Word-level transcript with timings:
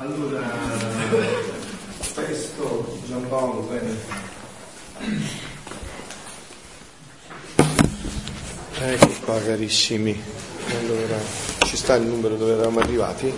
Allora, 0.00 0.48
testo 2.14 2.98
Giampaolo, 3.08 3.62
bene. 3.62 3.96
Ecco 8.80 9.08
qua 9.24 9.42
carissimi, 9.42 10.22
allora 10.78 11.18
ci 11.64 11.76
sta 11.76 11.96
il 11.96 12.06
numero 12.06 12.36
dove 12.36 12.52
eravamo 12.52 12.78
arrivati? 12.78 13.32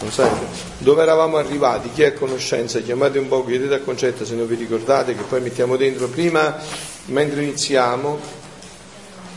Non 0.00 0.10
sai? 0.10 0.30
Dove 0.78 1.02
eravamo 1.02 1.36
arrivati? 1.36 1.90
Chi 1.90 2.00
è 2.00 2.06
a 2.06 2.12
conoscenza? 2.14 2.80
Chiamate 2.80 3.18
un 3.18 3.28
po', 3.28 3.44
chiedete 3.44 3.74
a 3.74 3.80
Concetta 3.80 4.24
se 4.24 4.34
non 4.34 4.46
vi 4.46 4.54
ricordate 4.54 5.14
che 5.14 5.22
poi 5.22 5.42
mettiamo 5.42 5.76
dentro 5.76 6.08
prima, 6.08 6.56
mentre 7.06 7.42
iniziamo. 7.42 8.18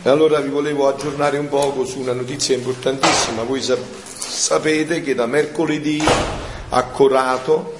E 0.02 0.08
allora 0.08 0.40
vi 0.40 0.48
volevo 0.48 0.88
aggiornare 0.88 1.36
un 1.36 1.50
poco 1.50 1.84
su 1.84 2.00
una 2.00 2.14
notizia 2.14 2.54
importantissima. 2.54 3.42
Voi 3.42 3.60
sapete 3.60 4.05
Sapete 4.28 5.02
che 5.02 5.14
da 5.14 5.26
mercoledì 5.26 6.02
a 6.70 6.82
Corato, 6.84 7.74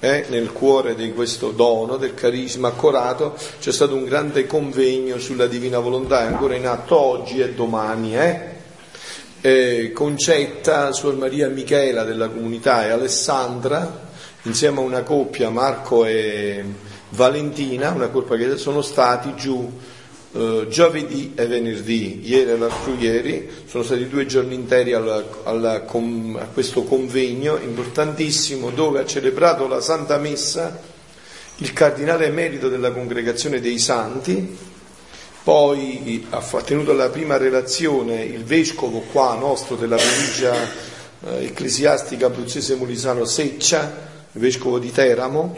eh, 0.00 0.24
nel 0.30 0.50
cuore 0.50 0.94
di 0.94 1.12
questo 1.12 1.50
dono 1.50 1.96
del 1.96 2.14
carisma 2.14 2.68
a 2.68 2.72
Corato, 2.72 3.36
c'è 3.60 3.70
stato 3.70 3.94
un 3.94 4.04
grande 4.04 4.46
convegno 4.46 5.18
sulla 5.18 5.46
divina 5.46 5.78
volontà, 5.78 6.22
è 6.22 6.26
ancora 6.26 6.56
in 6.56 6.66
atto 6.66 6.98
oggi 6.98 7.40
e 7.40 7.52
domani. 7.52 8.16
Eh? 8.16 8.40
Eh, 9.42 9.92
Concetta, 9.92 10.92
Suor 10.92 11.16
Maria 11.16 11.48
Michela 11.48 12.04
della 12.04 12.28
comunità 12.28 12.86
e 12.86 12.90
Alessandra, 12.90 14.08
insieme 14.42 14.78
a 14.78 14.82
una 14.82 15.02
coppia, 15.02 15.50
Marco 15.50 16.04
e 16.06 16.64
Valentina, 17.10 17.90
una 17.90 18.08
coppia 18.08 18.36
che 18.36 18.56
sono 18.56 18.80
stati 18.80 19.34
giù 19.36 19.70
Uh, 20.32 20.66
giovedì 20.66 21.32
e 21.34 21.46
venerdì, 21.46 22.20
ieri 22.26 22.52
e 22.52 22.56
l'altro 22.56 22.94
ieri, 22.94 23.50
sono 23.66 23.82
stati 23.82 24.08
due 24.08 24.24
giorni 24.24 24.54
interi 24.54 24.94
alla, 24.94 25.22
alla, 25.42 25.82
com, 25.82 26.38
a 26.40 26.46
questo 26.46 26.84
convegno 26.84 27.58
importantissimo 27.62 28.70
dove 28.70 29.00
ha 29.00 29.04
celebrato 29.04 29.68
la 29.68 29.82
Santa 29.82 30.16
Messa 30.16 30.80
il 31.62 31.72
cardinale 31.72 32.26
emerito 32.26 32.68
della 32.68 32.90
Congregazione 32.90 33.60
dei 33.60 33.78
Santi, 33.78 34.56
poi 35.44 36.26
ha 36.30 36.42
tenuto 36.64 36.92
la 36.92 37.08
prima 37.08 37.36
relazione 37.36 38.22
il 38.22 38.44
vescovo 38.44 39.00
qua 39.12 39.34
nostro 39.34 39.76
della 39.76 39.96
provincia 39.96 40.54
eh, 41.24 41.44
ecclesiastica 41.44 42.26
abruzzese 42.26 42.74
Molisano 42.74 43.24
Seccia, 43.24 44.10
il 44.32 44.40
vescovo 44.40 44.78
di 44.78 44.90
Teramo, 44.90 45.56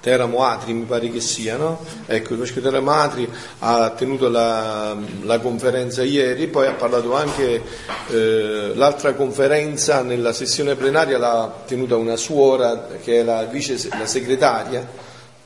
Teramo 0.00 0.44
Atri 0.44 0.72
mi 0.72 0.84
pare 0.84 1.10
che 1.10 1.20
sia, 1.20 1.56
no? 1.56 1.84
Ecco, 2.06 2.32
il 2.32 2.38
vescovo 2.38 2.62
Teramo 2.62 2.90
Atri 2.90 3.28
ha 3.58 3.90
tenuto 3.90 4.28
la, 4.28 4.96
la, 5.22 5.38
conferenza 5.40 6.02
ieri, 6.02 6.46
poi 6.46 6.66
ha 6.66 6.72
parlato 6.72 7.14
anche 7.14 7.62
eh, 8.08 8.72
l'altra 8.74 9.12
conferenza 9.12 10.02
nella 10.02 10.32
sessione 10.32 10.74
plenaria 10.74 11.18
l'ha 11.18 11.62
tenuta 11.66 11.96
una 11.96 12.16
suora 12.16 12.86
che 13.02 13.20
è 13.20 13.22
la 13.22 13.44
vice 13.44 13.78
la 13.98 14.06
segretaria 14.06 14.86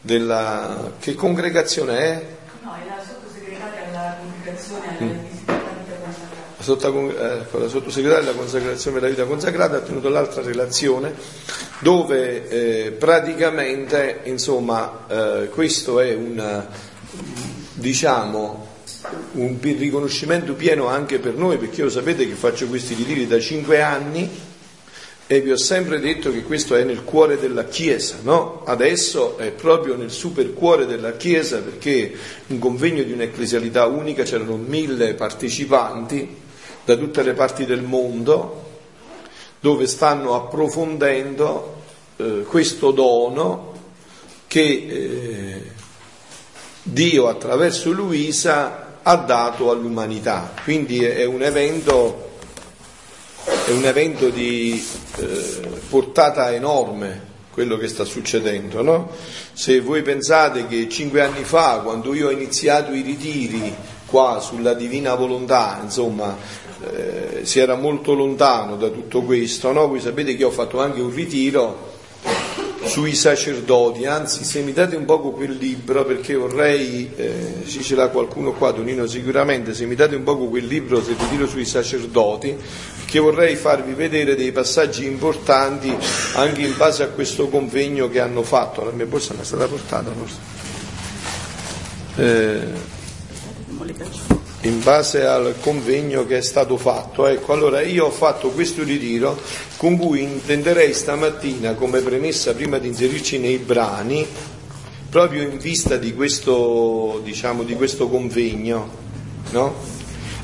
della 0.01 0.93
che 1.01 1.15
congregazione 1.15 1.99
è? 1.99 2.27
No, 2.63 2.75
è 2.75 2.87
la 2.87 3.03
sottosegretaria 3.03 3.87
della 3.87 4.17
congregazione 4.21 4.97
mm 5.01 5.24
la 6.73 7.69
sottosegretaria 7.69 8.25
della 8.25 8.37
consacrazione 8.37 8.99
della 8.99 9.11
vita 9.11 9.25
consacrata 9.25 9.77
ha 9.77 9.81
tenuto 9.81 10.09
l'altra 10.09 10.43
relazione 10.43 11.15
dove 11.81 12.49
eh, 12.49 12.91
praticamente 12.93 14.21
insomma 14.25 15.07
eh, 15.09 15.49
questo 15.49 16.01
è 16.01 16.15
un 16.15 16.67
diciamo 17.75 18.73
un 19.33 19.59
riconoscimento 19.61 20.55
pieno 20.55 20.89
anche 20.89 21.19
per 21.19 21.35
noi 21.35 21.59
perché 21.59 21.83
io 21.83 21.91
sapete 21.91 22.27
che 22.27 22.35
faccio 22.35 22.67
questi 22.67 22.95
ritiri 22.95 23.27
da 23.27 23.39
cinque 23.39 23.83
anni 23.83 24.53
e 25.27 25.41
vi 25.41 25.53
ho 25.53 25.57
sempre 25.57 26.01
detto 26.01 26.31
che 26.31 26.43
questo 26.43 26.77
è 26.77 26.85
nel 26.85 27.03
cuore 27.03 27.39
della 27.39 27.65
Chiesa, 27.65 28.17
no? 28.23 28.63
Adesso 28.67 29.39
è 29.39 29.53
proprio 29.53 29.97
nel 29.97 30.11
super 30.11 30.53
cuore 30.53 30.85
della 30.85 31.17
Chiesa 31.17 31.61
perché 31.61 32.13
un 32.49 32.59
convegno 32.59 33.03
di 33.03 33.13
un'ecclesialità 33.13 33.87
unica 33.87 34.23
c'erano 34.23 34.57
mille 34.57 35.15
partecipanti 35.15 36.43
da 36.85 36.97
tutte 36.97 37.23
le 37.23 37.33
parti 37.33 37.65
del 37.65 37.83
mondo 37.83 38.63
dove 39.61 39.87
stanno 39.87 40.35
approfondendo 40.35 41.83
eh, 42.17 42.45
questo 42.47 42.91
dono 42.91 43.73
che 44.47 44.61
eh, 44.63 45.71
Dio 46.83 47.29
attraverso 47.29 47.91
Luisa 47.91 48.99
ha 49.03 49.17
dato 49.17 49.71
all'umanità. 49.71 50.53
Quindi 50.63 51.03
è 51.03 51.25
un 51.25 51.43
evento, 51.43 52.33
è 53.45 53.71
un 53.71 53.85
evento 53.87 54.29
di 54.29 54.87
eh, 55.17 55.61
portata 55.89 56.53
enorme 56.53 57.33
quello 57.51 57.79
che 57.79 57.89
sta 57.89 58.05
succedendo. 58.05 58.83
No? 58.83 59.11
Se 59.55 59.81
voi 59.81 60.03
pensate 60.03 60.67
che 60.67 60.89
cinque 60.91 61.23
anni 61.23 61.45
fa, 61.45 61.81
quando 61.83 62.13
io 62.13 62.27
ho 62.27 62.31
iniziato 62.31 62.93
i 62.93 63.01
ritiri 63.01 63.75
qua 64.07 64.41
sulla 64.41 64.75
divina 64.75 65.15
volontà, 65.15 65.81
insomma, 65.83 66.37
eh, 66.93 67.41
si 67.45 67.59
era 67.59 67.75
molto 67.75 68.15
lontano 68.15 68.77
da 68.77 68.89
tutto 68.89 69.23
questo, 69.23 69.73
no? 69.73 69.89
Voi 69.89 70.01
sapete 70.01 70.37
che 70.37 70.45
ho 70.45 70.51
fatto 70.51 70.81
anche 70.81 71.01
un 71.01 71.13
ritiro 71.13 71.93
sui 72.85 73.15
sacerdoti, 73.15 74.05
anzi 74.07 74.45
se 74.45 74.61
mi 74.61 74.73
date 74.73 74.95
un 74.95 75.05
poco 75.05 75.31
quel 75.31 75.53
libro 75.53 76.05
perché 76.05 76.35
vorrei, 76.35 77.11
eh, 77.17 77.63
se 77.65 77.83
ce 77.83 77.95
l'ha 77.95 78.09
qualcuno 78.09 78.53
qua, 78.53 78.73
Donino 78.73 79.07
sicuramente, 79.07 79.75
se 79.75 79.87
mi 79.87 79.95
date 79.95 80.15
un 80.17 80.23
poco 80.23 80.47
quel 80.47 80.67
libro, 80.67 81.03
se 81.03 81.15
ritiro 81.19 81.47
sui 81.47 81.65
sacerdoti, 81.65 82.55
perché 82.99 83.19
vorrei 83.19 83.57
farvi 83.57 83.95
vedere 83.95 84.37
dei 84.37 84.53
passaggi 84.53 85.07
importanti 85.07 85.95
anche 86.35 86.63
in 86.63 86.75
base 86.77 87.03
a 87.03 87.09
questo 87.09 87.49
convegno 87.49 88.09
che 88.09 88.21
hanno 88.21 88.43
fatto, 88.43 88.85
la 88.85 88.93
mia 88.93 89.07
borsa 89.07 89.33
non 89.33 89.43
è 89.43 89.47
stata 89.47 89.67
portata 89.67 90.13
forse. 90.13 90.53
Eh, 92.17 92.93
in 94.65 94.83
base 94.83 95.25
al 95.27 95.55
convegno 95.61 96.27
che 96.27 96.39
è 96.39 96.43
stato 96.43 96.77
fatto. 96.77 97.27
Ecco, 97.27 97.53
allora 97.53 97.83
io 97.83 98.07
ho 98.07 98.11
fatto 98.11 98.51
questo 98.51 98.83
ritiro 98.83 99.39
con 99.77 99.97
cui 99.99 100.23
intenderei 100.23 100.93
stamattina 100.93 101.75
come 101.75 102.01
premessa 102.01 102.55
prima 102.55 102.79
di 102.79 102.89
inserirci 102.89 103.39
nei 103.39 103.59
brani, 103.59 104.27
proprio 105.11 105.43
in 105.43 105.59
vista 105.59 105.97
di 105.97 106.15
questo, 106.15 107.21
diciamo, 107.23 107.63
di 107.63 107.75
questo 107.75 108.09
convegno. 108.09 109.03
No? 109.51 109.75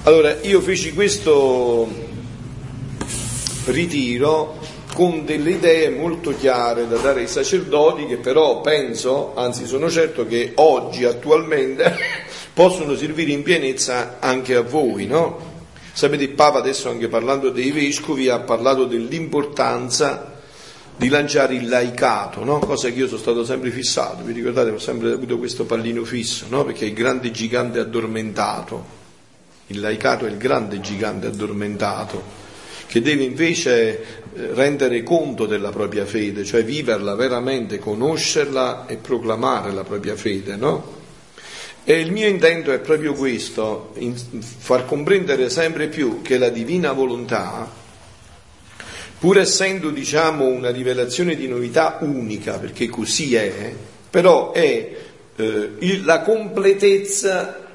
Allora, 0.03 0.37
io 0.42 0.60
feci 0.60 0.92
questo 0.92 1.88
ritiro 3.66 4.58
con 4.94 5.25
delle 5.25 5.52
idee 5.52 5.88
molto 5.91 6.34
chiare 6.37 6.87
da 6.88 6.97
dare 6.97 7.20
ai 7.20 7.28
sacerdoti 7.28 8.06
che 8.06 8.16
però 8.16 8.60
penso, 8.60 9.34
anzi 9.34 9.66
sono 9.66 9.88
certo 9.88 10.26
che 10.26 10.52
oggi 10.56 11.04
attualmente 11.04 11.97
possono 12.60 12.94
servire 12.94 13.32
in 13.32 13.43
pienezza 13.43 14.19
anche 14.21 14.54
a 14.54 14.60
voi, 14.60 15.06
no? 15.06 15.65
Sapete, 15.94 16.25
il 16.25 16.32
Papa 16.32 16.59
adesso 16.59 16.91
anche 16.91 17.09
parlando 17.09 17.48
dei 17.48 17.71
vescovi 17.71 18.28
ha 18.28 18.41
parlato 18.41 18.84
dell'importanza 18.84 20.38
di 20.94 21.09
lanciare 21.09 21.54
il 21.54 21.70
laicato, 21.70 22.44
no? 22.44 22.59
cosa 22.59 22.91
che 22.91 22.99
io 22.99 23.06
sono 23.06 23.19
stato 23.19 23.44
sempre 23.47 23.70
fissato, 23.70 24.22
vi 24.25 24.34
ricordate, 24.34 24.72
ho 24.72 24.78
sempre 24.78 25.12
avuto 25.12 25.38
questo 25.38 25.65
pallino 25.65 26.04
fisso, 26.04 26.44
no? 26.50 26.62
perché 26.66 26.84
è 26.84 26.88
il 26.88 26.93
grande 26.93 27.31
gigante 27.31 27.78
addormentato, 27.78 28.84
il 29.69 29.81
laicato 29.81 30.26
è 30.26 30.28
il 30.28 30.37
grande 30.37 30.81
gigante 30.81 31.28
addormentato, 31.28 32.22
che 32.87 33.00
deve 33.00 33.22
invece 33.22 34.00
eh, 34.34 34.53
rendere 34.53 35.03
conto 35.03 35.47
della 35.47 35.70
propria 35.70 36.04
fede, 36.04 36.44
cioè 36.44 36.62
viverla 36.62 37.15
veramente, 37.15 37.78
conoscerla 37.78 38.84
e 38.87 38.97
proclamare 38.97 39.72
la 39.72 39.82
propria 39.82 40.15
fede, 40.15 40.56
no? 40.56 41.00
E 41.83 41.99
il 41.99 42.13
mio 42.13 42.29
intento 42.29 42.73
è 42.73 42.79
proprio 42.79 43.15
questo, 43.15 43.95
far 44.59 44.85
comprendere 44.85 45.49
sempre 45.49 45.89
più 45.89 46.21
che 46.23 46.37
la 46.37 46.51
divina 46.51 46.93
volontà, 46.93 47.69
pur 49.19 49.39
essendo 49.39 49.91
diciamo 49.91 50.47
una 50.47 50.71
rivelazione 50.71 51.35
di 51.35 51.49
novità 51.49 51.99
unica, 52.03 52.59
perché 52.59 52.88
così 52.88 53.35
è, 53.35 53.75
però 54.11 54.53
è 54.53 54.97
eh, 55.37 56.00
la 56.05 56.21
completezza 56.21 57.67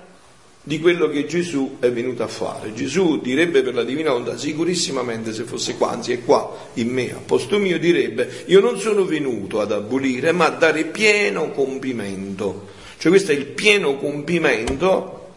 di 0.61 0.79
quello 0.79 1.07
che 1.09 1.25
Gesù 1.25 1.77
è 1.79 1.91
venuto 1.91 2.23
a 2.23 2.27
fare. 2.27 2.73
Gesù 2.73 3.19
direbbe 3.21 3.63
per 3.63 3.73
la 3.73 3.83
divina 3.83 4.11
volontà, 4.11 4.37
sicurissimamente 4.37 5.33
se 5.33 5.43
fosse 5.43 5.75
qua, 5.77 5.91
anzi 5.91 6.13
è 6.13 6.23
qua 6.23 6.69
in 6.73 6.89
me, 6.89 7.11
a 7.11 7.19
posto 7.25 7.57
mio, 7.57 7.77
direbbe, 7.79 8.43
io 8.45 8.59
non 8.59 8.79
sono 8.79 9.03
venuto 9.03 9.61
ad 9.61 9.71
abolire, 9.71 10.31
ma 10.31 10.45
a 10.45 10.49
dare 10.51 10.85
pieno 10.85 11.51
compimento 11.51 12.73
cioè 13.05 13.13
questo 13.13 13.33
è 13.33 13.35
il 13.35 13.45
pieno 13.45 13.97
compimento 13.97 15.27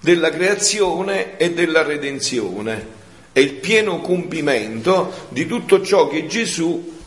della 0.00 0.30
creazione 0.30 1.36
e 1.36 1.52
della 1.52 1.84
redenzione, 1.84 2.84
è 3.30 3.38
il 3.38 3.52
pieno 3.52 4.00
compimento 4.00 5.28
di 5.28 5.46
tutto 5.46 5.82
ciò 5.82 6.08
che 6.08 6.26
Gesù 6.26 6.98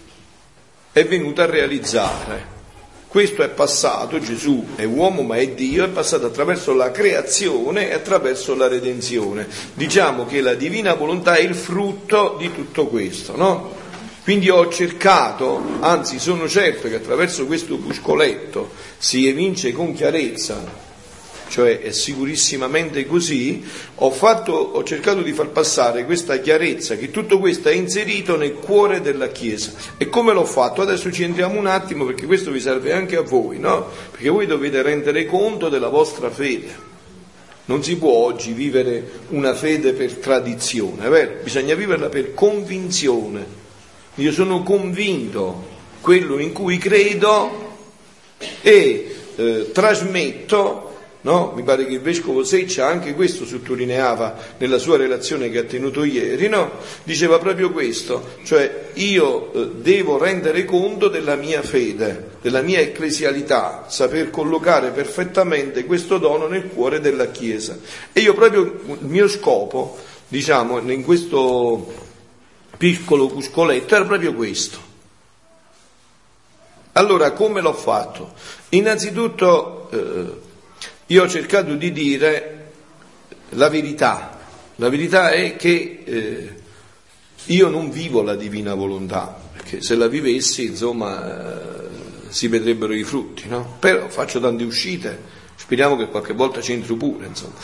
è 0.93 1.03
venuto 1.03 1.41
a 1.41 1.47
realizzare. 1.47 2.53
Questo 3.09 3.43
è 3.43 3.49
passato, 3.49 4.17
Gesù 4.19 4.65
è 4.75 4.85
uomo 4.85 5.21
ma 5.21 5.35
è 5.35 5.49
Dio, 5.49 5.83
è 5.83 5.89
passato 5.89 6.27
attraverso 6.27 6.73
la 6.73 6.91
creazione 6.91 7.89
e 7.89 7.93
attraverso 7.93 8.55
la 8.55 8.69
redenzione. 8.69 9.49
Diciamo 9.73 10.25
che 10.25 10.39
la 10.39 10.53
divina 10.53 10.93
volontà 10.93 11.35
è 11.35 11.41
il 11.41 11.55
frutto 11.55 12.37
di 12.39 12.53
tutto 12.53 12.87
questo, 12.87 13.35
no? 13.35 13.84
Quindi 14.25 14.49
ho 14.49 14.67
cercato, 14.69 15.61
anzi 15.81 16.17
sono 16.17 16.49
certo 16.49 16.89
che 16.89 16.95
attraverso 16.95 17.45
questo 17.45 17.75
opuscoletto 17.75 18.71
si 18.97 19.27
evince 19.27 19.71
con 19.71 19.93
chiarezza 19.93 20.83
cioè 21.47 21.79
è 21.79 21.91
sicurissimamente 21.91 23.05
così, 23.05 23.63
ho, 23.95 24.09
fatto, 24.09 24.51
ho, 24.53 24.83
cercato 24.83 25.21
di 25.21 25.31
far 25.31 25.49
passare 25.49 26.03
questa 26.05 26.37
chiarezza 26.39 26.95
che 26.95 27.11
tutto 27.11 27.39
questo 27.39 27.69
è 27.69 27.73
inserito 27.73 28.35
nel 28.35 28.53
cuore 28.55 28.99
della 28.99 29.27
Chiesa. 29.27 29.71
E 29.97 30.09
come 30.09 30.33
l'ho 30.33 30.43
fatto? 30.43 30.81
Adesso 30.81 31.11
ci 31.11 31.23
entriamo 31.23 31.57
un 31.57 31.67
attimo 31.67 32.05
perché 32.05 32.25
questo 32.25 32.51
vi 32.51 32.59
serve 32.59 32.93
anche 32.93 33.15
a 33.15 33.21
voi, 33.21 33.59
no? 33.59 33.89
Perché 34.11 34.29
voi 34.29 34.47
dovete 34.47 34.81
rendere 34.81 35.25
conto 35.25 35.69
della 35.69 35.89
vostra 35.89 36.29
fede. 36.29 36.93
Non 37.65 37.83
si 37.83 37.95
può 37.97 38.11
oggi 38.11 38.51
vivere 38.51 39.21
una 39.29 39.53
fede 39.53 39.93
per 39.93 40.15
tradizione, 40.15 41.07
vero? 41.09 41.43
Bisogna 41.43 41.75
viverla 41.75 42.09
per 42.09 42.33
convinzione. 42.33 43.64
Io 44.15 44.31
sono 44.31 44.63
convinto 44.63 45.73
quello 46.01 46.39
in 46.39 46.53
cui 46.53 46.77
credo 46.77 47.77
e 48.61 49.15
eh, 49.35 49.71
trasmetto 49.71 50.85
No? 51.25 51.53
Mi 51.55 51.63
pare 51.63 51.87
che 51.87 51.93
il 51.93 52.01
vescovo 52.01 52.43
Seccia 52.43 52.85
anche 52.85 53.15
questo 53.15 53.47
sottolineava 53.47 54.37
nella 54.59 54.77
sua 54.77 54.95
relazione 54.95 55.49
che 55.49 55.57
ha 55.57 55.63
tenuto 55.63 56.03
ieri, 56.03 56.47
no? 56.47 56.73
diceva 57.01 57.39
proprio 57.39 57.71
questo, 57.71 58.35
cioè 58.43 58.89
io 58.93 59.51
eh, 59.51 59.69
devo 59.81 60.19
rendere 60.19 60.65
conto 60.65 61.07
della 61.07 61.33
mia 61.33 61.63
fede, 61.63 62.33
della 62.41 62.61
mia 62.61 62.79
ecclesialità, 62.79 63.85
saper 63.89 64.29
collocare 64.29 64.91
perfettamente 64.91 65.85
questo 65.85 66.19
dono 66.19 66.45
nel 66.45 66.67
cuore 66.67 66.99
della 66.99 67.31
Chiesa. 67.31 67.75
E 68.13 68.19
io 68.19 68.35
proprio 68.35 68.61
il 68.61 69.07
mio 69.07 69.27
scopo, 69.27 69.97
diciamo, 70.27 70.77
in 70.91 71.03
questo 71.03 72.04
piccolo 72.77 73.27
cuscoletto 73.27 73.95
era 73.95 74.05
proprio 74.05 74.33
questo. 74.33 74.93
Allora, 76.93 77.31
come 77.31 77.61
l'ho 77.61 77.73
fatto? 77.73 78.33
Innanzitutto 78.69 79.89
eh, 79.91 80.41
io 81.07 81.23
ho 81.23 81.27
cercato 81.27 81.75
di 81.75 81.91
dire 81.91 82.71
la 83.49 83.69
verità. 83.69 84.39
La 84.77 84.89
verità 84.89 85.29
è 85.29 85.55
che 85.55 86.03
eh, 86.03 86.53
io 87.45 87.69
non 87.69 87.91
vivo 87.91 88.21
la 88.21 88.35
divina 88.35 88.73
volontà, 88.73 89.39
perché 89.53 89.81
se 89.81 89.95
la 89.95 90.07
vivessi, 90.07 90.65
insomma, 90.65 91.83
eh, 91.83 91.87
si 92.29 92.47
vedrebbero 92.47 92.93
i 92.93 93.03
frutti, 93.03 93.47
no? 93.47 93.75
Però 93.79 94.09
faccio 94.09 94.39
tante 94.39 94.63
uscite, 94.63 95.21
speriamo 95.55 95.95
che 95.95 96.07
qualche 96.07 96.33
volta 96.33 96.59
c'entro 96.59 96.95
pure, 96.95 97.27
insomma. 97.27 97.55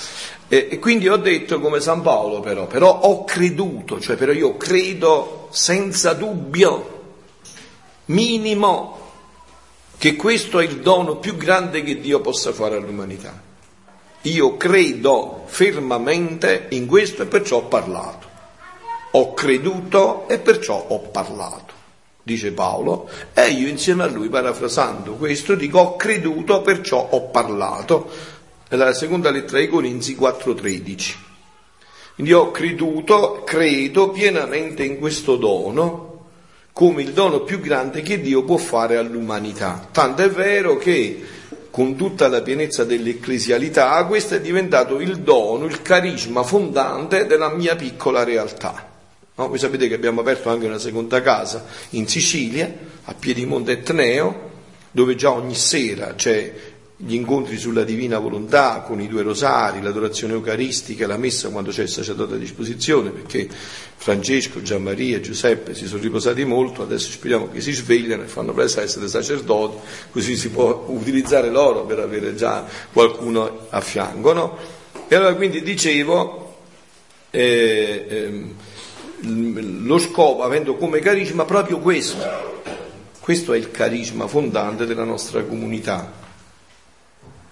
E, 0.53 0.80
quindi 0.80 1.07
ho 1.07 1.15
detto 1.15 1.62
come 1.62 1.80
San 1.80 2.01
Paolo, 2.01 2.42
però, 2.42 2.68
però 2.68 3.00
ho 3.03 3.24
creduto, 3.24 4.01
cioè 4.01 4.18
però 4.18 4.33
io 4.33 4.57
credo 4.57 5.48
senza 5.50 6.12
dubbio, 6.12 7.03
minimo, 8.07 9.00
che 9.98 10.18
questo 10.18 10.59
è 10.59 10.65
il 10.65 10.81
dono 10.81 11.15
più 11.15 11.38
grande 11.38 11.83
che 11.83 12.01
Dio 12.01 12.19
possa 12.19 12.51
fare 12.51 12.75
all'umanità. 12.75 13.42
Io 14.24 14.57
credo 14.57 15.44
fermamente 15.45 16.65
in 16.71 16.86
questo 16.86 17.24
e 17.24 17.27
perciò 17.27 17.59
ho 17.59 17.65
parlato. 17.68 18.27
Ho 19.12 19.33
creduto 19.33 20.27
e 20.27 20.38
perciò 20.38 20.86
ho 20.89 21.00
parlato, 21.00 21.74
dice 22.24 22.51
Paolo, 22.51 23.09
e 23.33 23.51
io 23.51 23.69
insieme 23.69 24.04
a 24.04 24.07
lui, 24.07 24.27
parafrasando 24.27 25.13
questo, 25.13 25.56
dico 25.56 25.80
ho 25.80 25.95
creduto 25.95 26.59
perciò 26.62 27.07
ho 27.09 27.30
parlato. 27.30 28.31
La 28.73 28.94
seconda 28.94 29.31
lettera 29.31 29.57
ai 29.57 29.68
Corinzi 29.68 30.15
4:13. 30.15 31.15
Quindi 32.15 32.31
ho 32.31 32.51
creduto, 32.51 33.44
credo 33.45 34.12
pienamente 34.12 34.85
in 34.85 34.97
questo 34.97 35.35
dono 35.35 36.29
come 36.71 37.01
il 37.01 37.12
dono 37.12 37.41
più 37.41 37.59
grande 37.59 38.01
che 38.01 38.21
Dio 38.21 38.45
può 38.45 38.56
fare 38.56 38.95
all'umanità. 38.95 39.89
Tanto 39.91 40.21
è 40.21 40.29
vero 40.29 40.77
che 40.77 41.21
con 41.69 41.97
tutta 41.97 42.29
la 42.29 42.41
pienezza 42.41 42.85
dell'ecclesialità 42.85 44.06
questo 44.06 44.35
è 44.35 44.41
diventato 44.41 45.01
il 45.01 45.19
dono, 45.19 45.65
il 45.65 45.81
carisma 45.81 46.44
fondante 46.44 47.25
della 47.25 47.50
mia 47.50 47.75
piccola 47.75 48.23
realtà. 48.23 48.88
No? 49.35 49.47
Voi 49.50 49.59
sapete 49.59 49.89
che 49.89 49.95
abbiamo 49.95 50.21
aperto 50.21 50.50
anche 50.50 50.68
una 50.68 50.79
seconda 50.79 51.21
casa 51.21 51.65
in 51.89 52.07
Sicilia, 52.07 52.73
a 53.03 53.13
Piedimonte 53.13 53.73
Etneo, 53.73 54.50
dove 54.91 55.15
già 55.15 55.31
ogni 55.31 55.56
sera 55.56 56.13
c'è 56.15 56.53
gli 57.03 57.15
incontri 57.15 57.57
sulla 57.57 57.83
divina 57.83 58.19
volontà 58.19 58.81
con 58.81 59.01
i 59.01 59.07
due 59.07 59.24
rosari, 59.24 59.81
l'adorazione 59.81 60.33
eucaristica 60.33 61.07
la 61.07 61.18
messa 61.18 61.50
quando 61.50 61.71
c'è 61.71 61.83
il 61.83 61.89
sacerdote 61.89 62.36
a 62.36 62.38
disposizione, 62.38 63.09
perché 63.09 63.50
Francesco, 63.95 64.62
Gianmaria 64.62 65.18
e 65.18 65.21
Giuseppe 65.21 65.74
si 65.74 65.88
sono 65.88 66.01
riposati 66.01 66.45
molto, 66.45 66.83
adesso 66.83 67.09
speriamo 67.09 67.50
che 67.50 67.59
si 67.59 67.71
svegliano 67.71 68.21
e 68.24 68.27
fanno 68.27 68.53
presto 68.53 68.81
a 68.81 68.83
essere 68.83 69.07
sacerdoti, 69.07 69.77
così 70.12 70.36
si 70.36 70.50
può 70.50 70.86
utilizzare 70.89 71.50
loro 71.50 71.86
per 71.86 72.00
avere 72.00 72.36
già 72.36 72.68
qualcuno 72.94 73.68
a 73.69 73.81
fianco. 73.81 74.33
No? 74.33 74.57
E 75.07 75.15
allora 75.15 75.33
quindi 75.33 75.63
dicevo, 75.63 76.57
eh, 77.31 78.06
eh, 78.07 78.44
lo 79.21 79.97
scopo 79.97 80.44
avendo 80.44 80.75
come 80.75 81.00
carisma 81.00 81.45
proprio 81.45 81.80
questo, 81.80 82.62
questo 83.19 83.54
è 83.54 83.57
il 83.57 83.71
carisma 83.71 84.27
fondante 84.27 84.86
della 84.86 85.04
nostra 85.04 85.44
comunità 85.44 86.20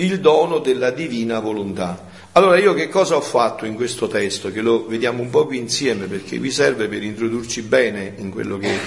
il 0.02 0.20
dono 0.20 0.60
della 0.60 0.92
divina 0.92 1.40
volontà. 1.40 2.08
Allora 2.34 2.58
io 2.58 2.74
che 2.74 2.88
cosa 2.88 3.16
ho 3.16 3.22
fatto 3.22 3.66
in 3.66 3.74
questo 3.74 4.08
testo, 4.08 4.50
che 4.52 4.62
lo 4.62 4.86
vediamo 4.88 5.22
un 5.22 5.30
po' 5.30 5.46
qui 5.46 5.58
insieme 5.58 6.06
perché 6.06 6.38
vi 6.38 6.52
serve 6.52 6.88
per 6.88 7.04
introdurci 7.04 7.64
bene 7.64 8.14
in 8.18 8.30
quello 8.30 8.58
che 8.58 8.78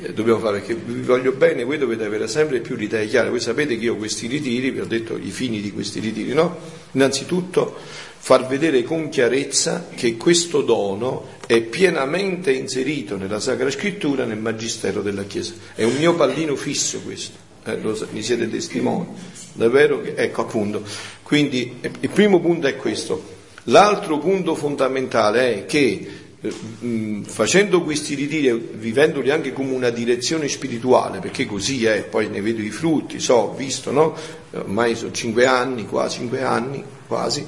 eh, 0.00 0.12
dobbiamo 0.12 0.38
fare, 0.38 0.58
perché 0.58 0.74
vi 0.74 1.00
voglio 1.00 1.32
bene, 1.32 1.64
voi 1.64 1.78
dovete 1.78 2.04
avere 2.04 2.28
sempre 2.28 2.60
più 2.60 2.76
l'idea 2.76 3.04
chiara, 3.06 3.30
voi 3.30 3.40
sapete 3.40 3.76
che 3.78 3.84
io 3.84 3.96
questi 3.96 4.28
ritiri, 4.28 4.70
vi 4.70 4.80
ho 4.80 4.86
detto 4.86 5.16
i 5.16 5.30
fini 5.30 5.60
di 5.60 5.72
questi 5.72 5.98
ritiri, 5.98 6.34
no? 6.34 6.56
Innanzitutto 6.92 7.76
far 8.22 8.46
vedere 8.46 8.84
con 8.84 9.08
chiarezza 9.08 9.88
che 9.92 10.16
questo 10.16 10.60
dono 10.60 11.38
è 11.46 11.62
pienamente 11.62 12.52
inserito 12.52 13.16
nella 13.16 13.40
Sacra 13.40 13.70
Scrittura, 13.70 14.24
nel 14.24 14.38
Magistero 14.38 15.02
della 15.02 15.24
Chiesa. 15.24 15.54
È 15.74 15.82
un 15.82 15.96
mio 15.96 16.14
pallino 16.14 16.54
fisso 16.54 17.00
questo 17.00 17.48
eh, 17.72 18.06
mi 18.12 18.22
siete 18.22 18.48
testimoni, 18.48 19.06
davvero 19.52 20.00
che, 20.00 20.14
ecco 20.16 20.42
appunto, 20.42 20.82
quindi 21.22 21.78
il 22.00 22.10
primo 22.10 22.40
punto 22.40 22.66
è 22.66 22.76
questo. 22.76 23.38
L'altro 23.64 24.18
punto 24.18 24.54
fondamentale 24.54 25.54
è 25.54 25.66
che 25.66 26.08
eh, 26.40 27.20
facendo 27.24 27.82
questi 27.82 28.14
ritiri, 28.14 28.70
vivendoli 28.72 29.30
anche 29.30 29.52
come 29.52 29.74
una 29.74 29.90
direzione 29.90 30.48
spirituale, 30.48 31.18
perché 31.18 31.44
così 31.44 31.84
è, 31.84 32.02
poi 32.02 32.28
ne 32.28 32.40
vedo 32.40 32.62
i 32.62 32.70
frutti, 32.70 33.20
so, 33.20 33.34
ho 33.34 33.54
visto, 33.54 33.90
no? 33.90 34.16
Ormai 34.52 34.96
sono 34.96 35.12
cinque 35.12 35.44
anni, 35.44 35.84
quasi 35.84 36.18
cinque 36.18 36.42
anni, 36.42 36.82
quasi, 37.06 37.44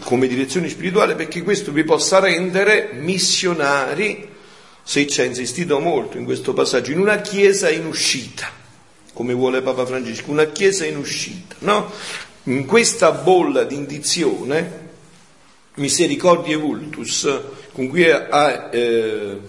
come 0.00 0.26
direzione 0.26 0.68
spirituale, 0.68 1.14
perché 1.14 1.42
questo 1.42 1.70
vi 1.70 1.84
possa 1.84 2.18
rendere 2.18 2.90
missionari, 2.94 4.28
se 4.82 5.06
ci 5.06 5.20
ha 5.20 5.24
insistito 5.24 5.78
molto 5.78 6.18
in 6.18 6.24
questo 6.24 6.52
passaggio, 6.52 6.90
in 6.90 6.98
una 6.98 7.20
chiesa 7.20 7.70
in 7.70 7.86
uscita 7.86 8.62
come 9.14 9.32
vuole 9.32 9.62
Papa 9.62 9.86
Francesco, 9.86 10.30
una 10.30 10.46
chiesa 10.46 10.84
in 10.84 10.98
uscita, 10.98 11.54
no? 11.60 11.90
In 12.44 12.66
questa 12.66 13.12
bolla 13.12 13.62
di 13.64 13.76
indizione, 13.76 14.82
Misericordia 15.76 16.58
Vultus, 16.58 17.40
con 17.72 17.88
cui 17.88 18.10
ha, 18.10 18.68
eh, 18.70 19.40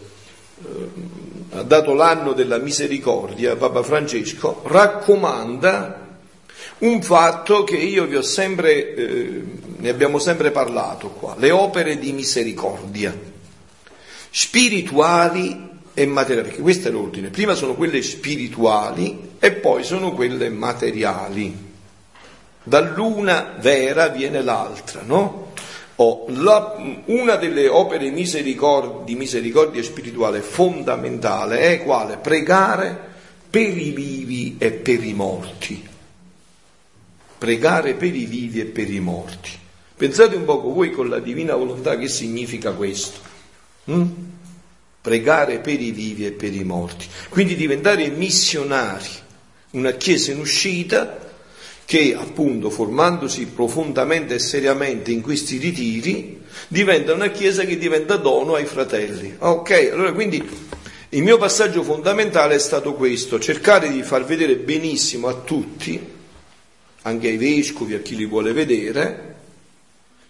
ha 1.52 1.62
dato 1.64 1.94
l'anno 1.94 2.32
della 2.34 2.58
misericordia, 2.58 3.56
Papa 3.56 3.84
Francesco, 3.84 4.62
raccomanda 4.66 6.04
un 6.78 7.02
fatto 7.02 7.64
che 7.64 7.78
io 7.78 8.06
vi 8.06 8.16
ho 8.16 8.22
sempre, 8.22 8.96
eh, 8.96 9.44
ne 9.78 9.90
abbiamo 9.90 10.20
sempre 10.20 10.52
parlato 10.52 11.10
qua, 11.10 11.36
le 11.38 11.52
opere 11.52 11.98
di 11.98 12.12
misericordia, 12.14 13.18
spirituali 14.30 15.74
e 15.96 16.06
materiali, 16.06 16.50
perché 16.50 16.62
questo 16.62 16.90
è 16.90 16.92
l'ordine, 16.92 17.30
prima 17.30 17.56
sono 17.56 17.74
quelle 17.74 18.04
spirituali 18.04 19.32
e 19.40 19.54
poi 19.54 19.84
sono 19.84 20.12
quelle 20.12 20.50
materiali. 20.50 21.74
Dall'una 22.62 23.56
vera 23.60 24.10
viene 24.10 24.44
l'altra, 24.44 25.02
no? 25.04 25.54
Oh, 25.98 26.26
la, 26.28 26.76
una 27.06 27.36
delle 27.38 27.70
opere 27.70 28.10
misericord- 28.10 29.06
di 29.06 29.16
misericordia 29.16 29.82
spirituale 29.82 30.42
fondamentale 30.42 31.60
è 31.60 31.84
quale? 31.84 32.18
Pregare 32.18 33.14
per 33.50 33.78
i 33.78 33.92
vivi 33.92 34.58
e 34.60 34.72
per 34.72 35.02
i 35.02 35.14
morti. 35.14 35.88
Pregare 37.38 37.94
per 37.94 38.14
i 38.14 38.26
vivi 38.26 38.60
e 38.60 38.66
per 38.66 38.92
i 38.92 39.00
morti. 39.00 39.52
Pensate 39.96 40.36
un 40.36 40.44
poco 40.44 40.74
voi 40.74 40.92
con 40.92 41.08
la 41.08 41.20
divina 41.20 41.56
volontà 41.56 41.98
che 41.98 42.10
significa 42.10 42.74
questo. 42.74 43.20
Mm? 43.90 44.04
Pregare 45.06 45.60
per 45.60 45.80
i 45.80 45.92
vivi 45.92 46.26
e 46.26 46.32
per 46.32 46.52
i 46.52 46.64
morti, 46.64 47.06
quindi 47.30 47.56
diventare 47.56 48.10
missionari, 48.10 49.06
una 49.72 49.92
chiesa 49.92 50.32
in 50.32 50.40
uscita 50.40 51.20
che 51.86 52.16
appunto 52.20 52.72
formandosi 52.72 53.46
profondamente 53.46 54.34
e 54.34 54.40
seriamente 54.40 55.12
in 55.12 55.22
questi 55.22 55.58
ritiri 55.58 56.42
diventa 56.68 57.14
una 57.14 57.30
chiesa 57.30 57.66
che 57.66 57.78
diventa 57.78 58.16
dono 58.16 58.56
ai 58.56 58.66
fratelli. 58.66 59.36
Ok, 59.38 59.90
allora 59.94 60.12
quindi 60.12 60.44
Il 61.10 61.22
mio 61.22 61.38
passaggio 61.38 61.84
fondamentale 61.84 62.56
è 62.56 62.60
stato 62.60 62.96
questo, 62.96 63.40
cercare 63.40 63.92
di 63.92 64.02
far 64.02 64.26
vedere 64.26 64.56
benissimo 64.56 65.28
a 65.28 65.36
tutti, 65.36 65.98
anche 67.04 67.28
ai 67.28 67.38
vescovi, 67.38 67.94
a 67.94 68.00
chi 68.00 68.16
li 68.16 68.26
vuole 68.26 68.54
vedere, 68.54 69.36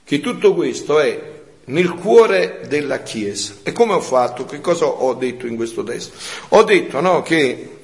che 0.03 0.19
tutto 0.19 0.53
questo 0.53 0.99
è 0.99 1.34
nel 1.65 1.93
cuore 1.93 2.61
della 2.67 3.01
Chiesa. 3.01 3.55
E 3.63 3.71
come 3.71 3.93
ho 3.93 4.01
fatto? 4.01 4.45
Che 4.45 4.61
cosa 4.61 4.85
ho 4.85 5.13
detto 5.13 5.47
in 5.47 5.55
questo 5.55 5.83
testo? 5.83 6.17
Ho 6.49 6.63
detto 6.63 6.99
no, 7.01 7.21
che 7.21 7.77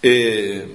eh, 0.00 0.68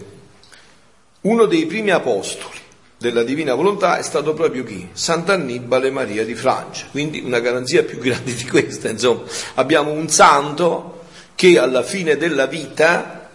uno 1.21 1.45
dei 1.45 1.65
primi 1.65 1.91
apostoli 1.91 2.57
della 2.97 3.23
divina 3.23 3.53
volontà 3.53 3.97
è 3.97 4.03
stato 4.03 4.33
proprio 4.33 4.63
chi? 4.63 4.89
Sant'Annibale 4.93 5.91
Maria 5.91 6.25
di 6.25 6.33
Francia, 6.33 6.87
quindi 6.89 7.19
una 7.19 7.39
garanzia 7.39 7.83
più 7.83 7.99
grande 7.99 8.33
di 8.33 8.45
questa, 8.45 8.89
insomma, 8.89 9.23
abbiamo 9.55 9.91
un 9.91 10.09
santo 10.09 11.01
che 11.35 11.59
alla 11.59 11.83
fine 11.83 12.17
della 12.17 12.45
vita, 12.47 13.29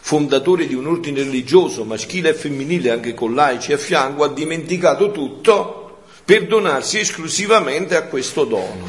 fondatore 0.00 0.66
di 0.66 0.74
un 0.74 0.86
ordine 0.86 1.22
religioso 1.22 1.84
maschile 1.84 2.30
e 2.30 2.34
femminile 2.34 2.90
anche 2.90 3.14
con 3.14 3.34
laici 3.34 3.72
a 3.72 3.78
fianco, 3.78 4.24
ha 4.24 4.28
dimenticato 4.28 5.10
tutto 5.12 5.87
per 6.28 6.44
donarsi 6.46 6.98
esclusivamente 6.98 7.96
a 7.96 8.02
questo 8.02 8.44
dono. 8.44 8.86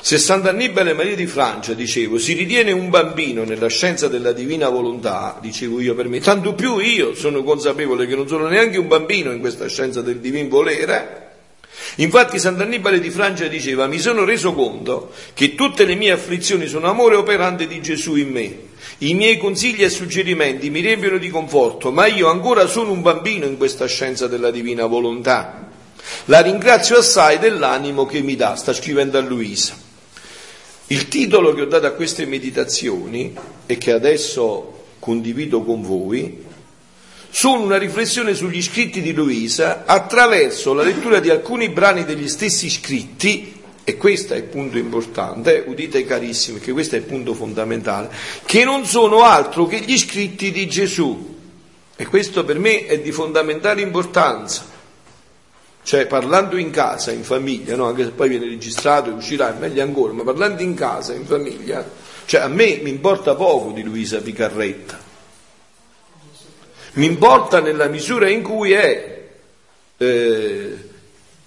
Se 0.00 0.18
Sant'Annibale 0.18 0.92
Maria 0.92 1.16
di 1.16 1.26
Francia, 1.26 1.72
dicevo, 1.72 2.16
si 2.16 2.32
ritiene 2.34 2.70
un 2.70 2.90
bambino 2.90 3.42
nella 3.42 3.66
scienza 3.66 4.06
della 4.06 4.30
divina 4.30 4.68
volontà, 4.68 5.36
dicevo 5.42 5.80
io 5.80 5.96
per 5.96 6.06
me, 6.06 6.20
tanto 6.20 6.54
più 6.54 6.78
io 6.78 7.16
sono 7.16 7.42
consapevole 7.42 8.06
che 8.06 8.14
non 8.14 8.28
sono 8.28 8.46
neanche 8.46 8.78
un 8.78 8.86
bambino 8.86 9.32
in 9.32 9.40
questa 9.40 9.66
scienza 9.66 10.00
del 10.00 10.18
divin 10.18 10.48
volere. 10.48 11.30
Infatti 11.96 12.38
Sant'Annibale 12.38 13.00
di 13.00 13.10
Francia 13.10 13.48
diceva, 13.48 13.88
mi 13.88 13.98
sono 13.98 14.22
reso 14.22 14.52
conto 14.52 15.10
che 15.34 15.56
tutte 15.56 15.84
le 15.84 15.96
mie 15.96 16.12
afflizioni 16.12 16.68
sono 16.68 16.88
amore 16.88 17.16
operante 17.16 17.66
di 17.66 17.82
Gesù 17.82 18.14
in 18.14 18.30
me. 18.30 18.56
I 18.98 19.14
miei 19.14 19.38
consigli 19.38 19.82
e 19.82 19.90
suggerimenti 19.90 20.70
mi 20.70 20.78
riempiono 20.78 21.18
di 21.18 21.30
conforto, 21.30 21.90
ma 21.90 22.06
io 22.06 22.28
ancora 22.28 22.68
sono 22.68 22.92
un 22.92 23.02
bambino 23.02 23.44
in 23.46 23.56
questa 23.56 23.86
scienza 23.86 24.28
della 24.28 24.52
divina 24.52 24.86
volontà. 24.86 25.69
La 26.26 26.40
ringrazio 26.40 26.98
assai 26.98 27.38
dell'animo 27.38 28.06
che 28.06 28.20
mi 28.20 28.36
dà, 28.36 28.56
sta 28.56 28.72
scrivendo 28.72 29.18
a 29.18 29.20
Luisa. 29.20 29.74
Il 30.88 31.08
titolo 31.08 31.54
che 31.54 31.62
ho 31.62 31.66
dato 31.66 31.86
a 31.86 31.92
queste 31.92 32.26
meditazioni 32.26 33.34
e 33.66 33.78
che 33.78 33.92
adesso 33.92 34.84
condivido 34.98 35.62
con 35.62 35.82
voi 35.82 36.44
sono 37.30 37.62
una 37.62 37.78
riflessione 37.78 38.34
sugli 38.34 38.60
scritti 38.60 39.00
di 39.00 39.12
Luisa 39.12 39.84
attraverso 39.86 40.74
la 40.74 40.82
lettura 40.82 41.20
di 41.20 41.30
alcuni 41.30 41.68
brani 41.68 42.04
degli 42.04 42.28
stessi 42.28 42.68
scritti, 42.68 43.54
e 43.84 43.96
questo 43.96 44.34
è 44.34 44.38
il 44.38 44.44
punto 44.44 44.78
importante, 44.78 45.64
udite 45.66 46.04
carissimi, 46.04 46.58
che 46.58 46.72
questo 46.72 46.96
è 46.96 46.98
il 46.98 47.04
punto 47.04 47.34
fondamentale, 47.34 48.10
che 48.44 48.64
non 48.64 48.84
sono 48.84 49.22
altro 49.22 49.66
che 49.66 49.80
gli 49.80 49.96
scritti 49.96 50.50
di 50.50 50.68
Gesù. 50.68 51.38
E 51.96 52.06
questo 52.06 52.44
per 52.44 52.58
me 52.58 52.86
è 52.86 52.98
di 52.98 53.12
fondamentale 53.12 53.80
importanza. 53.80 54.64
Cioè 55.82 56.06
parlando 56.06 56.56
in 56.56 56.70
casa, 56.70 57.10
in 57.10 57.24
famiglia, 57.24 57.74
no? 57.74 57.86
anche 57.86 58.04
se 58.04 58.10
poi 58.10 58.28
viene 58.28 58.46
registrato 58.46 59.10
e 59.10 59.12
uscirà, 59.14 59.56
è 59.56 59.58
meglio 59.58 59.82
ancora, 59.82 60.12
ma 60.12 60.22
parlando 60.22 60.62
in 60.62 60.74
casa, 60.74 61.14
in 61.14 61.24
famiglia, 61.24 61.84
cioè 62.26 62.42
a 62.42 62.48
me 62.48 62.78
mi 62.82 62.90
importa 62.90 63.34
poco 63.34 63.72
di 63.72 63.82
Luisa 63.82 64.20
Picarretta. 64.20 65.08
Mi 66.92 67.06
importa 67.06 67.60
nella 67.60 67.86
misura 67.86 68.28
in 68.28 68.42
cui 68.42 68.72
è 68.72 69.28
eh, 69.96 70.88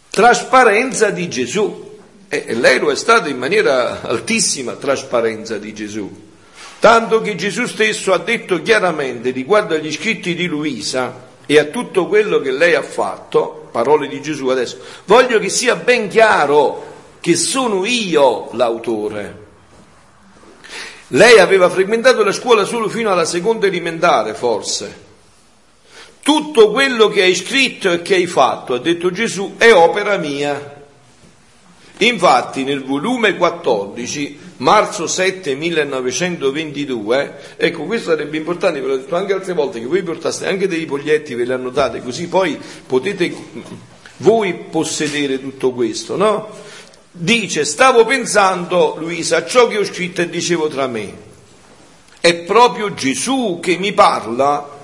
trasparenza 0.10 1.10
di 1.10 1.30
Gesù. 1.30 1.92
E 2.28 2.54
lei 2.56 2.80
lo 2.80 2.92
è 2.92 2.96
stata 2.96 3.30
in 3.30 3.38
maniera 3.38 4.02
altissima 4.02 4.74
trasparenza 4.74 5.58
di 5.58 5.74
Gesù. 5.74 6.32
Tanto 6.80 7.22
che 7.22 7.36
Gesù 7.36 7.66
stesso 7.66 8.12
ha 8.12 8.18
detto 8.18 8.62
chiaramente 8.62 9.32
riguardo 9.32 9.76
agli 9.76 9.92
scritti 9.92 10.36
di 10.36 10.48
Luisa 10.48 11.32
e 11.46 11.60
a 11.60 11.66
tutto 11.66 12.08
quello 12.08 12.40
che 12.40 12.52
lei 12.52 12.76
ha 12.76 12.82
fatto, 12.82 13.68
parole 13.72 14.08
di 14.08 14.22
Gesù 14.22 14.48
adesso, 14.48 14.80
voglio 15.06 15.40
che 15.40 15.50
sia 15.50 15.76
ben 15.76 16.08
chiaro 16.08 16.92
che 17.20 17.36
sono 17.36 17.86
io 17.86 18.50
l'autore. 18.54 19.42
Lei 21.08 21.38
aveva 21.40 21.70
frequentato 21.70 22.24
la 22.24 22.32
scuola 22.32 22.66
solo 22.66 22.90
fino 22.90 23.12
alla 23.12 23.26
seconda 23.26 23.68
elementare, 23.68 24.34
forse. 24.34 25.02
Tutto 26.22 26.72
quello 26.72 27.10
che 27.10 27.22
hai 27.22 27.36
scritto 27.36 27.92
e 27.92 28.02
che 28.02 28.16
hai 28.16 28.26
fatto, 28.28 28.74
ha 28.74 28.80
detto 28.80 29.12
Gesù, 29.12 29.56
è 29.58 29.72
opera 29.72 30.18
mia. 30.18 30.82
Infatti 31.98 32.64
nel 32.64 32.84
volume 32.84 33.36
14, 33.36 34.53
marzo 34.64 35.08
7 35.08 35.56
1922, 35.56 37.56
ecco 37.58 37.84
questo 37.84 38.12
sarebbe 38.12 38.38
importante, 38.38 38.80
ve 38.80 38.88
l'ho 38.88 38.96
detto 38.96 39.18
anche 39.18 39.34
altre 39.34 39.54
volte, 39.54 39.80
che 39.80 39.86
voi 39.86 40.02
portaste 40.04 40.48
anche 40.48 40.70
dei 40.70 40.86
poglietti, 40.86 41.36
ve 41.36 41.44
li 41.44 41.52
annotate, 41.52 42.02
così 42.02 42.28
poi 42.28 42.58
potete 42.88 43.36
voi 44.18 44.54
possedere 44.54 45.42
tutto 45.42 45.74
questo, 45.74 46.16
no? 46.16 46.50
Dice, 47.12 47.66
stavo 47.66 48.06
pensando, 48.06 48.96
Luisa, 48.98 49.38
a 49.38 49.46
ciò 49.46 49.68
che 49.68 49.78
ho 49.78 49.84
scritto 49.84 50.22
e 50.22 50.30
dicevo 50.30 50.70
tra 50.70 50.88
me, 50.88 51.14
è 52.22 52.34
proprio 52.36 52.94
Gesù 52.94 53.60
che 53.62 53.78
mi 53.78 53.92
parla? 53.92 54.80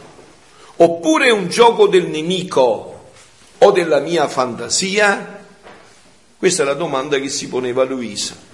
Oppure 0.75 1.27
è 1.27 1.31
un 1.31 1.47
gioco 1.47 1.87
del 1.87 2.07
nemico 2.07 3.11
o 3.57 3.71
della 3.71 3.99
mia 3.99 4.27
fantasia? 4.27 5.45
Questa 6.37 6.63
è 6.63 6.65
la 6.65 6.73
domanda 6.73 7.17
che 7.17 7.29
si 7.29 7.47
poneva 7.47 7.85
Luisa. 7.85 8.47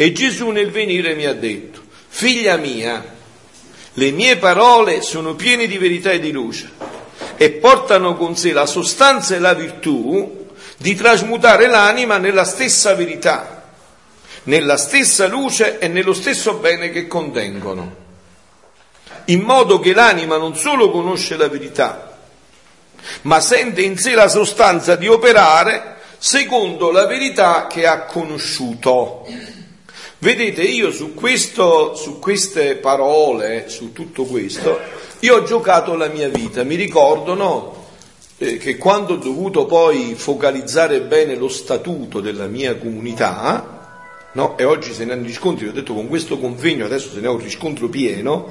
E 0.00 0.12
Gesù 0.12 0.48
nel 0.48 0.70
venire 0.70 1.14
mi 1.14 1.26
ha 1.26 1.34
detto, 1.34 1.82
figlia 2.08 2.56
mia, 2.56 3.04
le 3.92 4.10
mie 4.12 4.38
parole 4.38 5.02
sono 5.02 5.34
piene 5.34 5.66
di 5.66 5.76
verità 5.76 6.10
e 6.10 6.20
di 6.20 6.30
luce 6.30 6.70
e 7.36 7.50
portano 7.50 8.16
con 8.16 8.34
sé 8.34 8.52
la 8.52 8.64
sostanza 8.64 9.34
e 9.34 9.38
la 9.38 9.52
virtù 9.52 10.48
di 10.78 10.94
trasmutare 10.94 11.66
l'anima 11.66 12.16
nella 12.16 12.44
stessa 12.44 12.94
verità, 12.94 13.72
nella 14.44 14.78
stessa 14.78 15.26
luce 15.26 15.78
e 15.78 15.88
nello 15.88 16.14
stesso 16.14 16.54
bene 16.54 16.88
che 16.88 17.06
contengono, 17.06 17.96
in 19.26 19.42
modo 19.42 19.80
che 19.80 19.92
l'anima 19.92 20.38
non 20.38 20.56
solo 20.56 20.90
conosce 20.90 21.36
la 21.36 21.48
verità, 21.50 22.16
ma 23.24 23.38
sente 23.40 23.82
in 23.82 23.98
sé 23.98 24.14
la 24.14 24.28
sostanza 24.28 24.96
di 24.96 25.08
operare 25.08 25.96
secondo 26.16 26.90
la 26.90 27.04
verità 27.04 27.66
che 27.66 27.86
ha 27.86 28.04
conosciuto. 28.04 29.26
Vedete, 30.22 30.60
io 30.60 30.92
su, 30.92 31.14
questo, 31.14 31.94
su 31.94 32.18
queste 32.18 32.76
parole, 32.76 33.70
su 33.70 33.94
tutto 33.94 34.24
questo, 34.24 34.78
io 35.20 35.36
ho 35.36 35.44
giocato 35.44 35.94
la 35.94 36.08
mia 36.08 36.28
vita. 36.28 36.62
Mi 36.62 36.74
ricordo, 36.74 37.32
no? 37.32 37.86
Eh, 38.36 38.58
che 38.58 38.76
quando 38.76 39.14
ho 39.14 39.16
dovuto 39.16 39.64
poi 39.64 40.14
focalizzare 40.14 41.00
bene 41.00 41.36
lo 41.36 41.48
statuto 41.48 42.20
della 42.20 42.48
mia 42.48 42.76
comunità, 42.76 44.02
no? 44.32 44.58
e 44.58 44.64
oggi 44.64 44.92
se 44.92 45.06
ne 45.06 45.14
hanno 45.14 45.24
riscontri, 45.24 45.68
ho 45.68 45.72
detto 45.72 45.94
con 45.94 46.06
questo 46.06 46.38
convegno 46.38 46.84
adesso 46.84 47.10
se 47.14 47.20
ne 47.20 47.26
ho 47.26 47.32
un 47.32 47.40
riscontro 47.40 47.88
pieno, 47.88 48.46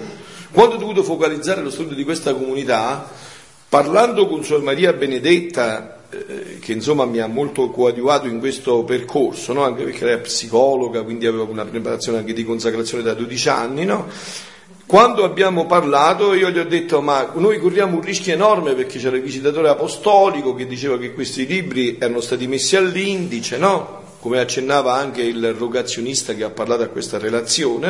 quando 0.51 0.73
ho 0.73 0.79
dovuto 0.79 1.03
focalizzare 1.03 1.61
lo 1.61 1.69
statuto 1.69 1.93
di 1.93 2.03
questa 2.03 2.33
comunità, 2.33 3.07
parlando 3.69 4.27
con 4.27 4.43
Sor 4.43 4.63
Maria 4.63 4.91
Benedetta 4.93 5.98
che 6.59 6.73
insomma 6.73 7.05
mi 7.05 7.19
ha 7.19 7.27
molto 7.27 7.69
coadiuvato 7.69 8.27
in 8.27 8.39
questo 8.39 8.83
percorso, 8.83 9.53
no? 9.53 9.63
anche 9.63 9.83
perché 9.83 10.05
era 10.07 10.17
psicologa, 10.17 11.03
quindi 11.03 11.27
avevo 11.27 11.47
una 11.49 11.65
preparazione 11.65 12.17
anche 12.17 12.33
di 12.33 12.43
consacrazione 12.43 13.03
da 13.03 13.13
12 13.13 13.49
anni, 13.49 13.85
no? 13.85 14.07
Quando 14.87 15.23
abbiamo 15.23 15.67
parlato 15.67 16.33
io 16.33 16.49
gli 16.49 16.57
ho 16.57 16.65
detto 16.65 16.99
ma 16.99 17.31
noi 17.35 17.59
corriamo 17.59 17.97
un 17.97 18.01
rischio 18.01 18.33
enorme 18.33 18.73
perché 18.73 18.97
c'era 18.97 19.17
il 19.17 19.21
visitatore 19.21 19.69
apostolico 19.69 20.55
che 20.55 20.65
diceva 20.65 20.97
che 20.97 21.13
questi 21.13 21.45
libri 21.45 21.97
erano 21.99 22.21
stati 22.21 22.47
messi 22.47 22.75
all'indice, 22.75 23.57
no? 23.57 23.97
come 24.19 24.39
accennava 24.39 24.93
anche 24.93 25.21
il 25.21 25.53
rogazionista 25.53 26.33
che 26.33 26.43
ha 26.43 26.49
parlato 26.49 26.81
a 26.81 26.87
questa 26.87 27.19
relazione? 27.19 27.89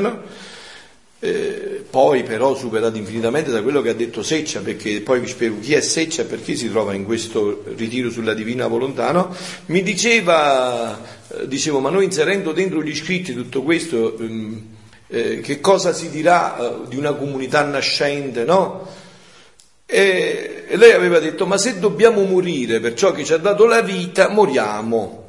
Eh, 1.22 1.84
poi 1.90 2.24
però 2.24 2.56
superato 2.56 2.96
infinitamente 2.96 3.52
da 3.52 3.62
quello 3.62 3.82
che 3.82 3.90
ha 3.90 3.94
detto 3.94 4.24
Seccia, 4.24 4.62
perché 4.62 5.02
poi 5.02 5.20
vi 5.20 5.28
spiego 5.28 5.60
chi 5.60 5.74
è 5.74 5.82
Seccia 5.82 6.22
e 6.22 6.26
perché 6.26 6.56
si 6.56 6.70
trova 6.70 6.94
in 6.94 7.04
questo 7.04 7.64
ritiro 7.76 8.10
sulla 8.10 8.34
divina 8.34 8.68
volontà, 8.68 9.12
no? 9.12 9.36
mi 9.66 9.82
diceva, 9.82 10.98
eh, 11.28 11.48
dicevo, 11.48 11.80
ma 11.80 11.90
noi 11.90 12.06
inserendo 12.06 12.54
dentro 12.54 12.82
gli 12.82 12.96
scritti 12.96 13.34
tutto 13.34 13.64
questo, 13.64 14.18
ehm, 14.18 14.62
eh, 15.08 15.40
che 15.42 15.60
cosa 15.60 15.92
si 15.92 16.10
dirà 16.10 16.58
eh, 16.58 16.88
di 16.88 16.96
una 16.96 17.14
comunità 17.14 17.64
nascente, 17.64 18.46
no? 18.46 18.88
E, 19.86 20.66
e 20.68 20.78
lei 20.78 20.92
aveva 20.92 21.20
detto, 21.20 21.48
ma 21.48 21.58
se 21.58 21.80
dobbiamo 21.80 22.24
morire 22.24 22.80
per 22.80 22.94
ciò 22.94 23.12
che 23.12 23.26
ci 23.26 23.34
ha 23.34 23.38
dato 23.38 23.66
la 23.66 23.82
vita, 23.82 24.30
moriamo. 24.30 25.29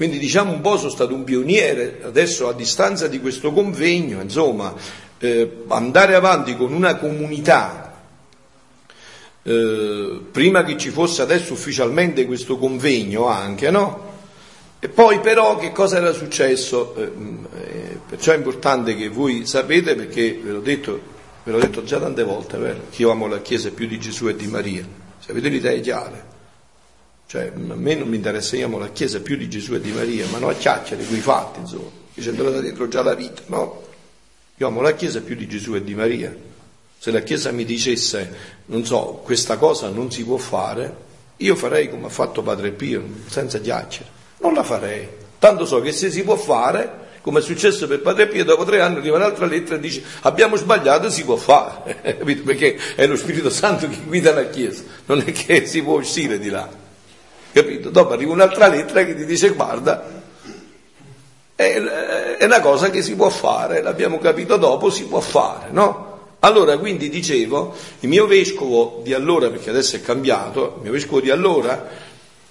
Quindi 0.00 0.16
diciamo 0.16 0.50
un 0.50 0.62
po' 0.62 0.78
sono 0.78 0.88
stato 0.88 1.12
un 1.12 1.24
pioniere, 1.24 2.00
adesso 2.02 2.48
a 2.48 2.54
distanza 2.54 3.06
di 3.06 3.20
questo 3.20 3.52
convegno, 3.52 4.22
insomma, 4.22 4.74
eh, 5.18 5.58
andare 5.68 6.14
avanti 6.14 6.56
con 6.56 6.72
una 6.72 6.96
comunità, 6.96 8.00
eh, 9.42 10.20
prima 10.30 10.64
che 10.64 10.78
ci 10.78 10.88
fosse 10.88 11.20
adesso 11.20 11.52
ufficialmente 11.52 12.24
questo 12.24 12.56
convegno 12.56 13.26
anche, 13.26 13.70
no? 13.70 14.12
E 14.78 14.88
poi 14.88 15.20
però 15.20 15.58
che 15.58 15.70
cosa 15.70 15.98
era 15.98 16.14
successo? 16.14 16.94
Eh, 16.96 17.98
Perciò 18.08 18.32
è 18.32 18.36
importante 18.36 18.96
che 18.96 19.10
voi 19.10 19.44
sapete, 19.44 19.94
perché 19.96 20.40
ve 20.42 20.52
l'ho 20.52 20.60
detto, 20.60 20.98
ve 21.44 21.52
l'ho 21.52 21.60
detto 21.60 21.84
già 21.84 21.98
tante 21.98 22.24
volte, 22.24 22.56
vero? 22.56 22.80
che 22.88 23.02
io 23.02 23.10
amo 23.10 23.26
la 23.26 23.42
Chiesa 23.42 23.68
più 23.70 23.86
di 23.86 24.00
Gesù 24.00 24.28
e 24.28 24.34
di 24.34 24.46
Maria. 24.46 24.82
Se 25.18 25.30
avete 25.30 25.50
l'idea 25.50 25.72
è 25.72 25.80
chiara. 25.80 26.29
Cioè, 27.30 27.52
a 27.54 27.74
me 27.76 27.94
non 27.94 28.08
mi 28.08 28.16
interessa, 28.16 28.56
la 28.66 28.90
Chiesa 28.90 29.20
più 29.20 29.36
di 29.36 29.48
Gesù 29.48 29.74
e 29.74 29.80
di 29.80 29.92
Maria, 29.92 30.26
ma 30.32 30.38
non 30.38 30.50
a 30.50 30.54
chiacchiere, 30.54 31.04
quei 31.04 31.20
fatti, 31.20 31.60
insomma, 31.60 31.88
che 32.12 32.22
c'è 32.22 32.30
entrata 32.30 32.58
dentro 32.58 32.88
già 32.88 33.04
la 33.04 33.14
vita, 33.14 33.42
no? 33.46 33.82
Io 34.56 34.66
amo 34.66 34.80
la 34.80 34.94
Chiesa 34.94 35.20
più 35.20 35.36
di 35.36 35.46
Gesù 35.46 35.76
e 35.76 35.84
di 35.84 35.94
Maria. 35.94 36.34
Se 36.98 37.12
la 37.12 37.20
Chiesa 37.20 37.52
mi 37.52 37.64
dicesse, 37.64 38.34
non 38.66 38.84
so, 38.84 39.20
questa 39.22 39.58
cosa 39.58 39.90
non 39.90 40.10
si 40.10 40.24
può 40.24 40.38
fare, 40.38 40.92
io 41.36 41.54
farei 41.54 41.88
come 41.88 42.06
ha 42.06 42.08
fatto 42.08 42.42
Padre 42.42 42.72
Pio, 42.72 43.00
senza 43.26 43.60
chiacchiere. 43.60 44.10
Non 44.38 44.54
la 44.54 44.64
farei. 44.64 45.06
Tanto 45.38 45.66
so 45.66 45.80
che 45.80 45.92
se 45.92 46.10
si 46.10 46.24
può 46.24 46.34
fare, 46.34 47.20
come 47.20 47.38
è 47.38 47.42
successo 47.42 47.86
per 47.86 48.00
Padre 48.00 48.26
Pio, 48.26 48.44
dopo 48.44 48.64
tre 48.64 48.80
anni 48.80 48.96
arriva 48.96 49.18
un'altra 49.18 49.46
lettera 49.46 49.76
e 49.76 49.78
dice 49.78 50.02
abbiamo 50.22 50.56
sbagliato, 50.56 51.08
si 51.10 51.22
può 51.22 51.36
fare? 51.36 51.94
Perché 52.44 52.76
è 52.96 53.06
lo 53.06 53.14
Spirito 53.14 53.50
Santo 53.50 53.88
che 53.88 53.98
guida 54.04 54.34
la 54.34 54.48
Chiesa, 54.48 54.82
non 55.06 55.22
è 55.24 55.30
che 55.30 55.64
si 55.64 55.80
può 55.80 55.96
uscire 55.96 56.40
di 56.40 56.48
là, 56.48 56.79
capito? 57.52 57.90
Dopo 57.90 58.12
arriva 58.12 58.32
un'altra 58.32 58.68
lettera 58.68 59.04
che 59.04 59.16
ti 59.16 59.24
dice 59.24 59.50
guarda, 59.50 60.22
è, 61.54 61.78
una 62.40 62.60
cosa 62.60 62.90
che 62.90 63.02
si 63.02 63.14
può 63.14 63.28
fare, 63.28 63.82
l'abbiamo 63.82 64.18
capito 64.18 64.56
dopo, 64.56 64.90
si 64.90 65.04
può 65.04 65.20
fare, 65.20 65.68
no? 65.70 66.08
Allora, 66.40 66.78
quindi 66.78 67.10
dicevo, 67.10 67.74
il 68.00 68.08
mio 68.08 68.26
vescovo 68.26 69.00
di 69.02 69.12
allora, 69.12 69.50
perché 69.50 69.68
adesso 69.68 69.96
è 69.96 70.00
cambiato, 70.00 70.76
il 70.76 70.82
mio 70.82 70.92
vescovo 70.92 71.20
di 71.20 71.30
allora 71.30 72.08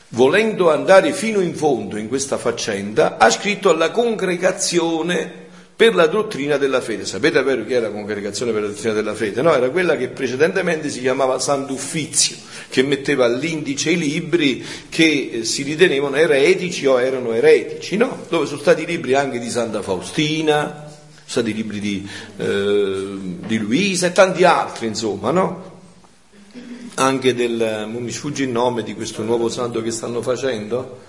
volendo 0.09 0.71
andare 0.71 1.13
fino 1.13 1.39
in 1.39 1.53
fondo 1.55 1.97
in 1.97 2.07
questa 2.07 2.37
faccenda, 2.37 3.17
ha 3.17 3.29
scritto 3.29 3.69
alla 3.69 3.91
congregazione 3.91 5.47
per 5.79 5.95
la 5.95 6.07
dottrina 6.07 6.57
della 6.57 6.81
fede. 6.81 7.05
Sapete 7.05 7.41
vero 7.41 7.63
chi 7.63 7.71
era 7.71 7.87
la 7.87 7.93
congregazione 7.93 8.51
per 8.51 8.63
la 8.63 8.67
dottrina 8.67 8.93
della 8.93 9.15
fede? 9.15 9.41
No, 9.41 9.55
era 9.55 9.69
quella 9.69 9.95
che 9.95 10.09
precedentemente 10.09 10.89
si 10.89 10.99
chiamava 10.99 11.39
Sant'Uffizio, 11.39 12.35
che 12.67 12.83
metteva 12.83 13.23
all'indice 13.23 13.91
i 13.91 13.97
libri 13.97 14.61
che 14.89 15.29
eh, 15.31 15.45
si 15.45 15.63
ritenevano 15.63 16.17
eretici 16.17 16.85
o 16.85 16.99
erano 16.99 17.31
eretici, 17.31 17.95
no? 17.95 18.25
Dove 18.27 18.45
sono 18.45 18.59
stati 18.59 18.85
libri 18.85 19.13
anche 19.13 19.39
di 19.39 19.49
Santa 19.49 19.81
Faustina, 19.81 20.89
sono 20.89 21.23
stati 21.25 21.53
libri 21.53 21.79
di, 21.79 22.05
eh, 22.35 23.17
di 23.47 23.57
Luisa 23.57 24.07
e 24.07 24.11
tanti 24.11 24.43
altri, 24.43 24.87
insomma, 24.87 25.31
no? 25.31 25.77
anche 26.95 27.33
del, 27.33 27.87
mi 27.87 28.11
sfugge 28.11 28.43
il 28.43 28.49
nome 28.49 28.83
di 28.83 28.93
questo 28.95 29.23
nuovo 29.23 29.47
santo 29.47 29.81
che 29.81 29.91
stanno 29.91 30.21
facendo? 30.21 31.07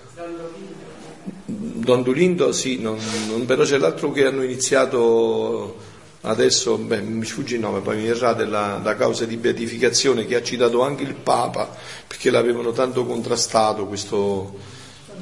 Don 1.91 2.05
Dulindo, 2.05 2.53
sì, 2.53 2.79
non, 2.81 2.99
non, 3.27 3.45
però 3.47 3.65
c'è 3.65 3.77
l'altro 3.77 4.13
che 4.13 4.25
hanno 4.25 4.45
iniziato 4.45 5.77
adesso, 6.21 6.77
beh, 6.77 7.01
mi 7.01 7.25
sfugge 7.25 7.57
il 7.57 7.61
nome, 7.61 7.81
poi 7.81 7.97
mi 7.97 8.07
verrà 8.07 8.33
della, 8.33 8.79
da 8.81 8.95
causa 8.95 9.25
di 9.25 9.37
beatificazione 9.37 10.25
che 10.25 10.37
ha 10.37 10.43
citato 10.43 10.83
anche 10.83 11.03
il 11.03 11.15
Papa, 11.15 11.69
perché 12.07 12.31
l'avevano 12.31 12.71
tanto 12.71 13.05
contrastato 13.05 13.87
questo 13.87 14.57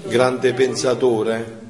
grande 0.04 0.52
pensatore. 0.52 1.60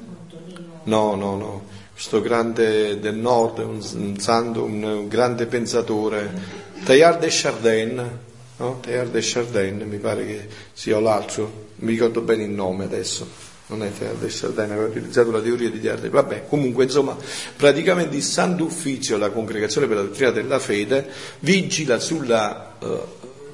No, 0.83 1.15
no, 1.15 1.37
no, 1.37 1.63
questo 1.93 2.19
grande 2.19 2.99
del 2.99 3.15
nord, 3.15 3.59
un, 3.59 3.81
un 3.93 4.19
santo, 4.19 4.63
un 4.63 5.07
grande 5.07 5.45
pensatore, 5.45 6.57
Teilhard 6.83 7.19
de 7.19 7.27
Chardin 7.29 8.09
no? 8.57 8.79
Teilhard 8.81 9.11
de 9.11 9.21
Chardin, 9.21 9.87
mi 9.87 9.97
pare 9.97 10.25
che 10.25 10.47
sia 10.73 10.99
l'altro, 10.99 11.67
mi 11.77 11.91
ricordo 11.91 12.21
bene 12.21 12.43
il 12.43 12.49
nome 12.49 12.83
adesso, 12.83 13.27
non 13.69 13.83
è 13.83 13.91
de 13.91 14.27
Chardin, 14.27 14.71
aveva 14.71 14.87
utilizzato 14.87 15.29
la 15.29 15.41
teoria 15.41 15.69
di 15.69 15.79
Teilhard, 15.79 16.09
vabbè, 16.09 16.47
comunque 16.47 16.85
insomma, 16.85 17.15
praticamente 17.55 18.15
il 18.15 18.23
Santo 18.23 18.63
Ufficio, 18.63 19.17
la 19.17 19.29
Congregazione 19.29 19.85
per 19.85 19.97
la 19.97 20.01
Dottrina 20.03 20.31
della 20.31 20.57
Fede, 20.57 21.07
vigila 21.39 21.99
sulla, 21.99 22.75
uh, 22.79 22.99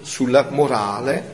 sulla 0.01 0.47
morale 0.49 1.34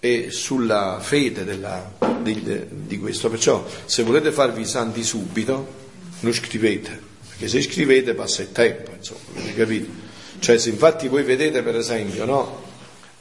e 0.00 0.32
sulla 0.32 0.98
fede 1.00 1.44
della, 1.44 1.92
di, 2.20 2.66
di 2.68 2.98
questo, 2.98 3.30
perciò 3.30 3.64
se 3.84 4.02
volete 4.02 4.32
farvi 4.32 4.64
santi 4.64 5.04
subito, 5.04 5.80
non 6.20 6.32
scrivete, 6.32 7.00
perché 7.28 7.46
se 7.46 7.62
scrivete 7.62 8.14
passa 8.14 8.42
il 8.42 8.50
tempo, 8.50 8.90
insomma, 8.96 9.20
capito? 9.54 10.10
Cioè 10.40 10.58
se 10.58 10.70
infatti 10.70 11.06
voi 11.06 11.22
vedete 11.22 11.62
per 11.62 11.76
esempio, 11.76 12.24
no? 12.24 12.70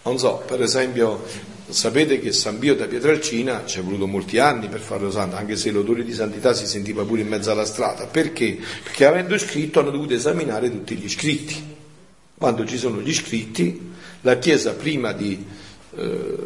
Non 0.03 0.17
so, 0.17 0.41
per 0.47 0.63
esempio 0.63 1.23
sapete 1.71 2.19
che 2.19 2.31
San 2.31 2.59
Bio 2.59 2.75
da 2.75 2.85
Pietralcina 2.85 3.63
ci 3.65 3.79
è 3.79 3.81
voluto 3.81 4.07
molti 4.07 4.37
anni 4.37 4.67
per 4.67 4.79
farlo 4.79 5.09
santo, 5.09 5.35
anche 5.35 5.55
se 5.55 5.71
l'odore 5.71 6.03
di 6.03 6.13
santità 6.13 6.53
si 6.53 6.67
sentiva 6.67 7.03
pure 7.03 7.21
in 7.21 7.27
mezzo 7.27 7.51
alla 7.51 7.65
strada. 7.65 8.05
Perché? 8.05 8.57
Perché 8.83 9.05
avendo 9.05 9.37
scritto 9.37 9.79
hanno 9.79 9.91
dovuto 9.91 10.13
esaminare 10.13 10.69
tutti 10.69 10.95
gli 10.95 11.09
scritti. 11.09 11.79
Quando 12.37 12.65
ci 12.65 12.77
sono 12.77 13.01
gli 13.01 13.13
scritti, 13.13 13.91
la 14.21 14.37
Chiesa 14.37 14.73
prima 14.73 15.13
di 15.13 15.43
eh, 15.95 16.37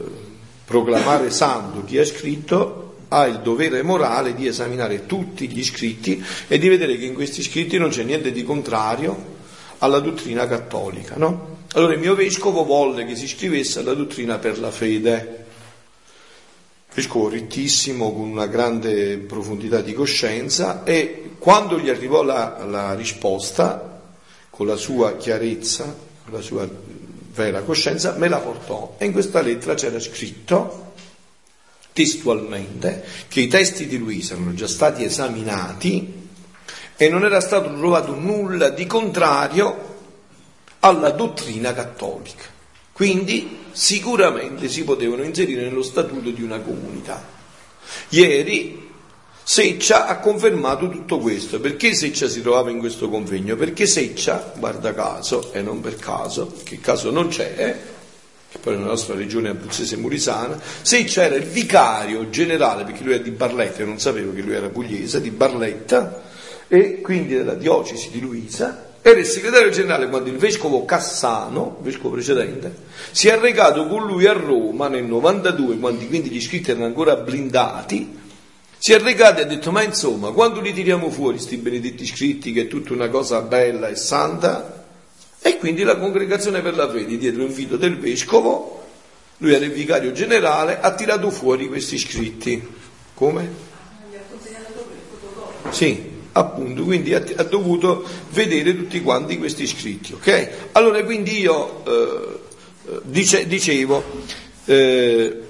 proclamare 0.66 1.30
santo 1.30 1.84
chi 1.84 1.98
ha 1.98 2.06
scritto 2.06 2.82
ha 3.10 3.26
il 3.26 3.40
dovere 3.40 3.84
morale 3.84 4.34
di 4.34 4.48
esaminare 4.48 5.06
tutti 5.06 5.48
gli 5.48 5.64
scritti 5.64 6.24
e 6.48 6.58
di 6.58 6.68
vedere 6.68 6.98
che 6.98 7.06
in 7.06 7.14
questi 7.14 7.44
scritti 7.44 7.78
non 7.78 7.90
c'è 7.90 8.04
niente 8.04 8.32
di 8.32 8.44
contrario 8.44 9.34
alla 9.80 10.00
dottrina 10.00 10.48
cattolica. 10.48 11.16
No? 11.16 11.55
Allora 11.74 11.94
il 11.94 12.00
mio 12.00 12.16
vescovo 12.16 12.64
volle 12.64 13.06
che 13.06 13.16
si 13.16 13.28
scrivesse 13.28 13.80
alla 13.80 13.94
dottrina 13.94 14.38
per 14.38 14.60
la 14.60 14.72
fede. 14.72 15.44
Vescovo 16.94 17.28
rittissimo, 17.28 18.14
con 18.14 18.30
una 18.30 18.48
grande 18.48 19.18
profondità 19.18 19.82
di 19.82 19.94
coscienza 19.94 20.84
e 20.84 21.32
quando 21.38 21.78
gli 21.78 21.90
arrivò 21.90 22.24
la, 22.24 22.64
la 22.66 22.94
risposta, 22.94 24.02
con 24.50 24.68
la 24.68 24.78
sua 24.78 25.18
chiarezza, 25.18 25.94
con 26.24 26.34
la 26.34 26.42
sua 26.42 26.70
vera 27.34 27.62
coscienza, 27.62 28.16
me 28.18 28.30
la 28.30 28.40
portò 28.40 28.96
e 28.98 29.06
in 29.06 29.12
questa 29.12 29.42
lettera 29.42 29.74
c'era 29.74 30.00
scritto 30.00 30.94
testualmente 31.92 33.06
che 33.28 33.42
i 33.42 33.48
testi 33.48 33.88
di 33.88 33.98
Luisa 33.98 34.34
erano 34.34 34.54
già 34.54 34.68
stati 34.68 35.04
esaminati 35.04 36.24
e 36.96 37.10
non 37.10 37.26
era 37.26 37.42
stato 37.42 37.74
trovato 37.74 38.16
nulla 38.16 38.70
di 38.70 38.86
contrario 38.86 39.85
alla 40.86 41.10
dottrina 41.10 41.74
cattolica. 41.74 42.44
Quindi 42.92 43.64
sicuramente 43.72 44.70
si 44.70 44.84
potevano 44.84 45.24
inserire 45.24 45.64
nello 45.64 45.82
statuto 45.82 46.30
di 46.30 46.44
una 46.44 46.60
comunità. 46.60 47.34
Ieri 48.10 48.84
Seccia 49.42 50.08
ha 50.08 50.20
confermato 50.20 50.88
tutto 50.90 51.18
questo. 51.18 51.60
Perché 51.60 51.96
Seccia 51.96 52.28
si 52.28 52.42
trovava 52.42 52.70
in 52.70 52.80
questo 52.80 53.10
convegno? 53.10 53.56
Perché 53.56 53.88
Seccia, 53.88 54.54
guarda 54.58 54.94
caso, 54.94 55.52
e 55.54 55.62
non 55.62 55.82
per 55.82 55.96
caso, 55.96 56.54
che 56.64 56.80
caso 56.80 57.10
non 57.10 57.30
c'è, 57.30 57.80
che 58.52 58.58
poi 58.60 58.76
nella 58.76 58.88
nostra 58.88 59.16
regione 59.16 59.50
abruzzese 59.50 59.98
murisana, 59.98 60.60
Seccia 60.82 61.24
era 61.24 61.36
il 61.36 61.46
vicario 61.46 62.30
generale, 62.30 62.86
perché 62.86 63.04
lui 63.04 63.14
è 63.14 63.22
di 63.22 63.32
Barletta, 63.32 63.82
io 63.82 63.88
non 63.88 64.00
sapevo 64.00 64.34
che 64.34 64.42
lui 64.42 64.54
era 64.54 64.70
pugliese, 64.70 65.20
di 65.20 65.32
Barletta, 65.32 66.24
e 66.68 67.02
quindi 67.02 67.36
della 67.36 67.56
diocesi 67.56 68.10
di 68.10 68.20
Luisa, 68.20 68.85
era 69.08 69.20
il 69.20 69.28
segretario 69.28 69.70
generale 69.70 70.10
quando 70.10 70.32
il 70.32 70.38
vescovo 70.38 70.84
Cassano, 70.84 71.76
il 71.78 71.84
vescovo 71.84 72.16
precedente, 72.16 72.76
si 73.12 73.28
è 73.28 73.38
recato 73.38 73.86
con 73.86 74.04
lui 74.04 74.26
a 74.26 74.34
Roma 74.34 74.88
nel 74.88 75.04
92, 75.04 75.78
quando 75.78 76.04
quindi 76.08 76.32
gli 76.32 76.42
scritti 76.42 76.72
erano 76.72 76.86
ancora 76.86 77.16
blindati, 77.16 78.18
si 78.80 78.94
è 78.94 79.00
recato 79.00 79.42
e 79.42 79.44
ha 79.44 79.46
detto, 79.46 79.72
ma 79.72 79.84
insomma, 79.84 80.32
quando 80.32 80.60
li 80.60 80.74
tiriamo 80.74 81.12
fuori 81.12 81.36
questi 81.36 81.58
benedetti 81.58 82.04
scritti, 82.04 82.52
che 82.52 82.62
è 82.62 82.68
tutta 82.68 82.94
una 82.94 83.10
cosa 83.10 83.42
bella 83.42 83.90
e 83.90 83.96
santa, 83.96 84.88
e 85.40 85.60
quindi 85.60 85.84
la 85.84 85.98
congregazione 85.98 86.64
per 86.64 86.76
la 86.76 86.90
fede, 86.90 87.16
dietro 87.20 87.44
invito 87.44 87.78
del 87.78 88.00
vescovo, 88.00 88.88
lui 89.38 89.54
era 89.54 89.66
il 89.66 89.72
vicario 89.72 90.14
generale, 90.14 90.80
ha 90.82 90.92
tirato 90.96 91.30
fuori 91.30 91.68
questi 91.68 92.00
scritti. 92.00 92.68
Come? 93.14 93.50
Sì, 95.70 96.14
appunto, 96.38 96.84
quindi 96.84 97.14
ha, 97.14 97.24
ha, 97.38 97.44
dovuto 97.44 98.06
vedere 98.32 98.76
tutti 98.76 99.02
quanti 99.02 99.38
questi 99.38 99.66
scritti, 99.66 100.14
ok? 100.14 100.50
Allora, 100.74 101.02
quindi 101.04 101.40
io 101.40 101.84
eh, 101.86 102.40
eh, 102.92 103.00
dice, 103.04 103.48
dicevo, 103.48 104.04
eh, 104.66 105.42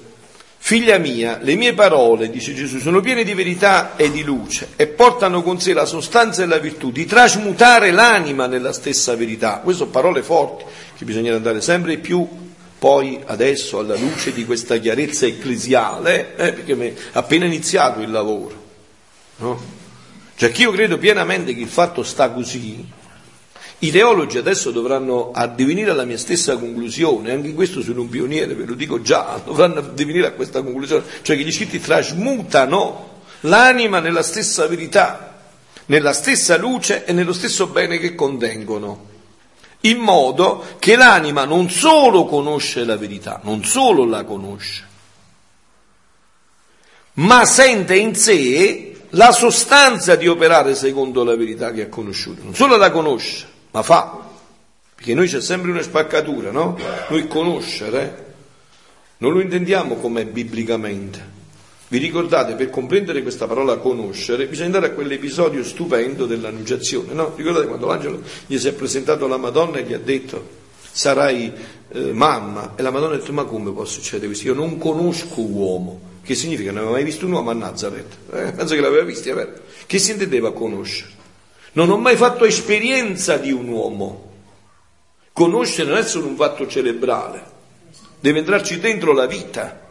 figlia 0.58 1.00
mia, 1.00 1.40
le 1.42 1.56
mie 1.56 1.74
parole, 1.74 2.30
dice 2.30 2.54
Gesù, 2.54 2.78
sono 2.78 3.02
piene 3.02 3.24
di 3.24 3.34
verità 3.34 3.96
e 3.96 4.12
di 4.12 4.24
luce 4.24 4.70
e 4.76 4.86
portano 4.86 5.42
con 5.42 5.60
sé 5.60 5.74
la 5.74 5.86
sostanza 5.86 6.44
e 6.44 6.46
la 6.46 6.60
virtù 6.60 6.92
di 6.92 7.06
trasmutare 7.06 7.90
l'anima 7.90 8.46
nella 8.46 8.72
stessa 8.72 9.16
verità. 9.16 9.62
Queste 9.64 9.82
sono 9.82 9.92
parole 9.92 10.22
forti 10.22 10.66
che 10.96 11.04
bisogna 11.04 11.36
andare 11.36 11.62
sempre 11.62 11.98
più 11.98 12.28
poi 12.78 13.20
adesso 13.26 13.80
alla 13.80 13.96
luce 13.96 14.32
di 14.34 14.46
questa 14.46 14.78
chiarezza 14.78 15.26
ecclesiale, 15.26 16.36
eh, 16.36 16.54
perché 16.54 16.78
è 16.78 16.94
appena 17.14 17.46
iniziato 17.46 18.02
il 18.02 18.12
lavoro. 18.12 18.64
No? 19.38 19.75
Cioè 20.36 20.52
che 20.52 20.64
io 20.64 20.72
credo 20.72 20.98
pienamente 20.98 21.56
che 21.56 21.62
il 21.62 21.68
fatto 21.68 22.04
sta 22.04 22.30
così, 22.30 22.86
i 23.80 23.92
teologi 23.92 24.38
adesso 24.38 24.72
dovranno 24.72 25.32
addivenire 25.32 25.92
alla 25.92 26.06
mia 26.06 26.18
stessa 26.18 26.58
conclusione, 26.58 27.32
anche 27.32 27.50
in 27.50 27.56
questo 27.56 27.82
sono 27.82 28.02
un 28.02 28.10
pioniere, 28.10 28.54
ve 28.54 28.66
lo 28.66 28.74
dico 28.74 29.02
già, 29.02 29.42
dovranno 29.44 29.80
addivenire 29.80 30.28
a 30.28 30.32
questa 30.32 30.62
conclusione, 30.62 31.04
cioè 31.22 31.38
che 31.38 31.44
gli 31.44 31.52
scritti 31.52 31.80
trasmutano 31.80 33.22
l'anima 33.42 34.00
nella 34.00 34.24
stessa 34.24 34.68
verità, 34.68 35.40
nella 35.86 36.14
stessa 36.14 36.58
luce 36.58 37.06
e 37.06 37.14
nello 37.14 37.34
stesso 37.34 37.68
bene 37.68 37.98
che 37.98 38.16
contengono, 38.16 39.14
in 39.82 40.00
modo 40.00 40.66
che 40.80 40.96
l'anima 40.96 41.46
non 41.46 41.70
solo 41.70 42.26
conosce 42.26 42.84
la 42.86 42.98
verità, 42.98 43.40
non 43.44 43.64
solo 43.64 44.06
la 44.06 44.24
conosce, 44.24 44.84
ma 47.14 47.46
sente 47.46 47.96
in 47.96 48.16
sé 48.16 48.95
la 49.16 49.32
sostanza 49.32 50.16
di 50.16 50.28
operare 50.28 50.76
secondo 50.76 51.24
la 51.24 51.36
verità 51.36 51.72
che 51.72 51.84
ha 51.84 51.90
conosciuto. 51.90 52.44
Non 52.44 52.56
solo 52.56 52.78
la 52.78 52.92
conosce, 52.92 53.46
ma 53.72 53.82
fa. 53.82 54.24
Perché 54.96 55.14
noi 55.14 55.28
c'è 55.28 55.42
sempre 55.42 55.72
una 55.72 55.82
spaccatura, 55.82 56.52
no? 56.52 56.78
Noi 57.10 57.28
conoscere 57.28 58.24
non 59.18 59.32
lo 59.32 59.40
intendiamo 59.40 59.96
come 59.96 60.26
biblicamente. 60.26 61.34
Vi 61.88 61.98
ricordate, 62.00 62.56
per 62.56 62.70
comprendere 62.70 63.22
questa 63.22 63.48
parola 63.48 63.78
conoscere, 63.78 64.48
bisogna 64.48 64.68
andare 64.68 64.88
a 64.88 64.92
quell'episodio 64.92 65.64
stupendo 65.64 66.26
dell'annunciazione, 66.26 67.14
no? 67.14 67.34
Ricordate 67.36 67.68
quando 67.68 67.88
l'angelo 67.88 68.22
gli 68.46 68.58
si 68.58 68.68
è 68.68 68.74
presentato 68.74 69.26
alla 69.26 69.38
Madonna 69.38 69.78
e 69.78 69.84
gli 69.84 69.94
ha 69.94 70.00
detto 70.00 70.64
sarai 70.92 71.54
eh, 71.90 72.12
mamma 72.12 72.74
e 72.76 72.82
la 72.82 72.92
Madonna 72.92 73.16
ha 73.16 73.18
detto 73.18 73.32
ma 73.34 73.44
come 73.46 73.72
può 73.72 73.86
succedere 73.86 74.28
questo? 74.28 74.48
Io 74.48 74.54
non 74.54 74.78
conosco 74.78 75.42
uomo. 75.42 76.14
Che 76.26 76.34
significa? 76.34 76.72
Non 76.72 76.80
aveva 76.80 76.94
mai 76.94 77.04
visto 77.04 77.28
un 77.28 77.34
uomo 77.34 77.52
a 77.52 77.54
Nazareth? 77.54 78.18
Eh, 78.34 78.52
penso 78.52 78.74
che 78.74 78.82
l'aveva 78.82 79.04
visto, 79.04 79.30
è 79.30 79.34
vero. 79.36 79.54
Che 79.86 80.00
si 80.00 80.10
intendeva 80.10 80.54
conoscere? 80.54 81.12
Non 81.74 81.92
ho 81.92 81.98
mai 81.98 82.16
fatto 82.16 82.46
esperienza 82.46 83.38
di 83.38 83.52
un 83.52 83.68
uomo. 83.68 84.32
Conoscere 85.32 85.90
non 85.90 86.00
è 86.00 86.04
solo 86.04 86.26
un 86.26 86.36
fatto 86.36 86.66
cerebrale, 86.66 87.44
deve 88.20 88.40
entrarci 88.40 88.80
dentro 88.80 89.14
la 89.14 89.28
vita. 89.28 89.84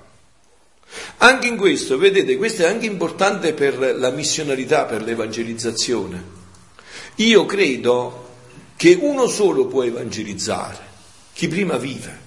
Anche 1.18 1.46
in 1.46 1.56
questo, 1.56 1.98
vedete, 1.98 2.36
questo 2.36 2.62
è 2.62 2.66
anche 2.66 2.86
importante 2.86 3.52
per 3.52 3.78
la 3.78 4.10
missionarietà, 4.10 4.86
per 4.86 5.02
l'evangelizzazione. 5.02 6.24
Io 7.16 7.46
credo 7.46 8.28
che 8.74 8.98
uno 9.00 9.28
solo 9.28 9.66
può 9.66 9.84
evangelizzare, 9.84 10.84
chi 11.32 11.46
prima 11.46 11.76
vive. 11.76 12.22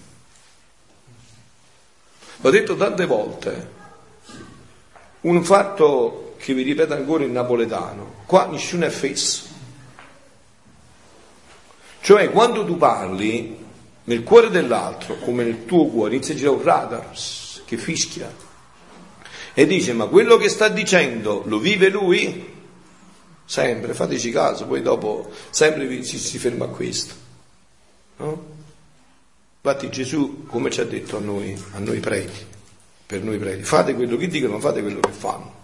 L'ho 2.39 2.49
detto 2.51 2.77
tante 2.77 3.05
volte, 3.05 3.75
un 5.27 5.43
fatto 5.43 6.35
che 6.37 6.53
vi 6.53 6.63
ripeto 6.63 6.93
ancora 6.93 7.23
in 7.23 7.31
napoletano, 7.31 8.23
qua 8.25 8.47
nessuno 8.47 8.85
è 8.85 8.89
fesso. 8.89 9.45
Cioè 12.01 12.31
quando 12.31 12.63
tu 12.65 12.77
parli 12.77 13.57
nel 14.05 14.23
cuore 14.23 14.49
dell'altro, 14.49 15.17
come 15.17 15.43
nel 15.43 15.65
tuo 15.65 15.87
cuore, 15.87 16.15
inizia 16.15 16.33
a 16.33 16.37
girare 16.37 16.55
un 16.55 16.63
radar 16.63 17.11
che 17.65 17.77
fischia 17.77 18.33
e 19.53 19.65
dice 19.65 19.91
ma 19.91 20.05
quello 20.05 20.37
che 20.37 20.47
sta 20.47 20.69
dicendo 20.69 21.43
lo 21.45 21.59
vive 21.59 21.89
lui? 21.89 22.55
Sempre, 23.43 23.93
fateci 23.93 24.31
caso, 24.31 24.65
poi 24.65 24.81
dopo 24.81 25.31
sempre 25.49 26.03
si, 26.03 26.17
si 26.17 26.37
ferma 26.37 26.65
a 26.65 26.69
questo. 26.69 27.13
No? 28.17 28.55
Infatti 29.61 29.89
Gesù, 29.89 30.45
come 30.45 30.69
ci 30.69 30.79
ha 30.79 30.85
detto 30.85 31.17
a 31.17 31.19
noi, 31.19 31.61
a 31.73 31.79
noi 31.79 31.99
preti, 31.99 32.45
per 33.07 33.23
noi 33.23 33.37
preti, 33.37 33.63
fate 33.63 33.95
quello 33.95 34.17
che 34.17 34.27
dicono, 34.27 34.59
fate 34.59 34.81
quello 34.81 34.99
che 34.99 35.11
fanno. 35.11 35.55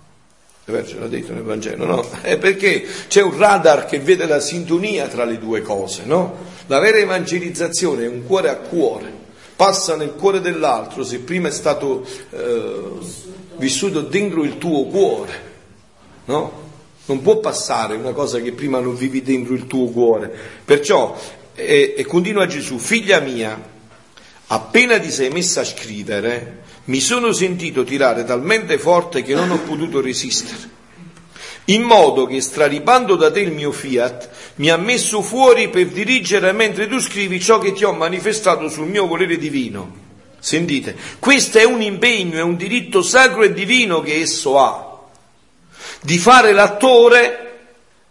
Ce 0.65 0.97
l'ha 0.97 1.07
detto 1.07 1.33
nel 1.33 1.43
Vangelo, 1.43 1.85
no? 1.85 2.07
È 2.21 2.37
perché 2.37 2.85
c'è 3.09 3.21
un 3.21 3.37
radar 3.37 3.85
che 3.85 3.99
vede 3.99 4.25
la 4.25 4.39
sintonia 4.39 5.09
tra 5.09 5.25
le 5.25 5.37
due 5.37 5.61
cose, 5.61 6.03
no? 6.05 6.37
La 6.67 6.79
vera 6.79 6.99
evangelizzazione 6.99 8.05
è 8.05 8.07
un 8.07 8.25
cuore 8.25 8.47
a 8.47 8.55
cuore, 8.55 9.11
passa 9.57 9.97
nel 9.97 10.13
cuore 10.13 10.39
dell'altro, 10.39 11.03
se 11.03 11.19
prima 11.19 11.49
è 11.49 11.51
stato 11.51 12.07
eh, 12.29 12.91
vissuto 13.57 13.99
dentro 13.99 14.43
il 14.43 14.57
tuo 14.57 14.85
cuore, 14.85 15.33
no? 16.25 16.61
Non 17.07 17.21
può 17.21 17.39
passare 17.39 17.95
una 17.95 18.13
cosa 18.13 18.39
che 18.39 18.53
prima 18.53 18.79
non 18.79 18.95
vivi 18.95 19.21
dentro 19.21 19.53
il 19.53 19.67
tuo 19.67 19.87
cuore. 19.87 20.33
Perciò, 20.63 21.13
e, 21.53 21.93
e 21.97 22.05
continua 22.05 22.45
Gesù, 22.45 22.77
figlia 22.77 23.19
mia, 23.19 23.71
appena 24.47 24.99
ti 24.99 25.09
sei 25.09 25.29
messa 25.29 25.61
a 25.61 25.65
scrivere, 25.65 26.61
mi 26.85 26.99
sono 26.99 27.31
sentito 27.31 27.83
tirare 27.83 28.25
talmente 28.25 28.77
forte 28.77 29.23
che 29.23 29.33
non 29.33 29.51
ho 29.51 29.59
potuto 29.59 30.01
resistere. 30.01 30.71
In 31.67 31.83
modo 31.83 32.25
che 32.25 32.41
straripando 32.41 33.15
da 33.15 33.31
te 33.31 33.39
il 33.39 33.53
mio 33.53 33.71
fiat, 33.71 34.29
mi 34.55 34.69
ha 34.69 34.75
messo 34.75 35.21
fuori 35.21 35.69
per 35.69 35.87
dirigere 35.87 36.51
mentre 36.51 36.87
tu 36.87 36.99
scrivi 36.99 37.39
ciò 37.39 37.57
che 37.57 37.71
ti 37.71 37.85
ho 37.85 37.93
manifestato 37.93 38.67
sul 38.67 38.87
mio 38.87 39.07
volere 39.07 39.37
divino. 39.37 40.01
Sentite, 40.39 40.93
questo 41.19 41.59
è 41.59 41.63
un 41.63 41.81
impegno, 41.81 42.37
è 42.37 42.41
un 42.41 42.57
diritto 42.57 43.01
sacro 43.01 43.43
e 43.43 43.53
divino 43.53 44.01
che 44.01 44.19
esso 44.19 44.59
ha. 44.59 44.99
Di 46.01 46.17
fare 46.17 46.51
l'attore, 46.51 47.59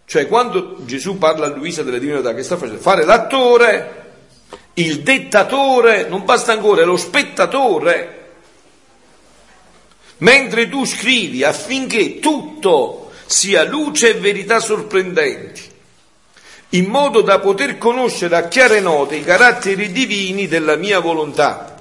cioè 0.05 0.27
quando 0.27 0.77
Gesù 0.83 1.19
parla 1.19 1.45
a 1.45 1.55
Luisa 1.55 1.83
della 1.83 1.99
divinità 1.99 2.33
che 2.33 2.41
sta 2.41 2.57
facendo, 2.57 2.81
fare 2.81 3.05
l'attore, 3.05 4.02
il 4.75 5.01
dettatore, 5.01 6.07
non 6.07 6.25
basta 6.25 6.51
ancora, 6.51 6.81
è 6.81 6.85
lo 6.85 6.97
spettatore 6.97 8.21
mentre 10.23 10.69
tu 10.69 10.85
scrivi 10.85 11.43
affinché 11.43 12.19
tutto 12.19 13.11
sia 13.25 13.63
luce 13.63 14.09
e 14.09 14.19
verità 14.19 14.59
sorprendenti, 14.59 15.61
in 16.69 16.85
modo 16.85 17.21
da 17.21 17.39
poter 17.39 17.77
conoscere 17.77 18.35
a 18.35 18.47
chiare 18.47 18.79
note 18.79 19.15
i 19.15 19.23
caratteri 19.23 19.91
divini 19.91 20.47
della 20.47 20.75
mia 20.75 20.99
volontà. 20.99 21.71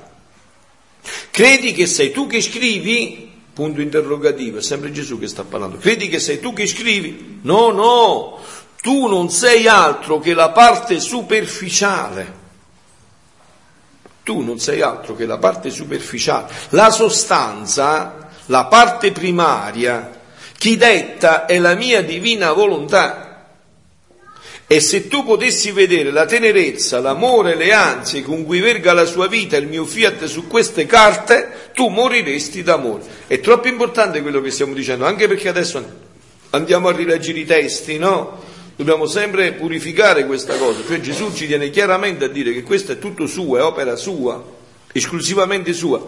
Credi 1.30 1.72
che 1.72 1.86
sei 1.86 2.10
tu 2.10 2.26
che 2.26 2.40
scrivi? 2.40 3.30
Punto 3.52 3.80
interrogativo, 3.80 4.58
è 4.58 4.62
sempre 4.62 4.92
Gesù 4.92 5.18
che 5.18 5.28
sta 5.28 5.44
parlando. 5.44 5.76
Credi 5.76 6.08
che 6.08 6.18
sei 6.18 6.40
tu 6.40 6.52
che 6.52 6.66
scrivi? 6.66 7.40
No, 7.42 7.70
no, 7.70 8.38
tu 8.80 9.06
non 9.06 9.30
sei 9.30 9.66
altro 9.66 10.18
che 10.20 10.34
la 10.34 10.50
parte 10.50 11.00
superficiale. 11.00 12.40
Tu 14.22 14.40
non 14.40 14.58
sei 14.58 14.80
altro 14.80 15.14
che 15.16 15.26
la 15.26 15.38
parte 15.38 15.70
superficiale. 15.70 16.52
La 16.70 16.90
sostanza 16.90 18.22
la 18.46 18.64
parte 18.64 19.12
primaria, 19.12 20.20
chi 20.58 20.76
detta 20.76 21.46
è 21.46 21.58
la 21.58 21.74
mia 21.74 22.02
divina 22.02 22.52
volontà. 22.52 23.28
E 24.66 24.80
se 24.80 25.06
tu 25.08 25.24
potessi 25.24 25.70
vedere 25.70 26.10
la 26.10 26.24
tenerezza, 26.24 26.98
l'amore, 27.00 27.56
le 27.56 27.72
ansie 27.72 28.22
con 28.22 28.44
cui 28.44 28.60
verga 28.60 28.94
la 28.94 29.04
sua 29.04 29.26
vita 29.26 29.56
il 29.56 29.66
mio 29.66 29.84
fiat 29.84 30.24
su 30.24 30.46
queste 30.46 30.86
carte, 30.86 31.70
tu 31.74 31.88
moriresti 31.88 32.62
d'amore. 32.62 33.02
È 33.26 33.38
troppo 33.40 33.68
importante 33.68 34.22
quello 34.22 34.40
che 34.40 34.50
stiamo 34.50 34.72
dicendo, 34.72 35.04
anche 35.04 35.28
perché 35.28 35.48
adesso 35.48 35.84
andiamo 36.50 36.88
a 36.88 36.92
rileggere 36.92 37.38
i 37.38 37.44
testi, 37.44 37.98
no? 37.98 38.50
Dobbiamo 38.74 39.06
sempre 39.06 39.52
purificare 39.52 40.26
questa 40.26 40.56
cosa, 40.56 40.80
cioè 40.86 41.00
Gesù 41.00 41.32
ci 41.32 41.46
tiene 41.46 41.70
chiaramente 41.70 42.24
a 42.24 42.28
dire 42.28 42.52
che 42.52 42.62
questo 42.62 42.92
è 42.92 42.98
tutto 42.98 43.26
suo, 43.26 43.58
è 43.58 43.62
opera 43.62 43.96
sua, 43.96 44.42
esclusivamente 44.92 45.72
sua. 45.72 46.04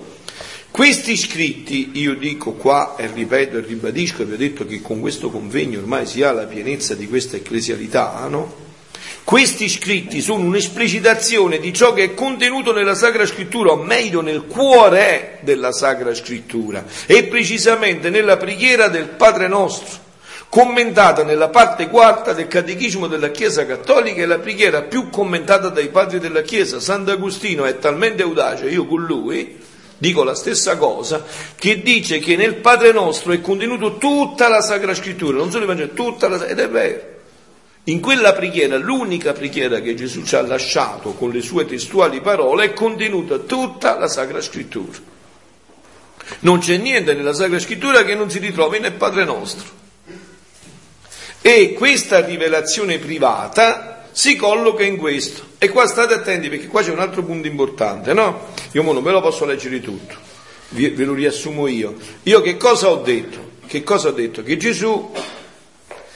Questi 0.71 1.17
scritti, 1.17 1.91
io 1.95 2.17
dico 2.17 2.53
qua 2.53 2.97
e 2.97 3.09
ripeto 3.13 3.59
e 3.59 3.61
ribadisco, 3.61 4.25
vi 4.25 4.33
ho 4.33 4.37
detto 4.37 4.67
che 4.67 4.81
con 4.81 4.99
questo 4.99 5.31
convegno 5.31 5.79
ormai 5.79 6.05
si 6.05 6.23
ha 6.23 6.33
la 6.33 6.47
pienezza 6.47 6.95
di 6.95 7.07
questa 7.07 7.37
ecclesialità, 7.37 8.27
no? 8.29 8.63
Questi 9.23 9.69
scritti 9.69 10.21
sono 10.21 10.45
un'esplicitazione 10.45 11.59
di 11.59 11.73
ciò 11.73 11.93
che 11.93 12.03
è 12.05 12.15
contenuto 12.15 12.73
nella 12.73 12.95
Sacra 12.95 13.25
Scrittura, 13.25 13.73
o 13.73 13.77
meglio 13.77 14.21
nel 14.21 14.47
cuore 14.47 15.39
della 15.43 15.73
Sacra 15.73 16.13
Scrittura, 16.13 16.85
e 17.07 17.25
precisamente 17.25 18.11
nella 18.11 18.37
preghiera 18.37 18.89
del 18.89 19.07
Padre 19.07 19.49
nostro, 19.49 19.99
commentata 20.49 21.25
nella 21.25 21.49
parte 21.49 21.89
quarta 21.89 22.33
del 22.33 22.49
Catechismo 22.49 23.07
della 23.07 23.31
Chiesa 23.31 23.67
Cattolica, 23.67 24.23
è 24.23 24.27
la 24.27 24.39
preghiera 24.39 24.83
più 24.83 25.11
commentata 25.11 25.69
dai 25.69 25.89
padri 25.89 26.19
della 26.19 26.43
Chiesa. 26.43 26.81
Sant'Agostino 26.81 27.65
è 27.65 27.79
talmente 27.79 28.23
audace, 28.23 28.69
io 28.69 28.87
con 28.87 29.05
lui, 29.05 29.61
dico 29.99 30.25
la 30.25 30.35
stessa 30.35 30.77
cosa, 30.77 31.25
che 31.57 31.83
dice 31.83 32.19
che 32.19 32.37
nel 32.37 32.57
Padre 32.57 32.93
nostro 32.93 33.33
è 33.33 33.41
contenuto 33.41 33.97
tutta 33.97 34.49
la 34.49 34.61
Sacra 34.61 34.95
Scrittura, 34.95 35.39
non 35.39 35.51
solo 35.51 35.63
il 35.63 35.69
Vangelo, 35.69 35.93
tutta 35.93 36.29
la 36.29 36.45
ed 36.47 36.59
è 36.59 36.69
vero. 36.69 37.13
In 37.85 38.01
quella 38.01 38.33
preghiera, 38.33 38.79
l'unica 38.79 39.35
preghiera 39.35 39.81
che 39.81 39.95
Gesù 39.95 40.23
ci 40.23 40.37
ha 40.37 40.43
lasciato 40.43 41.13
con 41.13 41.31
le 41.31 41.43
sue 41.43 41.67
testuali 41.67 42.23
parole, 42.23 42.65
è 42.65 42.73
contenuta 42.73 43.39
tutta 43.39 43.99
la 43.99 44.09
Sacra 44.09 44.41
Scrittura. 44.41 45.13
Non 46.41 46.61
c'è 46.61 46.79
niente 46.79 47.13
nella 47.13 47.35
Sacra 47.35 47.59
Scrittura 47.59 48.05
che 48.05 48.15
non 48.15 48.31
si 48.31 48.39
ritrovi 48.39 48.79
nel 48.79 48.93
Padre 48.93 49.25
nostro. 49.25 49.83
E 51.47 51.75
questa 51.75 52.25
rivelazione 52.25 52.97
privata 52.97 54.07
si 54.13 54.35
colloca 54.35 54.83
in 54.83 54.97
questo. 54.97 55.49
E 55.59 55.69
qua 55.69 55.87
state 55.87 56.15
attenti 56.15 56.49
perché 56.49 56.69
qua 56.69 56.83
c'è 56.83 56.91
un 56.91 57.01
altro 57.01 57.23
punto 57.23 57.47
importante, 57.47 58.15
no? 58.15 58.47
Io 58.73 58.83
non 58.83 59.03
ve 59.03 59.11
lo 59.11 59.21
posso 59.21 59.45
leggere 59.45 59.81
tutto, 59.81 60.15
ve 60.71 61.05
lo 61.05 61.13
riassumo 61.13 61.67
io. 61.67 61.97
Io 62.23 62.41
che 62.41 62.57
cosa 62.57 62.89
ho 62.89 63.03
detto? 63.03 63.51
Che 63.67 63.83
cosa 63.83 64.09
ho 64.09 64.13
detto? 64.13 64.43
Che 64.43 64.57
Gesù 64.57 65.13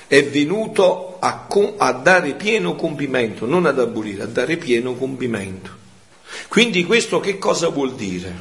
è 0.06 0.24
venuto 0.24 1.18
a, 1.20 1.46
a 1.76 1.92
dare 1.92 2.32
pieno 2.32 2.74
compimento, 2.74 3.44
non 3.44 3.66
ad 3.66 3.78
abolire, 3.78 4.22
a 4.22 4.26
dare 4.26 4.56
pieno 4.56 4.94
compimento. 4.94 5.70
Quindi 6.48 6.84
questo 6.84 7.20
che 7.20 7.36
cosa 7.36 7.68
vuol 7.68 7.94
dire? 7.94 8.32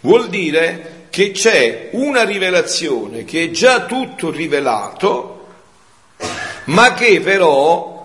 Vuol 0.00 0.28
dire 0.28 1.06
che 1.10 1.30
c'è 1.30 1.90
una 1.92 2.24
rivelazione 2.24 3.24
che 3.24 3.44
è 3.44 3.50
già 3.50 3.86
tutto 3.86 4.32
rivelato 4.32 5.37
ma 6.68 6.94
che 6.94 7.20
però 7.20 7.96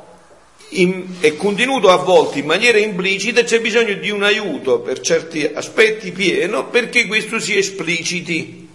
in, 0.70 1.16
è 1.20 1.36
contenuto 1.36 1.90
a 1.90 1.98
volte 1.98 2.40
in 2.40 2.46
maniera 2.46 2.78
implicita 2.78 3.44
c'è 3.44 3.62
bisogno 3.62 3.94
di 3.96 4.10
un 4.10 4.24
aiuto 4.24 4.80
per 4.80 5.00
certi 5.02 5.50
aspetti 5.54 6.12
pieno 6.12 6.68
perché 6.68 7.06
questo 7.06 7.40
si 7.40 7.58
espliciti. 7.58 8.68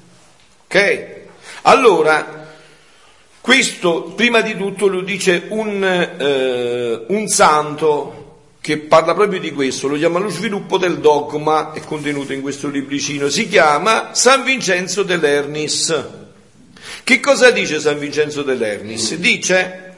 Ok? 0.64 1.16
Allora, 1.62 2.46
questo 3.40 4.12
prima 4.14 4.40
di 4.42 4.56
tutto 4.56 4.86
lo 4.86 5.00
dice 5.00 5.46
un, 5.48 5.82
eh, 5.82 7.04
un 7.08 7.26
santo 7.28 8.14
che 8.60 8.78
parla 8.78 9.14
proprio 9.14 9.40
di 9.40 9.52
questo, 9.52 9.88
lo 9.88 9.96
chiama 9.96 10.18
lo 10.18 10.28
sviluppo 10.28 10.76
del 10.76 10.98
dogma, 10.98 11.72
è 11.72 11.80
contenuto 11.80 12.34
in 12.34 12.42
questo 12.42 12.68
libricino, 12.68 13.30
si 13.30 13.48
chiama 13.48 14.10
San 14.12 14.44
Vincenzo 14.44 15.02
dell'Ernis. 15.02 16.26
Che 17.08 17.20
cosa 17.20 17.50
dice 17.50 17.80
San 17.80 17.98
Vincenzo 17.98 18.42
dell'Ernis? 18.42 19.14
Dice 19.14 19.94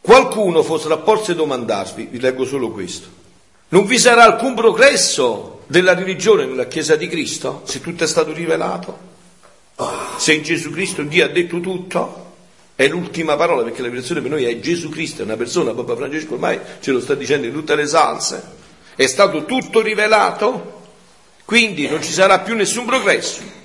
Qualcuno 0.00 0.64
fosse 0.64 0.88
a 0.88 0.96
porsi 0.96 1.32
domandarvi, 1.36 2.08
vi 2.10 2.18
leggo 2.18 2.44
solo 2.44 2.72
questo, 2.72 3.06
non 3.68 3.86
vi 3.86 4.00
sarà 4.00 4.24
alcun 4.24 4.56
progresso 4.56 5.62
della 5.68 5.94
religione 5.94 6.44
nella 6.44 6.66
Chiesa 6.66 6.96
di 6.96 7.06
Cristo 7.06 7.62
se 7.66 7.80
tutto 7.80 8.02
è 8.02 8.08
stato 8.08 8.32
rivelato? 8.32 8.98
Se 10.16 10.32
in 10.32 10.42
Gesù 10.42 10.72
Cristo 10.72 11.02
Dio 11.02 11.24
ha 11.24 11.28
detto 11.28 11.60
tutto? 11.60 12.32
È 12.74 12.88
l'ultima 12.88 13.36
parola 13.36 13.62
perché 13.62 13.80
la 13.80 13.86
rivelazione 13.86 14.22
per 14.22 14.30
noi 14.30 14.44
è 14.44 14.58
Gesù 14.58 14.88
Cristo, 14.88 15.22
è 15.22 15.24
una 15.24 15.36
persona, 15.36 15.72
Papa 15.72 15.94
Francesco 15.94 16.34
ormai 16.34 16.58
ce 16.80 16.90
lo 16.90 16.98
sta 16.98 17.14
dicendo 17.14 17.46
in 17.46 17.52
tutte 17.52 17.76
le 17.76 17.86
salse. 17.86 18.42
È 18.96 19.06
stato 19.06 19.44
tutto 19.44 19.80
rivelato, 19.80 20.80
quindi 21.44 21.86
non 21.88 22.02
ci 22.02 22.10
sarà 22.10 22.40
più 22.40 22.56
nessun 22.56 22.86
progresso. 22.86 23.58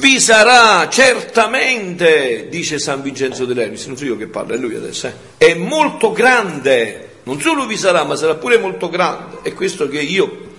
Vi 0.00 0.18
sarà 0.18 0.88
certamente, 0.88 2.48
dice 2.48 2.78
San 2.78 3.02
Vincenzo 3.02 3.44
dell'Ermis, 3.44 3.84
non 3.84 3.98
so 3.98 4.06
io 4.06 4.16
che 4.16 4.28
parlo, 4.28 4.54
è 4.54 4.56
lui 4.56 4.74
adesso, 4.74 5.08
eh? 5.08 5.12
è 5.36 5.52
molto 5.52 6.10
grande, 6.10 7.16
non 7.24 7.38
solo 7.38 7.66
vi 7.66 7.76
sarà, 7.76 8.04
ma 8.04 8.16
sarà 8.16 8.36
pure 8.36 8.56
molto 8.56 8.88
grande. 8.88 9.40
E 9.42 9.52
questo 9.52 9.88
che 9.88 10.00
io 10.00 10.54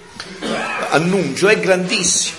annuncio 0.90 1.48
è 1.48 1.60
grandissimo, 1.60 2.38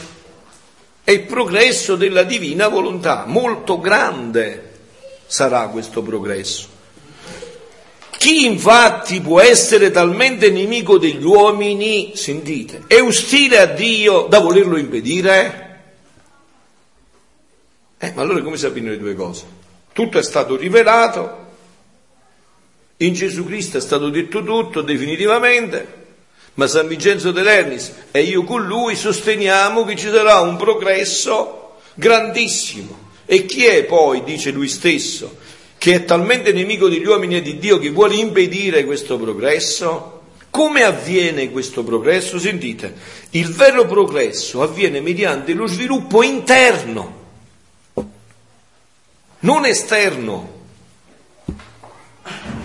è 1.02 1.10
il 1.10 1.22
progresso 1.22 1.96
della 1.96 2.22
divina 2.22 2.68
volontà, 2.68 3.24
molto 3.26 3.80
grande 3.80 4.70
sarà 5.26 5.66
questo 5.66 6.02
progresso. 6.02 6.68
Chi 8.16 8.44
infatti 8.44 9.20
può 9.20 9.40
essere 9.40 9.90
talmente 9.90 10.50
nemico 10.50 10.98
degli 10.98 11.24
uomini, 11.24 12.12
sentite, 12.14 12.84
è 12.86 13.02
ostile 13.02 13.58
a 13.58 13.66
Dio 13.66 14.28
da 14.30 14.38
volerlo 14.38 14.76
impedire? 14.76 15.61
Eh, 18.04 18.10
ma 18.16 18.22
allora 18.22 18.42
come 18.42 18.56
si 18.56 18.66
abbinano 18.66 18.94
le 18.94 18.98
due 18.98 19.14
cose? 19.14 19.44
Tutto 19.92 20.18
è 20.18 20.24
stato 20.24 20.56
rivelato, 20.56 21.36
in 22.96 23.14
Gesù 23.14 23.44
Cristo 23.44 23.78
è 23.78 23.80
stato 23.80 24.08
detto 24.08 24.42
tutto 24.42 24.82
definitivamente, 24.82 25.86
ma 26.54 26.66
San 26.66 26.88
Vincenzo 26.88 27.30
dell'Ernis 27.30 27.92
e 28.10 28.22
io 28.22 28.42
con 28.42 28.66
lui 28.66 28.96
sosteniamo 28.96 29.84
che 29.84 29.94
ci 29.94 30.08
sarà 30.08 30.40
un 30.40 30.56
progresso 30.56 31.76
grandissimo. 31.94 33.10
E 33.24 33.46
chi 33.46 33.66
è 33.66 33.84
poi, 33.84 34.24
dice 34.24 34.50
lui 34.50 34.66
stesso, 34.66 35.36
che 35.78 35.94
è 35.94 36.04
talmente 36.04 36.52
nemico 36.52 36.88
degli 36.88 37.06
uomini 37.06 37.36
e 37.36 37.42
di 37.42 37.56
Dio 37.56 37.78
che 37.78 37.90
vuole 37.90 38.16
impedire 38.16 38.84
questo 38.84 39.16
progresso? 39.16 40.22
Come 40.50 40.82
avviene 40.82 41.52
questo 41.52 41.84
progresso? 41.84 42.40
Sentite, 42.40 42.94
il 43.30 43.52
vero 43.52 43.86
progresso 43.86 44.60
avviene 44.60 45.00
mediante 45.00 45.52
lo 45.52 45.68
sviluppo 45.68 46.24
interno 46.24 47.20
non 49.42 49.64
esterno. 49.64 50.60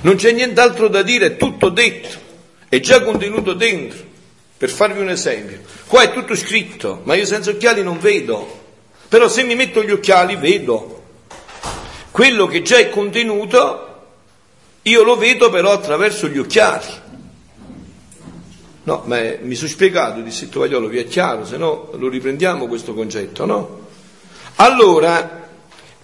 Non 0.02 0.16
c'è 0.16 0.32
nient'altro 0.32 0.88
da 0.88 1.02
dire, 1.02 1.28
è 1.28 1.38
tutto 1.38 1.70
detto, 1.70 2.18
è 2.70 2.80
già 2.80 3.04
contenuto 3.04 3.54
dentro. 3.54 4.06
Per 4.58 4.70
farvi 4.72 5.00
un 5.00 5.10
esempio, 5.10 5.60
qua 5.86 6.02
è 6.02 6.12
tutto 6.12 6.36
scritto, 6.36 7.02
ma 7.04 7.14
io 7.14 7.26
senza 7.26 7.52
occhiali 7.52 7.84
non 7.84 8.00
vedo, 8.00 8.64
però 9.08 9.28
se 9.28 9.44
mi 9.44 9.54
metto 9.54 9.84
gli 9.84 9.92
occhiali 9.92 10.36
vedo. 10.36 11.04
Quello 12.10 12.48
che 12.48 12.64
già 12.64 12.78
è 12.78 12.90
contenuto, 12.90 14.06
io 14.82 15.04
lo 15.04 15.16
vedo 15.16 15.52
però 15.52 15.72
attraverso 15.72 16.28
gli 16.28 16.40
occhiali. 16.40 17.06
No, 18.84 19.04
ma 19.06 19.20
mi 19.42 19.54
sono 19.54 19.70
spiegato, 19.70 20.22
disse 20.22 20.50
Tovagliolo, 20.50 20.88
vi 20.88 21.00
è 21.00 21.08
chiaro, 21.08 21.46
se 21.46 21.58
no 21.58 21.92
lo 21.94 22.08
riprendiamo 22.08 22.68
questo 22.68 22.94
concetto, 22.96 23.46
no? 23.46 23.86
Allora, 24.56 25.47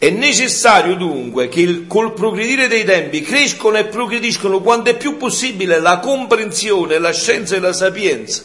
è 0.03 0.09
necessario 0.09 0.97
dunque 0.97 1.47
che 1.47 1.61
il, 1.61 1.87
col 1.87 2.11
progredire 2.11 2.67
dei 2.67 2.83
tempi 2.83 3.21
crescono 3.21 3.77
e 3.77 3.85
progrediscono 3.85 4.59
quanto 4.59 4.89
è 4.89 4.97
più 4.97 5.15
possibile 5.15 5.79
la 5.79 5.99
comprensione, 5.99 6.99
la 6.99 7.13
scienza 7.13 7.55
e 7.55 7.61
la 7.61 7.71
sapienza, 7.71 8.43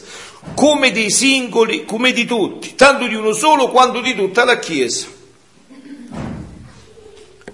come 0.53 0.93
dei 0.93 1.11
singoli, 1.11 1.83
come 1.83 2.13
di 2.13 2.23
tutti, 2.23 2.75
tanto 2.75 3.07
di 3.07 3.15
uno 3.15 3.33
solo 3.33 3.67
quanto 3.71 3.99
di 3.99 4.15
tutta 4.15 4.45
la 4.45 4.57
Chiesa. 4.57 5.07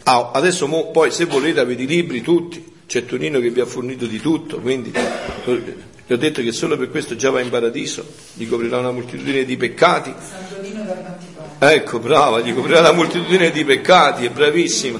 Ah, 0.03 0.29
adesso 0.35 0.67
mo, 0.67 0.91
poi 0.91 1.09
se 1.09 1.25
volete 1.25 1.59
avete 1.59 1.81
i 1.81 1.87
libri 1.87 2.21
tutti, 2.21 2.63
c'è 2.85 3.07
Tonino 3.07 3.39
che 3.39 3.49
vi 3.49 3.59
ha 3.59 3.65
fornito 3.65 4.05
di 4.05 4.19
tutto, 4.19 4.59
quindi 4.59 4.91
vi 4.91 6.13
ho 6.13 6.17
detto 6.17 6.43
che 6.43 6.51
solo 6.51 6.77
per 6.77 6.91
questo 6.91 7.15
già 7.15 7.31
va 7.31 7.41
in 7.41 7.49
paradiso, 7.49 8.05
gli 8.33 8.47
coprirà 8.47 8.77
una 8.77 8.91
moltitudine 8.91 9.45
di 9.45 9.57
peccati. 9.57 10.13
San 10.19 10.47
Tonino 10.47 10.83
Ecco, 11.57 11.99
brava, 11.99 12.41
gli 12.41 12.53
coprirà 12.53 12.81
la 12.81 12.91
moltitudine 12.91 13.49
di 13.51 13.63
peccati, 13.63 14.25
è 14.25 14.29
bravissima. 14.29 14.99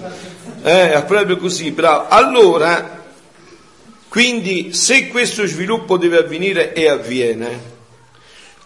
Eh, 0.63 0.93
è 0.93 1.03
proprio 1.03 1.37
così, 1.37 1.71
brava. 1.71 2.07
Allora, 2.07 3.03
quindi, 4.07 4.73
se 4.73 5.09
questo 5.09 5.45
sviluppo 5.45 5.97
deve 5.97 6.19
avvenire 6.19 6.73
e 6.73 6.87
avviene, 6.87 7.73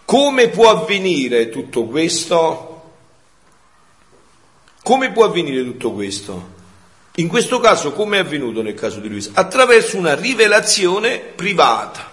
come 0.04 0.48
può 0.48 0.70
avvenire 0.70 1.48
tutto 1.48 1.84
questo? 1.86 2.66
Come 4.82 5.12
può 5.12 5.24
avvenire 5.24 5.64
tutto 5.64 5.92
questo? 5.92 6.58
In 7.16 7.28
questo 7.28 7.58
caso, 7.58 7.92
come 7.92 8.16
è 8.16 8.20
avvenuto 8.20 8.62
nel 8.62 8.74
caso 8.74 9.00
di 9.00 9.08
Luisa? 9.08 9.32
Attraverso 9.34 9.96
una 9.96 10.14
rivelazione 10.14 11.18
privata. 11.18 12.10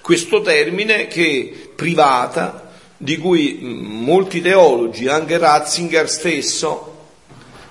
Questo 0.00 0.40
termine 0.40 1.06
che 1.08 1.72
privata 1.74 2.71
di 3.02 3.18
cui 3.18 3.58
molti 3.60 4.40
teologi, 4.40 5.08
anche 5.08 5.36
Ratzinger 5.36 6.08
stesso, 6.08 6.90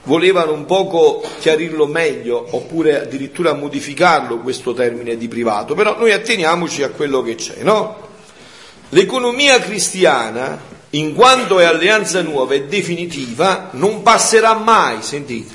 volevano 0.04 0.52
un 0.52 0.66
poco 0.66 1.24
chiarirlo 1.40 1.88
meglio 1.88 2.46
oppure 2.50 3.04
addirittura 3.04 3.54
modificarlo 3.54 4.40
questo 4.40 4.74
termine 4.74 5.16
di 5.16 5.30
privato, 5.30 5.74
però 5.74 5.98
noi 5.98 6.12
atteniamoci 6.12 6.84
a 6.84 6.90
quello 6.90 7.22
che 7.22 7.36
c'è, 7.36 7.64
no? 7.64 8.10
L'economia 8.90 9.58
cristiana, 9.62 10.60
in 10.90 11.14
quanto 11.14 11.60
è 11.60 11.64
alleanza 11.64 12.22
nuova 12.22 12.56
e 12.56 12.66
definitiva, 12.66 13.70
non 13.72 14.02
passerà 14.02 14.54
mai, 14.56 15.02
sentite, 15.02 15.54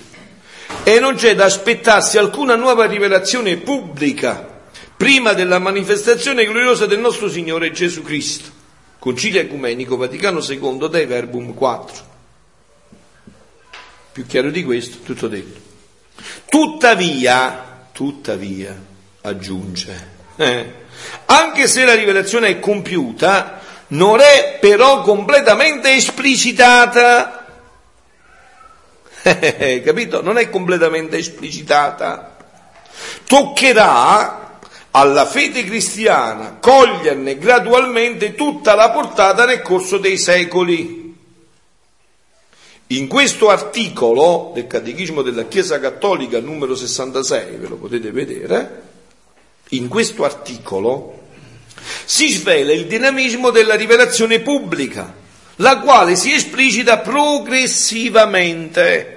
e 0.85 0.99
non 1.01 1.17
c'è 1.17 1.35
da 1.35 1.45
aspettarsi 1.45 2.17
alcuna 2.17 2.57
nuova 2.57 2.87
rivelazione 2.87 3.59
pubblica 3.59 4.63
prima 4.97 5.35
della 5.35 5.59
manifestazione 5.59 6.47
gloriosa 6.47 6.87
del 6.87 7.01
nostro 7.01 7.29
Signore 7.29 7.73
Gesù 7.73 8.03
Cristo. 8.03 8.56
Concilio 9.07 9.41
Ecumenico 9.41 9.97
Vaticano 9.97 10.41
II 10.41 10.89
Dei 10.91 11.07
Verbum 11.07 11.55
4. 11.55 12.05
Più 14.11 14.27
chiaro 14.27 14.51
di 14.51 14.65
questo, 14.65 14.99
tutto 15.05 15.29
detto. 15.29 15.61
Tuttavia, 16.49 17.87
tuttavia, 17.93 18.77
aggiunge, 19.21 20.09
eh, 20.35 20.73
anche 21.27 21.69
se 21.69 21.85
la 21.85 21.95
rivelazione 21.95 22.49
è 22.49 22.59
compiuta, 22.59 23.61
non 23.89 24.19
è 24.19 24.59
però 24.61 25.03
completamente 25.03 25.93
esplicitata. 25.93 27.47
capito? 29.23 30.21
Non 30.21 30.37
è 30.37 30.51
completamente 30.51 31.17
esplicitata. 31.17 32.37
Toccherà 33.25 34.46
alla 34.97 35.27
fede 35.27 35.65
cristiana 35.65 36.57
coglierne 36.59 37.37
gradualmente 37.37 38.35
tutta 38.35 38.75
la 38.75 38.91
portata 38.91 39.45
nel 39.45 39.61
corso 39.61 39.99
dei 39.99 40.17
secoli. 40.17 41.15
In 42.89 43.07
questo 43.07 43.51
articolo 43.51 44.53
del 44.55 44.67
Catechismo 44.67 45.21
della 45.21 45.49
Chiesa 45.49 45.79
Cattolica 45.81 46.41
numero 46.41 46.75
66, 46.75 47.57
ve 47.57 47.69
lo 47.69 47.77
potete 47.77 48.11
vedere, 48.11 48.85
in 49.71 49.89
questo 49.89 50.25
articolo 50.25 51.25
si 52.07 52.31
svela 52.31 52.73
il 52.73 52.87
dinamismo 52.87 53.51
della 53.51 53.75
rivelazione 53.75 54.41
pubblica, 54.41 55.13
la 55.57 55.81
quale 55.81 56.17
si 56.17 56.33
esplicita 56.33 57.01
progressivamente 57.01 59.16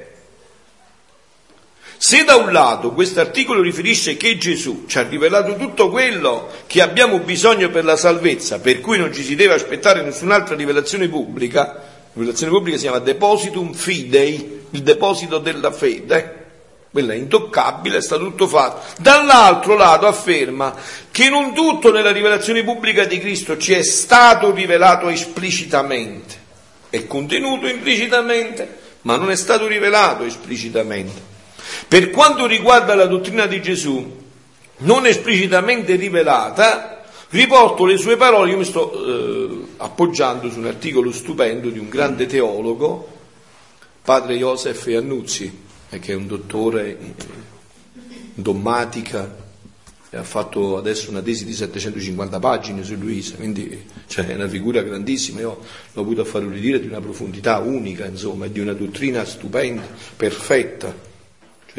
se 2.01 2.23
da 2.23 2.37
un 2.37 2.53
lato 2.53 2.93
questo 2.93 3.19
articolo 3.19 3.61
riferisce 3.61 4.15
che 4.15 4.37
Gesù 4.37 4.85
ci 4.87 4.97
ha 4.99 5.01
rivelato 5.01 5.57
tutto 5.57 5.89
quello 5.89 6.49
che 6.65 6.81
abbiamo 6.81 7.19
bisogno 7.19 7.69
per 7.69 7.83
la 7.83 7.97
salvezza, 7.97 8.59
per 8.59 8.79
cui 8.79 8.97
non 8.97 9.13
ci 9.13 9.21
si 9.21 9.35
deve 9.35 9.55
aspettare 9.55 10.01
nessun'altra 10.01 10.55
rivelazione 10.55 11.09
pubblica, 11.09 11.61
la 11.61 12.09
rivelazione 12.13 12.53
pubblica 12.53 12.77
si 12.77 12.83
chiama 12.83 12.99
depositum 12.99 13.73
fidei, 13.73 14.61
il 14.69 14.81
deposito 14.81 15.39
della 15.39 15.73
fede, 15.73 16.45
quella 16.89 17.11
è 17.11 17.17
intoccabile, 17.17 17.99
sta 17.99 18.17
tutto 18.17 18.47
fatto. 18.47 18.79
Dall'altro 19.01 19.75
lato 19.75 20.07
afferma 20.07 20.73
che 21.11 21.27
non 21.27 21.53
tutto 21.53 21.91
nella 21.91 22.13
rivelazione 22.13 22.63
pubblica 22.63 23.03
di 23.03 23.19
Cristo 23.19 23.57
ci 23.57 23.73
è 23.73 23.83
stato 23.83 24.53
rivelato 24.53 25.09
esplicitamente, 25.09 26.33
è 26.89 27.05
contenuto 27.05 27.67
implicitamente, 27.67 28.77
ma 29.01 29.17
non 29.17 29.31
è 29.31 29.35
stato 29.35 29.67
rivelato 29.67 30.23
esplicitamente. 30.23 31.38
Per 31.87 32.09
quanto 32.09 32.45
riguarda 32.45 32.95
la 32.95 33.05
dottrina 33.05 33.45
di 33.45 33.61
Gesù, 33.61 34.17
non 34.77 35.05
esplicitamente 35.05 35.95
rivelata, 35.95 37.03
riporto 37.29 37.85
le 37.85 37.97
sue 37.97 38.17
parole, 38.17 38.51
io 38.51 38.57
mi 38.57 38.63
sto 38.63 38.91
eh, 38.93 39.65
appoggiando 39.77 40.49
su 40.49 40.59
un 40.59 40.67
articolo 40.67 41.11
stupendo 41.11 41.69
di 41.69 41.79
un 41.79 41.89
grande 41.89 42.25
teologo, 42.25 43.07
padre 44.01 44.35
Josef 44.35 44.85
Iannuzzi, 44.87 45.63
che 45.89 46.11
è 46.11 46.15
un 46.15 46.27
dottore 46.27 46.97
in 46.99 47.13
dommatica 48.33 49.47
e 50.11 50.17
ha 50.17 50.23
fatto 50.23 50.77
adesso 50.77 51.11
una 51.11 51.21
tesi 51.21 51.45
di 51.45 51.53
750 51.53 52.39
pagine 52.39 52.83
su 52.83 52.95
Luisa, 52.95 53.35
quindi 53.35 53.85
cioè, 54.07 54.25
è 54.25 54.33
una 54.33 54.47
figura 54.47 54.81
grandissima, 54.81 55.41
io 55.41 55.59
l'ho 55.93 56.01
avuto 56.01 56.21
a 56.21 56.25
fare 56.25 56.49
ridire 56.49 56.79
di 56.79 56.87
una 56.87 56.99
profondità 56.99 57.59
unica, 57.59 58.05
insomma, 58.05 58.45
e 58.45 58.51
di 58.51 58.59
una 58.59 58.73
dottrina 58.73 59.23
stupenda, 59.23 59.83
perfetta. 60.15 61.07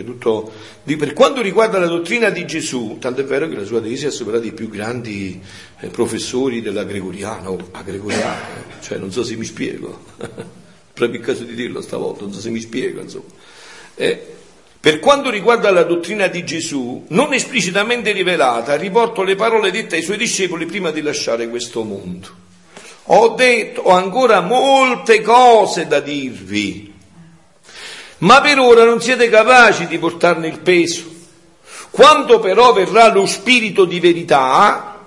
Tutto, 0.05 0.53
di, 0.83 0.97
per 0.97 1.13
quanto 1.13 1.41
riguarda 1.43 1.79
la 1.79 1.87
dottrina 1.87 2.31
di 2.31 2.47
Gesù, 2.47 2.99
tanto 3.01 3.21
è 3.21 3.25
vero 3.25 3.49
che 3.49 3.57
la 3.57 3.65
sua 3.65 3.81
tesi 3.81 4.07
ha 4.07 4.11
superato 4.11 4.47
i 4.47 4.53
più 4.53 4.69
grandi 4.69 5.41
eh, 5.81 5.89
professori 5.89 6.61
della 6.61 6.85
Gregoriana, 6.85 7.51
o 7.51 7.59
a 7.73 7.83
Gregoriana, 7.83 8.65
cioè 8.81 8.99
non 8.99 9.13
so 9.13 9.23
se 9.23 9.37
mi 9.37 9.45
spiego, 9.45 10.05
proprio 10.93 11.21
il 11.21 11.25
caso 11.25 11.45
di 11.45 11.55
dirlo 11.55 11.81
stavolta, 11.81 12.23
non 12.23 12.33
so 12.33 12.41
se 12.41 12.51
mi 12.51 12.61
spiego, 12.61 13.01
insomma. 13.01 13.29
Eh, 13.95 14.39
per 14.81 14.99
quanto 14.99 15.29
riguarda 15.29 15.71
la 15.71 15.83
dottrina 15.83 16.27
di 16.29 16.43
Gesù, 16.43 17.05
non 17.09 17.35
esplicitamente 17.35 18.13
rivelata, 18.13 18.77
riporto 18.77 19.23
le 19.23 19.35
parole 19.35 19.71
dette 19.71 19.97
ai 19.97 20.03
suoi 20.03 20.17
discepoli 20.17 20.65
prima 20.65 20.91
di 20.91 21.03
lasciare 21.03 21.51
questo 21.51 21.85
mondo. 21.85 22.29
Ho 23.05 23.35
detto, 23.35 23.83
ho 23.83 23.91
ancora 23.91 24.41
molte 24.41 25.21
cose 25.21 25.87
da 25.87 26.01
dirvi, 26.01 26.90
ma 28.21 28.41
per 28.41 28.59
ora 28.59 28.85
non 28.85 29.01
siete 29.01 29.29
capaci 29.29 29.87
di 29.87 29.99
portarne 29.99 30.49
il 30.49 30.61
peso. 30.61 31.05
Quando 31.91 32.39
però 32.39 32.73
verrà 32.73 33.13
lo 33.13 33.27
Spirito 33.27 33.85
di 33.85 34.01
verità, 34.01 34.99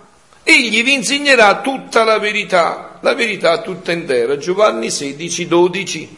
egli 0.44 0.84
vi 0.84 0.94
insegnerà 0.94 1.62
tutta 1.62 2.04
la 2.04 2.20
verità, 2.20 3.00
la 3.02 3.14
verità 3.14 3.62
tutta 3.62 3.92
intera. 3.92 4.38
Giovanni 4.38 4.90
16, 4.90 5.48
12. 5.48 6.18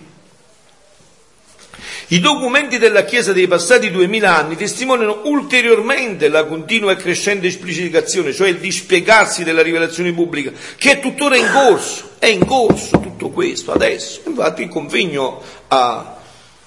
I 2.10 2.20
documenti 2.20 2.78
della 2.78 3.04
Chiesa 3.04 3.34
dei 3.34 3.48
passati 3.48 3.90
duemila 3.90 4.38
anni 4.38 4.56
testimoniano 4.56 5.22
ulteriormente 5.24 6.30
la 6.30 6.46
continua 6.46 6.92
e 6.92 6.98
crescente 6.98 7.48
esplicitazione, 7.48 8.32
cioè 8.32 8.50
il 8.50 8.60
dispiegarsi 8.60 9.44
della 9.44 9.64
rivelazione 9.64 10.14
pubblica, 10.14 10.52
che 10.78 10.92
è 10.92 11.00
tuttora 11.00 11.36
in 11.36 11.50
corso, 11.52 12.12
è 12.20 12.28
in 12.28 12.46
corso 12.46 13.00
tutto 13.00 13.30
questo 13.30 13.72
adesso. 13.72 14.22
Infatti 14.28 14.62
il 14.62 14.70
convegno 14.70 15.42
a 15.68 16.15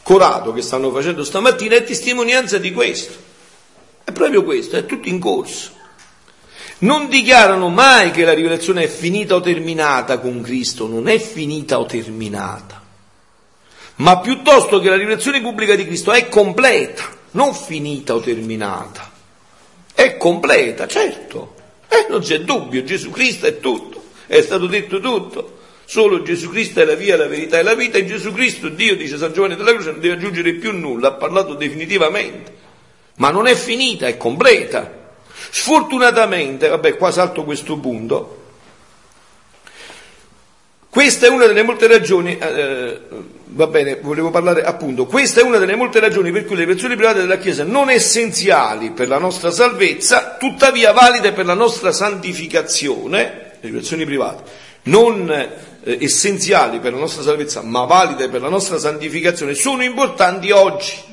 Corato 0.09 0.55
che 0.55 0.62
stanno 0.62 0.90
facendo 0.90 1.23
stamattina 1.23 1.77
è 1.77 1.85
testimonianza 1.85 2.57
di 2.57 2.73
questo. 2.73 3.12
È 4.03 4.11
proprio 4.11 4.42
questo, 4.42 4.79
è 4.79 4.87
tutto 4.87 5.07
in 5.07 5.18
corso. 5.18 5.73
Non 6.79 7.11
dichiarano 7.11 7.68
mai 7.68 8.11
che 8.11 8.25
la 8.25 8.33
rivelazione 8.33 8.85
è 8.85 8.88
finita 8.88 9.35
o 9.35 9.42
terminata 9.42 10.18
con 10.18 10.40
Cristo, 10.40 10.87
non 10.87 11.09
è 11.09 11.18
finita 11.18 11.79
o 11.79 11.85
terminata 11.85 12.79
ma 13.97 14.21
piuttosto 14.21 14.81
che 14.81 14.88
la 14.88 14.97
rivelazione 14.97 15.42
pubblica 15.42 15.75
di 15.75 15.85
Cristo 15.85 16.12
è 16.12 16.29
completa, 16.29 17.05
non 17.33 17.55
finita 17.55 18.14
o 18.14 18.21
terminata. 18.21 19.11
È 19.92 20.16
completa, 20.16 20.87
certo, 20.87 21.55
eh, 21.88 22.07
non 22.09 22.21
c'è 22.21 22.40
dubbio, 22.40 22.83
Gesù 22.83 23.11
Cristo 23.11 23.47
è 23.47 23.59
tutto, 23.59 24.05
è 24.27 24.40
stato 24.40 24.66
detto 24.66 25.01
tutto. 25.01 25.58
Solo 25.90 26.20
Gesù 26.20 26.51
Cristo 26.51 26.83
è 26.83 26.85
la 26.85 26.96
via, 26.96 27.16
la 27.16 27.29
verità 27.29 27.59
e 27.59 27.62
la 27.62 27.72
vita. 27.72 27.96
In 27.96 28.07
Gesù 28.07 28.31
Cristo 28.35 28.68
Dio, 28.68 28.94
dice 28.94 29.16
San 29.16 29.33
Giovanni 29.33 29.57
della 29.57 29.72
Croce, 29.72 29.92
non 29.92 30.01
deve 30.01 30.16
aggiungere 30.16 30.53
più 30.53 30.77
nulla, 30.77 31.09
ha 31.09 31.12
parlato 31.12 31.55
definitivamente. 31.55 32.55
Ma 33.14 33.31
non 33.31 33.46
è 33.46 33.55
finita, 33.55 34.07
è 34.07 34.18
completa. 34.18 35.14
Sfortunatamente, 35.48 36.68
vabbè, 36.68 36.94
qua 36.98 37.11
salto 37.11 37.42
questo 37.42 37.79
punto, 37.79 38.42
questa 40.90 41.27
è 41.27 41.31
una 41.31 41.46
delle 41.46 41.62
molte 41.62 41.87
ragioni, 41.87 42.37
eh, 42.37 43.01
va 43.46 43.66
bene, 43.66 43.98
volevo 44.03 44.29
parlare 44.29 44.64
appunto, 44.64 45.07
questa 45.07 45.40
è 45.40 45.42
una 45.42 45.57
delle 45.57 45.74
molte 45.74 46.01
ragioni 46.01 46.31
per 46.31 46.44
cui 46.44 46.57
le 46.57 46.66
persone 46.66 46.96
private 46.96 47.20
della 47.20 47.38
Chiesa 47.38 47.64
non 47.64 47.88
essenziali 47.88 48.90
per 48.90 49.09
la 49.09 49.18
nostra 49.18 49.51
salvezza, 49.51 50.37
tuttavia 50.38 50.92
valide 50.92 51.33
per 51.33 51.46
la 51.46 51.55
nostra 51.55 51.92
santificazione, 51.92 53.53
le 53.59 53.70
persone 53.70 54.05
private, 54.05 54.42
non 54.83 55.66
eh, 55.83 55.99
essenziali 56.01 56.81
per 56.81 56.93
la 56.93 56.99
nostra 56.99 57.23
salvezza, 57.23 57.62
ma 57.62 57.85
valide 57.85 58.29
per 58.29 58.41
la 58.41 58.49
nostra 58.49 58.79
santificazione, 58.79 59.55
sono 59.55 59.83
importanti 59.83 60.51
oggi. 60.51 61.07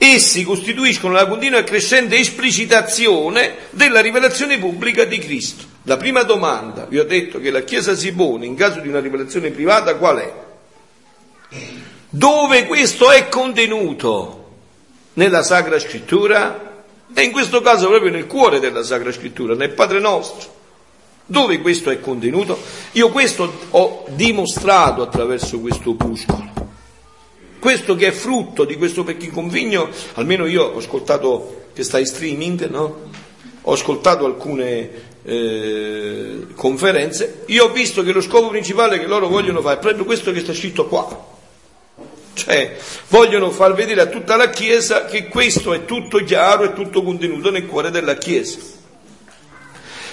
Essi 0.00 0.44
costituiscono 0.44 1.14
la 1.14 1.26
continua 1.26 1.58
e 1.58 1.64
crescente 1.64 2.16
esplicitazione 2.16 3.56
della 3.70 4.00
rivelazione 4.00 4.58
pubblica 4.58 5.04
di 5.04 5.18
Cristo. 5.18 5.64
La 5.82 5.96
prima 5.96 6.22
domanda, 6.22 6.86
vi 6.88 6.98
ho 6.98 7.04
detto 7.04 7.40
che 7.40 7.50
la 7.50 7.62
Chiesa 7.62 7.96
si 7.96 8.12
pone 8.12 8.46
in 8.46 8.54
caso 8.54 8.78
di 8.78 8.88
una 8.88 9.00
rivelazione 9.00 9.50
privata, 9.50 9.96
qual 9.96 10.18
è? 10.18 10.32
Dove 12.10 12.66
questo 12.66 13.10
è 13.10 13.28
contenuto? 13.28 14.34
Nella 15.14 15.42
Sacra 15.42 15.78
Scrittura? 15.80 16.84
E 17.12 17.22
in 17.22 17.32
questo 17.32 17.60
caso 17.60 17.88
proprio 17.88 18.12
nel 18.12 18.26
cuore 18.26 18.60
della 18.60 18.84
Sacra 18.84 19.10
Scrittura, 19.10 19.54
nel 19.54 19.70
Padre 19.70 19.98
nostro. 19.98 20.56
Dove 21.30 21.60
questo 21.60 21.90
è 21.90 22.00
contenuto? 22.00 22.58
Io 22.92 23.10
questo 23.10 23.52
ho 23.72 24.06
dimostrato 24.08 25.02
attraverso 25.02 25.60
questo 25.60 25.90
opuscolo. 25.90 26.50
Questo 27.58 27.94
che 27.96 28.06
è 28.06 28.12
frutto 28.12 28.64
di 28.64 28.76
questo 28.76 29.04
perché 29.04 29.28
convegno, 29.28 29.90
almeno 30.14 30.46
io 30.46 30.64
ho 30.64 30.78
ascoltato 30.78 31.66
che 31.74 31.82
sta 31.82 31.98
in 31.98 32.06
streaming, 32.06 32.70
no? 32.70 33.10
Ho 33.60 33.72
ascoltato 33.72 34.24
alcune 34.24 34.90
eh, 35.22 36.46
conferenze, 36.54 37.42
io 37.48 37.66
ho 37.66 37.72
visto 37.72 38.02
che 38.02 38.12
lo 38.12 38.22
scopo 38.22 38.48
principale 38.48 38.98
che 38.98 39.06
loro 39.06 39.28
vogliono 39.28 39.60
fare 39.60 39.76
è 39.76 39.80
proprio 39.80 40.06
questo 40.06 40.32
che 40.32 40.40
sta 40.40 40.54
scritto 40.54 40.86
qua. 40.86 41.26
Cioè, 42.32 42.74
vogliono 43.08 43.50
far 43.50 43.74
vedere 43.74 44.00
a 44.00 44.06
tutta 44.06 44.34
la 44.36 44.48
Chiesa 44.48 45.04
che 45.04 45.26
questo 45.28 45.74
è 45.74 45.84
tutto 45.84 46.24
chiaro 46.24 46.64
e 46.64 46.72
tutto 46.72 47.02
contenuto 47.02 47.50
nel 47.50 47.66
cuore 47.66 47.90
della 47.90 48.16
Chiesa. 48.16 48.77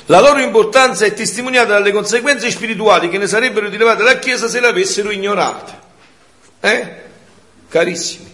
La 0.08 0.20
loro 0.20 0.39
importanza 0.39 1.06
è 1.06 1.13
testimoniata 1.13 1.74
dalle 1.74 1.91
conseguenze 1.91 2.52
spirituali 2.52 3.10
che 3.10 3.18
ne 3.18 3.28
sarebbero 3.28 3.70
rilevate 3.70 4.04
alla 4.04 4.20
Chiesa 4.20 4.48
se 4.48 4.60
l'avessero 4.60 5.10
ignorate. 5.10 5.74
Eh? 6.60 7.04
Carissimi, 7.68 8.32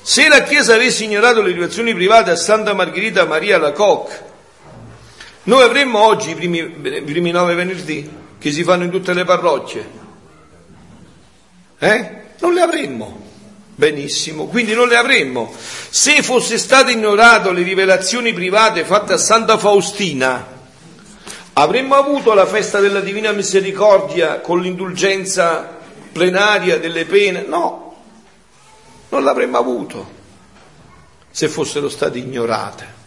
se 0.00 0.28
la 0.28 0.42
Chiesa 0.42 0.74
avesse 0.74 1.04
ignorato 1.04 1.42
le 1.42 1.48
rivelazioni 1.48 1.94
private 1.94 2.30
a 2.30 2.36
Santa 2.36 2.72
Margherita 2.72 3.26
Maria 3.26 3.58
Lacoque, 3.58 4.28
noi 5.44 5.62
avremmo 5.62 5.98
oggi 5.98 6.30
i 6.30 6.34
primi, 6.34 6.58
i 6.58 7.02
primi 7.02 7.30
nove 7.30 7.54
venerdì 7.54 8.10
che 8.38 8.50
si 8.50 8.64
fanno 8.64 8.84
in 8.84 8.90
tutte 8.90 9.12
le 9.12 9.24
parrocchie. 9.24 9.98
Eh? 11.78 12.10
Non 12.40 12.54
le 12.54 12.60
avremmo. 12.60 13.28
Benissimo, 13.74 14.46
quindi 14.46 14.74
non 14.74 14.88
le 14.88 14.96
avremmo. 14.96 15.52
Se 15.90 16.22
fosse 16.22 16.58
state 16.58 16.92
ignorate 16.92 17.52
le 17.52 17.62
rivelazioni 17.62 18.32
private 18.32 18.84
fatte 18.84 19.14
a 19.14 19.18
Santa 19.18 19.56
Faustina, 19.56 20.59
avremmo 21.62 21.94
avuto 21.94 22.32
la 22.32 22.46
festa 22.46 22.80
della 22.80 23.00
Divina 23.00 23.32
Misericordia 23.32 24.40
con 24.40 24.60
l'indulgenza 24.60 25.76
plenaria 26.10 26.78
delle 26.78 27.04
pene? 27.04 27.42
No, 27.42 27.96
non 29.10 29.22
l'avremmo 29.22 29.58
avuto 29.58 30.18
se 31.30 31.48
fossero 31.48 31.90
state 31.90 32.18
ignorate. 32.18 32.98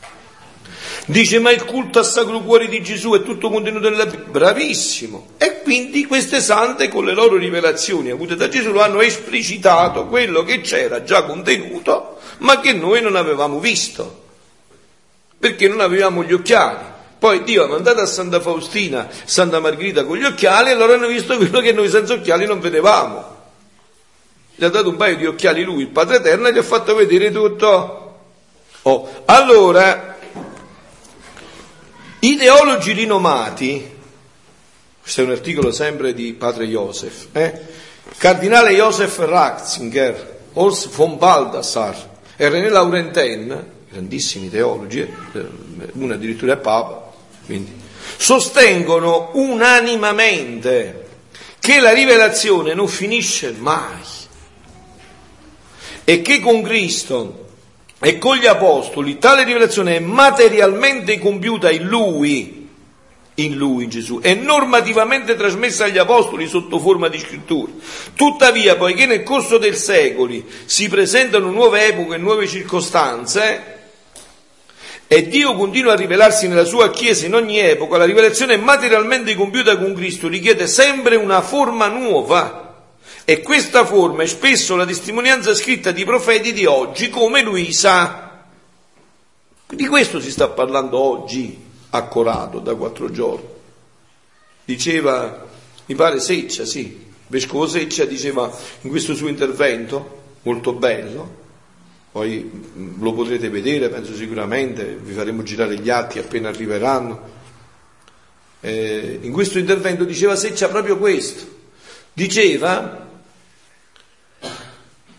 Dice, 1.08 1.40
ma 1.40 1.52
il 1.52 1.66
culto 1.66 2.00
al 2.00 2.06
Sacro 2.06 2.42
Cuore 2.42 2.68
di 2.68 2.82
Gesù 2.82 3.12
è 3.14 3.24
tutto 3.24 3.50
contenuto 3.50 3.90
nella 3.90 4.06
Bibbia. 4.06 4.30
Bravissimo. 4.30 5.30
E 5.38 5.62
quindi 5.64 6.06
queste 6.06 6.40
sante, 6.40 6.88
con 6.88 7.06
le 7.06 7.14
loro 7.14 7.36
rivelazioni 7.36 8.12
avute 8.12 8.36
da 8.36 8.48
Gesù, 8.48 8.72
lo 8.72 8.82
hanno 8.82 9.02
esplicitato 9.02 10.06
quello 10.06 10.44
che 10.44 10.62
c'era 10.62 11.04
già 11.04 11.24
contenuto, 11.24 12.20
ma 12.40 12.60
che 12.60 12.72
noi 12.72 13.02
non 13.02 13.16
avevamo 13.16 13.60
visto. 13.60 14.22
Perché 15.40 15.68
non 15.68 15.82
avevamo 15.82 16.24
gli 16.24 16.32
occhiali. 16.32 16.93
Poi 17.24 17.42
Dio 17.44 17.64
ha 17.64 17.68
mandato 17.68 18.02
a 18.02 18.06
Santa 18.06 18.42
Faustina, 18.42 19.08
Santa 19.24 19.62
Margherita 19.62 20.04
con 20.04 20.18
gli 20.18 20.26
occhiali, 20.26 20.72
e 20.72 20.76
loro 20.76 20.96
hanno 20.96 21.08
visto 21.08 21.38
quello 21.38 21.62
che 21.62 21.72
noi 21.72 21.88
senza 21.88 22.16
occhiali 22.16 22.46
non 22.46 22.60
vedevamo 22.60 23.34
gli 24.56 24.66
ha 24.66 24.70
dato 24.70 24.90
un 24.90 24.98
paio 24.98 25.16
di 25.16 25.26
occhiali 25.26 25.64
lui, 25.64 25.84
il 25.84 25.88
Padre 25.88 26.18
Eterno, 26.18 26.48
e 26.48 26.54
gli 26.54 26.58
ha 26.58 26.64
fatto 26.64 26.94
vedere 26.96 27.32
tutto. 27.32 28.18
Oh, 28.82 29.24
allora, 29.24 30.18
i 32.20 32.36
teologi 32.36 32.92
rinomati, 32.92 33.92
questo 35.02 35.22
è 35.22 35.24
un 35.24 35.32
articolo 35.32 35.72
sempre 35.72 36.14
di 36.14 36.34
Padre 36.34 36.66
Joseph, 36.66 37.28
eh? 37.32 37.62
Cardinale 38.18 38.74
Joseph 38.74 39.18
Ratzinger, 39.20 40.40
Horst 40.52 40.90
von 40.90 41.18
Baldassar 41.18 42.10
e 42.36 42.50
René 42.50 42.68
Laurentin, 42.68 43.72
grandissimi 43.90 44.50
teologi, 44.50 45.00
eh, 45.00 45.48
uno 45.94 46.16
addirittura 46.16 46.54
è 46.54 46.58
Papa, 46.58 47.03
quindi, 47.46 47.72
sostengono 48.18 49.32
unanimamente 49.34 51.08
che 51.60 51.80
la 51.80 51.94
rivelazione 51.94 52.74
non 52.74 52.88
finisce 52.88 53.54
mai 53.58 54.02
e 56.04 56.22
che 56.22 56.40
con 56.42 56.62
Cristo 56.62 57.48
e 58.00 58.18
con 58.18 58.36
gli 58.36 58.48
apostoli 58.48 59.18
tale 59.18 59.46
rivelazione 59.46 59.96
è 59.96 60.00
materialmente 60.00 61.18
compiuta 61.20 61.72
in 61.72 61.86
Lui, 61.86 62.68
in 63.36 63.56
Lui 63.56 63.88
Gesù, 63.88 64.20
e 64.22 64.34
normativamente 64.34 65.38
trasmessa 65.38 65.86
agli 65.86 65.98
apostoli 65.98 66.48
sotto 66.48 66.80
forma 66.80 67.08
di 67.08 67.18
scrittura. 67.18 67.72
Tuttavia, 68.14 68.76
poiché 68.76 69.06
nel 69.06 69.24
corso 69.24 69.58
dei 69.58 69.74
secoli 69.74 70.46
si 70.66 70.90
presentano 70.90 71.50
nuove 71.50 71.88
epoche 71.88 72.16
e 72.16 72.18
nuove 72.18 72.46
circostanze, 72.46 73.73
e 75.14 75.28
Dio 75.28 75.54
continua 75.54 75.94
a 75.94 75.96
rivelarsi 75.96 76.48
nella 76.48 76.64
sua 76.64 76.90
Chiesa 76.90 77.28
in 77.28 77.36
ogni 77.36 77.60
epoca, 77.60 77.98
la 77.98 78.06
rivelazione 78.06 78.58
materialmente 78.58 79.36
compiuta 79.36 79.78
con 79.78 79.94
Cristo 79.94 80.28
richiede 80.28 80.66
sempre 80.66 81.18
una 81.18 81.44
forma 81.44 81.88
nuova 81.88 82.88
e 83.24 83.42
questa 83.42 83.86
forma 83.86 84.24
è 84.24 84.26
spesso 84.26 84.76
la 84.76 84.88
testimonianza 84.88 85.54
scritta 85.54 85.92
di 85.92 86.04
profeti 86.04 86.52
di 86.52 86.66
oggi 86.66 87.12
come 87.12 87.44
Luisa. 87.44 88.44
Di 89.68 89.86
questo 89.86 90.20
si 90.20 90.32
sta 90.32 90.48
parlando 90.48 90.98
oggi 90.98 91.64
a 91.92 92.04
Corado 92.08 92.58
da 92.58 92.74
quattro 92.74 93.12
giorni. 93.12 93.46
Diceva, 94.66 95.46
mi 95.86 95.94
pare 95.94 96.20
Seccia, 96.20 96.66
sì, 96.66 97.12
Vescovo 97.28 97.68
Seccia 97.68 98.06
diceva 98.06 98.52
in 98.82 98.90
questo 98.90 99.14
suo 99.14 99.28
intervento, 99.28 100.22
molto 100.42 100.74
bello, 100.74 101.42
poi 102.14 102.48
lo 103.00 103.12
potrete 103.14 103.50
vedere, 103.50 103.90
penso 103.90 104.14
sicuramente, 104.14 105.00
vi 105.02 105.14
faremo 105.14 105.42
girare 105.42 105.80
gli 105.80 105.90
atti 105.90 106.20
appena 106.20 106.50
arriveranno. 106.50 107.32
Eh, 108.60 109.18
in 109.24 109.32
questo 109.32 109.58
intervento 109.58 110.04
diceva 110.04 110.36
Seccia 110.36 110.70
proprio 110.70 111.00
questo, 111.00 111.44
diceva 112.14 113.10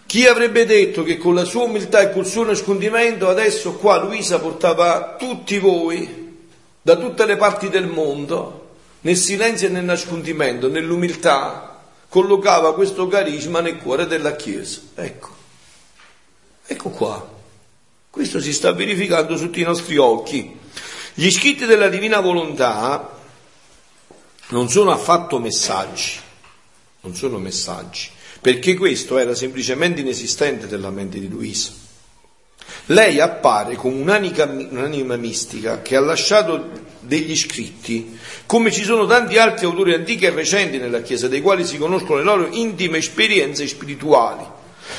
chi 0.07 0.26
avrebbe 0.26 0.64
detto 0.66 1.03
che 1.03 1.18
con 1.18 1.34
la 1.34 1.42
sua 1.42 1.64
umiltà 1.64 2.01
e 2.01 2.12
col 2.12 2.26
suo 2.26 2.45
nascondimento 2.45 3.28
adesso 3.28 3.74
qua 3.74 3.99
Luisa 3.99 4.38
portava 4.38 5.16
tutti 5.18 5.59
voi 5.59 6.36
da 6.80 6.95
tutte 6.95 7.26
le 7.26 7.36
parti 7.36 7.70
del 7.70 7.88
mondo, 7.88 8.68
nel 9.01 9.16
silenzio 9.16 9.66
e 9.66 9.70
nel 9.70 9.82
nascondimento, 9.82 10.68
nell'umiltà, 10.68 11.82
collocava 12.09 12.72
questo 12.72 13.09
carisma 13.09 13.61
nel 13.61 13.78
cuore 13.78 14.07
della 14.07 14.36
Chiesa. 14.36 14.80
Ecco, 14.95 15.42
ecco 16.66 16.90
qua. 16.90 17.32
Questo 18.10 18.40
si 18.40 18.52
sta 18.52 18.72
verificando 18.72 19.36
sotto 19.36 19.58
i 19.58 19.64
nostri 19.64 19.96
occhi. 19.96 20.58
Gli 21.14 21.30
scritti 21.30 21.66
della 21.66 21.88
divina 21.88 22.20
volontà 22.20 23.10
non 24.48 24.68
sono 24.68 24.90
affatto 24.90 25.38
messaggi, 25.38 26.18
non 27.00 27.14
sono 27.14 27.38
messaggi 27.38 28.10
perché 28.44 28.74
questo 28.74 29.16
era 29.16 29.34
semplicemente 29.34 30.02
inesistente 30.02 30.66
nella 30.66 30.90
mente 30.90 31.18
di 31.18 31.30
Luisa. 31.30 31.70
Lei 32.88 33.18
appare 33.18 33.74
come 33.74 34.02
un'anima 34.02 35.16
mistica 35.16 35.80
che 35.80 35.96
ha 35.96 36.00
lasciato 36.00 36.68
degli 37.00 37.34
scritti, 37.34 38.18
come 38.44 38.70
ci 38.70 38.84
sono 38.84 39.06
tanti 39.06 39.38
altri 39.38 39.64
autori 39.64 39.94
antichi 39.94 40.26
e 40.26 40.30
recenti 40.30 40.76
nella 40.76 41.00
Chiesa, 41.00 41.26
dei 41.26 41.40
quali 41.40 41.64
si 41.64 41.78
conoscono 41.78 42.18
le 42.18 42.24
loro 42.24 42.46
intime 42.50 42.98
esperienze 42.98 43.66
spirituali, 43.66 44.44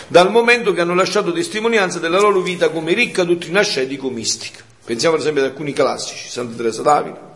dal 0.07 0.31
momento 0.31 0.73
che 0.73 0.81
hanno 0.81 0.95
lasciato 0.95 1.31
testimonianza 1.31 1.99
della 1.99 2.19
loro 2.19 2.41
vita 2.41 2.69
come 2.69 2.93
ricca 2.93 3.23
dottrina 3.23 3.61
scetico-mistica. 3.61 4.63
Pensiamo 4.83 5.15
ad 5.15 5.21
esempio 5.21 5.43
ad 5.43 5.49
alcuni 5.49 5.73
classici, 5.73 6.29
Santa 6.29 6.55
Teresa 6.55 6.81
d'Avila, 6.81 7.33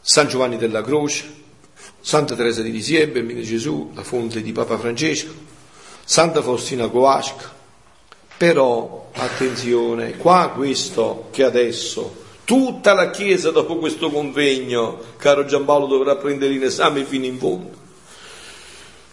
San 0.00 0.28
Giovanni 0.28 0.56
della 0.56 0.82
Croce, 0.82 1.24
Santa 2.00 2.34
Teresa 2.36 2.62
di 2.62 2.70
Lisieux, 2.70 3.10
Bambino 3.10 3.40
Gesù, 3.40 3.90
la 3.94 4.02
fonte 4.02 4.42
di 4.42 4.52
Papa 4.52 4.78
Francesco, 4.78 5.32
Santa 6.04 6.42
Faustina 6.42 6.88
Kowalska. 6.88 7.54
Però, 8.36 9.10
attenzione, 9.14 10.16
qua 10.16 10.52
questo 10.54 11.28
che 11.32 11.42
adesso 11.42 12.24
tutta 12.44 12.92
la 12.92 13.10
Chiesa 13.10 13.50
dopo 13.50 13.76
questo 13.78 14.10
convegno, 14.10 15.00
caro 15.16 15.46
Giampaolo, 15.46 15.86
dovrà 15.86 16.16
prendere 16.16 16.54
in 16.54 16.62
esame 16.62 17.04
fino 17.04 17.24
in 17.24 17.38
fondo. 17.38 17.85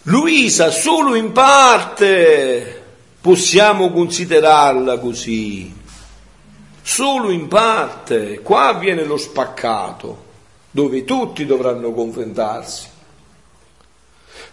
Luisa 0.06 0.70
solo 0.70 1.14
in 1.14 1.32
parte 1.32 2.82
possiamo 3.22 3.90
considerarla 3.90 4.98
così, 4.98 5.74
solo 6.82 7.30
in 7.30 7.48
parte, 7.48 8.40
qua 8.40 8.66
avviene 8.66 9.02
lo 9.04 9.16
spaccato 9.16 10.22
dove 10.70 11.04
tutti 11.04 11.46
dovranno 11.46 11.92
confrontarsi. 11.92 12.88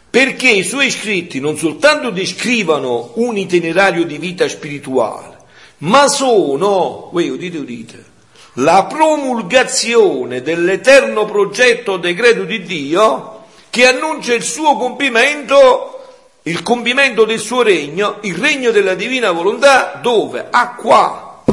Perché 0.10 0.50
i 0.50 0.64
suoi 0.64 0.90
scritti 0.90 1.42
non 1.42 1.58
soltanto 1.58 2.12
descrivono 2.12 3.12
un 3.16 3.36
itinerario 3.36 4.06
di 4.06 4.18
vita 4.18 4.48
spirituale, 4.48 5.38
ma 5.80 6.08
sono, 6.08 7.10
voi 7.12 7.28
udite, 7.28 7.58
udite, 7.58 8.06
la 8.54 8.86
promulgazione 8.86 10.42
dell'eterno 10.42 11.26
progetto 11.26 11.98
decreto 11.98 12.46
di 12.46 12.64
Dio 12.64 13.31
che 13.72 13.88
annuncia 13.88 14.36
il 14.36 14.44
suo 14.44 14.78
compimento, 14.78 16.20
il 16.44 16.62
compimento 16.62 17.26
del 17.26 17.40
suo 17.40 17.64
regno, 17.64 18.20
il 18.22 18.36
regno 18.36 18.70
della 18.70 18.94
divina 18.94 19.32
volontà, 19.32 19.98
dove? 20.00 20.46
A 20.48 20.76
qua, 20.76 21.44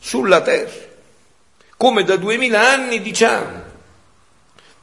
sulla 0.00 0.40
terra. 0.40 0.86
Come 1.76 2.02
da 2.02 2.16
duemila 2.16 2.68
anni 2.68 3.00
diciamo 3.00 3.66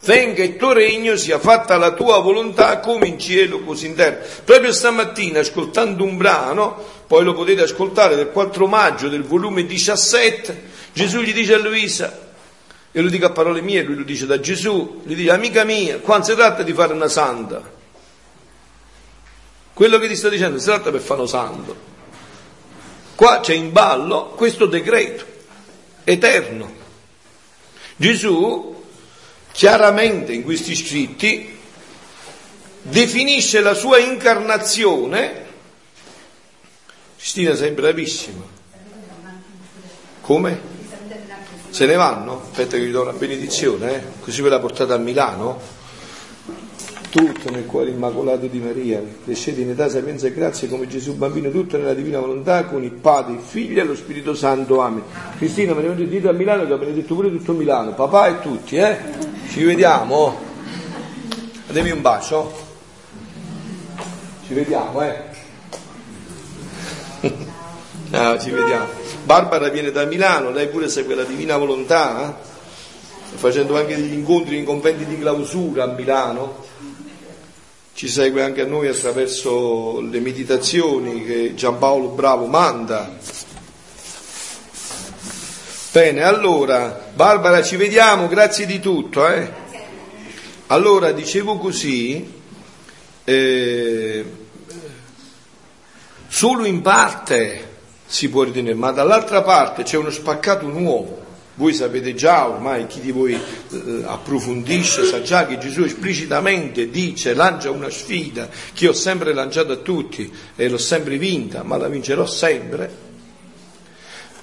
venga 0.05 0.43
il 0.43 0.55
tuo 0.55 0.71
regno, 0.71 1.15
sia 1.15 1.39
fatta 1.39 1.77
la 1.77 1.91
tua 1.91 2.19
volontà 2.19 2.79
come 2.79 3.07
in 3.07 3.19
cielo 3.19 3.61
così 3.61 3.87
in 3.87 3.95
terra. 3.95 4.23
Proprio 4.43 4.71
stamattina, 4.71 5.39
ascoltando 5.39 6.03
un 6.03 6.15
brano, 6.15 6.77
poi 7.07 7.23
lo 7.23 7.33
potete 7.33 7.63
ascoltare 7.63 8.15
del 8.15 8.29
4 8.29 8.67
maggio 8.67 9.09
del 9.09 9.23
volume 9.23 9.65
17, 9.65 10.63
Gesù 10.93 11.19
gli 11.21 11.33
dice 11.33 11.55
a 11.55 11.57
Luisa, 11.57 12.24
io 12.95 13.01
lo 13.01 13.09
dico 13.09 13.25
a 13.25 13.31
parole 13.31 13.59
mie, 13.59 13.83
lui 13.83 13.95
lo 13.95 14.03
dice 14.03 14.25
da 14.25 14.39
Gesù, 14.39 15.01
gli 15.03 15.15
dice 15.15 15.31
amica 15.31 15.65
mia, 15.65 15.99
qua 15.99 16.15
non 16.15 16.25
si 16.25 16.33
tratta 16.33 16.63
di 16.63 16.71
fare 16.71 16.93
una 16.93 17.09
santa, 17.09 17.61
quello 19.73 19.97
che 19.97 20.07
ti 20.07 20.15
sto 20.15 20.29
dicendo 20.29 20.57
si 20.59 20.63
tratta 20.63 20.91
per 20.91 21.01
fare 21.01 21.19
uno 21.19 21.27
santo. 21.27 21.75
Qua 23.15 23.41
c'è 23.41 23.53
in 23.53 23.73
ballo 23.73 24.27
questo 24.27 24.65
decreto 24.65 25.25
eterno. 26.05 26.73
Gesù 27.97 28.83
chiaramente 29.51 30.31
in 30.31 30.43
questi 30.43 30.73
scritti 30.73 31.59
definisce 32.81 33.59
la 33.59 33.73
sua 33.73 33.97
incarnazione. 33.97 35.43
Cristina 37.17 37.55
sei 37.55 37.71
bravissima. 37.71 38.43
Come? 40.21 40.74
Se 41.75 41.85
ne 41.85 41.95
vanno? 41.95 42.43
Aspetta 42.51 42.77
che 42.77 42.85
gli 42.85 42.91
do 42.91 43.01
una 43.01 43.11
benedizione, 43.11 43.95
eh? 43.95 44.01
così 44.21 44.41
ve 44.41 44.47
la 44.47 44.59
portate 44.59 44.93
a 44.93 44.97
Milano 44.97 45.59
tutto 47.09 47.49
nel 47.49 47.65
cuore 47.65 47.89
immacolato 47.89 48.45
di 48.45 48.59
Maria, 48.59 49.03
crescete 49.25 49.59
in 49.59 49.71
età, 49.71 49.89
sapienza 49.89 50.25
e 50.27 50.33
grazia 50.33 50.69
come 50.69 50.87
Gesù 50.87 51.17
bambino, 51.17 51.51
tutto 51.51 51.75
nella 51.75 51.93
divina 51.93 52.19
volontà, 52.19 52.63
con 52.63 52.81
il 52.81 52.93
Padre, 52.93 53.33
il 53.33 53.41
Figlio 53.41 53.81
e 53.81 53.83
lo 53.83 53.93
Spirito 53.93 54.33
Santo. 54.33 54.79
Amen. 54.79 55.03
Cristina, 55.35 55.73
me 55.73 55.85
ho 55.85 55.93
detto 55.93 56.29
a 56.29 56.31
Milano 56.31 56.65
che 56.65 56.71
ha 56.71 56.77
benedetto 56.77 57.13
pure 57.13 57.29
tutto 57.29 57.51
Milano, 57.51 57.93
papà 57.93 58.27
e 58.27 58.39
tutti, 58.39 58.77
eh? 58.77 58.97
Ci 59.49 59.65
vediamo? 59.65 60.33
Datemi 61.67 61.91
un 61.91 62.01
bacio. 62.01 62.53
Ci 64.47 64.53
vediamo, 64.53 65.01
eh? 65.01 65.23
ah, 68.11 68.39
ci 68.39 68.49
vediamo. 68.49 69.04
Barbara 69.25 69.69
viene 69.69 69.91
da 69.91 70.05
Milano, 70.05 70.51
lei 70.51 70.67
pure 70.67 70.87
segue 70.87 71.15
la 71.15 71.23
divina 71.23 71.57
volontà, 71.57 72.29
eh? 72.29 73.37
facendo 73.37 73.75
anche 73.75 73.95
degli 73.95 74.13
incontri 74.13 74.57
in 74.57 74.63
conventi 74.63 75.05
di 75.05 75.19
clausura 75.19 75.83
a 75.83 75.87
Milano 75.87 76.63
ci 77.95 78.09
segue 78.09 78.43
anche 78.43 78.59
a 78.59 78.65
noi 78.65 78.89
attraverso 78.89 80.01
le 80.01 80.19
meditazioni 80.19 81.23
che 81.23 81.53
Giampaolo 81.55 82.09
Bravo 82.09 82.45
manda. 82.45 83.17
Bene, 85.93 86.23
allora, 86.23 87.09
Barbara, 87.13 87.63
ci 87.63 87.77
vediamo, 87.77 88.27
grazie 88.27 88.65
di 88.65 88.81
tutto. 88.81 89.25
Eh? 89.25 89.49
Allora, 90.67 91.13
dicevo 91.13 91.57
così, 91.57 92.33
eh, 93.23 94.25
solo 96.27 96.65
in 96.65 96.81
parte 96.81 97.64
si 98.05 98.29
può 98.29 98.43
ritenere, 98.43 98.75
ma 98.75 98.91
dall'altra 98.91 99.41
parte 99.41 99.83
c'è 99.83 99.97
uno 99.97 100.09
spaccato 100.09 100.67
nuovo. 100.67 101.23
Voi 101.57 101.73
sapete 101.73 102.13
già, 102.15 102.49
ormai 102.49 102.85
chi 102.85 102.99
di 102.99 103.11
voi 103.11 103.33
eh, 103.33 104.03
approfondisce 104.03 105.05
sa 105.05 105.21
già 105.21 105.45
che 105.45 105.57
Gesù 105.57 105.83
esplicitamente 105.83 106.89
dice, 106.89 107.33
lancia 107.33 107.71
una 107.71 107.89
sfida 107.89 108.49
che 108.73 108.89
ho 108.89 108.93
sempre 108.93 109.33
lanciato 109.33 109.71
a 109.71 109.77
tutti 109.77 110.29
e 110.55 110.67
l'ho 110.67 110.77
sempre 110.77 111.17
vinta, 111.17 111.63
ma 111.63 111.77
la 111.77 111.87
vincerò 111.87 112.25
sempre. 112.25 113.03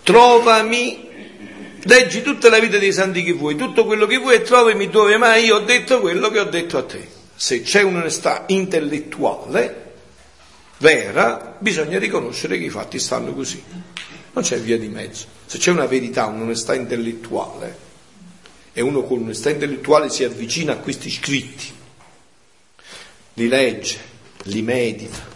Trovami, 0.03 1.09
leggi 1.83 2.23
tutta 2.23 2.49
la 2.49 2.59
vita 2.59 2.79
dei 2.79 2.95
santi 2.95 3.23
che 3.23 3.35
vuoi, 3.35 3.57
tutto 3.57 3.85
quello 3.85 4.07
che 4.07 4.17
vuoi 4.17 4.37
e 4.37 4.43
trovami 4.43 4.89
dove 4.89 5.19
mai 5.19 5.45
io 5.45 5.57
ho 5.57 5.61
detto 5.61 6.01
quello 6.01 6.31
che 6.31 6.41
ho 6.41 6.45
detto 6.45 6.79
a 6.79 6.83
te. 6.83 7.07
Se 7.35 7.61
c'è 7.61 7.83
un'onestà 7.83 8.45
intellettuale 8.47 9.82
vera, 10.83 11.57
bisogna 11.61 11.97
riconoscere 12.01 12.59
che 12.59 12.64
i 12.64 12.68
fatti 12.68 12.99
stanno 12.99 13.33
così. 13.33 13.62
Non 14.33 14.43
c'è 14.43 14.59
via 14.59 14.76
di 14.76 14.89
mezzo. 14.89 15.26
Se 15.47 15.59
c'è 15.59 15.70
una 15.70 15.87
verità, 15.87 16.26
un'onestà 16.26 16.74
intellettuale, 16.74 17.91
e 18.72 18.80
uno 18.80 19.03
con 19.05 19.22
onestà 19.22 19.51
intellettuale 19.51 20.11
si 20.11 20.24
avvicina 20.24 20.72
a 20.72 20.76
questi 20.78 21.09
scritti, 21.09 21.70
li 23.35 23.47
legge, 23.47 23.99
li 24.45 24.62
medita, 24.62 25.30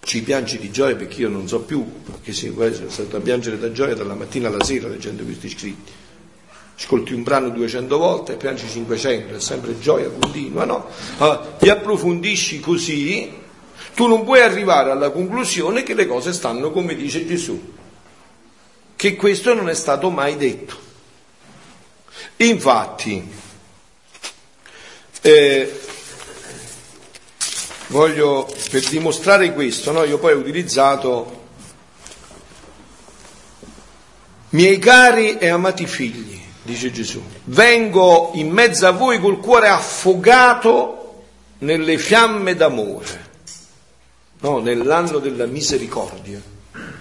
ci 0.00 0.22
piange 0.22 0.58
di 0.58 0.72
gioia 0.72 0.96
perché 0.96 1.20
io 1.20 1.28
non 1.28 1.46
so 1.46 1.60
più, 1.60 1.86
perché 2.02 2.32
sono 2.32 2.90
stato 2.90 3.16
a 3.16 3.20
piangere 3.20 3.58
da 3.58 3.70
gioia 3.70 3.94
dalla 3.94 4.14
mattina 4.14 4.48
alla 4.48 4.64
sera 4.64 4.88
leggendo 4.88 5.22
questi 5.22 5.48
scritti. 5.48 5.92
Ascolti 6.76 7.12
un 7.12 7.22
brano 7.22 7.50
200 7.50 7.96
volte 7.96 8.32
e 8.32 8.36
piangi 8.36 8.66
500, 8.66 9.36
è 9.36 9.40
sempre 9.40 9.78
gioia 9.78 10.08
continua, 10.08 10.64
no? 10.64 10.88
Allora, 11.18 11.54
ti 11.58 11.68
approfondisci 11.68 12.58
così, 12.58 13.40
tu 13.94 14.06
non 14.06 14.24
puoi 14.24 14.40
arrivare 14.40 14.90
alla 14.90 15.10
conclusione 15.10 15.82
che 15.82 15.94
le 15.94 16.06
cose 16.06 16.32
stanno 16.32 16.70
come 16.70 16.94
dice 16.94 17.26
Gesù 17.26 17.80
che 19.02 19.16
questo 19.16 19.52
non 19.52 19.68
è 19.68 19.74
stato 19.74 20.10
mai 20.10 20.36
detto. 20.36 20.76
Infatti, 22.36 23.28
eh, 25.22 25.80
voglio, 27.88 28.48
per 28.70 28.88
dimostrare 28.88 29.52
questo, 29.54 29.90
no, 29.90 30.04
io 30.04 30.18
poi 30.18 30.34
ho 30.34 30.36
utilizzato 30.36 31.40
miei 34.50 34.78
cari 34.78 35.36
e 35.36 35.48
amati 35.48 35.84
figli, 35.88 36.40
dice 36.62 36.92
Gesù, 36.92 37.20
vengo 37.46 38.30
in 38.34 38.50
mezzo 38.50 38.86
a 38.86 38.92
voi 38.92 39.18
col 39.18 39.40
cuore 39.40 39.66
affogato 39.66 41.24
nelle 41.58 41.98
fiamme 41.98 42.54
d'amore, 42.54 43.21
no, 44.42 44.58
nell'anno 44.60 45.18
della 45.18 45.46
misericordia. 45.46 46.40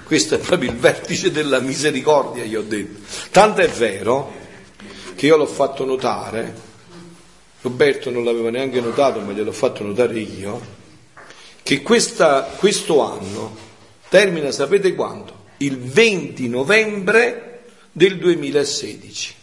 Questo 0.03 0.35
è 0.35 0.37
proprio 0.39 0.71
il 0.71 0.77
vertice 0.77 1.31
della 1.31 1.59
misericordia, 1.59 2.43
io 2.43 2.59
ho 2.59 2.63
detto. 2.63 2.99
Tanto 3.31 3.61
è 3.61 3.69
vero 3.69 4.31
che 5.15 5.25
io 5.25 5.37
l'ho 5.37 5.45
fatto 5.45 5.85
notare, 5.85 6.53
Roberto 7.61 8.09
non 8.09 8.23
l'aveva 8.23 8.49
neanche 8.49 8.81
notato, 8.81 9.19
ma 9.21 9.31
gliel'ho 9.31 9.51
fatto 9.51 9.83
notare 9.83 10.19
io, 10.19 10.79
che 11.63 11.81
questa, 11.81 12.43
questo 12.57 13.01
anno 13.01 13.55
termina, 14.09 14.51
sapete 14.51 14.93
quando? 14.95 15.45
Il 15.57 15.77
20 15.77 16.49
novembre 16.49 17.61
del 17.91 18.17
2016. 18.17 19.35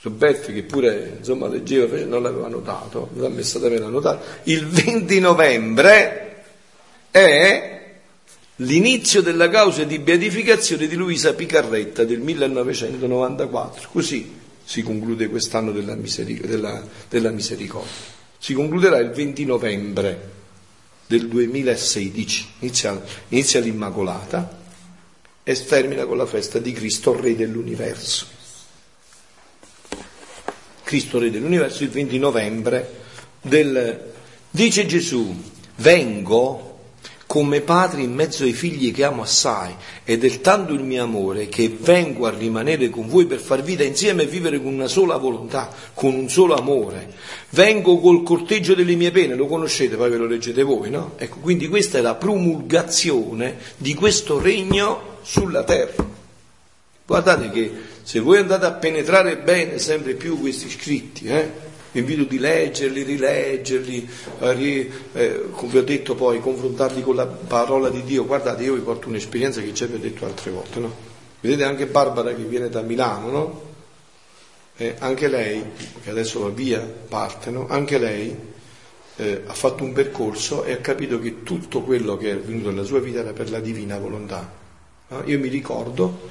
Roberto, 0.00 0.50
che 0.50 0.64
pure 0.64 1.16
insomma 1.18 1.46
leggeva, 1.46 1.96
non 2.04 2.22
l'aveva 2.22 2.48
notato, 2.48 3.10
l'ha 3.14 3.28
messa 3.28 3.60
da 3.60 3.68
me 3.68 3.78
la 3.78 3.88
notata. 3.88 4.40
Il 4.44 4.66
20 4.66 5.20
novembre 5.20 6.31
è 7.12 7.82
l'inizio 8.56 9.20
della 9.20 9.48
causa 9.50 9.84
di 9.84 9.98
beatificazione 9.98 10.88
di 10.88 10.96
Luisa 10.96 11.34
Picarretta 11.34 12.04
del 12.04 12.20
1994. 12.20 13.88
Così 13.92 14.40
si 14.64 14.82
conclude 14.82 15.28
quest'anno 15.28 15.72
della, 15.72 15.94
miseric- 15.94 16.46
della, 16.46 16.82
della 17.08 17.30
misericordia. 17.30 17.90
Si 18.38 18.54
concluderà 18.54 18.98
il 18.98 19.10
20 19.10 19.44
novembre 19.44 20.30
del 21.06 21.28
2016, 21.28 22.48
inizia, 22.60 23.00
inizia 23.28 23.60
l'Immacolata 23.60 24.60
e 25.44 25.64
termina 25.66 26.06
con 26.06 26.16
la 26.16 26.26
festa 26.26 26.58
di 26.58 26.72
Cristo 26.72 27.18
Re 27.20 27.36
dell'Universo. 27.36 28.26
Cristo 30.82 31.18
Re 31.18 31.30
dell'Universo 31.30 31.84
il 31.84 31.90
20 31.90 32.18
novembre 32.18 33.00
del... 33.42 34.10
Dice 34.50 34.86
Gesù, 34.86 35.34
vengo 35.76 36.71
come 37.32 37.62
padre 37.62 38.02
in 38.02 38.12
mezzo 38.12 38.44
ai 38.44 38.52
figli 38.52 38.92
che 38.92 39.04
amo 39.04 39.22
assai 39.22 39.74
ed 40.04 40.22
è 40.22 40.40
tanto 40.42 40.74
il 40.74 40.82
mio 40.84 41.02
amore 41.02 41.48
che 41.48 41.74
vengo 41.80 42.26
a 42.26 42.30
rimanere 42.30 42.90
con 42.90 43.08
voi 43.08 43.24
per 43.24 43.38
far 43.38 43.62
vita 43.62 43.82
insieme 43.82 44.24
e 44.24 44.26
vivere 44.26 44.60
con 44.60 44.74
una 44.74 44.86
sola 44.86 45.16
volontà, 45.16 45.72
con 45.94 46.12
un 46.12 46.28
solo 46.28 46.54
amore. 46.54 47.10
Vengo 47.48 47.98
col 48.00 48.22
corteggio 48.22 48.74
delle 48.74 48.96
mie 48.96 49.12
pene, 49.12 49.34
lo 49.34 49.46
conoscete, 49.46 49.96
poi 49.96 50.10
ve 50.10 50.18
lo 50.18 50.26
leggete 50.26 50.62
voi, 50.62 50.90
no? 50.90 51.12
Ecco, 51.16 51.38
quindi 51.38 51.68
questa 51.68 51.96
è 51.96 52.00
la 52.02 52.16
promulgazione 52.16 53.56
di 53.78 53.94
questo 53.94 54.38
regno 54.38 55.20
sulla 55.22 55.64
terra. 55.64 56.04
Guardate 57.06 57.48
che 57.48 57.72
se 58.02 58.20
voi 58.20 58.40
andate 58.40 58.66
a 58.66 58.72
penetrare 58.72 59.38
bene 59.38 59.78
sempre 59.78 60.12
più 60.12 60.38
questi 60.38 60.68
scritti, 60.68 61.24
eh, 61.28 61.50
vi 61.92 62.00
invito 62.00 62.24
di 62.24 62.38
leggerli, 62.38 63.02
rileggerli, 63.02 64.08
eh, 64.40 64.90
eh, 65.12 65.42
come 65.50 65.72
vi 65.72 65.78
ho 65.78 65.82
detto 65.82 66.14
poi, 66.14 66.40
confrontarli 66.40 67.02
con 67.02 67.14
la 67.14 67.26
parola 67.26 67.90
di 67.90 68.02
Dio. 68.02 68.24
Guardate, 68.24 68.64
io 68.64 68.74
vi 68.74 68.80
porto 68.80 69.08
un'esperienza 69.08 69.60
che 69.60 69.74
ci 69.74 69.84
avevo 69.84 69.98
detto 69.98 70.24
altre 70.24 70.50
volte, 70.50 70.80
no? 70.80 70.94
Vedete 71.40 71.64
anche 71.64 71.86
Barbara 71.86 72.34
che 72.34 72.42
viene 72.42 72.68
da 72.68 72.80
Milano, 72.80 73.30
no? 73.30 73.62
Eh, 74.76 74.96
anche 74.98 75.28
lei, 75.28 75.62
che 76.02 76.10
adesso 76.10 76.40
va 76.40 76.48
via, 76.48 76.80
parte, 76.80 77.50
no? 77.50 77.66
Anche 77.68 77.98
lei 77.98 78.36
eh, 79.16 79.42
ha 79.46 79.52
fatto 79.52 79.84
un 79.84 79.92
percorso 79.92 80.64
e 80.64 80.72
ha 80.72 80.78
capito 80.78 81.18
che 81.18 81.42
tutto 81.42 81.82
quello 81.82 82.16
che 82.16 82.30
è 82.30 82.32
avvenuto 82.32 82.70
nella 82.70 82.84
sua 82.84 83.00
vita 83.00 83.20
era 83.20 83.32
per 83.32 83.50
la 83.50 83.60
divina 83.60 83.98
volontà. 83.98 84.50
No? 85.08 85.22
Io 85.26 85.38
mi 85.38 85.48
ricordo 85.48 86.28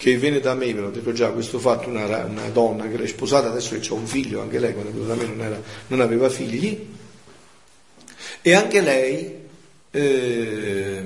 che 0.00 0.16
viene 0.16 0.40
da 0.40 0.54
me, 0.54 0.72
ve 0.72 0.80
l'ho 0.80 0.88
detto 0.88 1.12
già, 1.12 1.28
questo 1.28 1.58
fatto, 1.58 1.90
una, 1.90 2.06
una 2.24 2.48
donna 2.48 2.88
che 2.88 2.94
era 2.94 3.06
sposata, 3.06 3.50
adesso 3.50 3.74
che 3.74 3.80
c'è 3.80 3.92
un 3.92 4.06
figlio, 4.06 4.40
anche 4.40 4.58
lei 4.58 4.72
quando 4.72 4.92
è 4.92 4.94
venuta 4.94 5.14
da 5.14 5.20
me 5.20 5.28
non, 5.28 5.40
era, 5.42 5.62
non 5.88 6.00
aveva 6.00 6.30
figli, 6.30 6.86
e 8.40 8.54
anche 8.54 8.80
lei, 8.80 9.46
eh, 9.90 11.04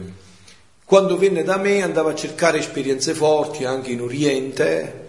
quando 0.85 1.19
venne 1.19 1.43
da 1.43 1.57
me, 1.57 1.83
andava 1.83 2.13
a 2.13 2.15
cercare 2.15 2.59
esperienze 2.59 3.15
forti 3.15 3.65
anche 3.65 3.91
in 3.91 4.01
Oriente, 4.01 5.09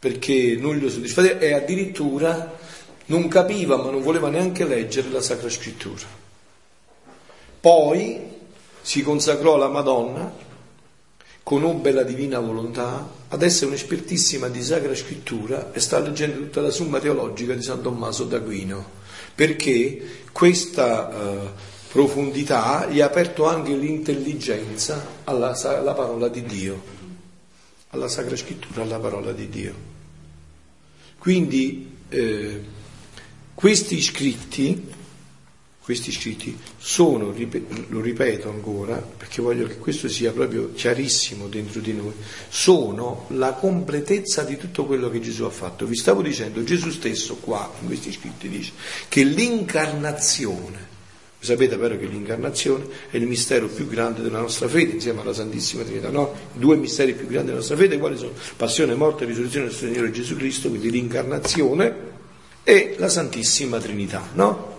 perché 0.00 0.56
non 0.58 0.74
gli 0.74 0.90
soddisfaceva, 0.90 1.38
e 1.38 1.52
addirittura 1.52 2.58
non 3.06 3.28
capiva, 3.28 3.76
ma 3.76 3.88
non 3.88 4.02
voleva 4.02 4.30
neanche 4.30 4.64
leggere 4.64 5.10
la 5.10 5.22
Sacra 5.22 5.48
Scrittura. 5.48 6.06
Poi 7.60 8.18
si 8.80 9.00
consacrò 9.04 9.54
alla 9.54 9.68
Madonna 9.68 10.50
conobbe 11.42 11.90
la 11.92 12.02
divina 12.02 12.38
volontà, 12.38 13.08
adesso 13.28 13.64
è 13.64 13.66
un'espertissima 13.66 14.48
di 14.48 14.62
Sacra 14.62 14.94
Scrittura 14.94 15.72
e 15.72 15.80
sta 15.80 15.98
leggendo 15.98 16.38
tutta 16.38 16.60
la 16.60 16.70
Summa 16.70 17.00
teologica 17.00 17.54
di 17.54 17.62
San 17.62 17.82
Tommaso 17.82 18.24
d'Aquino, 18.24 19.00
perché 19.34 20.24
questa 20.32 21.08
uh, 21.08 21.48
profondità 21.90 22.86
gli 22.86 23.00
ha 23.00 23.06
aperto 23.06 23.46
anche 23.46 23.74
l'intelligenza 23.74 25.04
alla, 25.24 25.54
alla 25.60 25.94
parola 25.94 26.28
di 26.28 26.42
Dio, 26.42 26.82
alla 27.90 28.08
Sacra 28.08 28.36
Scrittura, 28.36 28.82
alla 28.82 28.98
parola 28.98 29.32
di 29.32 29.48
Dio. 29.48 29.90
Quindi 31.18 31.90
eh, 32.08 32.60
questi 33.54 34.00
scritti 34.00 35.00
questi 35.82 36.12
scritti 36.12 36.56
sono, 36.78 37.34
lo 37.88 38.00
ripeto 38.00 38.48
ancora, 38.48 38.96
perché 38.96 39.42
voglio 39.42 39.66
che 39.66 39.78
questo 39.78 40.08
sia 40.08 40.30
proprio 40.30 40.70
chiarissimo 40.72 41.48
dentro 41.48 41.80
di 41.80 41.92
noi, 41.92 42.12
sono 42.48 43.26
la 43.30 43.54
completezza 43.54 44.44
di 44.44 44.56
tutto 44.56 44.84
quello 44.86 45.10
che 45.10 45.20
Gesù 45.20 45.42
ha 45.42 45.50
fatto. 45.50 45.84
Vi 45.84 45.96
stavo 45.96 46.22
dicendo, 46.22 46.62
Gesù 46.62 46.90
stesso 46.90 47.36
qua, 47.36 47.68
in 47.80 47.88
questi 47.88 48.12
scritti, 48.12 48.48
dice 48.48 48.70
che 49.08 49.24
l'incarnazione, 49.24 50.90
sapete 51.40 51.76
però 51.76 51.98
che 51.98 52.06
l'incarnazione 52.06 52.86
è 53.10 53.16
il 53.16 53.26
mistero 53.26 53.66
più 53.66 53.88
grande 53.88 54.22
della 54.22 54.38
nostra 54.38 54.68
fede, 54.68 54.92
insieme 54.92 55.22
alla 55.22 55.34
Santissima 55.34 55.82
Trinità, 55.82 56.10
no? 56.10 56.32
I 56.54 56.60
due 56.60 56.76
misteri 56.76 57.14
più 57.14 57.26
grandi 57.26 57.46
della 57.46 57.58
nostra 57.58 57.76
fede, 57.76 57.98
quali 57.98 58.16
sono? 58.16 58.34
Passione, 58.56 58.94
morte 58.94 59.24
e 59.24 59.26
risurrezione 59.26 59.66
del 59.66 59.74
Signore 59.74 60.12
Gesù 60.12 60.36
Cristo, 60.36 60.68
quindi 60.68 60.92
l'incarnazione 60.92 62.10
e 62.62 62.94
la 62.98 63.08
Santissima 63.08 63.80
Trinità, 63.80 64.28
no? 64.34 64.71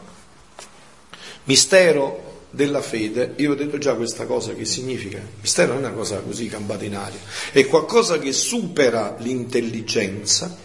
Mistero 1.46 2.32
della 2.50 2.82
fede, 2.82 3.34
io 3.38 3.52
ho 3.52 3.56
detto 3.56 3.80
già 3.80 3.96
questa 3.96 4.26
cosa 4.26 4.54
che 4.54 4.64
significa, 4.64 5.20
mistero 5.42 5.74
non 5.74 5.84
è 5.84 5.88
una 5.88 5.96
cosa 5.96 6.20
così 6.20 6.48
campata 6.48 6.86
in 6.86 6.96
aria, 6.96 7.18
è 7.52 7.66
qualcosa 7.66 8.20
che 8.20 8.32
supera 8.32 9.16
l'intelligenza, 9.18 10.56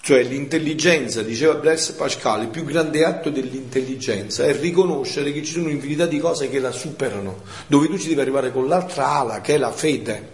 cioè 0.00 0.24
l'intelligenza, 0.24 1.22
diceva 1.22 1.54
Blaise 1.54 1.94
Pascal, 1.94 2.42
il 2.42 2.48
più 2.48 2.64
grande 2.64 3.04
atto 3.04 3.30
dell'intelligenza 3.30 4.44
è 4.44 4.58
riconoscere 4.58 5.32
che 5.32 5.44
ci 5.44 5.52
sono 5.52 5.66
un'infinità 5.66 6.06
di 6.06 6.18
cose 6.18 6.50
che 6.50 6.58
la 6.58 6.72
superano, 6.72 7.42
dove 7.68 7.86
tu 7.86 7.96
ci 7.96 8.08
devi 8.08 8.20
arrivare 8.20 8.50
con 8.50 8.66
l'altra 8.66 9.08
ala, 9.10 9.40
che 9.40 9.54
è 9.54 9.58
la 9.58 9.72
fede, 9.72 10.28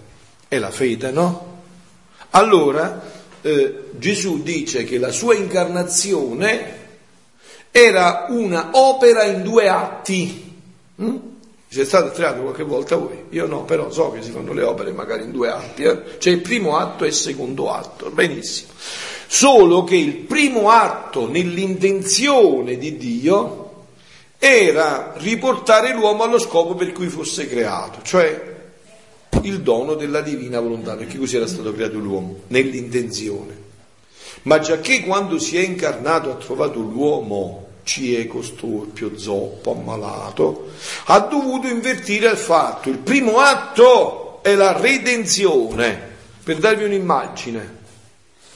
è 0.49 0.59
la 0.59 0.71
fede, 0.71 1.11
no? 1.11 1.59
Allora, 2.31 3.03
eh, 3.43 3.85
Gesù 3.99 4.43
dice 4.43 4.85
che 4.85 4.99
la 4.99 5.13
sua 5.13 5.35
incarnazione 5.35 6.80
era 7.71 8.27
una 8.29 8.71
opera 8.73 9.25
in 9.25 9.43
due 9.43 9.69
atti. 9.69 10.59
Mm? 11.01 11.17
C'è 11.71 11.85
stato 11.85 12.11
teatro 12.11 12.43
qualche 12.43 12.65
volta 12.65 12.97
voi? 12.97 13.27
Io 13.31 13.47
no, 13.47 13.63
però 13.63 13.91
so 13.91 14.11
che 14.11 14.23
si 14.23 14.33
fanno 14.33 14.53
le 14.53 14.65
opere 14.65 14.91
magari 14.91 15.23
in 15.23 15.31
due 15.31 15.51
atti. 15.51 15.85
Eh? 15.85 16.19
C'è 16.19 16.31
il 16.31 16.41
primo 16.41 16.77
atto 16.77 17.05
e 17.05 17.09
il 17.09 17.15
secondo 17.15 17.71
atto, 17.73 18.11
benissimo. 18.11 18.73
Solo 19.29 19.85
che 19.85 19.95
il 19.95 20.17
primo 20.17 20.71
atto 20.71 21.31
nell'intenzione 21.31 22.77
di 22.77 22.97
Dio 22.97 23.85
era 24.37 25.13
riportare 25.19 25.95
l'uomo 25.95 26.25
allo 26.25 26.41
scopo 26.41 26.75
per 26.75 26.91
cui 26.91 27.09
fosse 27.09 27.47
creato, 27.47 28.01
cioè 28.03 28.49
il 29.43 29.61
dono 29.61 29.95
della 29.95 30.23
divina 30.23 30.59
volontà, 30.59 30.97
perché 30.97 31.19
così 31.19 31.37
era 31.37 31.47
stato 31.47 31.73
creato 31.73 31.99
l'uomo, 31.99 32.41
nell'intenzione. 32.49 33.70
Ma 34.43 34.59
già 34.59 34.81
che 34.81 35.03
quando 35.03 35.39
si 35.39 35.57
è 35.57 35.61
incarnato 35.61 36.31
ha 36.31 36.37
trovato 36.37 36.81
l'uomo 36.81 37.69
cieco, 37.83 38.43
storpio, 38.43 39.19
zoppo, 39.19 39.73
ammalato, 39.73 40.71
ha 41.07 41.19
dovuto 41.21 41.67
invertire 41.67 42.31
il 42.31 42.37
fatto. 42.37 42.89
Il 42.89 42.99
primo 42.99 43.39
atto 43.39 44.41
è 44.43 44.55
la 44.55 44.79
redenzione. 44.79 46.09
Per 46.43 46.59
darvi 46.59 46.85
un'immagine, 46.85 47.79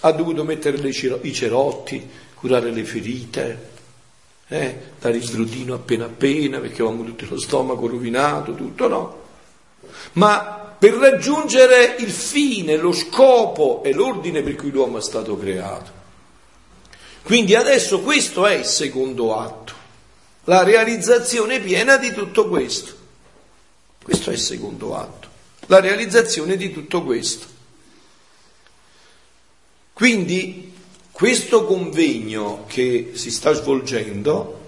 ha 0.00 0.12
dovuto 0.12 0.44
mettere 0.44 0.76
i 0.86 1.32
cerotti, 1.32 2.08
curare 2.34 2.70
le 2.70 2.84
ferite, 2.84 3.72
eh, 4.48 4.78
dare 5.00 5.16
il 5.16 5.30
brodino 5.30 5.74
appena 5.74 6.04
appena 6.04 6.58
perché 6.58 6.82
avevamo 6.82 7.04
tutto 7.04 7.26
lo 7.28 7.38
stomaco 7.38 7.86
rovinato, 7.86 8.54
tutto 8.54 8.88
no. 8.88 9.22
Ma 10.12 10.73
per 10.84 10.92
raggiungere 10.96 11.96
il 12.00 12.10
fine, 12.10 12.76
lo 12.76 12.92
scopo 12.92 13.82
e 13.82 13.94
l'ordine 13.94 14.42
per 14.42 14.54
cui 14.54 14.70
l'uomo 14.70 14.98
è 14.98 15.00
stato 15.00 15.34
creato. 15.38 15.90
Quindi 17.22 17.54
adesso 17.54 18.00
questo 18.02 18.46
è 18.46 18.52
il 18.52 18.66
secondo 18.66 19.34
atto, 19.34 19.72
la 20.44 20.62
realizzazione 20.62 21.58
piena 21.60 21.96
di 21.96 22.12
tutto 22.12 22.48
questo. 22.48 22.92
Questo 24.02 24.28
è 24.28 24.34
il 24.34 24.38
secondo 24.38 24.94
atto, 24.94 25.28
la 25.68 25.80
realizzazione 25.80 26.54
di 26.58 26.70
tutto 26.70 27.02
questo. 27.02 27.46
Quindi 29.94 30.70
questo 31.10 31.64
convegno 31.64 32.64
che 32.66 33.12
si 33.14 33.30
sta 33.30 33.54
svolgendo 33.54 34.63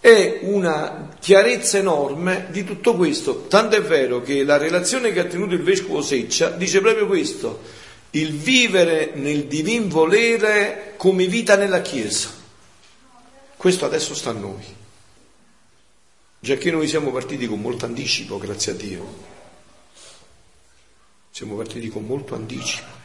è 0.00 0.40
una 0.42 1.14
chiarezza 1.20 1.76
enorme 1.76 2.46
di 2.50 2.64
tutto 2.64 2.96
questo, 2.96 3.46
tanto 3.46 3.76
è 3.76 3.82
vero 3.82 4.22
che 4.22 4.42
la 4.44 4.56
relazione 4.56 5.12
che 5.12 5.20
ha 5.20 5.24
tenuto 5.24 5.54
il 5.54 5.62
vescovo 5.62 6.00
Seccia 6.00 6.48
dice 6.50 6.80
proprio 6.80 7.06
questo, 7.06 7.60
il 8.12 8.32
vivere 8.32 9.12
nel 9.14 9.44
divin 9.44 9.88
volere 9.88 10.94
come 10.96 11.26
vita 11.26 11.54
nella 11.54 11.82
Chiesa. 11.82 12.30
Questo 13.56 13.84
adesso 13.84 14.14
sta 14.14 14.30
a 14.30 14.32
noi, 14.32 14.64
già 16.40 16.56
che 16.56 16.70
noi 16.70 16.88
siamo 16.88 17.12
partiti 17.12 17.46
con 17.46 17.60
molto 17.60 17.84
anticipo, 17.84 18.38
grazie 18.38 18.72
a 18.72 18.74
Dio. 18.74 19.28
Siamo 21.30 21.56
partiti 21.56 21.88
con 21.88 22.04
molto 22.04 22.34
anticipo. 22.34 22.98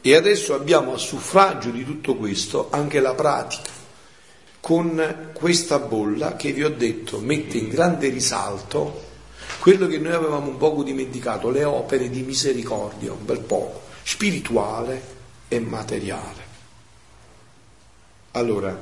E 0.00 0.14
adesso 0.14 0.54
abbiamo 0.54 0.94
a 0.94 0.98
suffragio 0.98 1.70
di 1.70 1.84
tutto 1.84 2.16
questo 2.16 2.68
anche 2.70 2.98
la 3.00 3.14
pratica, 3.14 3.70
con 4.68 5.30
questa 5.32 5.78
bolla 5.78 6.36
che 6.36 6.52
vi 6.52 6.62
ho 6.62 6.68
detto 6.68 7.20
mette 7.20 7.56
in 7.56 7.70
grande 7.70 8.10
risalto 8.10 9.06
quello 9.60 9.86
che 9.86 9.96
noi 9.96 10.12
avevamo 10.12 10.50
un 10.50 10.58
poco 10.58 10.82
dimenticato, 10.82 11.48
le 11.48 11.64
opere 11.64 12.10
di 12.10 12.20
misericordia, 12.20 13.12
un 13.12 13.24
bel 13.24 13.40
poco, 13.40 13.84
spirituale 14.02 15.02
e 15.48 15.58
materiale. 15.58 16.42
Allora, 18.32 18.78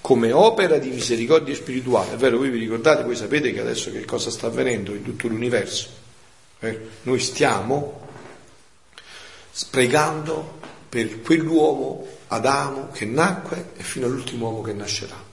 come 0.00 0.32
opera 0.32 0.78
di 0.78 0.88
misericordia 0.88 1.54
spirituale, 1.54 2.14
è 2.14 2.16
vero, 2.16 2.38
voi 2.38 2.48
vi 2.48 2.60
ricordate, 2.60 3.02
voi 3.02 3.14
sapete 3.14 3.52
che 3.52 3.60
adesso 3.60 3.92
che 3.92 4.06
cosa 4.06 4.30
sta 4.30 4.46
avvenendo 4.46 4.94
in 4.94 5.02
tutto 5.02 5.28
l'universo? 5.28 5.88
Eh? 6.60 6.80
Noi 7.02 7.20
stiamo 7.20 8.08
pregando 9.68 10.60
per 10.88 11.20
quell'uomo 11.20 12.06
Adamo 12.28 12.88
che 12.90 13.04
nacque 13.04 13.72
e 13.76 13.82
fino 13.82 14.06
all'ultimo 14.06 14.46
uomo 14.46 14.62
che 14.62 14.72
nascerà. 14.72 15.25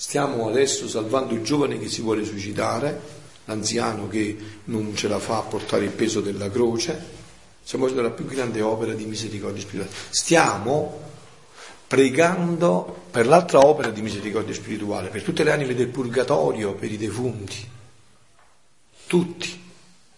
Stiamo 0.00 0.48
adesso 0.48 0.88
salvando 0.88 1.34
il 1.34 1.42
giovane 1.42 1.78
che 1.78 1.90
si 1.90 2.00
vuole 2.00 2.24
suicidare, 2.24 2.98
l'anziano 3.44 4.08
che 4.08 4.34
non 4.64 4.96
ce 4.96 5.08
la 5.08 5.18
fa 5.18 5.36
a 5.36 5.42
portare 5.42 5.84
il 5.84 5.90
peso 5.90 6.22
della 6.22 6.50
croce. 6.50 6.98
Stiamo 7.62 7.84
facendo 7.84 8.08
la 8.08 8.14
più 8.14 8.24
grande 8.24 8.62
opera 8.62 8.94
di 8.94 9.04
misericordia 9.04 9.60
spirituale. 9.60 9.94
Stiamo 10.08 11.00
pregando 11.86 13.02
per 13.10 13.26
l'altra 13.26 13.58
opera 13.58 13.90
di 13.90 14.00
misericordia 14.00 14.54
spirituale, 14.54 15.10
per 15.10 15.22
tutte 15.22 15.44
le 15.44 15.52
anime 15.52 15.74
del 15.74 15.88
purgatorio, 15.88 16.72
per 16.72 16.90
i 16.90 16.96
defunti. 16.96 17.68
Tutti 19.06 19.62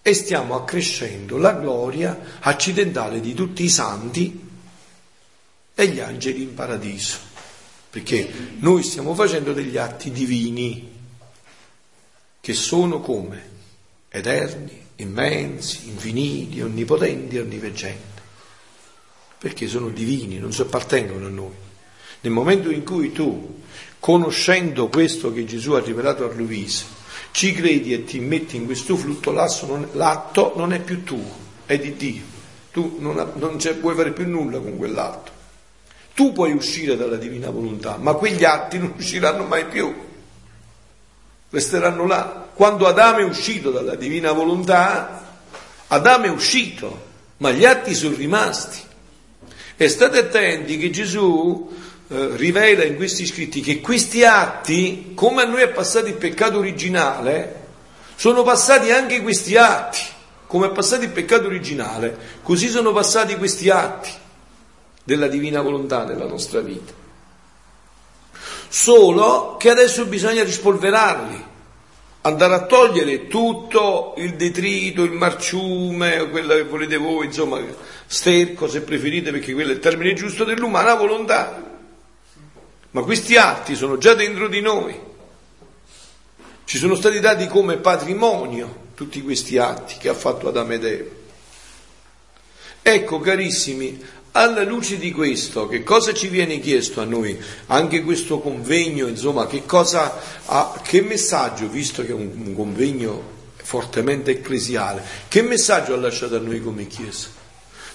e 0.00 0.14
stiamo 0.14 0.54
accrescendo 0.54 1.38
la 1.38 1.54
gloria 1.54 2.38
accidentale 2.38 3.18
di 3.18 3.34
tutti 3.34 3.64
i 3.64 3.68
santi 3.68 4.48
e 5.74 5.88
gli 5.88 5.98
angeli 5.98 6.42
in 6.42 6.54
paradiso, 6.54 7.18
perché 7.92 8.26
noi 8.60 8.82
stiamo 8.82 9.14
facendo 9.14 9.52
degli 9.52 9.76
atti 9.76 10.10
divini 10.10 10.90
che 12.40 12.54
sono 12.54 13.00
come 13.00 13.50
eterni, 14.08 14.80
immensi, 14.96 15.88
infiniti, 15.88 16.62
onnipotenti 16.62 17.36
onniveggenti, 17.36 18.22
perché 19.36 19.68
sono 19.68 19.90
divini, 19.90 20.38
non 20.38 20.54
si 20.54 20.62
appartengono 20.62 21.26
a 21.26 21.28
noi. 21.28 21.54
Nel 22.22 22.32
momento 22.32 22.70
in 22.70 22.82
cui 22.82 23.12
tu, 23.12 23.60
conoscendo 24.00 24.88
questo 24.88 25.30
che 25.30 25.44
Gesù 25.44 25.72
ha 25.72 25.80
rivelato 25.80 26.24
a 26.24 26.32
Luisa, 26.32 26.86
ci 27.32 27.52
credi 27.52 27.92
e 27.92 28.04
ti 28.04 28.20
metti 28.20 28.56
in 28.56 28.64
questo 28.64 28.96
flutto, 28.96 29.32
l'atto 29.32 30.54
non 30.56 30.72
è 30.72 30.80
più 30.80 31.04
tuo, 31.04 31.30
è 31.66 31.78
di 31.78 31.94
Dio. 31.94 32.22
Tu 32.72 32.96
non, 33.00 33.32
non 33.34 33.58
puoi 33.78 33.94
fare 33.94 34.14
più 34.14 34.26
nulla 34.26 34.60
con 34.60 34.78
quell'atto. 34.78 35.40
Tu 36.14 36.32
puoi 36.32 36.52
uscire 36.52 36.96
dalla 36.96 37.16
divina 37.16 37.50
volontà, 37.50 37.96
ma 37.98 38.12
quegli 38.14 38.44
atti 38.44 38.78
non 38.78 38.94
usciranno 38.96 39.44
mai 39.44 39.66
più. 39.66 39.94
Resteranno 41.48 42.06
là. 42.06 42.48
Quando 42.52 42.86
Adamo 42.86 43.18
è 43.18 43.24
uscito 43.24 43.70
dalla 43.70 43.94
divina 43.94 44.32
volontà, 44.32 45.40
Adamo 45.88 46.24
è 46.26 46.30
uscito, 46.30 47.10
ma 47.38 47.50
gli 47.50 47.64
atti 47.64 47.94
sono 47.94 48.14
rimasti. 48.14 48.80
E 49.76 49.88
state 49.88 50.18
attenti 50.18 50.76
che 50.76 50.90
Gesù 50.90 51.70
eh, 52.08 52.36
rivela 52.36 52.84
in 52.84 52.96
questi 52.96 53.24
scritti 53.24 53.62
che 53.62 53.80
questi 53.80 54.22
atti, 54.22 55.12
come 55.14 55.42
a 55.42 55.46
noi 55.46 55.62
è 55.62 55.68
passato 55.68 56.08
il 56.08 56.14
peccato 56.14 56.58
originale, 56.58 57.60
sono 58.16 58.42
passati 58.42 58.90
anche 58.90 59.22
questi 59.22 59.56
atti, 59.56 60.00
come 60.46 60.66
è 60.66 60.70
passato 60.72 61.04
il 61.04 61.10
peccato 61.10 61.46
originale, 61.46 62.16
così 62.42 62.68
sono 62.68 62.92
passati 62.92 63.34
questi 63.36 63.70
atti 63.70 64.10
della 65.02 65.28
divina 65.28 65.60
volontà 65.60 66.04
nella 66.04 66.26
nostra 66.26 66.60
vita. 66.60 66.92
Solo 68.68 69.56
che 69.58 69.70
adesso 69.70 70.06
bisogna 70.06 70.44
rispolverarli, 70.44 71.44
andare 72.22 72.54
a 72.54 72.66
togliere 72.66 73.26
tutto 73.26 74.14
il 74.16 74.34
detrito, 74.34 75.02
il 75.02 75.12
marciume, 75.12 76.28
quello 76.30 76.54
che 76.54 76.64
volete 76.64 76.96
voi, 76.96 77.26
insomma, 77.26 77.60
sterco 78.06 78.68
se 78.68 78.82
preferite, 78.82 79.30
perché 79.30 79.52
quello 79.52 79.70
è 79.70 79.74
il 79.74 79.80
termine 79.80 80.14
giusto 80.14 80.44
dell'umana 80.44 80.94
volontà 80.94 81.70
ma 82.92 83.02
questi 83.02 83.36
atti 83.36 83.74
sono 83.74 83.96
già 83.96 84.14
dentro 84.14 84.48
di 84.48 84.60
noi. 84.60 84.98
Ci 86.64 86.78
sono 86.78 86.94
stati 86.94 87.20
dati 87.20 87.46
come 87.46 87.78
patrimonio 87.78 88.90
tutti 88.94 89.22
questi 89.22 89.58
atti 89.58 89.96
che 89.96 90.08
ha 90.10 90.14
fatto 90.14 90.48
Adamo 90.48 90.72
ed 90.72 90.84
Eva. 90.84 91.10
Ecco, 92.82 93.18
carissimi, 93.20 94.02
alla 94.32 94.64
luce 94.64 94.98
di 94.98 95.12
questo, 95.12 95.68
che 95.68 95.82
cosa 95.82 96.12
ci 96.12 96.28
viene 96.28 96.58
chiesto 96.58 97.00
a 97.00 97.04
noi? 97.04 97.38
Anche 97.66 98.02
questo 98.02 98.40
convegno, 98.40 99.06
insomma, 99.06 99.46
che 99.46 99.64
cosa 99.64 100.18
ha, 100.46 100.80
che 100.82 101.02
messaggio, 101.02 101.68
visto 101.68 102.02
che 102.02 102.10
è 102.10 102.14
un, 102.14 102.30
un 102.36 102.54
convegno 102.54 103.30
fortemente 103.56 104.30
ecclesiale, 104.30 105.02
che 105.28 105.42
messaggio 105.42 105.94
ha 105.94 105.98
lasciato 105.98 106.36
a 106.36 106.40
noi 106.40 106.62
come 106.62 106.86
Chiesa? 106.86 107.28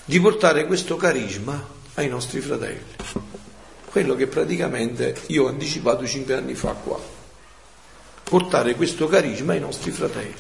Di 0.06 0.20
portare 0.20 0.66
questo 0.66 0.96
carisma 0.96 1.76
ai 1.96 2.08
nostri 2.08 2.40
fratelli 2.40 2.96
quello 3.98 4.14
che 4.14 4.28
praticamente 4.28 5.16
io 5.28 5.46
ho 5.46 5.48
anticipato 5.48 6.06
cinque 6.06 6.36
anni 6.36 6.54
fa 6.54 6.74
qua. 6.74 7.00
Portare 8.22 8.76
questo 8.76 9.08
carisma 9.08 9.54
ai 9.54 9.60
nostri 9.60 9.90
fratelli. 9.90 10.36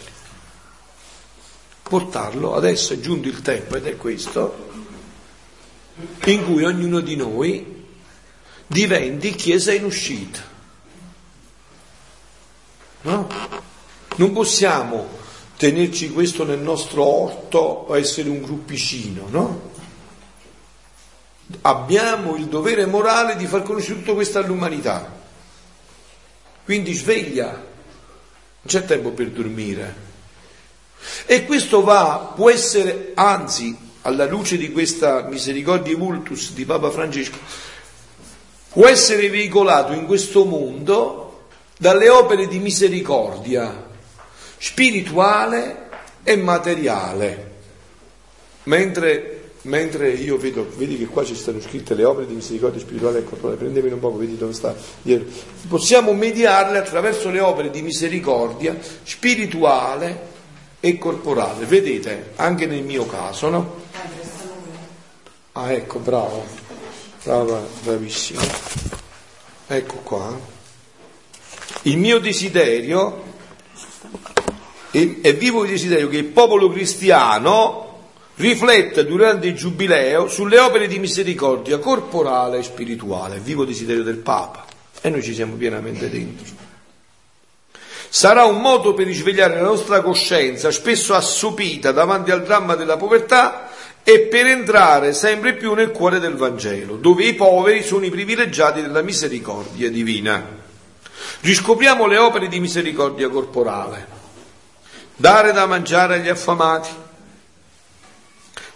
Portarlo, 1.81 2.53
adesso 2.53 2.93
è 2.93 2.99
giunto 2.99 3.27
il 3.27 3.41
tempo, 3.41 3.77
ed 3.77 3.87
è 3.87 3.97
questo, 3.97 4.66
in 6.25 6.45
cui 6.45 6.63
ognuno 6.63 6.99
di 6.99 7.15
noi 7.15 7.85
diventi 8.67 9.31
chiesa 9.31 9.71
in 9.71 9.85
uscita. 9.85 10.41
No? 13.01 13.27
Non 14.15 14.33
possiamo 14.33 15.07
tenerci 15.57 16.11
questo 16.11 16.43
nel 16.43 16.59
nostro 16.59 17.03
orto 17.03 17.59
o 17.59 17.97
essere 17.97 18.29
un 18.29 18.41
gruppicino, 18.41 19.27
no? 19.29 19.71
Abbiamo 21.61 22.35
il 22.35 22.47
dovere 22.47 22.85
morale 22.85 23.37
di 23.37 23.47
far 23.47 23.63
conoscere 23.63 23.99
tutto 23.99 24.13
questo 24.13 24.39
all'umanità. 24.39 25.15
Quindi 26.65 26.93
sveglia, 26.93 27.51
non 27.51 27.63
c'è 28.65 28.83
tempo 28.85 29.11
per 29.11 29.29
dormire. 29.31 30.05
E 31.25 31.45
questo 31.45 31.81
va, 31.83 32.33
può 32.35 32.49
essere, 32.49 33.13
anzi, 33.15 33.86
alla 34.01 34.25
luce 34.25 34.57
di 34.57 34.71
questa 34.71 35.27
misericordia 35.27 35.95
vultus 35.97 36.53
di 36.53 36.65
Papa 36.65 36.89
Francesco, 36.89 37.37
può 38.71 38.87
essere 38.87 39.29
veicolato 39.29 39.93
in 39.93 40.05
questo 40.05 40.45
mondo 40.45 41.47
dalle 41.77 42.09
opere 42.09 42.47
di 42.47 42.59
misericordia 42.59 43.85
spirituale 44.57 45.89
e 46.23 46.35
materiale. 46.35 47.55
Mentre, 48.63 49.51
mentre 49.63 50.09
io 50.09 50.37
vedo, 50.37 50.67
vedi 50.75 50.97
che 50.97 51.05
qua 51.05 51.23
ci 51.23 51.35
stanno 51.35 51.61
scritte 51.61 51.93
le 51.93 52.03
opere 52.03 52.27
di 52.27 52.33
misericordia 52.33 52.79
spirituale 52.79 53.19
e 53.19 53.23
corporale, 53.23 53.57
prendemene 53.57 53.93
un 53.93 53.99
poco, 53.99 54.17
vedi 54.17 54.37
dove 54.37 54.53
sta. 54.53 54.75
Possiamo 55.67 56.13
mediarle 56.13 56.77
attraverso 56.77 57.29
le 57.29 57.39
opere 57.39 57.69
di 57.69 57.81
misericordia 57.81 58.75
spirituale 59.03 60.35
e 60.79 60.97
corporale. 60.97 61.65
Vedete, 61.65 62.33
anche 62.35 62.65
nel 62.65 62.83
mio 62.83 63.05
caso, 63.05 63.49
no? 63.49 63.75
Ah, 65.53 65.71
ecco, 65.71 65.99
bravo, 65.99 66.45
brava, 67.23 67.65
bravissimo. 67.83 68.41
Ecco 69.67 69.95
qua. 70.03 70.39
Il 71.83 71.97
mio 71.97 72.19
desiderio 72.19 73.23
è 74.91 75.35
vivo 75.35 75.63
il 75.63 75.69
desiderio 75.69 76.07
che 76.09 76.17
il 76.17 76.25
popolo 76.25 76.69
cristiano 76.69 77.85
rifletta 78.35 79.03
durante 79.03 79.47
il 79.47 79.55
giubileo 79.55 80.27
sulle 80.27 80.59
opere 80.59 80.87
di 80.87 80.99
misericordia 80.99 81.79
corporale 81.79 82.59
e 82.59 82.63
spirituale, 82.63 83.39
vivo 83.39 83.65
desiderio 83.65 84.03
del 84.03 84.17
Papa, 84.17 84.65
e 85.01 85.09
noi 85.09 85.23
ci 85.23 85.33
siamo 85.33 85.55
pienamente 85.55 86.09
dentro. 86.09 86.56
Sarà 88.09 88.45
un 88.45 88.61
modo 88.61 88.93
per 88.93 89.05
risvegliare 89.05 89.55
la 89.55 89.67
nostra 89.67 90.01
coscienza, 90.01 90.71
spesso 90.71 91.13
assopita 91.13 91.91
davanti 91.91 92.31
al 92.31 92.43
dramma 92.43 92.75
della 92.75 92.97
povertà, 92.97 93.69
e 94.03 94.21
per 94.21 94.45
entrare 94.45 95.13
sempre 95.13 95.53
più 95.55 95.73
nel 95.73 95.91
cuore 95.91 96.19
del 96.19 96.35
Vangelo, 96.35 96.95
dove 96.95 97.25
i 97.25 97.33
poveri 97.33 97.83
sono 97.83 98.05
i 98.05 98.09
privilegiati 98.09 98.81
della 98.81 99.01
misericordia 99.01 99.89
divina. 99.89 100.45
Riscopriamo 101.41 102.07
le 102.07 102.17
opere 102.17 102.47
di 102.47 102.61
misericordia 102.61 103.27
corporale. 103.27 104.07
Dare 105.15 105.51
da 105.51 105.65
mangiare 105.65 106.15
agli 106.15 106.29
affamati, 106.29 106.89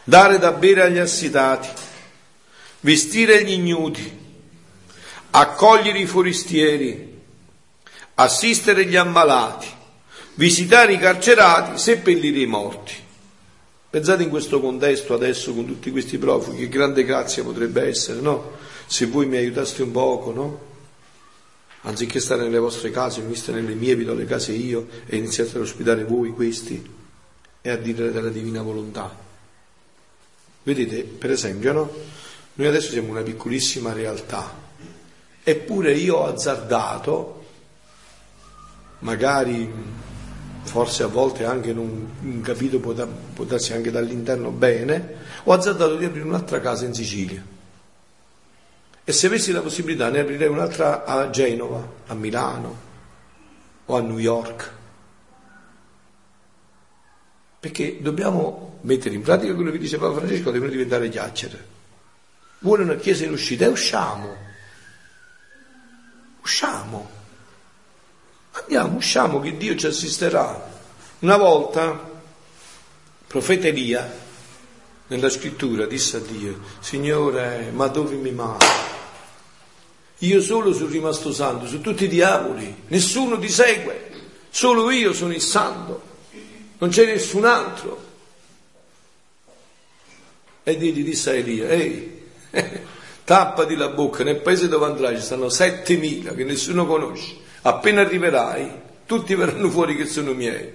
dare 0.04 0.38
da 0.38 0.52
bere 0.52 0.82
agli 0.82 0.98
assitati, 0.98 1.70
vestire 2.82 3.44
gli 3.46 3.52
ignudi, 3.52 4.20
accogliere 5.30 6.00
i 6.00 6.08
forestieri, 6.08 7.11
assistere 8.22 8.86
gli 8.86 8.96
ammalati, 8.96 9.68
visitare 10.36 10.94
i 10.94 10.98
carcerati, 10.98 11.78
seppellire 11.78 12.40
i 12.40 12.46
morti. 12.46 12.94
Pensate 13.90 14.24
in 14.24 14.30
questo 14.30 14.62
contesto 14.62 15.14
adesso 15.14 15.54
con 15.54 15.66
tutti 15.66 15.92
questi 15.92 16.18
profughi, 16.18 16.58
che 16.58 16.70
grande 16.70 17.04
grazia 17.04 17.44
potrebbe 17.44 17.88
essere, 17.88 18.22
no? 18.22 18.52
Se 18.86 19.06
voi 19.06 19.26
mi 19.26 19.38
aiutaste 19.38 19.84
un 19.84 19.92
poco, 19.92 20.32
no? 20.32 20.70
anziché 21.82 22.20
stare 22.20 22.44
nelle 22.44 22.60
vostre 22.60 22.92
case, 22.92 23.22
veniste 23.22 23.52
nelle 23.52 23.74
mie, 23.74 23.96
vi 23.96 24.04
do 24.04 24.14
le 24.14 24.26
case 24.26 24.52
io 24.52 24.88
e 25.08 25.16
iniziate 25.16 25.56
ad 25.56 25.64
ospitare 25.64 26.04
voi 26.04 26.32
questi 26.32 27.00
e 27.62 27.70
a 27.70 27.76
dire 27.76 28.12
della 28.12 28.30
divina 28.30 28.62
volontà. 28.62 29.30
Vedete, 30.64 31.04
per 31.04 31.32
esempio, 31.32 31.74
no? 31.74 31.92
Noi 32.54 32.68
adesso 32.68 32.92
siamo 32.92 33.10
una 33.10 33.22
piccolissima 33.22 33.94
realtà, 33.94 34.54
eppure 35.42 35.94
io 35.94 36.18
ho 36.18 36.26
azzardato, 36.26 37.41
magari 39.02 39.72
forse 40.64 41.04
a 41.04 41.08
volte 41.08 41.46
anche 41.46 41.74
non 41.74 42.42
capito, 42.44 42.80
può 42.80 43.44
darsi 43.44 43.74
anche 43.74 43.92
dall'interno 43.92 44.50
bene, 44.50 45.16
ho 45.44 45.54
azzardato 45.54 45.96
di 45.96 46.06
aprire 46.06 46.26
un'altra 46.26 46.60
casa 46.60 46.86
in 46.86 46.94
Sicilia 46.94 47.44
e 49.04 49.12
se 49.14 49.28
avessi 49.28 49.52
la 49.52 49.62
possibilità 49.62 50.10
ne 50.10 50.20
aprirei 50.20 50.48
un'altra 50.48 51.04
a 51.06 51.30
Genova, 51.30 51.86
a 52.08 52.14
Milano 52.14 52.90
o 53.86 53.98
a 53.98 54.02
New 54.02 54.20
York. 54.20 54.72
Perché 57.60 58.02
dobbiamo 58.02 58.80
mettere 58.82 59.16
in 59.16 59.22
pratica 59.22 59.54
quello 59.54 59.72
che 59.72 59.80
dice 59.80 59.98
Papa 59.98 60.18
Francesco, 60.18 60.46
dobbiamo 60.46 60.70
diventare 60.70 61.10
chiacchiere. 61.10 61.68
Vuole 62.60 62.84
una 62.84 62.96
chiesa 62.96 63.26
in 63.26 63.32
uscita 63.32 63.66
e 63.66 63.70
usciamo. 63.70 64.36
Usciamo. 66.42 67.21
Andiamo, 68.62 68.98
usciamo 68.98 69.40
che 69.40 69.58
Dio 69.58 69.76
ci 69.76 69.88
assisterà. 69.88 70.70
Una 71.20 71.38
volta, 71.38 72.10
profeta 73.28 73.68
Elia, 73.68 74.20
nella 75.08 75.30
scrittura, 75.30 75.86
disse 75.86 76.18
a 76.18 76.20
Dio, 76.20 76.60
Signore, 76.80 77.70
ma 77.72 77.88
dove 77.88 78.16
mi 78.16 78.32
mandi? 78.32 78.66
Io 80.20 80.42
solo 80.42 80.74
sono 80.74 80.90
rimasto 80.90 81.34
santo, 81.34 81.66
su 81.68 81.82
tutti 81.82 82.06
i 82.06 82.08
diavoli, 82.08 82.84
nessuno 82.88 83.40
ti 83.40 83.50
segue, 83.50 84.10
solo 84.50 84.90
io 84.92 85.14
sono 85.14 85.34
il 85.34 85.42
santo, 85.42 86.02
non 86.78 86.90
c'è 86.90 87.06
nessun 87.06 87.46
altro. 87.46 88.10
E 90.64 90.78
Dio 90.78 90.92
gli 90.92 91.04
disse 91.04 91.32
a 91.32 91.34
Elia, 91.34 91.68
ehi, 91.70 92.22
tappati 93.24 93.76
la 93.76 93.90
bocca, 93.90 94.24
nel 94.24 94.42
paese 94.42 94.68
dove 94.68 94.86
andrai 94.86 95.16
ci 95.18 95.24
stanno 95.24 95.50
settemila 95.50 96.34
che 96.34 96.44
nessuno 96.44 96.86
conosce, 96.86 97.41
appena 97.62 98.02
arriverai 98.02 98.80
tutti 99.12 99.36
verranno 99.36 99.70
fuori 99.70 99.98
che 99.98 100.06
sono 100.06 100.32
miei, 100.32 100.72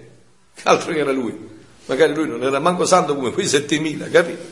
altro 0.65 0.93
che 0.93 0.99
era 0.99 1.11
lui, 1.11 1.35
magari 1.87 2.15
lui 2.15 2.29
non 2.29 2.43
era 2.43 2.59
manco 2.59 2.85
santo 2.85 3.15
come 3.15 3.33
quei 3.33 3.47
settemila, 3.47 4.11
capito? 4.11 4.43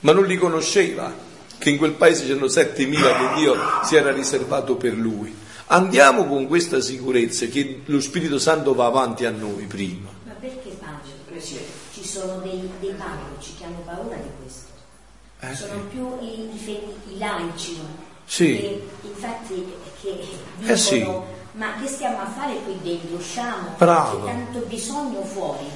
Ma 0.00 0.12
non 0.12 0.26
li 0.26 0.36
conosceva 0.36 1.10
che 1.56 1.70
in 1.70 1.78
quel 1.78 1.92
paese 1.92 2.26
c'erano 2.26 2.44
7.000 2.44 2.74
che 2.74 3.40
Dio 3.40 3.56
si 3.84 3.96
era 3.96 4.12
riservato 4.12 4.76
per 4.76 4.92
lui. 4.92 5.34
Andiamo 5.68 6.26
con 6.26 6.46
questa 6.46 6.82
sicurezza 6.82 7.46
che 7.46 7.80
lo 7.86 8.00
Spirito 8.02 8.38
Santo 8.38 8.74
va 8.74 8.84
avanti 8.84 9.24
a 9.24 9.30
noi 9.30 9.64
prima. 9.64 10.10
Ma 10.26 10.32
perché 10.34 10.76
Angelo? 10.82 11.70
Ci 11.94 12.04
sono 12.06 12.40
dei, 12.40 12.68
dei 12.80 12.92
parroci 12.98 13.54
che 13.56 13.64
hanno 13.64 13.82
paura 13.86 14.16
di 14.16 14.28
questo. 14.42 14.68
Eh, 15.40 15.54
sono 15.54 15.84
più 15.84 16.18
i, 16.20 16.50
i, 16.52 17.14
i 17.14 17.18
laici. 17.18 17.78
Sì. 18.26 18.56
Che, 18.56 18.82
infatti 19.02 19.72
che 20.02 20.18
eh 20.66 20.76
sì. 20.76 21.06
Ma 21.60 21.74
che 21.78 21.86
stiamo 21.86 22.22
a 22.22 22.26
fare 22.26 22.54
qui 22.64 22.78
dentro? 22.80 23.16
Usciamo, 23.16 23.74
Bravo. 23.76 24.24
c'è 24.24 24.32
tanto 24.32 24.60
bisogno 24.60 25.22
fuori. 25.22 25.70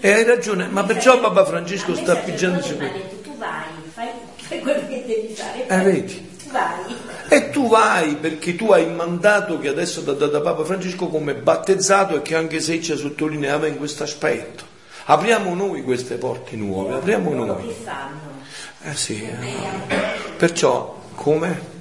E 0.00 0.12
hai 0.12 0.24
ragione, 0.24 0.66
ma 0.66 0.82
perciò 0.82 1.20
Papa 1.20 1.44
Francesco 1.44 1.94
sta 1.94 2.16
pigiandoci 2.16 2.74
per... 2.74 2.90
Tu 3.22 3.36
vai, 3.36 3.64
fai 3.92 4.08
fai 4.46 4.60
quello 4.60 4.86
che 4.86 5.04
devi 5.06 5.34
fare. 5.34 5.66
Eh, 5.66 5.78
vedi. 5.82 6.38
Vai. 6.50 6.96
E 7.28 7.50
tu 7.50 7.68
vai 7.68 8.16
perché 8.16 8.56
tu 8.56 8.70
hai 8.70 8.84
il 8.84 8.92
mandato 8.92 9.58
che 9.58 9.68
adesso 9.68 10.02
ti 10.02 10.08
ha 10.08 10.14
dato 10.14 10.40
Papa 10.40 10.64
Francesco 10.64 11.08
come 11.08 11.34
battezzato 11.34 12.16
e 12.16 12.22
che 12.22 12.34
anche 12.34 12.60
se 12.60 12.80
ci 12.80 12.96
sottolineava 12.96 13.66
in 13.66 13.76
questo 13.76 14.04
aspetto. 14.04 14.64
Apriamo 15.04 15.54
noi 15.54 15.82
queste 15.82 16.14
porte 16.16 16.56
nuove, 16.56 16.94
apriamo 16.94 17.34
noi. 17.34 17.66
Che 17.66 17.74
fanno? 17.82 18.34
Eh 18.82 18.94
sì. 18.94 19.22
Eh. 19.22 19.94
Perciò 20.38 20.98
come? 21.14 21.74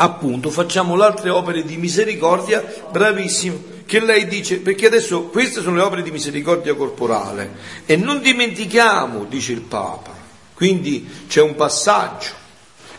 Appunto, 0.00 0.50
facciamo 0.50 0.94
le 0.94 1.04
altre 1.04 1.28
opere 1.30 1.64
di 1.64 1.76
misericordia, 1.76 2.62
bravissimo 2.90 3.76
che 3.84 4.00
lei 4.00 4.28
dice, 4.28 4.58
perché 4.58 4.86
adesso 4.86 5.24
queste 5.24 5.60
sono 5.60 5.76
le 5.76 5.82
opere 5.82 6.02
di 6.02 6.10
misericordia 6.10 6.74
corporale 6.74 7.56
e 7.84 7.96
non 7.96 8.20
dimentichiamo, 8.20 9.24
dice 9.24 9.52
il 9.52 9.62
Papa, 9.62 10.14
quindi 10.54 11.08
c'è 11.26 11.40
un 11.40 11.56
passaggio 11.56 12.32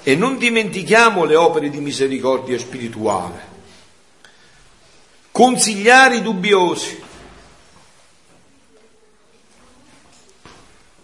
e 0.04 0.16
non 0.16 0.38
dimentichiamo 0.38 1.24
le 1.26 1.36
opere 1.36 1.70
di 1.70 1.80
misericordia 1.80 2.58
spirituale. 2.58 3.48
Consigliare 5.32 6.18
i 6.18 6.22
dubbiosi, 6.22 7.02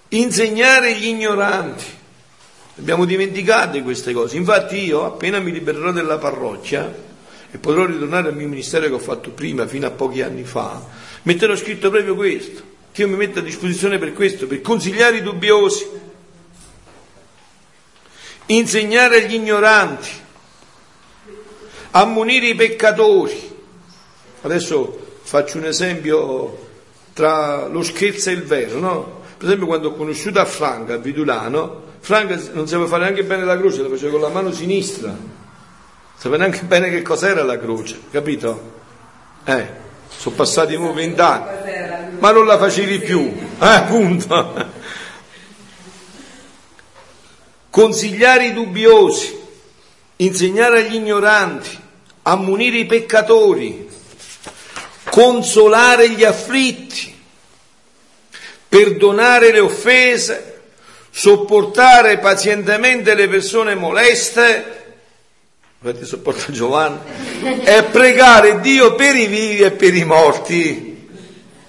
insegnare 0.10 0.96
gli 0.96 1.06
ignoranti. 1.06 1.95
Abbiamo 2.78 3.06
dimenticato 3.06 3.82
queste 3.84 4.12
cose. 4.12 4.36
Infatti 4.36 4.84
io, 4.84 5.06
appena 5.06 5.40
mi 5.40 5.52
libererò 5.52 5.92
della 5.92 6.18
parrocchia 6.18 6.94
e 7.50 7.58
potrò 7.58 7.86
ritornare 7.86 8.28
al 8.28 8.36
mio 8.36 8.50
ministero 8.50 8.88
che 8.88 8.94
ho 8.94 9.00
fatto 9.00 9.30
prima, 9.32 9.66
fino 9.66 9.88
a 9.88 9.92
pochi 9.92 10.22
anni 10.22 10.44
fa, 10.44 10.86
metterò 11.24 11.56
scritto 11.56 11.90
proprio 11.90 12.16
questo, 12.16 12.62
che 12.92 13.04
io 13.04 13.08
mi 13.08 13.16
metto 13.16 13.40
a 13.40 13.42
disposizione 13.42 13.98
per 13.98 14.12
questo, 14.12 14.46
per 14.46 14.60
consigliare 14.60 15.18
i 15.18 15.22
dubbiosi, 15.22 15.88
insegnare 18.48 19.24
agli 19.24 19.36
ignoranti, 19.36 20.10
ammonire 21.92 22.48
i 22.48 22.56
peccatori. 22.56 23.54
Adesso 24.42 25.18
faccio 25.24 25.58
un 25.58 25.66
esempio 25.66 26.68
tra 27.14 27.68
lo 27.68 27.82
scherzo 27.84 28.32
e 28.32 28.34
il 28.34 28.44
vero, 28.44 28.80
no? 28.80 29.22
Per 29.38 29.48
esempio 29.48 29.66
quando 29.66 29.88
ho 29.90 29.94
conosciuto 29.94 30.42
a 30.42 30.46
Franca, 30.46 30.96
a 30.96 30.98
Vidulano, 30.98 31.85
Franca 32.06 32.40
non 32.54 32.68
sapeva 32.68 32.86
fare 32.86 33.02
neanche 33.06 33.24
bene 33.24 33.44
la 33.46 33.58
croce, 33.58 33.82
la 33.82 33.90
faceva 33.90 34.12
con 34.12 34.22
la 34.22 34.28
mano 34.28 34.52
sinistra, 34.52 35.08
non 35.08 35.32
sapeva 36.16 36.38
neanche 36.38 36.62
bene 36.70 36.92
che 36.92 37.02
cos'era 37.02 37.42
la 37.42 37.58
croce, 37.58 38.00
capito? 38.12 38.74
Eh, 39.44 39.68
sono 40.16 40.36
passati 40.36 40.78
vent'anni, 40.78 42.18
ma 42.20 42.30
non 42.30 42.46
la 42.46 42.60
facevi 42.60 43.00
più, 43.00 43.22
eh, 43.60 43.66
appunto. 43.66 44.72
Consigliare 47.72 48.46
i 48.46 48.54
dubbiosi, 48.54 49.40
insegnare 50.18 50.86
agli 50.86 50.94
ignoranti, 50.94 51.76
ammonire 52.22 52.78
i 52.78 52.86
peccatori, 52.86 53.90
consolare 55.10 56.12
gli 56.12 56.24
afflitti, 56.24 57.20
perdonare 58.70 59.52
le 59.52 59.60
offese, 59.60 60.55
sopportare 61.18 62.18
pazientemente 62.18 63.16
le 63.16 63.30
persone 63.30 63.74
moleste, 63.74 64.84
avete 65.82 66.04
sopportato 66.04 66.52
Giovanni, 66.52 67.00
e 67.64 67.84
pregare 67.84 68.60
Dio 68.60 68.96
per 68.96 69.16
i 69.16 69.26
vivi 69.28 69.62
e 69.62 69.72
per 69.72 69.96
i 69.96 70.04
morti. 70.04 71.08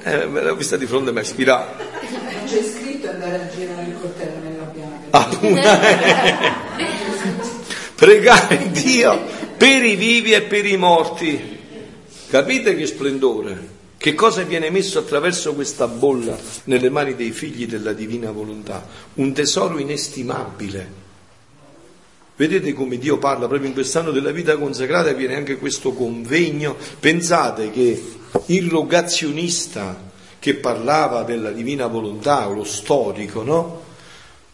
Eh, 0.02 0.26
me 0.26 0.42
l'ho 0.42 0.56
vista 0.56 0.76
di 0.76 0.86
fronte 0.86 1.10
e 1.10 1.12
mi 1.12 1.20
ha 1.20 1.22
ispirato. 1.22 1.80
Non 1.80 2.44
c'è 2.44 2.60
scritto 2.60 3.08
andare 3.08 3.34
a 3.36 3.48
girare 3.54 3.82
il 3.82 3.96
coltello 4.00 4.38
nella 4.42 4.64
pianta. 4.64 5.16
Ah, 5.16 5.28
pregare 7.94 8.70
Dio 8.72 9.26
per 9.56 9.84
i 9.84 9.94
vivi 9.94 10.32
e 10.32 10.42
per 10.42 10.66
i 10.66 10.76
morti. 10.76 11.60
Capite 12.28 12.74
che 12.74 12.86
splendore? 12.86 13.74
Che 14.06 14.14
cosa 14.14 14.44
viene 14.44 14.70
messo 14.70 15.00
attraverso 15.00 15.52
questa 15.52 15.88
bolla 15.88 16.38
nelle 16.66 16.90
mani 16.90 17.16
dei 17.16 17.32
figli 17.32 17.66
della 17.66 17.92
divina 17.92 18.30
volontà? 18.30 18.86
Un 19.14 19.32
tesoro 19.32 19.80
inestimabile. 19.80 20.88
Vedete 22.36 22.72
come 22.72 22.98
Dio 22.98 23.18
parla 23.18 23.48
proprio 23.48 23.66
in 23.66 23.74
quest'anno 23.74 24.12
della 24.12 24.30
vita 24.30 24.56
consacrata 24.58 25.12
viene 25.12 25.34
anche 25.34 25.56
questo 25.56 25.92
convegno. 25.92 26.76
Pensate 27.00 27.72
che 27.72 28.00
il 28.46 28.70
rogazionista 28.70 30.08
che 30.38 30.54
parlava 30.54 31.24
della 31.24 31.50
divina 31.50 31.88
volontà, 31.88 32.46
lo 32.46 32.62
storico, 32.62 33.42
no? 33.42 33.82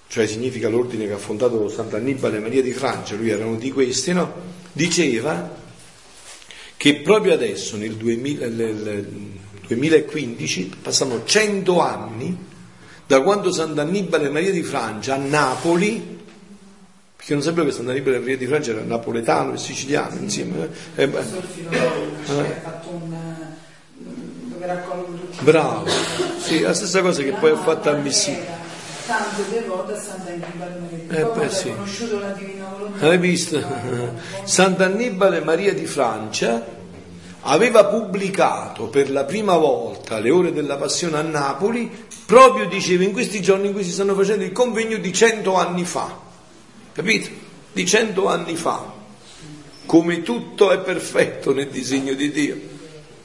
Cioè 0.08 0.26
significa 0.26 0.70
l'ordine 0.70 1.06
che 1.06 1.12
ha 1.12 1.18
fondato 1.18 1.68
Sant'Annibale 1.68 2.38
Maria 2.38 2.62
di 2.62 2.72
Francia, 2.72 3.16
lui 3.16 3.28
era 3.28 3.44
uno 3.44 3.58
di 3.58 3.70
questi, 3.70 4.14
no? 4.14 4.32
Diceva 4.72 5.60
che 6.74 6.94
proprio 6.96 7.34
adesso, 7.34 7.76
nel 7.76 7.96
2000, 7.96 8.48
nel 8.48 9.40
2015, 9.74 10.76
passano 10.82 11.24
100 11.24 11.80
anni 11.80 12.36
da 13.06 13.20
quando 13.22 13.52
Sant'Annibale 13.52 14.30
Maria 14.30 14.50
di 14.50 14.62
Francia 14.62 15.14
a 15.14 15.18
Napoli, 15.18 16.20
perché 17.16 17.34
non 17.34 17.42
sapevo 17.42 17.66
che 17.66 17.72
Sant'Annibale 17.72 18.18
Maria 18.18 18.36
di 18.36 18.46
Francia 18.46 18.70
era 18.70 18.82
napoletano 18.82 19.54
e 19.54 19.58
siciliano 19.58 20.16
insieme. 20.18 20.68
Eh, 20.94 21.02
eh, 21.04 21.04
eh, 21.04 22.60
fatto 22.62 22.88
un 22.88 23.14
dove 24.62 24.66
raccolgono 24.66 25.18
tutti 25.18 25.44
Bravo, 25.44 25.86
sì, 26.38 26.60
la 26.60 26.74
stessa 26.74 27.00
cosa 27.02 27.22
che 27.22 27.32
poi 27.32 27.50
ho 27.50 27.56
fatto 27.56 27.90
a 27.90 27.94
Messina. 27.94 28.60
Tanto 29.04 29.42
devoto 29.50 29.92
a 29.92 29.98
Sant'Annibale 29.98 30.78
Maria 30.80 30.98
di 30.98 31.16
Eh, 31.16 31.24
beh, 31.24 31.50
sì. 31.50 31.70
conosciuto 31.70 32.20
la 32.20 32.30
divina 32.30 32.66
volontà. 32.76 33.08
Hai 33.08 33.18
visto? 33.18 33.60
Sant'Annibale 34.44 35.40
Maria 35.40 35.74
di 35.74 35.86
Francia 35.86 36.80
aveva 37.42 37.86
pubblicato 37.86 38.86
per 38.86 39.10
la 39.10 39.24
prima 39.24 39.56
volta 39.56 40.18
le 40.18 40.30
ore 40.30 40.52
della 40.52 40.76
passione 40.76 41.16
a 41.16 41.22
Napoli, 41.22 41.90
proprio 42.26 42.66
diceva 42.66 43.04
in 43.04 43.12
questi 43.12 43.40
giorni 43.40 43.68
in 43.68 43.72
cui 43.72 43.84
si 43.84 43.92
stanno 43.92 44.14
facendo 44.14 44.44
il 44.44 44.52
convegno 44.52 44.98
di 44.98 45.12
cento 45.12 45.56
anni 45.56 45.84
fa. 45.84 46.18
Capito? 46.92 47.28
Di 47.72 47.86
cento 47.86 48.28
anni 48.28 48.54
fa. 48.54 48.92
Come 49.86 50.22
tutto 50.22 50.70
è 50.70 50.78
perfetto 50.78 51.52
nel 51.52 51.68
disegno 51.68 52.14
di 52.14 52.30
Dio. 52.30 52.60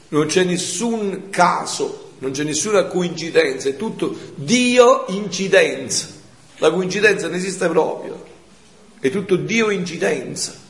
Non 0.08 0.26
c'è 0.26 0.42
nessun 0.44 1.28
caso, 1.30 2.12
non 2.18 2.32
c'è 2.32 2.42
nessuna 2.42 2.84
coincidenza, 2.84 3.68
è 3.68 3.76
tutto 3.76 4.16
Dio 4.34 5.04
incidenza. 5.08 6.08
La 6.56 6.72
coincidenza 6.72 7.28
non 7.28 7.36
esiste 7.36 7.68
proprio, 7.68 8.24
è 8.98 9.10
tutto 9.10 9.36
Dio 9.36 9.70
incidenza. 9.70 10.66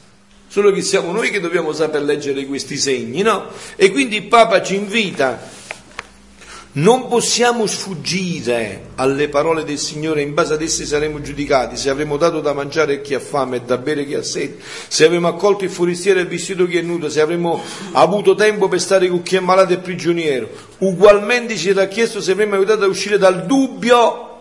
Solo 0.50 0.72
che 0.72 0.80
siamo 0.80 1.12
noi 1.12 1.30
che 1.30 1.40
dobbiamo 1.40 1.72
saper 1.72 2.02
leggere 2.02 2.46
questi 2.46 2.78
segni, 2.78 3.20
no? 3.20 3.48
E 3.76 3.90
quindi 3.90 4.16
il 4.16 4.24
Papa 4.28 4.62
ci 4.62 4.76
invita. 4.76 5.56
Non 6.70 7.08
possiamo 7.08 7.66
sfuggire 7.66 8.90
alle 8.94 9.28
parole 9.28 9.64
del 9.64 9.78
Signore, 9.78 10.22
in 10.22 10.32
base 10.32 10.54
ad 10.54 10.62
esse 10.62 10.86
saremo 10.86 11.20
giudicati, 11.20 11.76
se 11.76 11.90
avremo 11.90 12.16
dato 12.16 12.40
da 12.40 12.52
mangiare 12.52 12.94
a 12.94 13.00
chi 13.00 13.14
ha 13.14 13.20
fame 13.20 13.56
e 13.56 13.60
da 13.62 13.78
bere 13.78 14.02
a 14.02 14.04
chi 14.04 14.14
ha 14.14 14.22
sete, 14.22 14.62
se 14.86 15.04
avremo 15.04 15.28
accolto 15.28 15.64
il 15.64 15.70
forestiero 15.70 16.20
e 16.20 16.24
vestito 16.24 16.66
chi 16.66 16.76
è 16.76 16.82
nudo, 16.82 17.08
se 17.08 17.20
avremo 17.20 17.60
avuto 17.92 18.34
tempo 18.34 18.68
per 18.68 18.80
stare 18.80 19.08
con 19.08 19.22
chi 19.22 19.36
è 19.36 19.40
malato 19.40 19.72
e 19.72 19.78
prigioniero. 19.78 20.48
Ugualmente 20.78 21.56
ci 21.56 21.70
era 21.70 21.86
chiesto 21.88 22.20
se 22.20 22.32
avremo 22.32 22.54
aiutato 22.54 22.84
a 22.84 22.88
uscire 22.88 23.18
dal 23.18 23.44
dubbio 23.44 24.40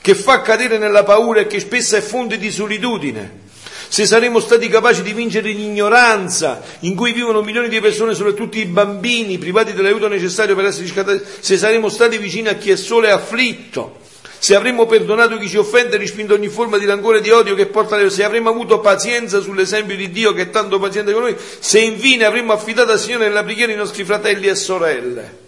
che 0.00 0.14
fa 0.14 0.40
cadere 0.40 0.78
nella 0.78 1.04
paura 1.04 1.40
e 1.40 1.46
che 1.46 1.60
spesso 1.60 1.96
è 1.96 2.00
fonte 2.00 2.38
di 2.38 2.50
solitudine. 2.50 3.46
Se 3.88 4.04
saremo 4.04 4.38
stati 4.38 4.68
capaci 4.68 5.02
di 5.02 5.14
vincere 5.14 5.50
l'ignoranza 5.50 6.62
in 6.80 6.94
cui 6.94 7.12
vivono 7.12 7.40
milioni 7.42 7.68
di 7.68 7.80
persone, 7.80 8.14
soprattutto 8.14 8.58
i 8.58 8.66
bambini, 8.66 9.38
privati 9.38 9.72
dell'aiuto 9.72 10.08
necessario 10.08 10.54
per 10.54 10.66
essere 10.66 10.84
riscattati, 10.84 11.22
se 11.40 11.56
saremo 11.56 11.88
stati 11.88 12.18
vicini 12.18 12.48
a 12.48 12.54
chi 12.54 12.70
è 12.70 12.76
solo 12.76 13.06
e 13.06 13.10
afflitto, 13.10 13.96
se 14.38 14.54
avremo 14.54 14.86
perdonato 14.86 15.36
chi 15.38 15.48
ci 15.48 15.56
offende 15.56 15.96
e 15.96 15.98
respinto 15.98 16.34
ogni 16.34 16.48
forma 16.48 16.78
di 16.78 16.84
rancore 16.84 17.18
e 17.18 17.20
di 17.22 17.30
odio 17.30 17.54
che 17.54 17.66
porta 17.66 17.96
a 17.96 18.08
se 18.10 18.22
avremo 18.22 18.50
avuto 18.50 18.78
pazienza 18.78 19.40
sull'esempio 19.40 19.96
di 19.96 20.10
Dio 20.10 20.32
che 20.32 20.42
è 20.42 20.50
tanto 20.50 20.78
paziente 20.78 21.12
con 21.12 21.22
noi, 21.22 21.36
se 21.58 21.80
infine 21.80 22.24
avremo 22.24 22.52
affidato 22.52 22.92
al 22.92 23.00
Signore 23.00 23.26
nella 23.26 23.42
preghiera 23.42 23.72
i 23.72 23.76
nostri 23.76 24.04
fratelli 24.04 24.46
e 24.46 24.54
sorelle. 24.54 25.46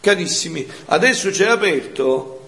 Carissimi, 0.00 0.66
adesso 0.86 1.30
c'è 1.30 1.48
aperto 1.48 2.41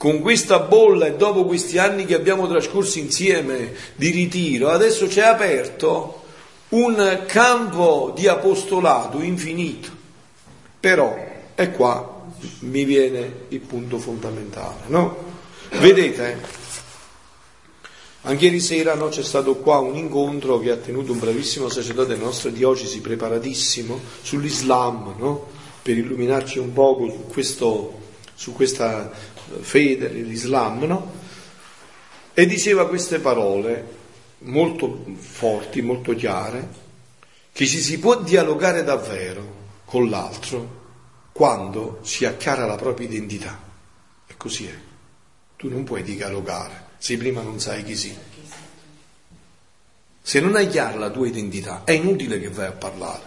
con 0.00 0.20
questa 0.20 0.60
bolla 0.60 1.04
e 1.04 1.16
dopo 1.16 1.44
questi 1.44 1.76
anni 1.76 2.06
che 2.06 2.14
abbiamo 2.14 2.48
trascorso 2.48 2.98
insieme 2.98 3.74
di 3.96 4.08
ritiro, 4.08 4.70
adesso 4.70 5.06
c'è 5.06 5.20
aperto 5.20 6.22
un 6.70 7.24
campo 7.26 8.10
di 8.16 8.26
apostolato 8.26 9.20
infinito. 9.20 9.90
Però, 10.80 11.14
e 11.54 11.70
qua 11.72 12.28
mi 12.60 12.84
viene 12.84 13.44
il 13.48 13.60
punto 13.60 13.98
fondamentale, 13.98 14.84
no? 14.86 15.16
Vedete, 15.72 16.40
anche 18.22 18.44
ieri 18.46 18.60
sera 18.60 18.94
no, 18.94 19.08
c'è 19.08 19.22
stato 19.22 19.56
qua 19.56 19.80
un 19.80 19.96
incontro 19.96 20.58
che 20.60 20.70
ha 20.70 20.76
tenuto 20.76 21.12
un 21.12 21.18
bravissimo 21.18 21.68
sacerdote 21.68 22.14
della 22.14 22.24
nostra 22.24 22.48
diocesi, 22.48 23.02
preparatissimo, 23.02 24.00
sull'Islam, 24.22 25.16
no? 25.18 25.46
per 25.82 25.98
illuminarci 25.98 26.58
un 26.58 26.72
poco 26.72 27.10
su, 27.10 27.26
questo, 27.30 27.98
su 28.34 28.54
questa 28.54 29.38
fede, 29.60 30.08
l'Islam, 30.08 30.84
no? 30.84 31.12
E 32.32 32.46
diceva 32.46 32.88
queste 32.88 33.18
parole 33.18 33.98
molto 34.38 35.04
forti, 35.16 35.82
molto 35.82 36.14
chiare, 36.14 36.68
che 37.52 37.66
ci 37.66 37.80
si 37.80 37.98
può 37.98 38.20
dialogare 38.22 38.84
davvero 38.84 39.58
con 39.84 40.08
l'altro 40.08 40.78
quando 41.32 41.98
si 42.02 42.24
ha 42.24 42.34
chiara 42.34 42.66
la 42.66 42.76
propria 42.76 43.08
identità. 43.08 43.58
E 44.26 44.34
così 44.36 44.66
è. 44.66 44.74
Tu 45.56 45.68
non 45.68 45.84
puoi 45.84 46.02
dialogare 46.02 46.88
se 46.98 47.16
prima 47.16 47.42
non 47.42 47.58
sai 47.58 47.82
chi 47.82 47.96
sei. 47.96 48.16
Se 50.22 50.38
non 50.38 50.54
hai 50.54 50.68
chiara 50.68 50.98
la 50.98 51.10
tua 51.10 51.26
identità, 51.26 51.82
è 51.84 51.92
inutile 51.92 52.38
che 52.38 52.50
vai 52.50 52.66
a 52.66 52.72
parlare. 52.72 53.22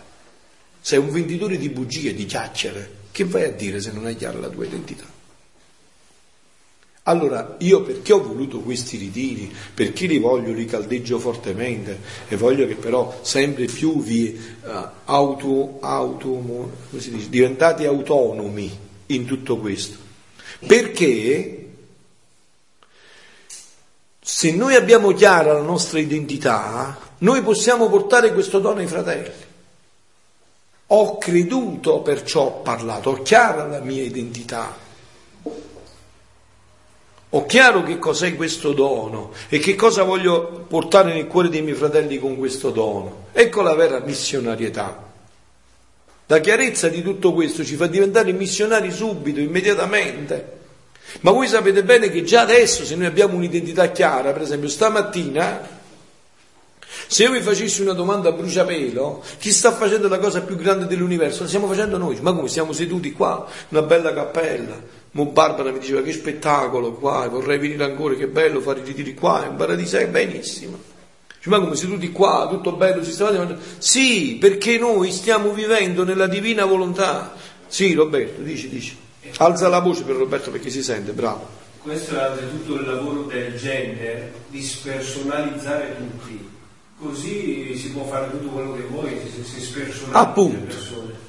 Sei 0.80 1.00
un 1.00 1.10
venditore 1.12 1.58
di 1.58 1.70
bugie, 1.70 2.14
di 2.14 2.26
chiacchiere. 2.26 3.02
Che 3.12 3.26
vai 3.26 3.44
a 3.44 3.52
dire 3.52 3.82
se 3.82 3.92
non 3.92 4.06
hai 4.06 4.16
chiara 4.16 4.40
la 4.40 4.50
tua 4.50 4.66
identità? 4.66 5.13
Allora, 7.06 7.56
io 7.60 7.82
perché 7.82 8.14
ho 8.14 8.24
voluto 8.24 8.60
questi 8.62 8.96
ritiri? 8.96 9.54
Perché 9.74 10.06
li 10.06 10.20
voglio, 10.20 10.54
li 10.54 10.64
caldeggio 10.64 11.20
fortemente 11.20 12.00
e 12.30 12.38
voglio 12.38 12.66
che 12.66 12.76
però 12.76 13.20
sempre 13.22 13.66
più 13.66 14.02
vi 14.02 14.40
uh, 14.64 14.70
auto, 15.04 15.80
auto, 15.82 16.72
dice, 16.92 17.28
diventate 17.28 17.86
autonomi 17.86 18.72
in 19.08 19.26
tutto 19.26 19.58
questo. 19.58 19.98
Perché 20.66 21.68
se 24.22 24.52
noi 24.54 24.76
abbiamo 24.76 25.12
chiara 25.12 25.52
la 25.52 25.62
nostra 25.62 26.00
identità, 26.00 26.98
noi 27.18 27.42
possiamo 27.42 27.90
portare 27.90 28.32
questo 28.32 28.60
dono 28.60 28.80
ai 28.80 28.88
fratelli. 28.88 29.32
Ho 30.88 31.18
creduto, 31.18 32.00
perciò 32.00 32.44
ho 32.44 32.62
parlato, 32.62 33.10
ho 33.10 33.22
chiara 33.22 33.68
la 33.68 33.82
mia 33.82 34.04
identità. 34.04 34.83
Ho 37.36 37.48
chiaro 37.48 37.82
che 37.82 37.98
cos'è 37.98 38.36
questo 38.36 38.74
dono 38.74 39.32
e 39.50 39.58
che 39.58 39.74
cosa 39.74 40.04
voglio 40.04 40.66
portare 40.68 41.14
nel 41.14 41.26
cuore 41.26 41.50
dei 41.50 41.64
miei 41.64 41.76
fratelli 41.76 42.20
con 42.20 42.38
questo 42.38 42.70
dono. 42.70 43.26
Ecco 43.34 43.64
la 43.64 43.74
vera 43.74 44.00
missionarietà. 44.02 45.12
La 46.28 46.40
chiarezza 46.40 46.90
di 46.90 47.02
tutto 47.02 47.34
questo 47.34 47.66
ci 47.66 47.76
fa 47.76 47.88
diventare 47.88 48.32
missionari 48.34 48.92
subito, 48.92 49.40
immediatamente. 49.40 50.60
Ma 51.22 51.32
voi 51.32 51.48
sapete 51.48 51.84
bene 51.84 52.12
che 52.12 52.24
già 52.24 52.42
adesso, 52.42 52.86
se 52.86 52.96
noi 52.96 53.08
abbiamo 53.08 53.36
un'identità 53.36 53.90
chiara, 53.90 54.32
per 54.32 54.44
esempio 54.44 54.70
stamattina, 54.70 55.82
se 57.08 57.24
io 57.24 57.32
vi 57.32 57.42
facessi 57.42 57.82
una 57.82 57.94
domanda 57.94 58.30
a 58.30 58.32
bruciapelo, 58.32 59.24
chi 59.40 59.52
sta 59.52 59.72
facendo 59.74 60.08
la 60.08 60.20
cosa 60.20 60.42
più 60.42 60.56
grande 60.56 60.88
dell'universo? 60.88 61.44
La 61.44 61.48
stiamo 61.48 61.68
facendo 61.68 61.98
noi. 61.98 62.18
Ma 62.22 62.34
come 62.34 62.48
siamo 62.48 62.74
seduti 62.74 63.12
qua, 63.12 63.48
una 63.70 63.82
bella 63.82 64.14
cappella? 64.14 65.02
Mo 65.12 65.28
Barbara 65.28 65.72
mi 65.72 65.80
diceva 65.80 66.02
che 66.02 66.12
spettacolo 66.12 66.94
qua, 66.94 67.28
vorrei 67.28 67.60
venire 67.60 67.84
ancora, 67.84 68.16
che 68.16 68.28
bello 68.28 68.62
fare 68.62 68.80
i 68.80 68.84
ritiri 68.84 69.14
qua, 69.14 69.46
in 69.48 69.56
paradiso 69.56 69.98
è 69.98 70.08
benissimo. 70.08 70.92
Ma 71.46 71.60
come 71.60 71.76
seduti 71.76 72.12
qua, 72.12 72.48
tutto 72.50 72.72
bello, 72.72 73.04
sistematico? 73.04 73.58
Sì, 73.78 74.38
perché 74.40 74.78
noi 74.78 75.12
stiamo 75.12 75.52
vivendo 75.52 76.04
nella 76.04 76.28
divina 76.28 76.66
volontà. 76.66 77.36
Sì, 77.68 77.94
Roberto, 77.94 78.42
dici, 78.42 78.70
dici. 78.70 78.98
Alza 79.38 79.68
la 79.68 79.80
voce 79.80 80.04
per 80.04 80.16
Roberto 80.16 80.52
perché 80.52 80.70
si 80.70 80.82
sente, 80.82 81.12
bravo. 81.12 81.62
Questo 81.80 82.18
è 82.18 82.50
tutto 82.50 82.76
il 82.76 82.88
lavoro 82.88 83.24
del 83.24 83.58
gender, 83.58 84.32
di 84.48 84.62
spersonalizzare 84.62 85.96
tutti. 85.98 86.50
Così 87.04 87.76
si 87.78 87.90
può 87.90 88.06
fare 88.06 88.32
tutto 88.32 88.48
quello 88.48 88.74
che 88.74 88.84
vuoi, 88.84 89.20
si, 89.26 89.44
si 89.44 89.60
spersonalizza 89.60 90.18
Appunto, 90.18 90.76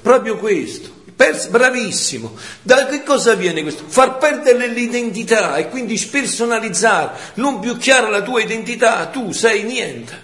proprio 0.01 0.37
questo. 0.37 0.89
Pers- 1.13 1.47
bravissimo. 1.47 2.33
Da 2.61 2.85
che 2.85 3.03
cosa 3.03 3.33
viene 3.33 3.61
questo? 3.61 3.83
Far 3.85 4.17
perdere 4.17 4.67
l'identità 4.67 5.57
e 5.57 5.67
quindi 5.67 5.97
spersonalizzare, 5.97 7.33
non 7.35 7.59
più 7.59 7.77
chiara 7.77 8.07
la 8.07 8.21
tua 8.21 8.41
identità, 8.41 9.07
tu 9.07 9.33
sei 9.33 9.63
niente. 9.63 10.23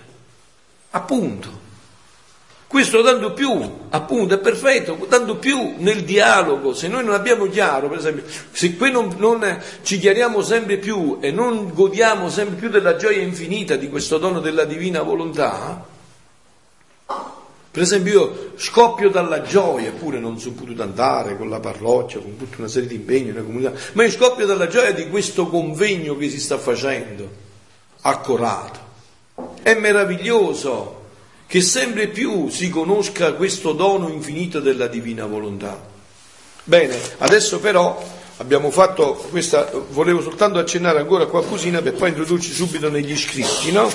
Appunto. 0.92 1.60
Questo 2.72 3.04
tanto 3.04 3.34
più, 3.34 3.70
appunto, 3.90 4.36
è 4.36 4.38
perfetto, 4.38 4.96
tanto 5.10 5.36
più 5.36 5.74
nel 5.80 6.06
dialogo, 6.06 6.74
se 6.74 6.88
noi 6.88 7.04
non 7.04 7.14
abbiamo 7.14 7.50
chiaro, 7.50 7.90
per 7.90 7.98
esempio, 7.98 8.24
se 8.50 8.78
qui 8.78 8.90
non, 8.90 9.14
non 9.18 9.62
ci 9.82 10.00
chiariamo 10.00 10.42
sempre 10.42 10.78
più 10.78 11.18
e 11.20 11.32
non 11.32 11.74
godiamo 11.74 12.30
sempre 12.30 12.56
più 12.56 12.70
della 12.70 12.96
gioia 12.96 13.22
infinita 13.22 13.76
di 13.76 13.90
questo 13.90 14.18
dono 14.18 14.40
della 14.40 14.64
divina 14.64 15.02
volontà, 15.02 15.86
per 17.72 17.82
esempio 17.82 18.14
io 18.14 18.52
scoppio 18.56 19.10
dalla 19.10 19.42
gioia, 19.42 19.90
eppure 19.90 20.20
non 20.20 20.40
sono 20.40 20.56
potuto 20.56 20.82
andare 20.82 21.36
con 21.36 21.50
la 21.50 21.60
parrocchia, 21.60 22.22
con 22.22 22.38
tutta 22.38 22.56
una 22.60 22.70
serie 22.70 22.88
di 22.88 22.96
impegni 22.96 23.32
nella 23.32 23.44
comunità, 23.44 23.74
ma 23.96 24.06
io 24.06 24.12
scoppio 24.12 24.46
dalla 24.46 24.68
gioia 24.68 24.94
di 24.94 25.10
questo 25.10 25.48
convegno 25.48 26.16
che 26.16 26.30
si 26.30 26.40
sta 26.40 26.58
facendo, 26.58 27.30
accorato. 28.04 28.80
È 29.62 29.74
meraviglioso 29.74 31.00
che 31.52 31.60
sempre 31.60 32.08
più 32.08 32.48
si 32.48 32.70
conosca 32.70 33.34
questo 33.34 33.74
dono 33.74 34.08
infinito 34.08 34.62
della 34.62 34.88
divina 34.88 35.26
volontà. 35.26 35.86
Bene, 36.64 36.98
adesso 37.18 37.60
però 37.60 38.02
abbiamo 38.38 38.72
fatto 38.72 39.16
questa, 39.30 39.70
volevo 39.90 40.22
soltanto 40.22 40.60
accennare 40.60 41.00
ancora 41.00 41.26
qualcosina 41.26 41.82
per 41.82 41.96
poi 41.96 42.08
introdurci 42.08 42.54
subito 42.54 42.90
negli 42.90 43.18
scritti, 43.18 43.74
no? 43.74 43.92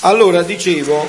Allora, 0.00 0.42
dicevo, 0.42 1.08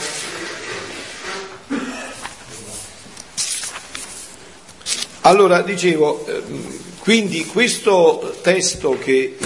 Allora, 5.24 5.62
dicevo, 5.62 6.26
ehm, 6.26 6.80
quindi 7.00 7.46
questo 7.48 8.38
testo 8.42 8.98
che, 8.98 9.38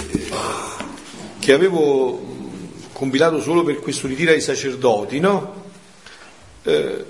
che 1.40 1.52
avevo 1.52 2.25
compilato 2.96 3.42
solo 3.42 3.62
per 3.62 3.78
questo 3.80 4.06
ritiro 4.06 4.30
ai 4.30 4.40
sacerdoti, 4.40 5.20
no? 5.20 5.64
Eh, 6.62 7.04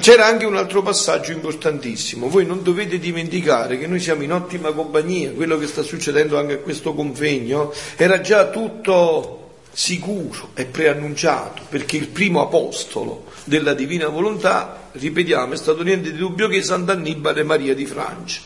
c'era 0.00 0.26
anche 0.26 0.44
un 0.44 0.56
altro 0.56 0.82
passaggio 0.82 1.30
importantissimo. 1.30 2.28
Voi 2.28 2.44
non 2.44 2.64
dovete 2.64 2.98
dimenticare 2.98 3.78
che 3.78 3.86
noi 3.86 4.00
siamo 4.00 4.24
in 4.24 4.32
ottima 4.32 4.72
compagnia, 4.72 5.30
quello 5.30 5.56
che 5.56 5.68
sta 5.68 5.82
succedendo 5.82 6.36
anche 6.36 6.54
a 6.54 6.58
questo 6.58 6.94
convegno 6.94 7.72
era 7.94 8.20
già 8.20 8.48
tutto 8.48 9.36
sicuro 9.70 10.50
e 10.54 10.64
preannunciato, 10.64 11.62
perché 11.68 11.96
il 11.96 12.08
primo 12.08 12.42
apostolo 12.42 13.26
della 13.44 13.74
divina 13.74 14.08
volontà, 14.08 14.88
ripetiamo, 14.90 15.52
è 15.52 15.56
stato 15.56 15.84
niente 15.84 16.10
di 16.10 16.18
dubbio 16.18 16.48
che 16.48 16.60
Sant'Annibale 16.60 17.44
Maria 17.44 17.74
di 17.76 17.86
Francia. 17.86 18.40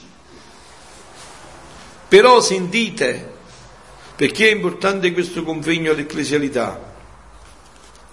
Però 2.08 2.42
sentite, 2.42 3.32
perché 4.16 4.48
è 4.48 4.52
importante 4.52 5.12
questo 5.12 5.42
convegno 5.42 5.90
all'ecclesialità? 5.90 6.92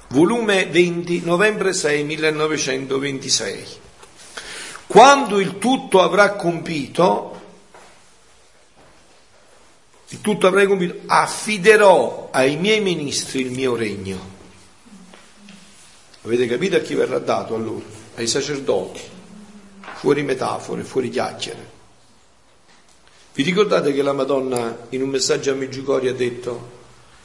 Volume 0.07 0.65
20, 0.65 1.21
novembre 1.23 1.73
6, 1.73 2.03
1926. 2.03 3.65
Quando 4.87 5.39
il 5.39 5.57
tutto 5.57 6.01
avrà 6.01 6.33
compito, 6.33 7.41
il 10.09 10.19
tutto 10.19 10.47
avrai 10.47 10.67
compito, 10.67 10.95
affiderò 11.05 12.29
ai 12.31 12.57
miei 12.57 12.81
ministri 12.81 13.41
il 13.41 13.51
mio 13.51 13.75
regno. 13.75 14.19
Avete 16.23 16.45
capito 16.47 16.75
a 16.75 16.79
chi 16.79 16.93
verrà 16.93 17.19
dato 17.19 17.55
allora? 17.55 17.85
Ai 18.15 18.27
sacerdoti, 18.27 19.01
fuori 19.93 20.23
metafore, 20.23 20.83
fuori 20.83 21.09
chiacchiere. 21.09 21.70
Vi 23.33 23.43
ricordate 23.43 23.93
che 23.93 24.01
la 24.01 24.11
Madonna 24.11 24.87
in 24.89 25.01
un 25.01 25.09
messaggio 25.09 25.51
a 25.51 25.55
Meggiugorio 25.55 26.11
ha 26.11 26.13
detto 26.13 26.79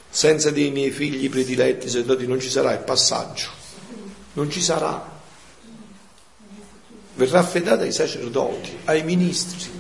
senza 0.08 0.50
dei 0.50 0.70
miei 0.70 0.92
figli 0.92 1.28
prediletti, 1.28 1.88
sacerdoti, 1.88 2.28
non 2.28 2.40
ci 2.40 2.48
sarà 2.48 2.72
il 2.72 2.84
passaggio, 2.84 3.48
non 4.34 4.48
ci 4.48 4.62
sarà. 4.62 5.14
Verrà 7.14 7.40
affidata 7.40 7.82
ai 7.82 7.92
sacerdoti, 7.92 8.78
ai 8.84 9.02
ministri. 9.02 9.70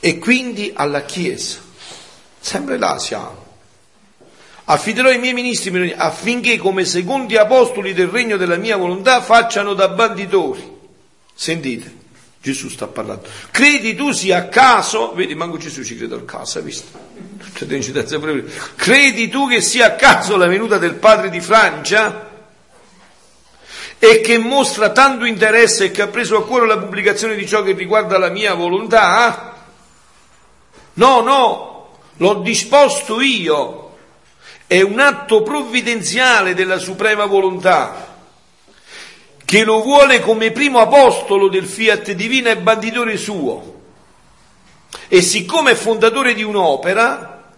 E 0.00 0.18
quindi 0.18 0.72
alla 0.74 1.02
Chiesa. 1.02 1.58
Sempre 2.40 2.78
là 2.78 2.98
siamo. 2.98 3.46
Affiderò 4.64 5.10
i 5.10 5.18
miei 5.18 5.34
ministri 5.34 5.92
affinché 5.92 6.56
come 6.56 6.84
secondi 6.84 7.36
apostoli 7.36 7.92
del 7.92 8.08
regno 8.08 8.36
della 8.36 8.56
mia 8.56 8.76
volontà 8.76 9.20
facciano 9.20 9.74
da 9.74 9.88
banditori. 9.88 10.76
Sentite, 11.34 11.97
Gesù 12.48 12.70
sta 12.70 12.86
parlando. 12.86 13.28
Credi 13.50 13.94
tu 13.94 14.10
sia 14.10 14.38
a 14.38 14.48
caso, 14.48 15.12
vedi, 15.12 15.34
manco 15.34 15.58
Gesù 15.58 15.84
ci 15.84 15.96
crede 15.96 16.14
al 16.14 16.24
caso, 16.24 16.58
hai 16.58 16.64
visto? 16.64 16.98
Credi 18.74 19.28
tu 19.28 19.48
che 19.48 19.60
sia 19.60 19.86
a 19.86 19.94
caso 19.96 20.36
la 20.38 20.46
venuta 20.46 20.78
del 20.78 20.94
padre 20.94 21.28
di 21.28 21.40
Francia? 21.40 22.26
E 23.98 24.20
che 24.20 24.38
mostra 24.38 24.92
tanto 24.92 25.26
interesse 25.26 25.86
e 25.86 25.90
che 25.90 26.02
ha 26.02 26.06
preso 26.06 26.38
a 26.38 26.46
cuore 26.46 26.66
la 26.66 26.78
pubblicazione 26.78 27.34
di 27.34 27.46
ciò 27.46 27.62
che 27.62 27.72
riguarda 27.72 28.16
la 28.16 28.30
mia 28.30 28.54
volontà? 28.54 29.54
No, 30.94 31.20
no, 31.20 31.98
l'ho 32.16 32.34
disposto 32.40 33.20
io 33.20 33.96
è 34.66 34.80
un 34.80 35.00
atto 35.00 35.42
provvidenziale 35.42 36.54
della 36.54 36.78
suprema 36.78 37.26
volontà, 37.26 38.17
che 39.48 39.64
lo 39.64 39.80
vuole 39.80 40.20
come 40.20 40.50
primo 40.50 40.78
apostolo 40.78 41.48
del 41.48 41.64
fiat 41.64 42.12
divino 42.12 42.50
e 42.50 42.58
banditore 42.58 43.16
suo. 43.16 43.80
E 45.08 45.22
siccome 45.22 45.70
è 45.70 45.74
fondatore 45.74 46.34
di 46.34 46.42
un'opera, 46.42 47.54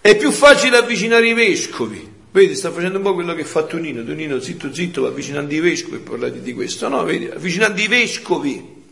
è 0.00 0.16
più 0.16 0.30
facile 0.30 0.78
avvicinare 0.78 1.28
i 1.28 1.34
vescovi. 1.34 2.10
Vedi, 2.30 2.56
sta 2.56 2.72
facendo 2.72 2.96
un 2.96 3.04
po' 3.04 3.12
quello 3.12 3.34
che 3.34 3.44
fa 3.44 3.64
Tonino. 3.64 4.02
Tonino, 4.02 4.40
zitto, 4.40 4.72
zitto, 4.72 5.02
va 5.02 5.08
avvicinando 5.08 5.52
i 5.52 5.60
vescovi 5.60 5.98
parlate 5.98 6.40
di 6.40 6.54
questo. 6.54 6.88
No, 6.88 7.04
vedi, 7.04 7.26
avvicinando 7.26 7.78
i 7.78 7.88
vescovi, 7.88 8.84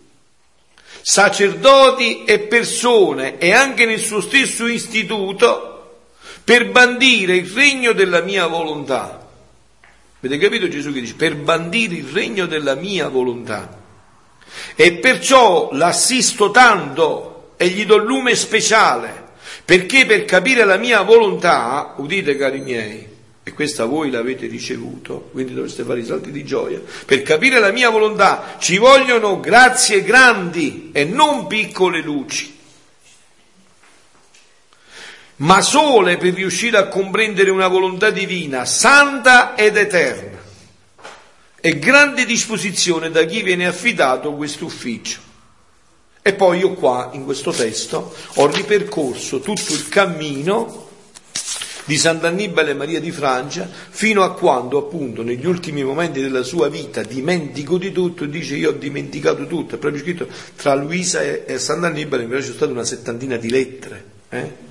sacerdoti 1.01 2.25
e 2.25 2.41
persone, 2.41 3.39
e 3.39 3.53
anche 3.53 3.87
nel 3.87 4.01
suo 4.01 4.21
stesso 4.21 4.67
istituto, 4.67 6.03
per 6.45 6.71
bandire 6.71 7.37
il 7.37 7.49
regno 7.49 7.93
della 7.93 8.21
mia 8.21 8.47
volontà. 8.47 9.26
Avete 10.19 10.39
capito 10.39 10.69
Gesù 10.69 10.93
che 10.93 11.01
dice? 11.01 11.15
Per 11.15 11.37
bandire 11.37 11.95
il 11.95 12.07
regno 12.07 12.47
della 12.47 12.75
mia 12.75 13.09
volontà. 13.09 13.85
E 14.75 14.95
perciò 14.95 15.71
l'assisto 15.73 16.51
tanto 16.51 17.53
e 17.57 17.69
gli 17.69 17.85
do 17.85 17.99
lume 17.99 18.35
speciale, 18.35 19.25
perché 19.65 20.07
per 20.07 20.25
capire 20.25 20.65
la 20.65 20.79
mia 20.79 21.03
volontà, 21.03 21.95
udite 21.99 22.37
cari 22.37 22.61
miei, 22.61 23.07
e 23.43 23.53
questa 23.53 23.85
voi 23.85 24.11
l'avete 24.11 24.47
ricevuto, 24.47 25.29
quindi 25.33 25.55
dovreste 25.55 25.85
fare 25.85 26.01
i 26.01 26.05
salti 26.05 26.31
di 26.31 26.45
gioia, 26.45 26.81
per 27.05 27.23
capire 27.23 27.61
la 27.61 27.71
mia 27.71 27.91
volontà 27.91 28.57
ci 28.59 28.79
vogliono 28.79 29.39
grazie 29.39 30.03
grandi 30.03 30.91
e 30.93 31.05
non 31.05 31.47
piccole 31.47 32.01
luci 32.01 32.56
ma 35.37 35.61
sole 35.61 36.17
per 36.17 36.35
riuscire 36.35 36.79
a 36.79 36.89
comprendere 36.89 37.51
una 37.51 37.69
volontà 37.69 38.11
divina, 38.11 38.65
santa 38.65 39.55
ed 39.55 39.77
eterna, 39.77 40.39
e 41.61 41.79
grande 41.79 42.25
disposizione 42.25 43.11
da 43.11 43.25
chi 43.25 43.43
viene 43.43 43.67
affidato 43.67 44.33
questo 44.35 44.65
ufficio. 44.65 45.21
E 46.23 46.35
poi 46.35 46.59
io 46.59 46.73
qua, 46.73 47.11
in 47.13 47.25
questo 47.25 47.53
testo, 47.53 48.15
ho 48.35 48.47
ripercorso 48.47 49.41
tutto 49.41 49.73
il 49.73 49.89
cammino 49.89 50.85
di 51.85 51.97
Sant'Annibale 51.97 52.75
Maria 52.75 52.99
di 52.99 53.13
Francia, 53.13 53.69
fino 53.91 54.25
a 54.25 54.33
quando 54.33 54.79
appunto 54.79 55.23
negli 55.23 55.47
ultimi 55.47 55.85
momenti 55.85 56.21
della 56.21 56.43
sua 56.43 56.69
vita 56.69 57.03
dimentico 57.03 57.79
di 57.79 57.93
tutto 57.93 58.25
dice 58.25 58.57
io 58.57 58.71
ho 58.71 58.73
dimenticato 58.73 59.47
tutto, 59.47 59.77
è 59.77 59.79
proprio 59.79 60.03
scritto 60.03 60.27
tra 60.57 60.75
Luisa 60.75 61.21
e, 61.21 61.45
e 61.47 61.59
Sant'Annibale 61.61 62.25
invece 62.25 62.49
c'è 62.49 62.55
stata 62.57 62.73
una 62.73 62.85
settantina 62.85 63.37
di 63.37 63.51
lettere 63.51 64.05
eh? 64.31 64.66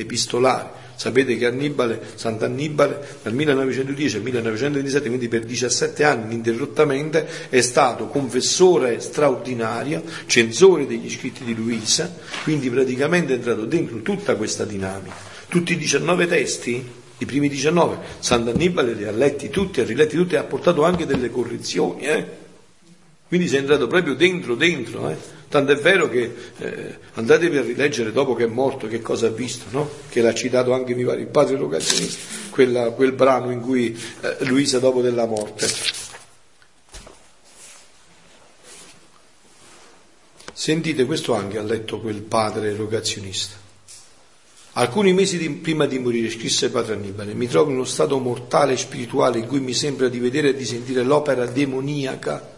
Epistolari. 0.00 0.68
Sapete 1.00 1.38
che 1.38 1.46
Annibale, 1.46 1.98
Sant'Annibale 2.14 3.18
dal 3.22 3.32
1910 3.32 4.16
al 4.16 4.22
1927, 4.22 5.08
quindi 5.08 5.28
per 5.28 5.44
17 5.44 6.04
anni 6.04 6.24
ininterrottamente, 6.24 7.26
è 7.48 7.62
stato 7.62 8.08
confessore 8.08 9.00
straordinario, 9.00 10.02
censore 10.26 10.86
degli 10.86 11.08
scritti 11.08 11.42
di 11.42 11.54
Luisa, 11.54 12.14
quindi 12.42 12.68
praticamente 12.68 13.32
è 13.32 13.36
entrato 13.36 13.64
dentro 13.64 14.02
tutta 14.02 14.36
questa 14.36 14.66
dinamica. 14.66 15.14
Tutti 15.48 15.72
i 15.72 15.78
19 15.78 16.26
testi, 16.26 16.84
i 17.16 17.24
primi 17.24 17.48
19, 17.48 17.96
Sant'Annibale 18.18 18.92
li 18.92 19.04
ha 19.04 19.10
letti 19.10 19.48
tutti, 19.48 19.80
ha 19.80 19.84
riletti 19.84 20.16
tutti 20.16 20.34
e 20.34 20.38
ha 20.38 20.44
portato 20.44 20.84
anche 20.84 21.06
delle 21.06 21.30
correzioni. 21.30 22.02
Eh? 22.02 22.26
Quindi 23.26 23.48
sei 23.48 23.60
entrato 23.60 23.86
proprio 23.86 24.14
dentro, 24.14 24.54
dentro. 24.54 25.08
Eh? 25.08 25.16
Tanto 25.50 25.72
è 25.72 25.76
vero 25.76 26.08
che 26.08 26.32
eh, 26.58 26.98
andatevi 27.14 27.56
a 27.56 27.62
rileggere 27.62 28.12
dopo 28.12 28.36
che 28.36 28.44
è 28.44 28.46
morto 28.46 28.86
che 28.86 29.02
cosa 29.02 29.26
ha 29.26 29.30
visto, 29.30 29.64
no? 29.70 29.90
Che 30.08 30.22
l'ha 30.22 30.32
citato 30.32 30.72
anche 30.72 30.94
mi 30.94 31.04
pare 31.04 31.22
il 31.22 31.26
padre 31.26 31.56
Rogazzionista, 31.56 32.50
quella, 32.50 32.90
quel 32.90 33.10
brano 33.10 33.50
in 33.50 33.60
cui 33.60 34.00
eh, 34.20 34.44
Luisa 34.44 34.78
dopo 34.78 35.02
della 35.02 35.26
morte. 35.26 35.66
Sentite, 40.52 41.04
questo 41.04 41.34
anche 41.34 41.58
ha 41.58 41.62
letto 41.62 41.98
quel 41.98 42.20
padre 42.22 42.72
rogazionista. 42.76 43.56
Alcuni 44.74 45.12
mesi 45.12 45.36
di, 45.36 45.50
prima 45.50 45.86
di 45.86 45.98
morire, 45.98 46.30
scrisse 46.30 46.70
padre 46.70 46.94
Annibale, 46.94 47.34
mi 47.34 47.48
trovo 47.48 47.70
in 47.70 47.76
uno 47.76 47.84
stato 47.84 48.16
mortale 48.20 48.74
e 48.74 48.76
spirituale 48.76 49.40
in 49.40 49.48
cui 49.48 49.58
mi 49.58 49.74
sembra 49.74 50.06
di 50.06 50.20
vedere 50.20 50.50
e 50.50 50.54
di 50.54 50.64
sentire 50.64 51.02
l'opera 51.02 51.44
demoniaca 51.44 52.49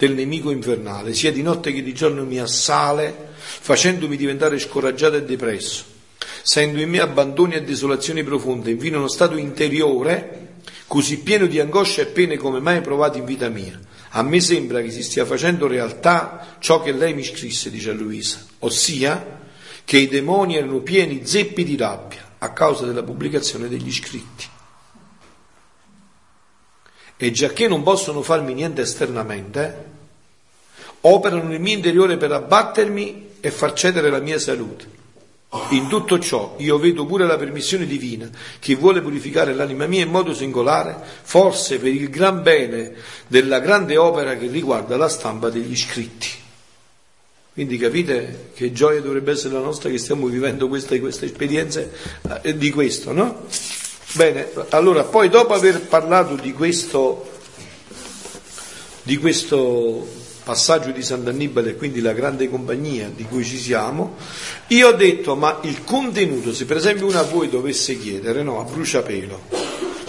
del 0.00 0.14
nemico 0.14 0.50
infernale, 0.50 1.12
sia 1.12 1.30
di 1.30 1.42
notte 1.42 1.74
che 1.74 1.82
di 1.82 1.92
giorno 1.92 2.24
mi 2.24 2.38
assale, 2.38 3.14
facendomi 3.36 4.16
diventare 4.16 4.58
scoraggiato 4.58 5.16
e 5.16 5.24
depresso. 5.24 5.84
Sento 6.40 6.80
in 6.80 6.88
me 6.88 7.00
abbandoni 7.00 7.52
e 7.52 7.62
desolazioni 7.62 8.24
profonde, 8.24 8.70
infine 8.70 8.96
uno 8.96 9.08
stato 9.08 9.36
interiore 9.36 10.54
così 10.86 11.18
pieno 11.18 11.44
di 11.44 11.60
angoscia 11.60 12.00
e 12.00 12.06
pene 12.06 12.38
come 12.38 12.60
mai 12.60 12.80
provato 12.80 13.18
in 13.18 13.26
vita 13.26 13.50
mia. 13.50 13.78
A 14.12 14.22
me 14.22 14.40
sembra 14.40 14.80
che 14.80 14.90
si 14.90 15.02
stia 15.02 15.26
facendo 15.26 15.66
realtà 15.66 16.56
ciò 16.60 16.80
che 16.80 16.92
lei 16.92 17.12
mi 17.12 17.22
scrisse, 17.22 17.70
dice 17.70 17.90
a 17.90 17.92
Luisa, 17.92 18.42
ossia 18.60 19.38
che 19.84 19.98
i 19.98 20.08
demoni 20.08 20.56
erano 20.56 20.78
pieni 20.78 21.26
zeppi 21.26 21.62
di 21.62 21.76
rabbia 21.76 22.36
a 22.38 22.52
causa 22.54 22.86
della 22.86 23.02
pubblicazione 23.02 23.68
degli 23.68 23.92
scritti. 23.92 24.46
E 27.22 27.30
giacché 27.32 27.68
non 27.68 27.82
possono 27.82 28.22
farmi 28.22 28.54
niente 28.54 28.80
esternamente, 28.80 29.84
operano 31.02 31.48
nel 31.48 31.60
mio 31.60 31.74
interiore 31.74 32.16
per 32.16 32.32
abbattermi 32.32 33.28
e 33.40 33.50
far 33.50 33.74
cedere 33.74 34.08
la 34.08 34.20
mia 34.20 34.38
salute. 34.38 34.98
In 35.70 35.86
tutto 35.88 36.18
ciò 36.18 36.54
io 36.58 36.78
vedo 36.78 37.04
pure 37.04 37.26
la 37.26 37.36
permissione 37.36 37.84
divina 37.84 38.30
che 38.58 38.74
vuole 38.74 39.02
purificare 39.02 39.52
l'anima 39.52 39.86
mia 39.86 40.02
in 40.02 40.10
modo 40.10 40.32
singolare, 40.32 40.96
forse 41.22 41.78
per 41.78 41.92
il 41.92 42.08
gran 42.08 42.42
bene 42.42 42.94
della 43.26 43.58
grande 43.58 43.98
opera 43.98 44.36
che 44.38 44.46
riguarda 44.46 44.96
la 44.96 45.08
stampa 45.08 45.50
degli 45.50 45.76
scritti. 45.76 46.28
Quindi 47.52 47.76
capite 47.76 48.52
che 48.54 48.72
gioia 48.72 49.02
dovrebbe 49.02 49.32
essere 49.32 49.52
la 49.52 49.60
nostra 49.60 49.90
che 49.90 49.98
stiamo 49.98 50.26
vivendo 50.28 50.68
queste, 50.68 50.98
queste 51.00 51.26
esperienze 51.26 51.92
eh, 52.40 52.56
di 52.56 52.70
questo, 52.70 53.12
no? 53.12 53.46
Bene, 54.12 54.50
allora 54.70 55.04
poi 55.04 55.28
dopo 55.28 55.54
aver 55.54 55.82
parlato 55.82 56.34
di 56.34 56.52
questo, 56.52 57.30
di 59.04 59.16
questo 59.18 60.04
passaggio 60.42 60.90
di 60.90 61.00
Sant'Annibale 61.00 61.70
e 61.70 61.76
quindi 61.76 62.00
la 62.00 62.12
grande 62.12 62.48
compagnia 62.48 63.08
di 63.14 63.22
cui 63.22 63.44
ci 63.44 63.56
siamo, 63.56 64.16
io 64.68 64.88
ho 64.88 64.92
detto 64.92 65.36
ma 65.36 65.60
il 65.62 65.84
contenuto, 65.84 66.52
se 66.52 66.64
per 66.64 66.78
esempio 66.78 67.06
uno 67.06 67.20
a 67.20 67.22
voi 67.22 67.48
dovesse 67.48 67.96
chiedere, 67.98 68.42
no, 68.42 68.58
a 68.60 68.64
bruciapelo, 68.64 69.40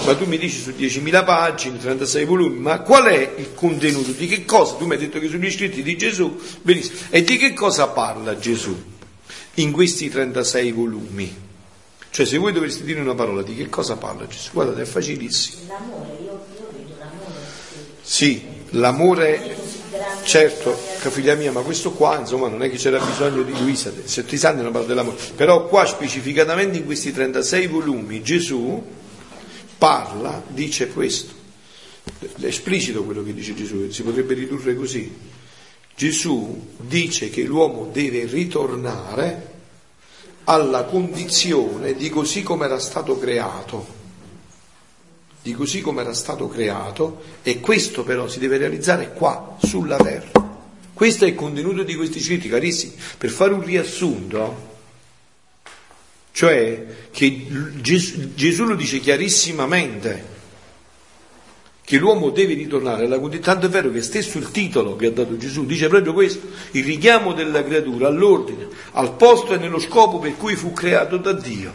ma 0.04 0.16
tu 0.16 0.26
mi 0.26 0.40
dici 0.40 0.60
su 0.60 0.72
10.000 0.72 1.24
pagine, 1.24 1.78
36 1.78 2.26
volumi, 2.26 2.58
ma 2.58 2.80
qual 2.80 3.04
è 3.04 3.34
il 3.38 3.54
contenuto? 3.54 4.14
Di 4.14 4.26
che 4.26 4.46
cosa? 4.46 4.74
Tu 4.74 4.88
mi 4.88 4.94
hai 4.94 5.00
detto 5.00 5.20
che 5.20 5.28
sono 5.28 5.44
gli 5.44 5.52
scritti 5.52 5.84
di 5.84 5.96
Gesù, 5.96 6.40
benissimo, 6.64 6.98
e 7.12 7.24
di 7.24 7.38
che 7.38 7.54
cosa 7.54 7.88
parla 7.90 8.36
Gesù 8.40 8.76
in 9.56 9.72
questi 9.72 10.10
36 10.10 10.72
volumi? 10.72 11.50
Cioè, 12.12 12.26
se 12.26 12.38
voi 12.38 12.52
dovreste 12.52 12.84
dire 12.84 13.00
una 13.00 13.16
parola, 13.16 13.42
di 13.42 13.56
che 13.56 13.70
cosa 13.70 13.96
parla 13.96 14.28
Gesù? 14.28 14.50
Guardate, 14.52 14.82
è 14.82 14.86
facilissimo. 14.86 15.62
L'amore, 15.70 16.18
io, 16.22 16.46
io 16.58 16.70
vedo 16.74 16.96
l'amore. 17.00 17.40
Sì, 18.02 18.44
l'amore, 18.72 19.58
certo, 20.24 20.74
figlia 20.74 21.36
mia, 21.36 21.54
ma 21.54 21.62
questo 21.62 21.92
qua, 21.92 22.20
insomma, 22.20 22.50
non 22.50 22.64
è 22.64 22.70
che 22.70 22.76
c'era 22.76 23.00
bisogno 23.00 23.44
di 23.44 23.58
Luisa, 23.58 23.94
se 24.04 24.26
ti 24.26 24.36
sanno 24.36 24.60
una 24.60 24.72
parola 24.72 24.90
dell'amore. 24.90 25.16
Però 25.38 25.68
qua, 25.68 25.86
specificatamente 25.86 26.80
in 26.80 26.86
questi 26.86 27.14
36 27.14 27.68
volumi, 27.68 28.22
Gesù 28.22 28.84
parla, 29.78 30.44
dice 30.50 30.90
questo. 30.90 31.34
È 32.20 32.46
esplicito 32.46 33.06
quello 33.06 33.24
che 33.24 33.34
dice 33.34 33.54
Gesù, 33.54 33.90
si 33.90 34.04
potrebbe 34.04 34.34
ridurre 34.34 34.76
così. 34.76 35.10
Gesù 35.96 36.74
dice 36.78 37.30
che 37.30 37.44
l'uomo 37.44 37.90
deve 37.90 38.26
ritornare 38.26 39.51
alla 40.52 40.84
condizione 40.84 41.96
di 41.96 42.10
così 42.10 42.44
come 42.44 42.66
era 42.66 42.78
stato 42.78 43.18
creato, 43.18 44.00
di 45.42 45.54
così 45.54 45.80
come 45.80 46.02
era 46.02 46.14
stato 46.14 46.50
creato, 46.50 47.22
e 47.42 47.62
questo 47.62 48.04
però 48.04 48.28
si 48.28 48.38
deve 48.38 48.58
realizzare 48.58 49.14
qua, 49.14 49.56
sulla 49.64 49.96
terra. 49.96 50.50
Questo 50.94 51.24
è 51.24 51.30
il 51.30 51.36
contenuto 51.36 51.84
di 51.84 51.96
questi 51.96 52.20
scritti, 52.20 52.50
carissimi. 52.50 52.94
Per 53.18 53.30
fare 53.30 53.54
un 53.54 53.64
riassunto, 53.64 54.70
cioè 56.34 56.86
che 57.12 57.48
Gesù 57.80 58.66
lo 58.66 58.76
dice 58.76 59.00
chiarissimamente, 59.00 60.26
che 61.92 61.98
l'uomo 61.98 62.30
deve 62.30 62.54
ritornare 62.54 63.04
alla 63.04 63.20
condizione, 63.20 63.60
tanto 63.60 63.66
è 63.66 63.70
vero 63.70 63.92
che 63.92 64.02
stesso 64.02 64.38
il 64.38 64.50
titolo 64.50 64.96
che 64.96 65.08
ha 65.08 65.12
dato 65.12 65.36
Gesù 65.36 65.66
dice 65.66 65.90
proprio 65.90 66.14
questo, 66.14 66.48
il 66.72 66.86
richiamo 66.86 67.34
della 67.34 67.66
creatura 67.66 68.08
all'ordine, 68.08 68.66
al 68.94 69.16
posto 69.16 69.52
e 69.52 69.58
nello 69.58 69.78
scopo 69.78 70.18
per 70.18 70.38
cui 70.38 70.56
fu 70.56 70.72
creato 70.72 71.18
da 71.18 71.34
Dio. 71.34 71.70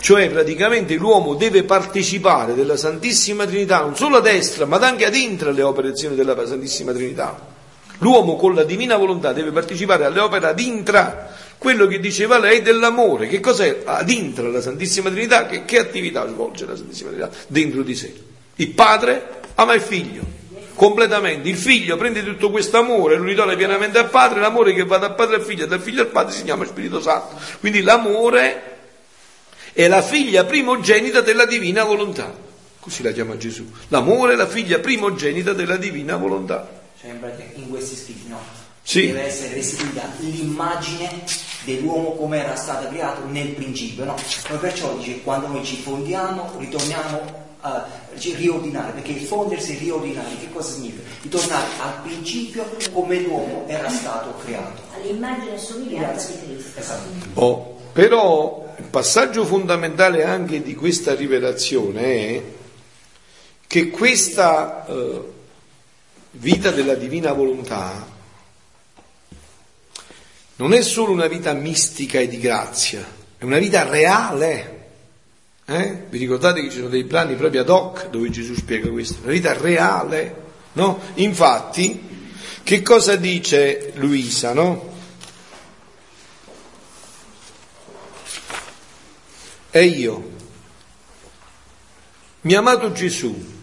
Cioè 0.00 0.28
praticamente 0.30 0.96
l'uomo 0.96 1.34
deve 1.34 1.62
partecipare 1.62 2.54
della 2.54 2.76
Santissima 2.76 3.46
Trinità 3.46 3.82
non 3.82 3.94
solo 3.94 4.16
a 4.16 4.20
destra 4.20 4.66
ma 4.66 4.78
anche 4.78 5.04
ad 5.04 5.14
intra 5.14 5.50
alle 5.50 5.62
operazioni 5.62 6.16
della 6.16 6.34
Santissima 6.44 6.92
Trinità. 6.92 7.54
L'uomo 7.98 8.34
con 8.34 8.52
la 8.52 8.64
divina 8.64 8.96
volontà 8.96 9.32
deve 9.32 9.52
partecipare 9.52 10.06
alle 10.06 10.18
opere 10.18 10.48
ad 10.48 10.58
intra, 10.58 11.32
quello 11.56 11.86
che 11.86 12.00
diceva 12.00 12.40
lei 12.40 12.62
dell'amore. 12.62 13.28
Che 13.28 13.38
cos'è 13.38 13.82
ad 13.84 14.10
intra 14.10 14.48
la 14.48 14.60
Santissima 14.60 15.08
Trinità? 15.08 15.46
Che, 15.46 15.64
che 15.64 15.78
attività 15.78 16.26
svolge 16.26 16.66
la 16.66 16.74
Santissima 16.74 17.10
Trinità 17.10 17.30
dentro 17.46 17.82
di 17.82 17.94
sé? 17.94 18.34
Il 18.56 18.70
padre 18.70 19.40
ama 19.54 19.74
il 19.74 19.80
figlio 19.80 20.34
completamente. 20.76 21.48
Il 21.48 21.56
figlio 21.56 21.96
prende 21.96 22.22
tutto 22.22 22.50
questo 22.50 22.76
amore 22.76 23.14
e 23.14 23.18
lo 23.18 23.24
ritorna 23.24 23.56
pienamente 23.56 23.98
al 23.98 24.10
padre. 24.10 24.38
L'amore 24.40 24.72
che 24.72 24.84
va 24.84 24.98
dal 24.98 25.16
padre 25.16 25.36
al 25.36 25.42
figlio 25.42 25.64
e 25.64 25.66
dal 25.66 25.80
figlio 25.80 26.02
al 26.02 26.08
padre 26.08 26.32
si 26.32 26.44
chiama 26.44 26.64
Spirito 26.64 27.00
Santo. 27.00 27.36
Quindi 27.58 27.82
l'amore 27.82 28.74
è 29.72 29.88
la 29.88 30.02
figlia 30.02 30.44
primogenita 30.44 31.20
della 31.22 31.46
divina 31.46 31.82
volontà. 31.82 32.32
Così 32.78 33.02
la 33.02 33.10
chiama 33.10 33.36
Gesù. 33.36 33.68
L'amore 33.88 34.34
è 34.34 34.36
la 34.36 34.46
figlia 34.46 34.78
primogenita 34.78 35.52
della 35.52 35.76
divina 35.76 36.16
volontà. 36.16 36.84
Cioè 37.00 37.10
in 37.54 37.68
questi 37.68 37.96
scritti 37.96 38.28
no? 38.28 38.40
Sì. 38.82 39.06
Deve 39.06 39.26
essere 39.26 39.54
restituita 39.54 40.08
l'immagine 40.20 41.24
dell'uomo 41.64 42.12
come 42.12 42.40
era 42.44 42.54
stato 42.54 42.88
creato 42.88 43.26
nel 43.26 43.48
principio, 43.48 44.04
no? 44.04 44.14
Noi 44.48 44.58
perciò 44.58 44.94
dice 44.94 45.22
quando 45.22 45.48
noi 45.48 45.64
ci 45.64 45.76
fondiamo, 45.76 46.54
ritorniamo 46.58 47.45
a 47.74 47.88
riordinare, 48.12 48.92
perché 48.92 49.14
fondersi 49.14 49.76
e 49.76 49.78
riordinare 49.78 50.36
che 50.38 50.50
cosa 50.50 50.72
significa? 50.72 51.02
Ritornare 51.22 51.66
al 51.78 52.00
principio 52.02 52.76
come 52.92 53.20
l'uomo 53.20 53.64
era 53.66 53.88
stato 53.88 54.34
creato. 54.44 54.82
All'immagine 54.94 55.54
e 55.54 55.58
somiglianza 55.58 56.28
di 56.32 56.46
Cristo. 56.46 56.78
Esatto. 56.78 57.40
Oh, 57.40 57.80
però 57.92 58.74
il 58.78 58.84
passaggio 58.84 59.44
fondamentale 59.44 60.24
anche 60.24 60.62
di 60.62 60.74
questa 60.74 61.14
rivelazione 61.14 62.02
è 62.02 62.42
che 63.66 63.90
questa 63.90 64.86
eh, 64.86 65.20
vita 66.32 66.70
della 66.70 66.94
divina 66.94 67.32
volontà 67.32 68.14
non 70.56 70.72
è 70.72 70.82
solo 70.82 71.12
una 71.12 71.26
vita 71.26 71.52
mistica 71.52 72.18
e 72.18 72.28
di 72.28 72.38
grazia, 72.38 73.04
è 73.36 73.44
una 73.44 73.58
vita 73.58 73.86
reale. 73.88 74.75
Eh? 75.68 76.04
Vi 76.08 76.18
ricordate 76.18 76.62
che 76.62 76.70
ci 76.70 76.76
sono 76.76 76.88
dei 76.88 77.02
brani 77.02 77.34
proprio 77.34 77.62
ad 77.62 77.68
hoc 77.68 78.08
dove 78.10 78.30
Gesù 78.30 78.54
spiega 78.54 78.88
questo? 78.88 79.18
Una 79.22 79.32
vita 79.32 79.52
reale, 79.52 80.44
no? 80.74 81.00
Infatti, 81.14 82.00
che 82.62 82.82
cosa 82.82 83.16
dice 83.16 83.90
Luisa, 83.96 84.52
no? 84.52 84.94
E 89.72 89.84
io, 89.84 90.30
mio 92.42 92.58
amato 92.60 92.92
Gesù, 92.92 93.54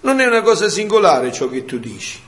non 0.00 0.20
è 0.20 0.26
una 0.26 0.40
cosa 0.40 0.70
singolare 0.70 1.30
ciò 1.32 1.50
che 1.50 1.66
tu 1.66 1.78
dici, 1.78 2.18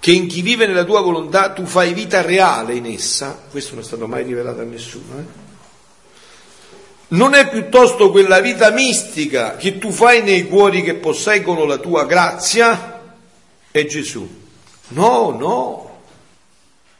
che 0.00 0.12
in 0.12 0.26
chi 0.28 0.40
vive 0.40 0.66
nella 0.66 0.84
tua 0.84 1.02
volontà 1.02 1.52
tu 1.52 1.66
fai 1.66 1.92
vita 1.92 2.22
reale 2.22 2.74
in 2.74 2.86
essa, 2.86 3.38
questo 3.50 3.74
non 3.74 3.84
è 3.84 3.86
stato 3.86 4.06
mai 4.06 4.24
rivelato 4.24 4.60
a 4.60 4.64
nessuno, 4.64 5.18
eh? 5.18 5.43
Non 7.14 7.34
è 7.34 7.48
piuttosto 7.48 8.10
quella 8.10 8.40
vita 8.40 8.70
mistica 8.70 9.56
che 9.56 9.78
tu 9.78 9.90
fai 9.90 10.22
nei 10.22 10.46
cuori 10.46 10.82
che 10.82 10.94
posseggono 10.94 11.64
la 11.64 11.78
tua 11.78 12.06
grazia? 12.06 13.02
È 13.70 13.84
Gesù. 13.86 14.42
No, 14.88 15.30
no, 15.30 16.00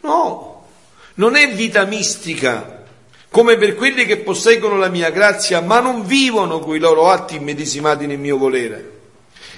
no, 0.00 0.66
non 1.14 1.36
è 1.36 1.52
vita 1.52 1.84
mistica 1.84 2.82
come 3.28 3.56
per 3.56 3.74
quelli 3.74 4.06
che 4.06 4.18
posseggono 4.18 4.76
la 4.76 4.88
mia 4.88 5.10
grazia, 5.10 5.60
ma 5.60 5.80
non 5.80 6.06
vivono 6.06 6.60
coi 6.60 6.78
loro 6.78 7.10
atti 7.10 7.34
immedesimati 7.34 8.06
nel 8.06 8.18
mio 8.18 8.38
volere. 8.38 8.92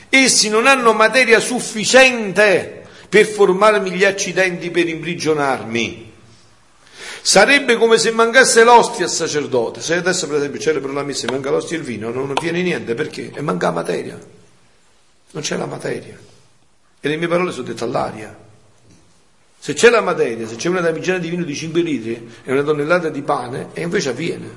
Essi 0.09 0.49
non 0.49 0.67
hanno 0.67 0.95
materia 0.95 1.41
sufficiente 1.41 2.87
per 3.11 3.27
formarmi 3.27 3.91
gli 3.91 4.05
accidenti 4.05 4.71
per 4.71 4.89
imprigionarmi. 4.89 6.13
Sarebbe 7.27 7.77
come 7.77 7.99
se 7.99 8.13
mancasse 8.13 8.63
l'ostia 8.63 9.07
al 9.07 9.11
sacerdote. 9.11 9.81
Se 9.81 9.97
adesso 9.97 10.29
per 10.29 10.37
esempio 10.37 10.61
celebro 10.61 10.93
la 10.93 11.03
messa 11.03 11.27
e 11.27 11.33
manca 11.33 11.51
l'ostia 11.51 11.77
e 11.77 11.81
il 11.81 11.85
vino, 11.85 12.11
non 12.11 12.33
viene 12.41 12.63
niente 12.63 12.95
perché? 12.95 13.33
E 13.35 13.41
manca 13.41 13.67
la 13.67 13.73
materia. 13.73 14.17
Non 15.33 15.43
c'è 15.43 15.57
la 15.57 15.67
materia. 15.67 16.17
E 17.01 17.09
le 17.09 17.17
mie 17.17 17.27
parole 17.27 17.51
sono 17.51 17.65
dette 17.65 17.83
all'aria. 17.83 18.33
Se 19.59 19.73
c'è 19.73 19.91
la 19.91 20.03
materia, 20.03 20.47
se 20.47 20.55
c'è 20.55 20.69
una 20.69 20.79
damigiana 20.79 21.19
di 21.19 21.29
vino 21.29 21.43
di 21.43 21.53
5 21.53 21.81
litri 21.81 22.31
e 22.45 22.53
una 22.53 22.63
tonnellata 22.63 23.09
di 23.09 23.23
pane, 23.23 23.71
e 23.73 23.83
invece 23.83 24.11
avviene. 24.11 24.49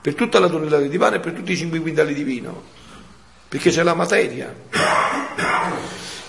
Per 0.00 0.14
tutta 0.14 0.38
la 0.38 0.48
tonnellata 0.48 0.86
di 0.86 0.96
pane 0.96 1.16
e 1.16 1.18
per 1.18 1.32
tutti 1.32 1.50
i 1.50 1.56
5 1.56 1.80
quintali 1.80 2.14
di 2.14 2.22
vino. 2.22 2.62
Perché 3.48 3.70
c'è 3.70 3.82
la 3.82 3.94
materia. 3.94 4.54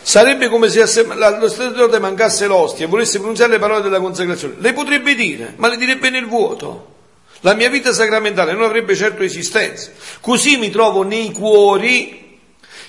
Sarebbe 0.03 0.49
come 0.49 0.69
se 0.69 0.79
lo 1.03 1.47
sacerdote 1.47 1.99
mancasse 1.99 2.47
l'ostia 2.47 2.85
e 2.85 2.87
volesse 2.87 3.19
pronunciare 3.19 3.51
le 3.51 3.59
parole 3.59 3.81
della 3.81 3.99
consacrazione. 3.99 4.55
Le 4.57 4.73
potrebbe 4.73 5.13
dire, 5.13 5.53
ma 5.57 5.67
le 5.67 5.77
direbbe 5.77 6.09
nel 6.09 6.25
vuoto. 6.25 6.89
La 7.41 7.53
mia 7.53 7.69
vita 7.69 7.93
sacramentale 7.93 8.53
non 8.53 8.63
avrebbe 8.63 8.95
certo 8.95 9.23
esistenza. 9.23 9.91
Così 10.19 10.57
mi 10.57 10.69
trovo 10.69 11.03
nei 11.03 11.31
cuori 11.31 12.39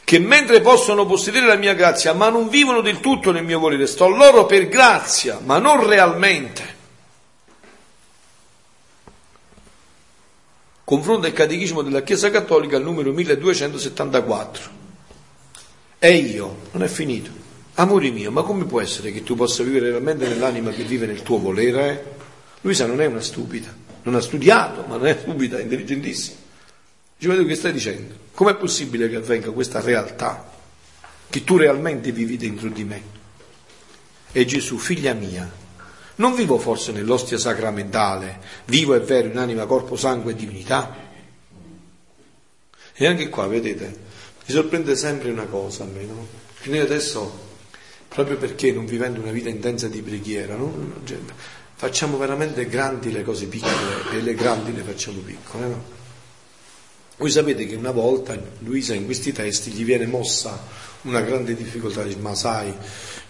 che 0.04 0.18
mentre 0.18 0.60
possono 0.60 1.06
possedere 1.06 1.46
la 1.46 1.56
mia 1.56 1.74
grazia, 1.74 2.12
ma 2.12 2.28
non 2.28 2.48
vivono 2.48 2.80
del 2.80 3.00
tutto 3.00 3.30
nel 3.30 3.44
mio 3.44 3.58
volere, 3.58 3.86
sto 3.86 4.08
loro 4.08 4.44
per 4.46 4.68
grazia, 4.68 5.38
ma 5.42 5.58
non 5.58 5.86
realmente. 5.86 6.80
Confronta 10.84 11.28
il 11.28 11.32
Catechismo 11.32 11.80
della 11.82 12.02
Chiesa 12.02 12.30
Cattolica 12.30 12.76
al 12.76 12.82
numero 12.82 13.12
1274. 13.12 14.81
E 16.04 16.16
io, 16.16 16.62
non 16.72 16.82
è 16.82 16.88
finito. 16.88 17.30
Amore 17.74 18.10
mio, 18.10 18.32
ma 18.32 18.42
come 18.42 18.64
può 18.64 18.80
essere 18.80 19.12
che 19.12 19.22
tu 19.22 19.36
possa 19.36 19.62
vivere 19.62 19.90
realmente 19.90 20.26
nell'anima 20.26 20.72
che 20.72 20.82
vive 20.82 21.06
nel 21.06 21.22
tuo 21.22 21.38
volere? 21.38 22.16
Luisa 22.62 22.86
non 22.86 23.00
è 23.00 23.06
una 23.06 23.20
stupida, 23.20 23.72
non 24.02 24.16
ha 24.16 24.20
studiato, 24.20 24.84
ma 24.88 24.96
non 24.96 25.06
è 25.06 25.16
stupida, 25.20 25.58
è 25.58 25.62
intelligentissima. 25.62 26.38
Dice, 27.16 27.28
ma 27.32 27.36
tu 27.36 27.46
che 27.46 27.54
stai 27.54 27.70
dicendo? 27.70 28.14
Com'è 28.32 28.56
possibile 28.56 29.08
che 29.08 29.14
avvenga 29.14 29.52
questa 29.52 29.80
realtà? 29.80 30.50
Che 31.30 31.44
tu 31.44 31.56
realmente 31.56 32.10
vivi 32.10 32.36
dentro 32.36 32.68
di 32.68 32.82
me? 32.82 33.02
E 34.32 34.44
Gesù, 34.44 34.78
figlia 34.78 35.12
mia, 35.12 35.48
non 36.16 36.34
vivo 36.34 36.58
forse 36.58 36.90
nell'ostia 36.90 37.38
sacramentale, 37.38 38.40
vivo 38.64 38.94
e 38.94 38.98
vero 38.98 39.28
in 39.28 39.38
anima, 39.38 39.66
corpo, 39.66 39.94
sangue 39.94 40.32
e 40.32 40.34
divinità? 40.34 40.96
E 42.92 43.06
anche 43.06 43.28
qua, 43.28 43.46
vedete, 43.46 44.10
mi 44.46 44.54
sorprende 44.54 44.96
sempre 44.96 45.30
una 45.30 45.44
cosa 45.44 45.84
a 45.84 45.86
me, 45.86 46.04
no? 46.04 46.26
Che 46.60 46.68
noi 46.70 46.80
adesso, 46.80 47.30
proprio 48.08 48.36
perché 48.36 48.72
non 48.72 48.86
vivendo 48.86 49.20
una 49.20 49.30
vita 49.30 49.48
intensa 49.48 49.88
di 49.88 50.02
preghiera, 50.02 50.56
no? 50.56 51.00
Cioè, 51.04 51.18
facciamo 51.74 52.16
veramente 52.18 52.66
grandi 52.66 53.12
le 53.12 53.22
cose 53.22 53.46
piccole 53.46 54.10
e 54.12 54.20
le 54.20 54.34
grandi 54.34 54.74
le 54.74 54.82
facciamo 54.82 55.18
piccole, 55.20 55.66
no? 55.66 56.00
Voi 57.18 57.30
sapete 57.30 57.66
che 57.66 57.74
una 57.74 57.90
volta 57.90 58.40
Luisa 58.60 58.94
in 58.94 59.04
questi 59.04 59.32
testi 59.32 59.70
gli 59.70 59.84
viene 59.84 60.06
mossa 60.06 60.90
una 61.02 61.20
grande 61.20 61.54
difficoltà, 61.54 62.02
dice 62.02 62.18
ma 62.18 62.34
sai, 62.34 62.72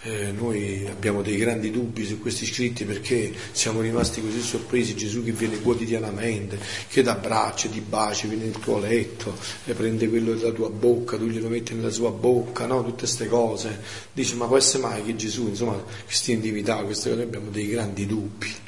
eh, 0.03 0.31
noi 0.33 0.87
abbiamo 0.89 1.23
dei 1.23 1.37
grandi 1.37 1.71
dubbi 1.71 2.05
su 2.05 2.21
questi 2.21 2.45
scritti 2.45 2.85
perché 2.85 3.33
siamo 3.53 3.81
rimasti 3.81 4.21
così 4.21 4.41
sorpresi, 4.41 4.95
Gesù 4.95 5.25
che 5.25 5.33
viene 5.33 5.61
quotidianamente, 5.61 6.59
che 6.89 7.03
dà 7.03 7.15
braccia, 7.15 7.69
ti 7.69 7.81
baci, 7.81 8.27
viene 8.29 8.45
nel 8.45 8.59
tuo 8.59 8.79
letto, 8.79 9.37
prende 9.65 10.09
quello 10.09 10.35
della 10.35 10.53
tua 10.53 10.69
bocca, 10.69 11.17
tu 11.17 11.27
glielo 11.27 11.49
metti 11.49 11.75
nella 11.75 11.91
sua 11.91 12.11
bocca, 12.11 12.67
no? 12.67 12.83
tutte 12.85 13.01
queste 13.01 13.27
cose. 13.27 13.81
Dice 14.13 14.35
ma 14.35 14.47
può 14.47 14.57
essere 14.57 14.83
mai 14.83 15.05
che 15.05 15.17
Gesù, 15.17 15.49
insomma, 15.49 15.83
questa 16.05 16.31
intimità, 16.31 16.77
queste 16.77 17.11
cose, 17.11 17.23
abbiamo 17.23 17.51
dei 17.51 17.69
grandi 17.69 18.07
dubbi. 18.07 18.62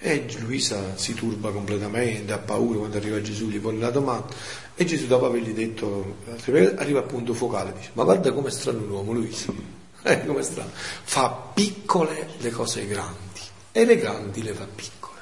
E 0.00 0.26
Luisa 0.38 0.96
si 0.96 1.12
turba 1.12 1.50
completamente, 1.50 2.32
ha 2.32 2.38
paura 2.38 2.78
quando 2.78 2.96
arriva 2.98 3.20
Gesù, 3.20 3.48
gli 3.48 3.58
pone 3.58 3.80
la 3.80 3.90
domanda. 3.90 4.32
E 4.76 4.84
Gesù 4.84 5.06
dopo 5.06 5.26
avergli 5.26 5.52
detto, 5.52 6.18
arriva 6.76 7.00
al 7.00 7.06
punto 7.06 7.34
focale, 7.34 7.72
dice, 7.76 7.90
ma 7.94 8.04
guarda 8.04 8.32
com'è 8.32 8.50
strano 8.50 8.84
l'uomo 8.84 9.12
Luisa, 9.12 9.52
eh, 10.02 10.24
com'è 10.24 10.42
strano, 10.42 10.70
fa 10.72 11.50
piccole 11.52 12.28
le 12.38 12.50
cose 12.50 12.86
grandi. 12.86 13.40
E 13.72 13.84
le 13.84 13.96
grandi 13.96 14.42
le 14.42 14.52
fa 14.52 14.66
piccole. 14.72 15.20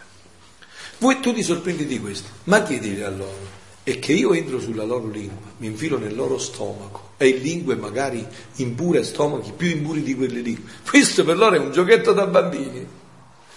Voi 0.98 1.20
tu 1.20 1.32
ti 1.32 1.42
sorprendi 1.42 1.86
di 1.86 1.98
questo, 1.98 2.28
ma 2.44 2.62
chiedili 2.62 3.02
a 3.02 3.10
loro, 3.10 3.54
è 3.82 3.98
che 3.98 4.12
io 4.12 4.34
entro 4.34 4.60
sulla 4.60 4.84
loro 4.84 5.08
lingua, 5.08 5.52
mi 5.58 5.68
infilo 5.68 5.96
nel 5.96 6.14
loro 6.14 6.38
stomaco. 6.38 7.12
E 7.16 7.28
in 7.28 7.42
lingue 7.42 7.76
magari 7.76 8.26
impure, 8.56 9.04
stomachi 9.04 9.52
più 9.56 9.68
impuri 9.68 10.02
di 10.02 10.14
quelle 10.14 10.40
lingue. 10.40 10.70
Questo 10.86 11.24
per 11.24 11.38
loro 11.38 11.54
è 11.54 11.58
un 11.58 11.72
giochetto 11.72 12.12
da 12.12 12.26
bambini. 12.26 12.86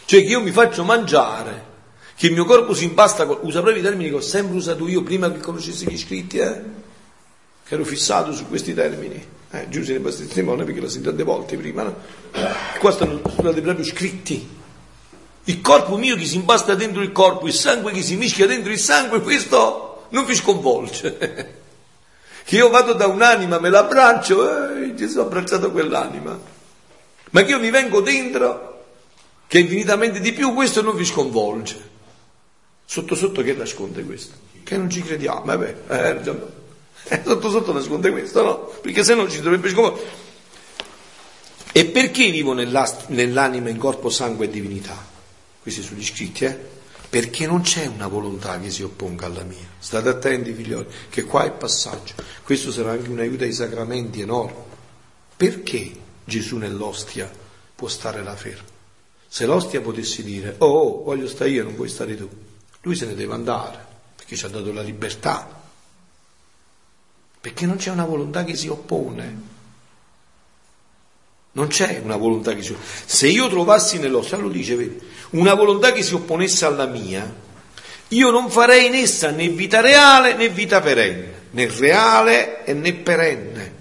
Cioè 0.10 0.24
che 0.24 0.30
io 0.30 0.42
mi 0.42 0.50
faccio 0.50 0.84
mangiare, 0.84 1.66
che 2.16 2.26
il 2.26 2.34
mio 2.34 2.44
corpo 2.44 2.74
si 2.74 2.84
impasta, 2.84 3.26
usa 3.26 3.62
proprio 3.62 3.78
i 3.78 3.84
termini 3.84 4.10
che 4.10 4.16
ho 4.16 4.22
sempre 4.22 4.58
usato 4.58 4.88
io 4.88 5.04
prima 5.04 5.32
che 5.32 5.38
conoscessi 5.38 5.88
gli 5.88 6.00
scritti, 6.00 6.40
eh? 6.40 6.62
che 7.64 7.76
ero 7.76 7.84
fissato 7.84 8.34
su 8.34 8.48
questi 8.48 8.74
termini. 8.74 9.24
Eh, 9.52 9.70
Giù 9.70 9.84
se 9.84 9.92
ne 9.92 10.00
basta 10.00 10.24
testimone 10.24 10.64
perché 10.64 10.80
l'ho 10.80 10.90
sentito 10.90 11.10
tante 11.10 11.24
volte 11.24 11.58
prima, 11.58 11.84
no? 11.84 11.96
Qua 12.80 12.92
stanno 12.92 13.22
stati 13.32 13.62
proprio 13.62 13.86
scritti. 13.86 14.50
Il 15.44 15.62
corpo 15.62 15.96
mio 15.96 16.16
che 16.16 16.26
si 16.26 16.38
impasta 16.38 16.74
dentro 16.74 17.04
il 17.04 17.12
corpo, 17.12 17.46
il 17.46 17.54
sangue 17.54 17.92
che 17.92 18.02
si 18.02 18.16
mischia 18.16 18.48
dentro 18.48 18.72
il 18.72 18.80
sangue, 18.80 19.22
questo 19.22 20.08
non 20.10 20.26
vi 20.26 20.34
sconvolge. 20.34 21.18
che 22.46 22.56
io 22.56 22.70
vado 22.70 22.94
da 22.94 23.06
un'anima, 23.06 23.60
me 23.60 23.70
l'abbraccio, 23.70 24.74
eh, 24.74 24.96
Gesù 24.96 25.20
ha 25.20 25.22
abbracciato 25.22 25.70
quell'anima. 25.70 26.36
Ma 27.30 27.44
che 27.44 27.52
io 27.52 27.60
mi 27.60 27.70
vengo 27.70 28.02
dentro 28.02 28.69
che 29.50 29.58
è 29.58 29.62
infinitamente 29.62 30.20
di 30.20 30.32
più, 30.32 30.54
questo 30.54 30.84
non 30.84 30.96
vi 30.96 31.04
sconvolge. 31.04 31.90
Sotto 32.86 33.16
sotto 33.16 33.42
che 33.42 33.54
nasconde 33.54 34.04
questo? 34.04 34.36
Che 34.62 34.78
non 34.78 34.92
ci 34.92 35.02
crediamo, 35.02 35.44
vabbè, 35.44 35.76
eh, 35.90 36.20
eh, 37.10 37.22
sotto 37.26 37.50
sotto 37.50 37.74
nasconde 37.74 38.12
questo, 38.12 38.44
no? 38.44 38.58
Perché 38.80 39.04
se 39.04 39.16
no 39.16 39.28
ci 39.28 39.42
dovrebbe 39.42 39.70
sconvolgere. 39.70 40.08
E 41.72 41.86
perché 41.86 42.30
vivo 42.30 42.54
nell'anima 42.54 43.70
in 43.70 43.78
corpo, 43.78 44.12
sangue 44.12 44.46
e 44.46 44.50
divinità? 44.52 44.96
Questi 45.60 45.82
sono 45.82 45.98
gli 45.98 46.06
scritti, 46.06 46.46
eh? 46.46 46.56
Perché 47.10 47.48
non 47.48 47.62
c'è 47.62 47.88
una 47.88 48.06
volontà 48.06 48.60
che 48.60 48.70
si 48.70 48.84
opponga 48.84 49.26
alla 49.26 49.42
mia. 49.42 49.68
State 49.80 50.10
attenti, 50.10 50.54
figlioli, 50.54 50.86
che 51.10 51.24
qua 51.24 51.46
è 51.46 51.52
passaggio. 51.52 52.14
Questo 52.44 52.72
sarà 52.72 52.92
anche 52.92 53.10
un 53.10 53.18
aiuto 53.18 53.46
ai 53.46 53.54
sacramenti 53.54 54.22
enorme. 54.22 54.64
Perché 55.36 55.92
Gesù 56.24 56.58
nell'ostia 56.58 57.32
può 57.74 57.88
stare 57.88 58.22
là 58.22 58.36
fermo? 58.36 58.78
Se 59.32 59.46
l'ostia 59.46 59.80
potesse 59.80 60.24
dire, 60.24 60.56
oh, 60.58 60.66
oh, 60.66 61.04
voglio 61.04 61.28
stare 61.28 61.52
io, 61.52 61.64
non 61.64 61.76
vuoi 61.76 61.88
stare 61.88 62.18
tu, 62.18 62.28
lui 62.82 62.96
se 62.96 63.06
ne 63.06 63.14
deve 63.14 63.34
andare, 63.36 63.86
perché 64.16 64.36
ci 64.36 64.44
ha 64.44 64.50
dato 64.50 64.74
la 64.74 64.82
libertà. 64.82 65.62
Perché 67.40 67.66
non 67.68 67.78
c'è 67.78 67.92
una 67.92 68.06
volontà 68.06 68.44
che 68.44 68.56
si 68.56 68.68
oppone. 68.68 69.58
Non 71.52 71.68
c'è 71.68 72.02
una 72.04 72.18
volontà 72.18 72.54
che 72.56 72.64
si 72.64 72.72
oppone. 72.72 72.88
Se 73.06 73.28
io 73.28 73.48
trovassi 73.50 74.00
nell'ostia, 74.00 74.38
lo 74.38 74.50
dice, 74.50 74.76
vedi, 74.76 75.00
una 75.32 75.54
volontà 75.54 75.92
che 75.92 76.02
si 76.02 76.16
opponesse 76.16 76.66
alla 76.66 76.88
mia, 76.88 77.32
io 78.08 78.32
non 78.32 78.50
farei 78.50 78.88
in 78.88 78.96
essa 78.96 79.30
né 79.30 79.48
vita 79.50 79.80
reale 79.80 80.34
né 80.34 80.50
vita 80.50 80.82
perenne, 80.82 81.34
né 81.52 81.68
reale 81.68 82.66
e 82.66 82.74
né 82.74 82.94
perenne. 82.94 83.79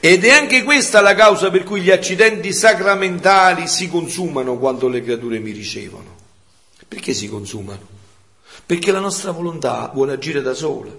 Ed 0.00 0.24
è 0.24 0.30
anche 0.30 0.62
questa 0.62 1.00
la 1.00 1.14
causa 1.14 1.50
per 1.50 1.64
cui 1.64 1.80
gli 1.80 1.90
accidenti 1.90 2.52
sacramentali 2.52 3.66
si 3.66 3.88
consumano 3.88 4.58
quando 4.58 4.88
le 4.88 5.02
creature 5.02 5.38
mi 5.38 5.50
ricevono. 5.50 6.14
Perché 6.86 7.14
si 7.14 7.28
consumano? 7.28 7.94
Perché 8.64 8.92
la 8.92 9.00
nostra 9.00 9.30
volontà 9.30 9.90
vuole 9.92 10.12
agire 10.12 10.42
da 10.42 10.54
sola. 10.54 10.92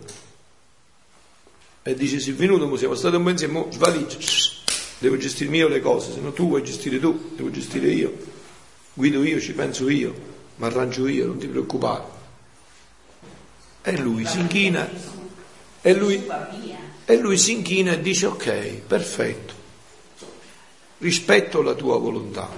E 1.84 1.96
dice, 1.96 2.20
sei 2.20 2.34
venuto, 2.34 2.76
siamo 2.76 2.96
stati 2.96 3.16
un 3.16 3.24
po' 3.24 3.30
insieme, 3.30 3.66
svaligio, 3.70 4.18
devo 4.98 5.18
gestirmi 5.18 5.58
io 5.60 5.70
le 5.70 5.80
cose, 5.80 6.12
se 6.12 6.20
no 6.20 6.34
tu 6.34 6.48
vuoi 6.48 6.62
gestire 6.62 7.00
tu, 7.00 7.32
devo 7.36 7.50
gestire 7.50 7.90
io, 7.90 8.14
guido 8.94 9.24
io, 9.24 9.40
ci 9.40 9.54
penso 9.54 9.88
io, 9.88 10.14
mi 10.58 10.66
arrangio 10.66 11.08
io, 11.08 11.28
non 11.28 11.38
ti 11.38 11.48
preoccupare. 11.48 12.04
E 13.84 13.98
lui 13.98 14.26
si 14.26 14.40
inchina 14.40 14.90
E 15.82 15.94
lui, 15.94 16.22
e 17.10 17.16
lui 17.16 17.38
si 17.38 17.54
inchina 17.54 17.94
e 17.94 18.02
dice 18.02 18.26
ok, 18.26 18.82
perfetto, 18.86 19.54
rispetto 20.98 21.62
la 21.62 21.74
tua 21.74 21.98
volontà. 21.98 22.50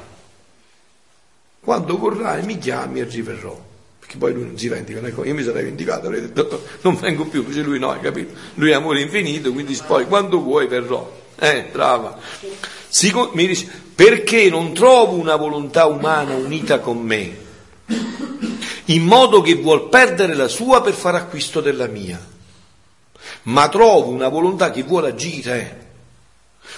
Quando 1.60 1.98
vorrai 2.00 2.44
mi 2.44 2.58
chiami 2.58 3.02
e 3.02 3.04
riverrò. 3.04 3.68
Perché 4.00 4.18
poi 4.18 4.34
lui 4.34 4.46
non 4.46 4.58
si 4.58 4.68
vendica, 4.68 5.00
io 5.00 5.36
mi 5.36 5.44
sarei 5.44 5.66
vendicato, 5.66 6.08
avrei 6.08 6.32
detto 6.32 6.64
non 6.82 6.96
vengo 6.96 7.26
più, 7.26 7.42
invece 7.42 7.62
lui 7.62 7.78
no, 7.78 7.92
hai 7.92 8.00
capito? 8.00 8.34
Lui 8.56 8.72
è 8.72 8.74
amore 8.74 9.02
infinito, 9.02 9.54
quindi 9.54 9.80
poi 9.86 10.08
quando 10.08 10.42
vuoi 10.42 10.66
verrò. 10.66 11.18
Eh, 11.38 11.68
brava. 11.72 12.18
Mi 13.34 13.46
dice, 13.46 13.70
perché 13.94 14.50
non 14.50 14.74
trovo 14.74 15.14
una 15.14 15.36
volontà 15.36 15.86
umana 15.86 16.34
unita 16.34 16.80
con 16.80 16.98
me, 16.98 17.38
in 18.86 19.04
modo 19.04 19.42
che 19.42 19.54
vuol 19.54 19.90
perdere 19.90 20.34
la 20.34 20.48
sua 20.48 20.82
per 20.82 20.94
fare 20.94 21.18
acquisto 21.18 21.62
della 21.62 21.86
mia, 21.86 22.20
ma 23.44 23.70
trovo 23.70 24.10
una 24.10 24.28
volontà 24.28 24.72
che 24.72 24.84
vuole 24.84 25.10
agire, 25.10 25.88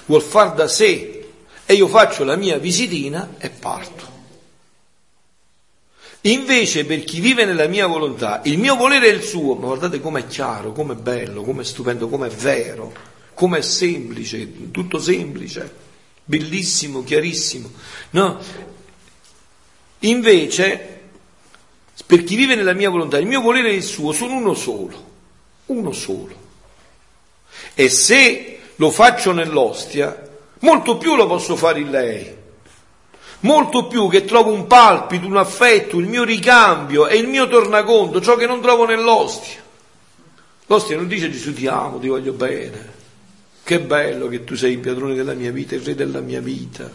vuol 0.05 0.21
far 0.21 0.53
da 0.53 0.67
sé, 0.67 1.29
e 1.65 1.73
io 1.73 1.88
faccio 1.88 2.23
la 2.23 2.35
mia 2.35 2.57
visitina 2.57 3.35
e 3.38 3.49
parto. 3.49 4.09
Invece 6.25 6.85
per 6.85 7.03
chi 7.03 7.19
vive 7.19 7.45
nella 7.45 7.67
mia 7.67 7.88
volontà, 7.88 8.41
il 8.43 8.59
mio 8.59 8.75
volere 8.75 9.07
è 9.07 9.13
il 9.13 9.23
suo, 9.23 9.55
ma 9.55 9.67
guardate 9.67 9.99
com'è 9.99 10.27
chiaro, 10.27 10.71
com'è 10.71 10.93
bello, 10.93 11.41
com'è 11.41 11.63
stupendo, 11.63 12.07
com'è 12.09 12.29
vero, 12.29 12.93
com'è 13.33 13.61
semplice, 13.61 14.69
tutto 14.69 14.99
semplice, 14.99 15.73
bellissimo, 16.23 17.03
chiarissimo. 17.03 17.71
No? 18.11 18.39
Invece, 19.99 20.99
per 22.05 22.23
chi 22.23 22.35
vive 22.35 22.53
nella 22.53 22.73
mia 22.73 22.89
volontà, 22.89 23.17
il 23.17 23.25
mio 23.25 23.41
volere 23.41 23.69
è 23.69 23.73
il 23.73 23.83
suo, 23.83 24.11
sono 24.11 24.35
uno 24.35 24.53
solo, 24.53 25.09
uno 25.67 25.91
solo. 25.91 26.40
E 27.73 27.89
se 27.89 28.59
lo 28.75 28.91
faccio 28.91 29.31
nell'ostia, 29.31 30.29
molto 30.59 30.97
più 30.97 31.15
lo 31.15 31.27
posso 31.27 31.55
fare 31.55 31.79
in 31.79 31.89
lei 31.89 32.39
molto 33.41 33.88
più 33.88 34.09
che 34.09 34.25
trovo 34.25 34.51
un 34.51 34.67
palpito, 34.67 35.25
un 35.27 35.38
affetto, 35.38 35.97
il 35.97 36.07
mio 36.07 36.23
ricambio 36.23 37.07
e 37.07 37.17
il 37.17 37.27
mio 37.27 37.47
tornaconto, 37.47 38.21
ciò 38.21 38.35
che 38.35 38.45
non 38.45 38.61
trovo 38.61 38.85
nell'ostia. 38.85 39.59
L'ostia 40.65 40.95
non 40.95 41.07
dice 41.07 41.29
Gesù 41.29 41.53
ti 41.53 41.67
amo, 41.67 41.99
ti 41.99 42.07
voglio 42.07 42.33
bene, 42.33 42.93
che 43.63 43.79
bello 43.79 44.27
che 44.27 44.43
tu 44.43 44.55
sei 44.55 44.73
il 44.73 44.79
padrone 44.79 45.15
della 45.15 45.33
mia 45.33 45.51
vita, 45.51 45.75
il 45.75 45.81
re 45.81 45.95
della 45.95 46.21
mia 46.21 46.39
vita. 46.39 46.89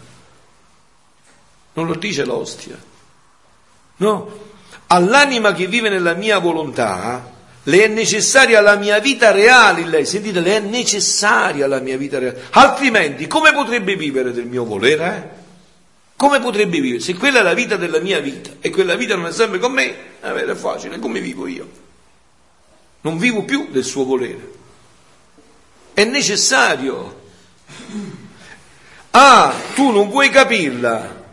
Non 1.74 1.86
lo 1.86 1.94
dice 1.94 2.24
l'ostia. 2.24 2.78
No, 3.98 4.38
all'anima 4.86 5.52
che 5.52 5.66
vive 5.66 5.88
nella 5.88 6.14
mia 6.14 6.38
volontà 6.38 7.34
le 7.68 7.82
è 7.82 7.88
necessaria 7.88 8.60
la 8.60 8.76
mia 8.76 9.00
vita 9.00 9.32
reale 9.32 9.80
in 9.80 9.90
lei, 9.90 10.06
sentite, 10.06 10.38
le 10.40 10.56
è 10.56 10.60
necessaria 10.60 11.66
la 11.66 11.80
mia 11.80 11.96
vita 11.96 12.18
reale, 12.20 12.44
altrimenti 12.50 13.26
come 13.26 13.52
potrebbe 13.52 13.96
vivere 13.96 14.30
del 14.32 14.46
mio 14.46 14.64
volere? 14.64 15.16
Eh? 15.16 15.44
Come 16.16 16.38
potrebbe 16.38 16.78
vivere? 16.78 17.02
Se 17.02 17.14
quella 17.14 17.40
è 17.40 17.42
la 17.42 17.54
vita 17.54 17.74
della 17.74 17.98
mia 17.98 18.20
vita 18.20 18.50
e 18.60 18.70
quella 18.70 18.94
vita 18.94 19.16
non 19.16 19.26
è 19.26 19.32
sempre 19.32 19.58
con 19.58 19.72
me, 19.72 19.94
è 20.20 20.54
facile, 20.54 21.00
come 21.00 21.20
vivo 21.20 21.48
io? 21.48 21.68
Non 23.00 23.18
vivo 23.18 23.42
più 23.42 23.68
del 23.70 23.84
suo 23.84 24.04
volere. 24.04 24.52
È 25.92 26.04
necessario. 26.04 27.22
Ah, 29.10 29.52
tu 29.74 29.90
non 29.90 30.08
puoi 30.08 30.30
capirla, 30.30 31.24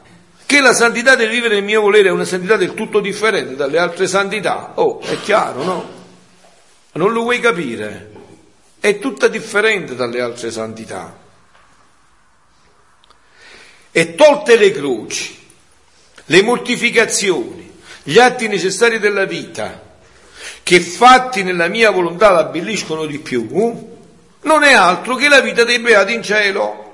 che 0.47 0.61
la 0.61 0.73
santità 0.73 1.15
del 1.15 1.29
vivere 1.29 1.55
nel 1.55 1.63
mio 1.63 1.81
volere 1.81 2.07
è 2.07 2.11
una 2.11 2.25
santità 2.25 2.55
del 2.55 2.73
tutto 2.73 2.99
differente 3.01 3.55
dalle 3.55 3.77
altre 3.77 4.07
santità. 4.07 4.71
Oh, 4.75 4.99
è 4.99 5.19
chiaro, 5.21 5.63
no? 5.63 6.01
Non 6.93 7.11
lo 7.11 7.21
vuoi 7.21 7.39
capire? 7.39 8.11
È 8.79 8.99
tutta 8.99 9.27
differente 9.27 9.95
dalle 9.95 10.21
altre 10.21 10.51
santità 10.51 11.21
e 13.95 14.15
tolte 14.15 14.57
le 14.57 14.71
croci, 14.71 15.37
le 16.25 16.41
mortificazioni, 16.41 17.71
gli 18.01 18.17
atti 18.17 18.47
necessari 18.47 18.97
della 18.97 19.25
vita, 19.25 19.81
che 20.63 20.79
fatti 20.79 21.43
nella 21.43 21.67
mia 21.67 21.91
volontà 21.91 22.31
la 22.31 22.39
abbelliscono 22.39 23.05
di 23.05 23.19
più, 23.19 23.47
non 24.41 24.63
è 24.63 24.73
altro 24.73 25.15
che 25.15 25.29
la 25.29 25.41
vita 25.41 25.63
dei 25.63 25.79
beati 25.79 26.13
in 26.13 26.23
cielo. 26.23 26.92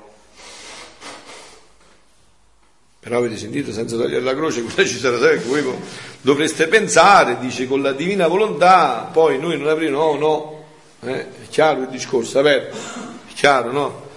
Però 3.00 3.16
avete 3.16 3.38
sentito, 3.38 3.72
senza 3.72 3.96
togliere 3.96 4.20
la 4.20 4.34
croce, 4.34 4.62
cosa 4.62 4.84
ci 4.84 4.98
sarà 4.98 5.18
sempre? 5.18 5.62
Voi 5.62 5.74
dovreste 6.20 6.68
pensare, 6.68 7.38
dice, 7.40 7.66
con 7.66 7.80
la 7.80 7.92
divina 7.92 8.26
volontà, 8.26 9.08
poi 9.10 9.38
noi 9.38 9.56
non 9.58 9.68
avremo, 9.68 9.96
no, 9.96 10.18
no, 10.18 10.64
eh, 11.10 11.20
è 11.20 11.48
chiaro 11.48 11.82
il 11.82 11.88
discorso, 11.88 12.44
è 12.44 12.68
chiaro, 13.34 13.72
no? 13.72 14.08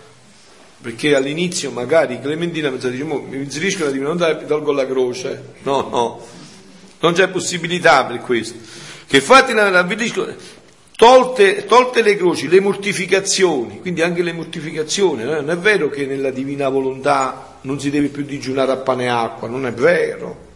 perché 0.84 1.16
all'inizio 1.16 1.72
magari 1.72 2.20
Clementina 2.20 2.70
pensa, 2.70 2.90
dice, 2.90 3.06
mi 3.06 3.38
inserisco 3.38 3.86
la 3.86 3.90
divinità 3.90 4.38
e 4.38 4.46
tolgo 4.46 4.74
la 4.74 4.86
croce. 4.86 5.54
No, 5.64 5.88
no, 5.90 6.28
non 7.00 7.14
c'è 7.14 7.30
possibilità 7.30 8.04
per 8.04 8.20
questo. 8.20 8.60
Che 9.08 9.22
fatti 9.22 9.54
la, 9.54 9.70
la 9.70 9.88
tolte, 10.98 11.66
tolte, 11.66 12.02
le 12.02 12.18
croci, 12.18 12.50
le 12.50 12.60
mortificazioni, 12.60 13.80
quindi 13.80 14.02
anche 14.02 14.22
le 14.24 14.34
mortificazioni, 14.34 15.22
eh? 15.22 15.26
non 15.26 15.50
è 15.52 15.58
vero 15.58 15.90
che 15.90 16.06
nella 16.06 16.32
divina 16.32 16.68
volontà 16.68 17.53
non 17.64 17.80
si 17.80 17.90
deve 17.90 18.08
più 18.08 18.24
digiunare 18.24 18.72
a 18.72 18.78
pane 18.78 19.06
e 19.06 19.08
acqua, 19.08 19.48
non 19.48 19.66
è 19.66 19.74
vero. 19.74 20.52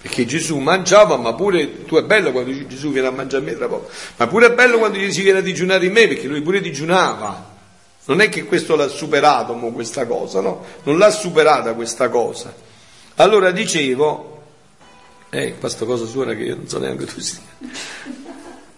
Perché 0.00 0.24
Gesù 0.24 0.58
mangiava, 0.58 1.16
ma 1.16 1.34
pure, 1.34 1.84
tu 1.84 1.96
è 1.96 2.02
bello 2.02 2.30
quando 2.30 2.66
Gesù 2.66 2.92
viene 2.92 3.08
a 3.08 3.10
mangiare 3.10 3.42
a 3.42 3.46
me 3.46 3.56
tra 3.56 3.66
poco, 3.66 3.90
ma 4.16 4.26
pure 4.26 4.46
è 4.46 4.52
bello 4.52 4.78
quando 4.78 4.98
si 5.10 5.22
viene 5.22 5.38
a 5.38 5.42
digiunare 5.42 5.86
in 5.86 5.92
me, 5.92 6.06
perché 6.06 6.28
lui 6.28 6.42
pure 6.42 6.60
digiunava. 6.60 7.54
Non 8.04 8.20
è 8.20 8.28
che 8.28 8.44
questo 8.44 8.76
l'ha 8.76 8.86
superato 8.86 9.54
mo, 9.54 9.72
questa 9.72 10.06
cosa, 10.06 10.40
no? 10.40 10.64
Non 10.84 10.96
l'ha 10.96 11.10
superata 11.10 11.74
questa 11.74 12.08
cosa. 12.08 12.54
Allora 13.16 13.50
dicevo, 13.50 14.42
eh, 15.30 15.56
questa 15.58 15.84
cosa 15.84 16.06
suona 16.06 16.34
che 16.34 16.42
io 16.42 16.54
non 16.54 16.68
so 16.68 16.78
neanche 16.78 17.04
tu 17.06 17.18
sia. 17.18 17.40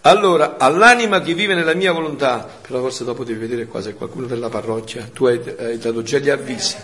Allora, 0.01 0.57
all'anima 0.57 1.21
che 1.21 1.35
vive 1.35 1.53
nella 1.53 1.75
mia 1.75 1.91
volontà, 1.91 2.49
però 2.61 2.79
forse 2.79 3.03
dopo 3.03 3.23
devi 3.23 3.39
vedere 3.39 3.65
qua 3.65 3.81
se 3.81 3.93
qualcuno 3.93 4.25
della 4.25 4.49
parrocchia, 4.49 5.09
tu 5.13 5.25
hai, 5.25 5.39
hai 5.59 5.77
dato 5.77 6.01
già 6.01 6.17
gli 6.17 6.29
avvisi. 6.29 6.75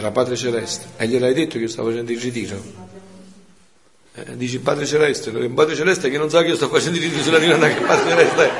Era 0.00 0.12
Padre 0.12 0.34
Celeste. 0.34 0.86
E 0.96 1.06
gliel'hai 1.06 1.34
detto 1.34 1.58
che 1.58 1.64
io 1.64 1.68
stavo 1.68 1.90
facendo 1.90 2.10
il 2.10 2.18
ritiro? 2.18 2.58
Eh, 4.14 4.34
dici 4.38 4.58
Padre 4.58 4.86
Celeste, 4.86 5.28
un 5.28 5.52
Padre 5.52 5.76
Celeste 5.76 6.08
che 6.08 6.16
non 6.16 6.30
sa 6.30 6.40
che 6.40 6.48
io 6.48 6.56
sto 6.56 6.70
facendo 6.70 6.96
il 6.96 7.04
ritiro 7.04 7.22
sulla 7.22 7.38
divina 7.38 7.68
che 7.68 7.82
Padre 7.82 8.08
Celeste 8.08 8.50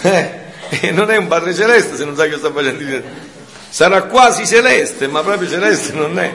è. 0.00 0.40
Eh, 0.80 0.90
non 0.92 1.10
è 1.10 1.16
un 1.16 1.26
Padre 1.26 1.52
Celeste 1.52 1.96
se 1.96 2.04
non 2.04 2.14
sa 2.14 2.28
che 2.28 2.36
sta 2.36 2.52
facendo 2.52 2.82
il 2.84 3.02
Sarà 3.68 4.04
quasi 4.04 4.46
celeste, 4.46 5.08
ma 5.08 5.22
proprio 5.22 5.48
celeste 5.48 5.92
non 5.92 6.16
è. 6.16 6.32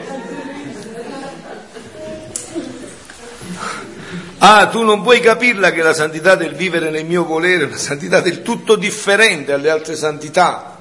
Ah, 4.36 4.66
tu 4.66 4.82
non 4.82 5.02
puoi 5.02 5.20
capirla 5.20 5.72
che 5.72 5.80
la 5.80 5.94
santità 5.94 6.34
del 6.34 6.54
vivere 6.54 6.90
nel 6.90 7.06
mio 7.06 7.24
volere 7.24 7.62
è 7.62 7.66
una 7.66 7.78
santità 7.78 8.20
del 8.20 8.42
tutto 8.42 8.76
differente 8.76 9.52
alle 9.52 9.70
altre 9.70 9.96
santità. 9.96 10.77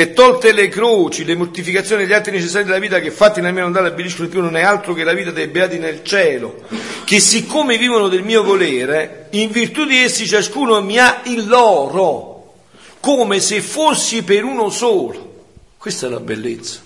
E 0.00 0.14
tolte 0.14 0.52
le 0.52 0.68
croci, 0.68 1.26
le 1.26 1.36
mortificazioni 1.36 2.04
e 2.04 2.06
gli 2.06 2.14
atti 2.14 2.30
necessari 2.30 2.64
della 2.64 2.78
vita 2.78 3.00
che 3.00 3.10
fatti 3.10 3.42
nella 3.42 3.52
mia 3.52 3.64
volontà 3.64 3.82
l'abbelliscono 3.82 4.24
di 4.24 4.32
più 4.32 4.40
non 4.40 4.56
è 4.56 4.62
altro 4.62 4.94
che 4.94 5.04
la 5.04 5.12
vita 5.12 5.30
dei 5.30 5.48
beati 5.48 5.76
nel 5.76 6.02
cielo, 6.02 6.62
che 7.04 7.20
siccome 7.20 7.76
vivono 7.76 8.08
del 8.08 8.22
mio 8.22 8.42
volere, 8.42 9.26
in 9.32 9.50
virtù 9.50 9.84
di 9.84 9.98
essi 9.98 10.26
ciascuno 10.26 10.80
mi 10.80 10.96
ha 10.96 11.20
il 11.26 11.46
loro, 11.46 12.54
come 12.98 13.40
se 13.40 13.60
fossi 13.60 14.22
per 14.22 14.42
uno 14.42 14.70
solo. 14.70 15.44
Questa 15.76 16.06
è 16.06 16.08
la 16.08 16.20
bellezza. 16.20 16.80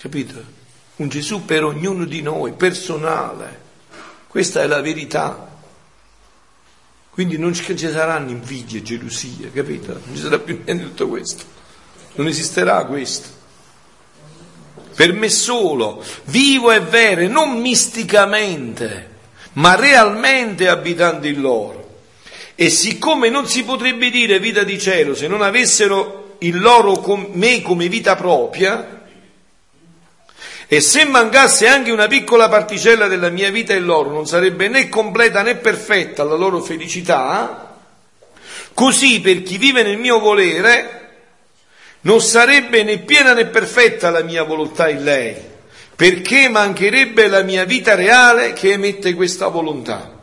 Capito? 0.00 0.34
Un 0.96 1.08
Gesù 1.08 1.44
per 1.44 1.62
ognuno 1.62 2.06
di 2.06 2.22
noi, 2.22 2.54
personale. 2.54 3.60
Questa 4.26 4.62
è 4.62 4.66
la 4.66 4.80
verità. 4.80 5.48
Quindi 7.08 7.38
non 7.38 7.54
ci 7.54 7.78
saranno 7.78 8.30
invidie, 8.30 8.82
gelosie, 8.82 9.52
capito? 9.52 9.92
Non 9.92 10.16
ci 10.16 10.22
sarà 10.22 10.40
più 10.40 10.60
niente 10.64 10.82
di 10.82 10.88
tutto 10.88 11.06
questo. 11.06 11.57
Non 12.14 12.26
esisterà 12.26 12.84
questo. 12.84 13.28
Per 14.94 15.12
me 15.12 15.28
solo, 15.28 16.02
vivo 16.24 16.72
e 16.72 16.80
vero, 16.80 17.26
non 17.28 17.60
misticamente, 17.60 19.08
ma 19.52 19.76
realmente 19.76 20.68
abitando 20.68 21.26
in 21.26 21.40
loro. 21.40 22.00
E 22.54 22.70
siccome 22.70 23.28
non 23.28 23.46
si 23.46 23.62
potrebbe 23.62 24.10
dire 24.10 24.40
vita 24.40 24.64
di 24.64 24.78
cielo 24.80 25.14
se 25.14 25.28
non 25.28 25.42
avessero 25.42 26.36
il 26.40 26.58
loro 26.58 26.98
com- 26.98 27.28
me 27.32 27.62
come 27.62 27.88
vita 27.88 28.16
propria, 28.16 28.98
e 30.70 30.82
se 30.82 31.04
mancasse 31.06 31.66
anche 31.66 31.90
una 31.90 32.08
piccola 32.08 32.48
particella 32.48 33.06
della 33.06 33.30
mia 33.30 33.50
vita 33.50 33.72
in 33.72 33.84
loro, 33.84 34.10
non 34.10 34.26
sarebbe 34.26 34.68
né 34.68 34.90
completa 34.90 35.42
né 35.42 35.56
perfetta 35.56 36.24
la 36.24 36.34
loro 36.34 36.60
felicità, 36.60 37.74
così 38.74 39.20
per 39.20 39.42
chi 39.42 39.56
vive 39.56 39.82
nel 39.82 39.96
mio 39.96 40.18
volere, 40.18 40.97
non 42.02 42.20
sarebbe 42.20 42.82
né 42.82 42.98
piena 42.98 43.32
né 43.32 43.46
perfetta 43.46 44.10
la 44.10 44.22
mia 44.22 44.44
volontà 44.44 44.88
in 44.88 45.02
lei, 45.02 45.34
perché 45.96 46.48
mancherebbe 46.48 47.26
la 47.26 47.42
mia 47.42 47.64
vita 47.64 47.94
reale 47.94 48.52
che 48.52 48.72
emette 48.72 49.14
questa 49.14 49.48
volontà. 49.48 50.16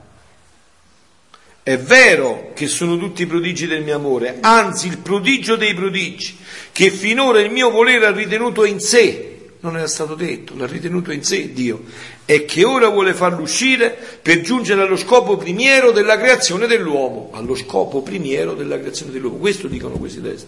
È 1.61 1.77
vero 1.77 2.52
che 2.53 2.68
sono 2.68 2.97
tutti 2.97 3.26
prodigi 3.26 3.65
del 3.65 3.84
mio 3.84 3.95
amore, 3.95 4.38
anzi 4.39 4.88
il 4.88 4.99
prodigio 4.99 5.56
dei 5.56 5.73
prodigi, 5.73 6.38
che 6.72 6.91
finora 6.91 7.41
il 7.41 7.49
mio 7.49 7.72
volere 7.72 8.06
ha 8.06 8.11
ritenuto 8.11 8.65
in 8.65 8.80
sé, 8.80 9.31
non 9.61 9.76
era 9.76 9.88
stato 9.88 10.14
detto, 10.14 10.53
l'ha 10.56 10.68
ritenuto 10.68 11.11
in 11.11 11.23
sé 11.23 11.52
Dio, 11.53 11.84
e 12.26 12.45
che 12.45 12.64
ora 12.64 12.88
vuole 12.89 13.14
farlo 13.14 13.41
uscire 13.41 13.97
per 14.22 14.41
giungere 14.41 14.84
allo 14.84 14.95
scopo 14.95 15.38
primiero 15.38 15.91
della 15.91 16.18
creazione 16.18 16.68
dell'uomo, 16.68 17.31
allo 17.34 17.56
scopo 17.56 18.02
primiero 18.02 18.53
della 18.53 18.80
creazione 18.80 19.11
dell'uomo. 19.11 19.38
Questo 19.38 19.68
dicono 19.68 19.97
questi 19.97 20.22
testi. 20.22 20.47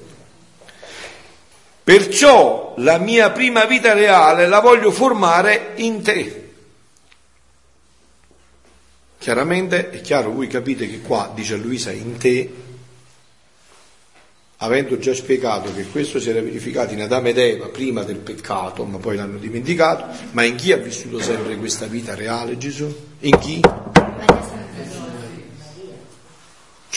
Perciò 1.87 2.73
la 2.79 2.97
mia 2.97 3.31
prima 3.31 3.63
vita 3.63 3.93
reale 3.93 4.45
la 4.45 4.59
voglio 4.59 4.91
formare 4.91 5.71
in 5.75 6.01
te. 6.01 6.49
Chiaramente 9.17 9.91
è 9.91 10.01
chiaro, 10.01 10.31
voi 10.31 10.47
capite 10.47 10.85
che 10.89 10.99
qua 10.99 11.31
dice 11.33 11.55
Luisa 11.55 11.93
in 11.93 12.17
te, 12.17 12.53
avendo 14.57 14.97
già 14.97 15.13
spiegato 15.13 15.73
che 15.73 15.87
questo 15.87 16.19
si 16.19 16.29
era 16.29 16.41
verificato 16.41 16.91
in 16.91 17.03
Adamo 17.03 17.29
ed 17.29 17.37
Eva 17.37 17.69
prima 17.69 18.03
del 18.03 18.17
peccato, 18.17 18.83
ma 18.83 18.97
poi 18.97 19.15
l'hanno 19.15 19.37
dimenticato, 19.37 20.07
ma 20.31 20.43
in 20.43 20.55
chi 20.55 20.73
ha 20.73 20.77
vissuto 20.77 21.21
sempre 21.21 21.55
questa 21.55 21.85
vita 21.85 22.15
reale 22.15 22.57
Gesù? 22.57 22.93
In 23.19 23.39
chi? 23.39 23.61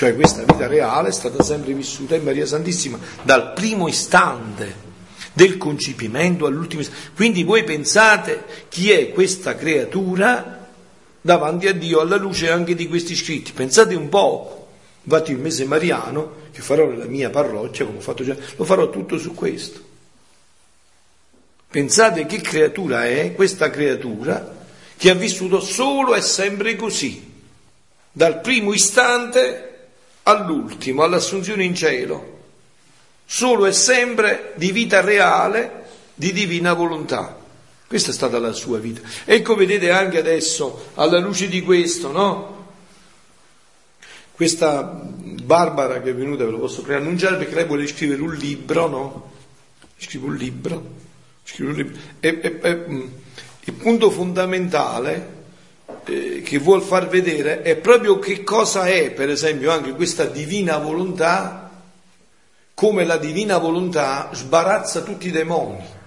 Cioè 0.00 0.14
questa 0.14 0.44
vita 0.44 0.66
reale 0.66 1.10
è 1.10 1.12
stata 1.12 1.42
sempre 1.42 1.74
vissuta 1.74 2.14
in 2.14 2.22
Maria 2.22 2.46
Santissima 2.46 2.98
dal 3.22 3.52
primo 3.52 3.86
istante 3.86 4.74
del 5.34 5.58
concepimento 5.58 6.46
all'ultimo 6.46 6.80
istante. 6.80 7.10
Quindi 7.14 7.44
voi 7.44 7.64
pensate 7.64 8.42
chi 8.70 8.92
è 8.92 9.10
questa 9.10 9.56
creatura 9.56 10.66
davanti 11.20 11.66
a 11.66 11.74
Dio 11.74 12.00
alla 12.00 12.16
luce 12.16 12.50
anche 12.50 12.74
di 12.74 12.88
questi 12.88 13.14
scritti. 13.14 13.52
Pensate 13.52 13.94
un 13.94 14.08
po'. 14.08 14.68
Infatti 15.02 15.32
il 15.32 15.38
mese 15.38 15.66
mariano, 15.66 16.32
che 16.50 16.62
farò 16.62 16.88
nella 16.88 17.04
mia 17.04 17.28
parrocchia, 17.28 17.84
come 17.84 17.98
ho 17.98 18.00
fatto 18.00 18.24
già, 18.24 18.34
lo 18.56 18.64
farò 18.64 18.88
tutto 18.88 19.18
su 19.18 19.34
questo. 19.34 19.80
Pensate 21.70 22.24
che 22.24 22.40
creatura 22.40 23.04
è 23.04 23.34
questa 23.34 23.68
creatura 23.68 24.64
che 24.96 25.10
ha 25.10 25.14
vissuto 25.14 25.60
solo 25.60 26.14
e 26.14 26.22
sempre 26.22 26.74
così, 26.74 27.32
dal 28.10 28.40
primo 28.40 28.72
istante 28.72 29.69
all'ultimo, 30.30 31.02
all'assunzione 31.02 31.64
in 31.64 31.74
cielo, 31.74 32.38
solo 33.24 33.66
e 33.66 33.72
sempre 33.72 34.52
di 34.56 34.72
vita 34.72 35.00
reale, 35.00 35.84
di 36.14 36.32
divina 36.32 36.72
volontà. 36.72 37.38
Questa 37.86 38.10
è 38.10 38.14
stata 38.14 38.38
la 38.38 38.52
sua 38.52 38.78
vita. 38.78 39.00
Ecco, 39.24 39.56
vedete 39.56 39.90
anche 39.90 40.18
adesso, 40.18 40.90
alla 40.94 41.18
luce 41.18 41.48
di 41.48 41.60
questo, 41.62 42.12
no? 42.12 42.58
Questa 44.32 44.82
Barbara 44.82 46.00
che 46.00 46.10
è 46.10 46.14
venuta, 46.14 46.44
ve 46.44 46.52
lo 46.52 46.60
posso 46.60 46.82
preannunciare, 46.82 47.36
perché 47.36 47.54
lei 47.54 47.64
vuole 47.64 47.86
scrivere 47.86 48.22
un 48.22 48.32
libro, 48.34 48.86
no? 48.86 49.32
Scrive 49.96 50.26
un 50.26 50.36
libro. 50.36 50.84
Scrive 51.42 51.70
un 51.70 51.76
libro. 51.76 52.00
E, 52.20 52.38
e, 52.40 52.58
e, 52.62 52.74
mm, 52.74 53.06
il 53.64 53.72
punto 53.72 54.10
fondamentale 54.10 55.38
eh, 56.10 56.42
che 56.42 56.58
vuol 56.58 56.82
far 56.82 57.06
vedere 57.06 57.62
è 57.62 57.76
proprio 57.76 58.18
che 58.18 58.42
cosa 58.42 58.86
è, 58.86 59.12
per 59.12 59.30
esempio, 59.30 59.70
anche 59.70 59.92
questa 59.92 60.24
divina 60.24 60.78
volontà, 60.78 61.70
come 62.74 63.04
la 63.04 63.16
divina 63.16 63.58
volontà 63.58 64.30
sbarazza 64.32 65.02
tutti 65.02 65.28
i 65.28 65.30
demoni. 65.30 65.98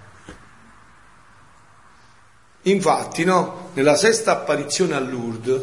Infatti, 2.62 3.24
no, 3.24 3.70
nella 3.72 3.96
sesta 3.96 4.32
apparizione 4.32 4.94
a 4.94 5.00
Lourdes, 5.00 5.62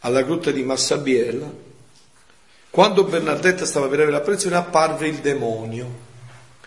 alla 0.00 0.22
grotta 0.22 0.50
di 0.50 0.62
Massabiella, 0.62 1.46
quando 2.70 3.04
Bernardetta 3.04 3.66
stava 3.66 3.88
per 3.88 4.00
avere 4.00 4.12
l'apparizione, 4.12 4.56
apparve 4.56 5.08
il 5.08 5.16
demonio 5.16 6.08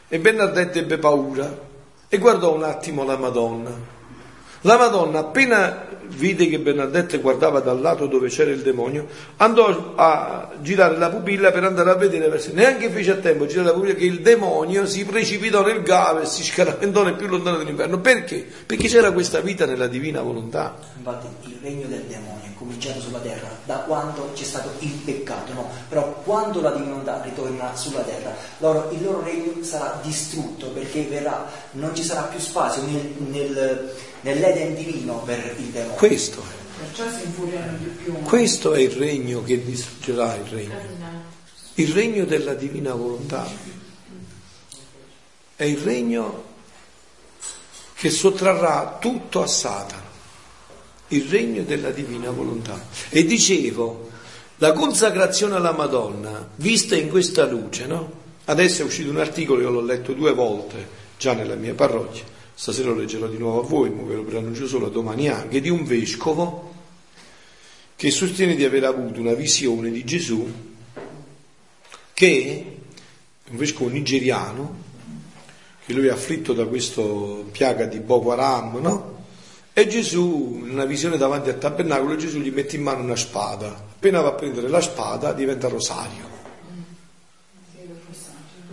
e 0.07 0.19
Bernardetta 0.19 0.77
ebbe 0.77 0.97
paura 0.99 1.71
e 2.07 2.17
guardò 2.17 2.53
un 2.53 2.63
attimo 2.63 3.03
la 3.03 3.17
Madonna. 3.17 3.71
La 4.61 4.77
Madonna, 4.77 5.19
appena 5.19 5.87
vide 6.15 6.47
che 6.47 6.59
Bernadette 6.59 7.19
guardava 7.19 7.59
dal 7.59 7.79
lato 7.81 8.07
dove 8.07 8.29
c'era 8.29 8.51
il 8.51 8.61
demonio, 8.61 9.07
andò 9.37 9.93
a 9.95 10.51
girare 10.61 10.97
la 10.97 11.09
pupilla 11.09 11.51
per 11.51 11.63
andare 11.63 11.89
a 11.89 11.95
vedere. 11.95 12.41
Neanche 12.53 12.89
fece 12.89 13.11
a 13.11 13.15
tempo 13.15 13.43
a 13.43 13.47
girare 13.47 13.67
la 13.67 13.73
pupilla 13.73 13.93
che 13.93 14.05
il 14.05 14.21
demonio 14.21 14.85
si 14.85 15.05
precipitò 15.05 15.63
nel 15.63 15.81
gave 15.81 16.23
e 16.23 16.25
si 16.25 16.43
scaraventò 16.43 17.03
nel 17.03 17.15
più 17.15 17.27
lontano 17.27 17.57
dell'inferno. 17.57 17.99
Perché? 17.99 18.45
Perché 18.65 18.87
c'era 18.87 19.11
questa 19.11 19.39
vita 19.39 19.65
nella 19.65 19.87
divina 19.87 20.21
volontà. 20.21 20.75
Infatti 20.97 21.27
il 21.49 21.57
regno 21.61 21.87
del 21.87 22.03
demonio 22.03 22.43
è 22.43 22.53
cominciato 22.57 22.99
sulla 22.99 23.19
terra 23.19 23.49
da 23.65 23.77
quando 23.79 24.31
c'è 24.33 24.43
stato 24.43 24.71
il 24.79 24.91
peccato, 25.05 25.53
no? 25.53 25.69
Però 25.89 26.21
quando 26.23 26.61
la 26.61 26.71
divinità 26.71 27.21
ritorna 27.23 27.75
sulla 27.75 28.01
terra, 28.01 28.35
loro, 28.59 28.89
il 28.91 29.03
loro 29.03 29.23
regno 29.23 29.63
sarà 29.63 29.99
distrutto 30.01 30.67
perché 30.67 31.03
verrà, 31.03 31.47
non 31.71 31.95
ci 31.95 32.03
sarà 32.03 32.23
più 32.23 32.39
spazio 32.39 32.83
nel, 32.83 33.13
nel 33.17 33.91
nell'Eden 34.23 34.75
divino 34.75 35.21
per 35.25 35.55
il 35.57 35.65
demonio. 35.65 35.95
Questo 36.03 36.43
è. 36.43 38.23
Questo 38.23 38.73
è 38.73 38.81
il 38.81 38.91
regno 38.91 39.41
che 39.41 39.63
distruggerà 39.63 40.35
il 40.35 40.43
regno. 40.43 40.75
Il 41.75 41.93
regno 41.93 42.25
della 42.25 42.55
divina 42.55 42.93
volontà. 42.93 43.49
È 45.55 45.63
il 45.63 45.77
regno 45.77 46.43
che 47.93 48.09
sottrarrà 48.09 48.97
tutto 48.99 49.43
a 49.43 49.47
Satana. 49.47 50.03
Il 51.07 51.23
regno 51.29 51.63
della 51.63 51.91
divina 51.91 52.31
volontà. 52.31 52.85
E 53.07 53.23
dicevo, 53.23 54.09
la 54.57 54.73
consacrazione 54.73 55.55
alla 55.55 55.71
Madonna, 55.71 56.49
vista 56.57 56.97
in 56.97 57.07
questa 57.07 57.45
luce, 57.45 57.85
no? 57.85 58.11
Adesso 58.43 58.81
è 58.81 58.85
uscito 58.85 59.09
un 59.09 59.19
articolo, 59.19 59.61
io 59.61 59.69
l'ho 59.69 59.79
letto 59.79 60.11
due 60.11 60.33
volte 60.33 60.85
già 61.17 61.31
nella 61.31 61.55
mia 61.55 61.73
parrocchia, 61.73 62.25
stasera 62.53 62.89
lo 62.89 62.95
leggerò 62.95 63.27
di 63.27 63.37
nuovo 63.37 63.61
a 63.61 63.63
voi, 63.63 63.89
ma 63.89 64.03
ve 64.03 64.15
lo 64.15 64.23
preannuncio 64.23 64.67
solo 64.67 64.89
domani 64.89 65.29
anche, 65.29 65.61
di 65.61 65.69
un 65.69 65.83
vescovo 65.83 66.71
che 67.95 68.11
sostiene 68.11 68.55
di 68.55 68.63
aver 68.63 68.83
avuto 68.85 69.19
una 69.19 69.33
visione 69.33 69.89
di 69.89 70.03
Gesù 70.03 70.51
che, 72.13 72.77
un 73.49 73.57
vescovo 73.57 73.89
nigeriano, 73.89 74.81
che 75.85 75.93
lui 75.93 76.07
è 76.07 76.11
afflitto 76.11 76.53
da 76.53 76.65
questa 76.65 77.01
piaga 77.51 77.85
di 77.85 77.99
Boko 77.99 78.31
Haram, 78.31 78.77
no? 78.79 79.11
E 79.73 79.87
Gesù, 79.87 80.61
in 80.63 80.69
una 80.69 80.85
visione 80.85 81.17
davanti 81.17 81.49
al 81.49 81.57
tabernacolo, 81.57 82.15
Gesù 82.15 82.39
gli 82.39 82.51
mette 82.51 82.75
in 82.75 82.83
mano 82.83 83.01
una 83.03 83.15
spada. 83.15 83.69
Appena 83.69 84.21
va 84.21 84.29
a 84.29 84.33
prendere 84.33 84.69
la 84.69 84.81
spada 84.81 85.33
diventa 85.33 85.67
rosario. 85.67 86.42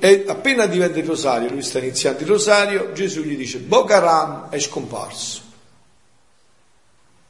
E 0.03 0.25
appena 0.27 0.65
diventa 0.65 0.99
il 0.99 1.05
rosario, 1.05 1.51
lui 1.51 1.63
sta 1.63 1.79
iniziando 1.79 2.23
il 2.23 2.27
rosario, 2.27 2.93
Gesù 2.95 3.21
gli 3.21 3.37
dice 3.37 3.59
Boko 3.59 3.93
Haram 3.93 4.49
è 4.49 4.59
scomparso. 4.59 5.43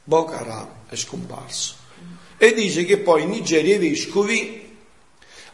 Boko 0.05 0.31
Haram 0.31 0.67
è 0.87 0.95
scomparso. 0.95 1.75
E 2.37 2.53
dice 2.53 2.85
che 2.85 2.99
poi 2.99 3.23
in 3.23 3.29
Nigeria 3.29 3.75
i 3.75 3.77
vescovi 3.77 4.69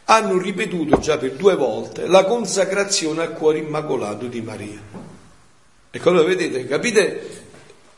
hanno 0.04 0.38
ripetuto 0.38 1.00
già 1.00 1.18
per 1.18 1.32
due 1.32 1.56
volte 1.56 2.06
la 2.06 2.24
consacrazione 2.24 3.22
al 3.22 3.32
cuore 3.34 3.58
immacolato 3.58 4.26
di 4.26 4.40
Maria. 4.40 4.80
Ecco, 5.90 6.08
allora 6.08 6.24
vedete, 6.24 6.66
capite 6.66 7.46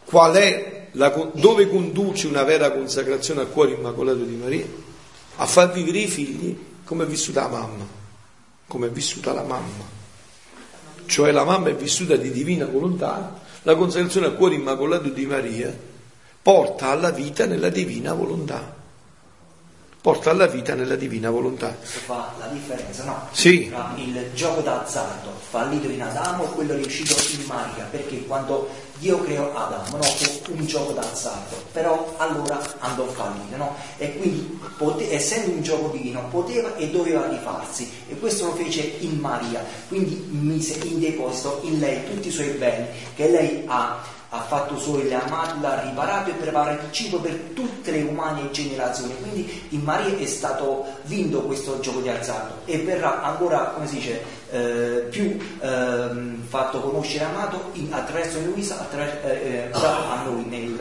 qual 0.06 0.34
è 0.34 0.88
la, 0.92 1.10
dove 1.34 1.68
conduce 1.68 2.26
una 2.26 2.42
vera 2.42 2.70
consacrazione 2.72 3.42
al 3.42 3.51
cuore 3.51 3.72
immacolato 3.72 4.22
di 4.22 4.34
Maria? 4.34 4.66
A 5.36 5.44
far 5.44 5.70
vivere 5.72 5.98
i 5.98 6.09
figli 6.09 6.59
come 6.84 7.05
è 7.05 7.06
vissuta 7.06 7.42
la 7.42 7.48
mamma 7.48 7.98
come 8.70 8.86
è 8.86 8.90
vissuta 8.90 9.32
la 9.32 9.42
mamma. 9.42 9.98
Cioè 11.06 11.32
la 11.32 11.42
mamma 11.42 11.70
è 11.70 11.74
vissuta 11.74 12.14
di 12.14 12.30
divina 12.30 12.66
volontà, 12.66 13.40
la 13.62 13.74
consacrazione 13.74 14.26
al 14.26 14.36
cuore 14.36 14.55
immacolato 14.55 15.09
di 15.09 15.26
Maria 15.26 15.76
porta 16.40 16.90
alla 16.90 17.10
vita 17.10 17.47
nella 17.47 17.68
divina 17.68 18.14
volontà 18.14 18.78
porta 20.01 20.30
alla 20.30 20.47
vita 20.47 20.74
nella 20.74 20.97
divina 20.97 21.30
volontà. 21.30 21.74
Questo 21.74 21.98
fa 22.01 22.32
la 22.38 22.47
differenza, 22.47 23.05
no? 23.05 23.28
Sì. 23.32 23.68
Tra 23.68 23.92
il 23.97 24.30
gioco 24.34 24.62
d'azzardo 24.62 25.30
fallito 25.51 25.88
in 25.88 26.02
Adamo 26.02 26.44
e 26.44 26.55
quello 26.55 26.74
riuscito 26.74 27.14
in 27.38 27.47
Maria, 27.47 27.84
perché 27.84 28.24
quando 28.24 28.68
Dio 29.01 29.18
creò 29.22 29.55
Adamo, 29.55 29.97
no? 29.97 30.02
Fu 30.02 30.52
un 30.52 30.66
gioco 30.66 30.93
d'azzardo, 30.93 31.56
però 31.72 32.14
allora 32.18 32.60
andò 32.81 33.05
a 33.05 33.12
fallire, 33.12 33.56
no? 33.56 33.74
E 33.97 34.16
quindi, 34.18 34.60
pote- 34.77 35.10
essendo 35.10 35.52
un 35.52 35.62
gioco 35.62 35.89
divino, 35.89 36.28
poteva 36.31 36.77
e 36.77 36.90
doveva 36.90 37.27
rifarsi, 37.27 37.90
e 38.09 38.18
questo 38.18 38.44
lo 38.44 38.52
fece 38.52 38.97
in 39.01 39.16
Maria, 39.18 39.64
quindi 39.89 40.27
mise 40.28 40.74
in 40.85 41.01
deposito 41.01 41.60
in 41.62 41.78
lei 41.78 42.05
tutti 42.05 42.28
i 42.28 42.31
suoi 42.31 42.51
beni 42.51 42.86
che 43.16 43.31
lei 43.31 43.64
ha 43.66 44.02
ha 44.32 44.43
fatto 44.43 44.78
suoi 44.78 45.09
le 45.09 45.15
amati, 45.15 45.61
l'ha 45.61 45.81
riparato 45.81 46.31
e 46.31 46.35
prepara 46.35 46.70
il 46.73 46.81
cibo 46.93 47.19
per 47.19 47.32
tutte 47.52 47.90
le 47.90 48.02
umane 48.02 48.51
generazioni. 48.52 49.15
Quindi 49.20 49.66
in 49.70 49.81
Maria 49.82 50.16
è 50.16 50.27
stato 50.27 50.86
vinto 51.05 51.43
questo 51.43 51.81
gioco 51.81 52.01
di 52.01 52.09
azzardo 52.09 52.61
e 52.65 52.78
verrà 52.78 53.23
ancora, 53.23 53.73
come 53.74 53.89
si 53.89 53.97
dice, 53.97 54.23
eh, 54.52 55.07
più 55.11 55.36
eh, 55.61 56.09
fatto 56.47 56.81
conoscere 56.81 57.24
amato 57.24 57.70
in, 57.73 57.93
attraverso 57.93 58.39
Luisa, 58.40 58.81
attraverso, 58.81 59.27
eh, 59.27 59.69
eh 59.69 59.70
a 59.73 60.23
noi 60.24 60.44
nel, 60.44 60.78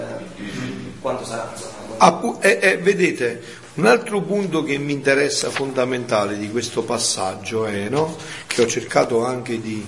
quando 1.01 1.25
sarà. 1.25 1.51
Ah, 1.97 2.37
eh, 2.41 2.59
eh, 2.61 2.77
vedete, 2.77 3.41
Un 3.75 3.85
altro 3.85 4.21
punto 4.21 4.61
che 4.61 4.77
mi 4.77 4.91
interessa 4.91 5.49
fondamentale 5.49 6.37
di 6.37 6.51
questo 6.51 6.83
passaggio 6.83 7.65
è, 7.65 7.87
no? 7.87 8.15
che 8.45 8.61
ho 8.61 8.67
cercato 8.67 9.23
anche 9.23 9.61
di 9.61 9.87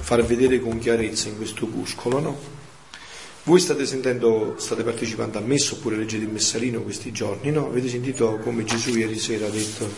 far 0.00 0.22
vedere 0.22 0.60
con 0.60 0.78
chiarezza 0.78 1.28
in 1.28 1.38
questo 1.38 1.64
opuscolo, 1.64 2.20
no? 2.20 2.59
Voi 3.42 3.58
state 3.58 3.86
sentendo, 3.86 4.54
state 4.58 4.82
partecipando 4.82 5.38
a 5.38 5.40
messa 5.40 5.74
oppure 5.74 5.96
leggete 5.96 6.24
il 6.24 6.30
messarino 6.30 6.82
questi 6.82 7.10
giorni, 7.10 7.50
no? 7.50 7.66
Avete 7.66 7.88
sentito 7.88 8.38
come 8.38 8.64
Gesù 8.64 8.96
ieri 8.96 9.18
sera 9.18 9.46
ha 9.46 9.50
detto, 9.50 9.88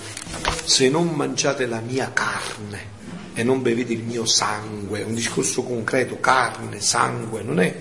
se 0.65 0.89
non 0.89 1.09
mangiate 1.09 1.67
la 1.67 1.81
mia 1.81 2.13
carne 2.13 3.01
e 3.35 3.43
non 3.43 3.63
bevete 3.63 3.93
il 3.93 4.03
mio 4.05 4.27
sangue, 4.27 5.03
un 5.03 5.15
discorso 5.15 5.63
concreto, 5.63 6.21
carne, 6.21 6.81
sangue, 6.81 7.43
non 7.43 7.59
è 7.59 7.81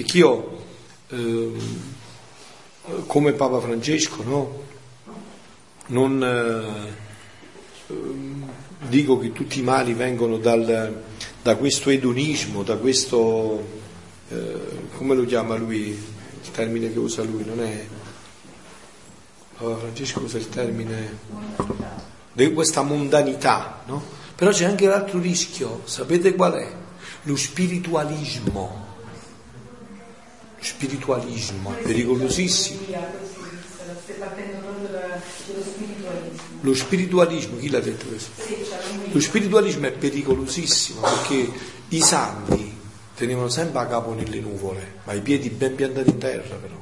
perché 0.00 0.18
io, 0.18 0.64
eh, 1.08 1.52
come 3.06 3.32
Papa 3.32 3.60
Francesco, 3.60 4.22
no? 4.22 4.62
non 5.88 6.22
eh, 7.88 7.94
dico 8.88 9.18
che 9.18 9.32
tutti 9.32 9.58
i 9.58 9.62
mali 9.62 9.92
vengono 9.92 10.38
dal, 10.38 11.02
da 11.42 11.56
questo 11.56 11.90
edonismo, 11.90 12.62
da 12.62 12.76
questo, 12.76 13.79
eh, 14.30 14.60
come 14.96 15.14
lo 15.14 15.24
chiama 15.24 15.56
lui, 15.56 15.88
il 15.88 16.50
termine 16.52 16.92
che 16.92 16.98
usa 16.98 17.22
lui, 17.22 17.44
non 17.44 17.60
è... 17.60 17.84
Papa 19.56 19.76
Francesco 19.76 20.20
usa 20.20 20.38
il 20.38 20.48
termine 20.48 21.18
di 22.32 22.52
questa 22.52 22.82
mondanità, 22.82 23.82
no? 23.86 24.02
Però 24.36 24.52
c'è 24.52 24.64
anche 24.64 24.86
l'altro 24.86 25.18
rischio, 25.18 25.82
sapete 25.84 26.34
qual 26.34 26.54
è? 26.54 26.72
Lo 27.24 27.36
spiritualismo. 27.36 28.88
Spiritualismo, 30.60 31.72
pericolosissimo. 31.82 32.80
Lo 36.60 36.74
spiritualismo, 36.74 37.58
chi 37.58 37.68
l'ha 37.68 37.80
detto 37.80 38.06
questo? 38.06 38.30
Lo 39.10 39.20
spiritualismo 39.20 39.86
è 39.86 39.92
pericolosissimo 39.92 41.00
perché 41.00 41.50
i 41.88 42.00
santi 42.00 42.78
tenevano 43.20 43.50
sempre 43.50 43.80
a 43.80 43.86
capo 43.86 44.14
nelle 44.14 44.40
nuvole, 44.40 44.94
ma 45.04 45.12
i 45.12 45.20
piedi 45.20 45.50
ben 45.50 45.74
piantati 45.74 46.08
in 46.08 46.16
terra 46.16 46.56
però. 46.56 46.74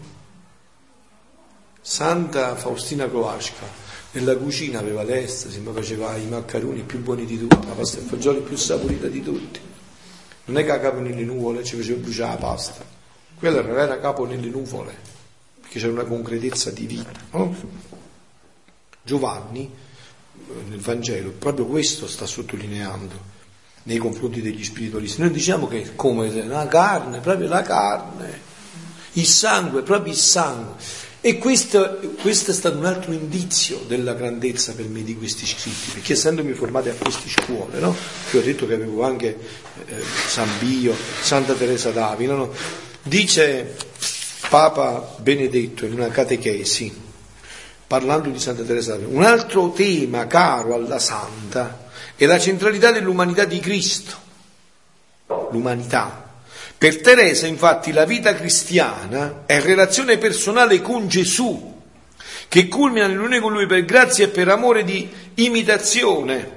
Santa 1.81 2.55
Faustina 2.55 3.09
Croasca 3.09 3.67
nella 4.13 4.37
cucina 4.37 4.79
aveva 4.79 5.03
l'estasi, 5.03 5.59
ma 5.59 5.73
faceva 5.73 6.15
i 6.17 6.27
maccheroni 6.27 6.83
più 6.83 7.01
buoni 7.01 7.27
di 7.27 7.39
tutti, 7.41 7.67
la 7.67 7.73
pasta 7.73 7.99
e 7.99 8.03
fagioli 8.03 8.41
più 8.43 8.57
saporita 8.57 9.09
di 9.09 9.21
tutti. 9.21 9.59
Non 10.45 10.59
è 10.59 10.65
che 10.65 10.71
a 10.71 10.79
capo 10.79 11.01
nelle 11.01 11.25
nuvole 11.25 11.65
ci 11.65 11.75
faceva 11.75 11.99
bruciare 11.99 12.31
la 12.31 12.39
pasta, 12.39 12.85
quello 13.35 13.59
era 13.59 13.95
a 13.95 13.99
capo 13.99 14.25
nelle 14.25 14.49
nuvole, 14.49 14.95
perché 15.61 15.81
c'era 15.81 15.91
una 15.91 16.05
concretezza 16.05 16.71
divina. 16.71 17.11
No? 17.33 17.53
Giovanni 19.03 19.75
nel 20.69 20.79
Vangelo 20.79 21.31
proprio 21.31 21.67
questo 21.67 22.07
sta 22.07 22.27
sottolineando 22.27 23.38
nei 23.85 23.99
confronti 23.99 24.43
degli 24.43 24.65
spiritualisti. 24.65 25.21
Noi 25.21 25.31
diciamo 25.31 25.67
che 25.67 25.93
come 25.95 26.31
la 26.45 26.67
carne, 26.67 27.21
proprio 27.21 27.49
la 27.49 27.63
carne, 27.63 28.41
il 29.13 29.27
sangue, 29.27 29.83
proprio 29.83 30.13
il 30.13 30.19
sangue. 30.19 31.07
E 31.21 31.39
questo, 31.39 31.99
questo, 32.21 32.53
è 32.53 32.55
stato 32.55 32.79
un 32.79 32.85
altro 32.85 33.13
indizio 33.13 33.81
della 33.89 34.15
grandezza 34.15 34.73
per 34.75 34.87
me 34.87 35.03
di 35.03 35.17
questi 35.17 35.47
scritti, 35.47 35.91
perché 35.95 36.13
essendomi 36.13 36.53
formato 36.53 36.91
a 36.91 36.93
queste 36.93 37.29
scuole, 37.29 37.81
no? 37.81 37.95
Io 38.31 38.39
ho 38.39 38.43
detto 38.43 38.69
che 38.69 38.75
avevo 38.75 39.03
anche 39.03 39.37
eh, 39.87 39.95
San 40.29 40.49
Bio, 40.61 40.95
Santa 41.21 41.55
Teresa 41.55 41.91
d'Avila, 41.91 42.35
no? 42.35 42.53
dice 43.03 43.77
Papa 44.49 45.17
Benedetto 45.19 45.87
in 45.87 45.95
una 45.95 46.09
catechesi, 46.09 46.95
parlando 47.89 48.29
di 48.29 48.39
Santa 48.39 48.63
Teresa 48.63 48.93
d'Avila, 48.93 49.19
un 49.19 49.25
altro 49.25 49.73
tema 49.73 50.29
caro 50.29 50.75
alla 50.75 51.01
Santa 51.01 51.88
è 52.19 52.27
la 52.27 52.41
centralità 52.41 52.91
dell'umanità 52.91 53.45
di 53.45 53.61
Cristo, 53.61 54.17
l'umanità. 55.53 56.27
Per 56.77 57.01
Teresa 57.01 57.47
infatti 57.47 57.93
la 57.93 58.05
vita 58.05 58.35
cristiana 58.35 59.45
è 59.47 59.61
relazione 59.61 60.19
personale 60.19 60.83
con 60.83 61.07
Gesù, 61.07 61.81
che 62.49 62.67
culmina 62.67 63.07
nell'unione 63.07 63.39
con 63.39 63.53
Lui 63.53 63.67
per 63.67 63.85
grazia 63.85 64.25
e 64.25 64.29
per 64.29 64.49
amore 64.49 64.83
di 64.83 65.09
imitazione. 65.35 66.57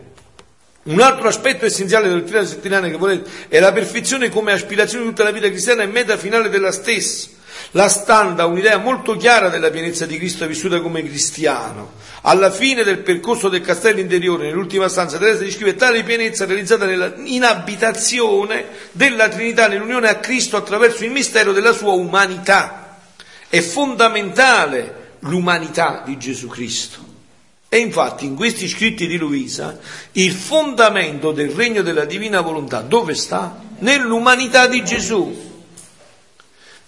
Un 0.84 1.00
altro 1.00 1.28
aspetto 1.28 1.66
essenziale 1.66 2.08
della 2.08 2.22
dottrina 2.22 2.44
settimanale 2.44 2.90
che 2.90 2.98
volete 2.98 3.30
è 3.48 3.60
la 3.60 3.72
perfezione 3.72 4.30
come 4.30 4.54
aspirazione 4.54 5.04
di 5.04 5.10
tutta 5.12 5.24
la 5.24 5.32
vita 5.32 5.48
cristiana 5.48 5.84
e 5.84 5.88
meta 5.88 6.18
finale 6.18 6.50
della 6.50 6.72
stessa. 6.72 7.30
La 7.72 7.88
standa 7.88 8.46
un'idea 8.46 8.78
molto 8.78 9.16
chiara 9.16 9.48
della 9.48 9.70
pienezza 9.70 10.06
di 10.06 10.18
Cristo 10.18 10.46
vissuta 10.46 10.82
come 10.82 11.04
cristiano. 11.04 11.94
Alla 12.24 12.52
fine 12.52 12.84
del 12.84 13.00
percorso 13.00 13.48
del 13.48 13.62
castello 13.62 14.02
interiore, 14.02 14.48
nell'ultima 14.48 14.90
stanza, 14.90 15.18
Teresa 15.18 15.44
descrive 15.44 15.76
tale 15.76 16.04
pienezza 16.04 16.46
realizzata 16.46 16.86
nella, 16.86 17.14
in 17.24 17.44
abitazione 17.44 18.66
della 18.92 19.30
Trinità 19.30 19.70
nell'unione 19.70 20.10
a 20.10 20.16
Cristo 20.16 20.58
attraverso 20.58 21.06
il 21.06 21.12
mistero 21.12 21.54
della 21.54 21.72
sua 21.72 21.94
umanità. 21.94 23.00
È 23.48 23.62
fondamentale 23.62 25.14
l'umanità 25.20 26.04
di 26.06 26.18
Gesù 26.18 26.48
Cristo. 26.48 27.00
E 27.70 27.78
infatti 27.78 28.26
in 28.26 28.36
questi 28.36 28.68
scritti 28.68 29.08
di 29.08 29.18
Luisa 29.18 29.80
il 30.14 30.34
fondamento 30.34 31.32
del 31.32 31.52
regno 31.52 31.82
della 31.82 32.04
divina 32.04 32.42
volontà 32.42 32.82
dove 32.82 33.16
sta? 33.16 33.62
Nell'umanità 33.80 34.68
di 34.68 34.84
Gesù. 34.84 35.51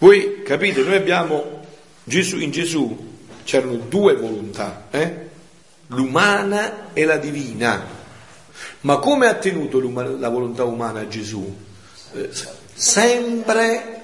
Voi 0.04 0.42
capite, 0.44 0.82
noi 0.82 0.98
abbiamo 0.98 1.62
Gesù, 2.04 2.38
in 2.40 2.52
Gesù 2.52 3.12
c'erano 3.46 3.76
due 3.76 4.16
volontà, 4.16 4.88
eh? 4.92 5.30
l'umana 5.88 6.92
e 6.92 7.06
la 7.06 7.16
divina. 7.16 7.88
Ma 8.82 8.98
come 8.98 9.28
ha 9.28 9.36
tenuto 9.36 9.80
la 9.80 10.28
volontà 10.28 10.66
umana 10.66 11.08
Gesù? 11.08 11.56
Eh, 12.16 12.30
sempre 12.74 14.02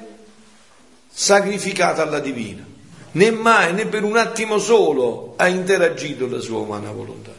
sacrificata 1.12 2.04
alla 2.04 2.22
divina. 2.22 2.66
Né 3.12 3.32
mai, 3.32 3.74
né 3.74 3.86
per 3.86 4.06
un 4.06 4.16
attimo 4.16 4.58
solo 4.58 5.34
ha 5.36 5.50
interagito 5.50 6.30
la 6.30 6.40
sua 6.40 6.60
umana 6.60 6.92
volontà 6.92 7.39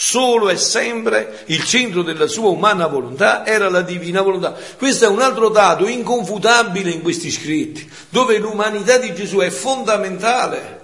solo 0.00 0.48
e 0.48 0.56
sempre 0.56 1.42
il 1.46 1.64
centro 1.64 2.04
della 2.04 2.28
sua 2.28 2.50
umana 2.50 2.86
volontà 2.86 3.44
era 3.44 3.68
la 3.68 3.80
divina 3.80 4.22
volontà. 4.22 4.54
Questo 4.76 5.06
è 5.06 5.08
un 5.08 5.20
altro 5.20 5.48
dato 5.48 5.88
inconfutabile 5.88 6.92
in 6.92 7.02
questi 7.02 7.32
scritti, 7.32 7.90
dove 8.08 8.38
l'umanità 8.38 8.96
di 8.98 9.12
Gesù 9.12 9.38
è 9.38 9.50
fondamentale 9.50 10.80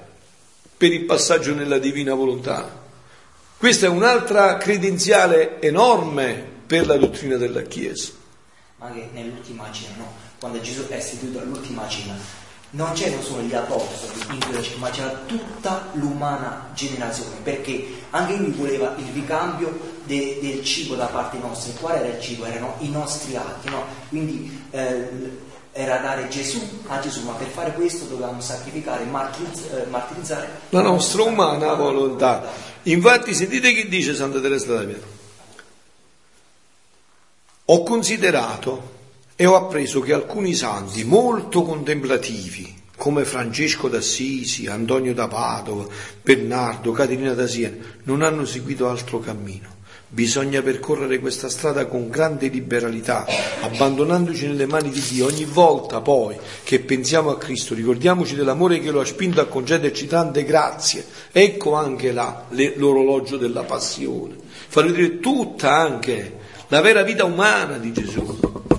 per 0.76 0.92
il 0.92 1.04
passaggio 1.04 1.54
nella 1.54 1.78
divina 1.78 2.12
volontà. 2.12 2.68
Questa 3.56 3.86
è 3.86 3.88
un'altra 3.88 4.56
credenziale 4.56 5.62
enorme 5.62 6.44
per 6.66 6.84
la 6.84 6.96
dottrina 6.96 7.36
della 7.36 7.62
Chiesa. 7.62 8.10
Anche 8.78 9.10
nell'ultima 9.12 9.70
cena, 9.70 9.94
no? 9.98 10.12
quando 10.40 10.60
Gesù 10.60 10.88
è 10.88 10.96
istituito 10.96 11.38
all'ultima 11.38 11.86
cena, 11.86 12.16
non 12.74 12.92
c'erano 12.92 13.22
solo 13.22 13.42
gli 13.42 13.54
apostoli 13.54 14.14
città, 14.62 14.78
ma 14.78 14.90
c'era 14.90 15.10
tutta 15.26 15.88
l'umana 15.92 16.70
generazione, 16.74 17.36
perché 17.42 18.02
anche 18.10 18.36
lui 18.36 18.50
voleva 18.50 18.94
il 18.98 19.12
ricambio 19.12 19.78
de, 20.04 20.38
del 20.40 20.64
cibo 20.64 20.94
da 20.94 21.06
parte 21.06 21.38
nostra. 21.38 21.72
E 21.72 21.76
qual 21.76 21.96
era 21.96 22.08
il 22.08 22.20
cibo? 22.20 22.44
Erano 22.44 22.74
i 22.80 22.90
nostri 22.90 23.36
atti, 23.36 23.68
no? 23.70 23.84
Quindi 24.08 24.66
eh, 24.70 25.08
era 25.72 25.98
dare 25.98 26.28
Gesù 26.28 26.60
a 26.86 26.98
Gesù, 27.00 27.22
ma 27.22 27.32
per 27.32 27.48
fare 27.48 27.72
questo 27.72 28.06
dovevamo 28.06 28.40
sacrificare, 28.40 29.04
martirizzare, 29.04 29.84
eh, 29.84 29.86
martirizzare 29.86 30.48
la 30.70 30.82
nostra 30.82 31.22
umana 31.22 31.74
volontà. 31.74 32.42
Infatti, 32.84 33.34
sentite 33.34 33.72
che 33.72 33.88
dice 33.88 34.14
Santa 34.14 34.40
Teresa 34.40 34.74
d'Avila. 34.74 35.12
Ho 37.66 37.82
considerato 37.82 38.92
e 39.36 39.46
ho 39.46 39.56
appreso 39.56 40.00
che 40.00 40.12
alcuni 40.12 40.54
santi 40.54 41.04
molto 41.04 41.62
contemplativi, 41.62 42.72
come 42.96 43.24
Francesco 43.24 43.88
d'Assisi, 43.88 44.68
Antonio 44.68 45.12
da 45.12 45.26
Padova, 45.26 45.86
Bernardo, 46.22 46.92
Caterina 46.92 47.34
da 47.34 47.46
Siena, 47.46 47.76
non 48.04 48.22
hanno 48.22 48.44
seguito 48.44 48.88
altro 48.88 49.18
cammino. 49.18 49.72
Bisogna 50.06 50.62
percorrere 50.62 51.18
questa 51.18 51.48
strada 51.48 51.86
con 51.86 52.08
grande 52.08 52.46
liberalità, 52.46 53.26
abbandonandoci 53.62 54.46
nelle 54.46 54.66
mani 54.66 54.90
di 54.90 55.02
Dio. 55.10 55.26
Ogni 55.26 55.44
volta 55.44 56.00
poi 56.00 56.36
che 56.62 56.78
pensiamo 56.78 57.30
a 57.30 57.36
Cristo, 57.36 57.74
ricordiamoci 57.74 58.36
dell'amore 58.36 58.78
che 58.78 58.92
lo 58.92 59.00
ha 59.00 59.04
spinto 59.04 59.40
a 59.40 59.46
concederci 59.46 60.06
tante 60.06 60.44
grazie. 60.44 61.04
Ecco 61.32 61.74
anche 61.74 62.12
là 62.12 62.44
l'orologio 62.50 63.36
della 63.36 63.64
passione. 63.64 64.36
Farò 64.68 64.86
vedere 64.86 65.18
tutta 65.18 65.74
anche 65.74 66.38
la 66.68 66.80
vera 66.80 67.02
vita 67.02 67.24
umana 67.24 67.78
di 67.78 67.92
Gesù. 67.92 68.73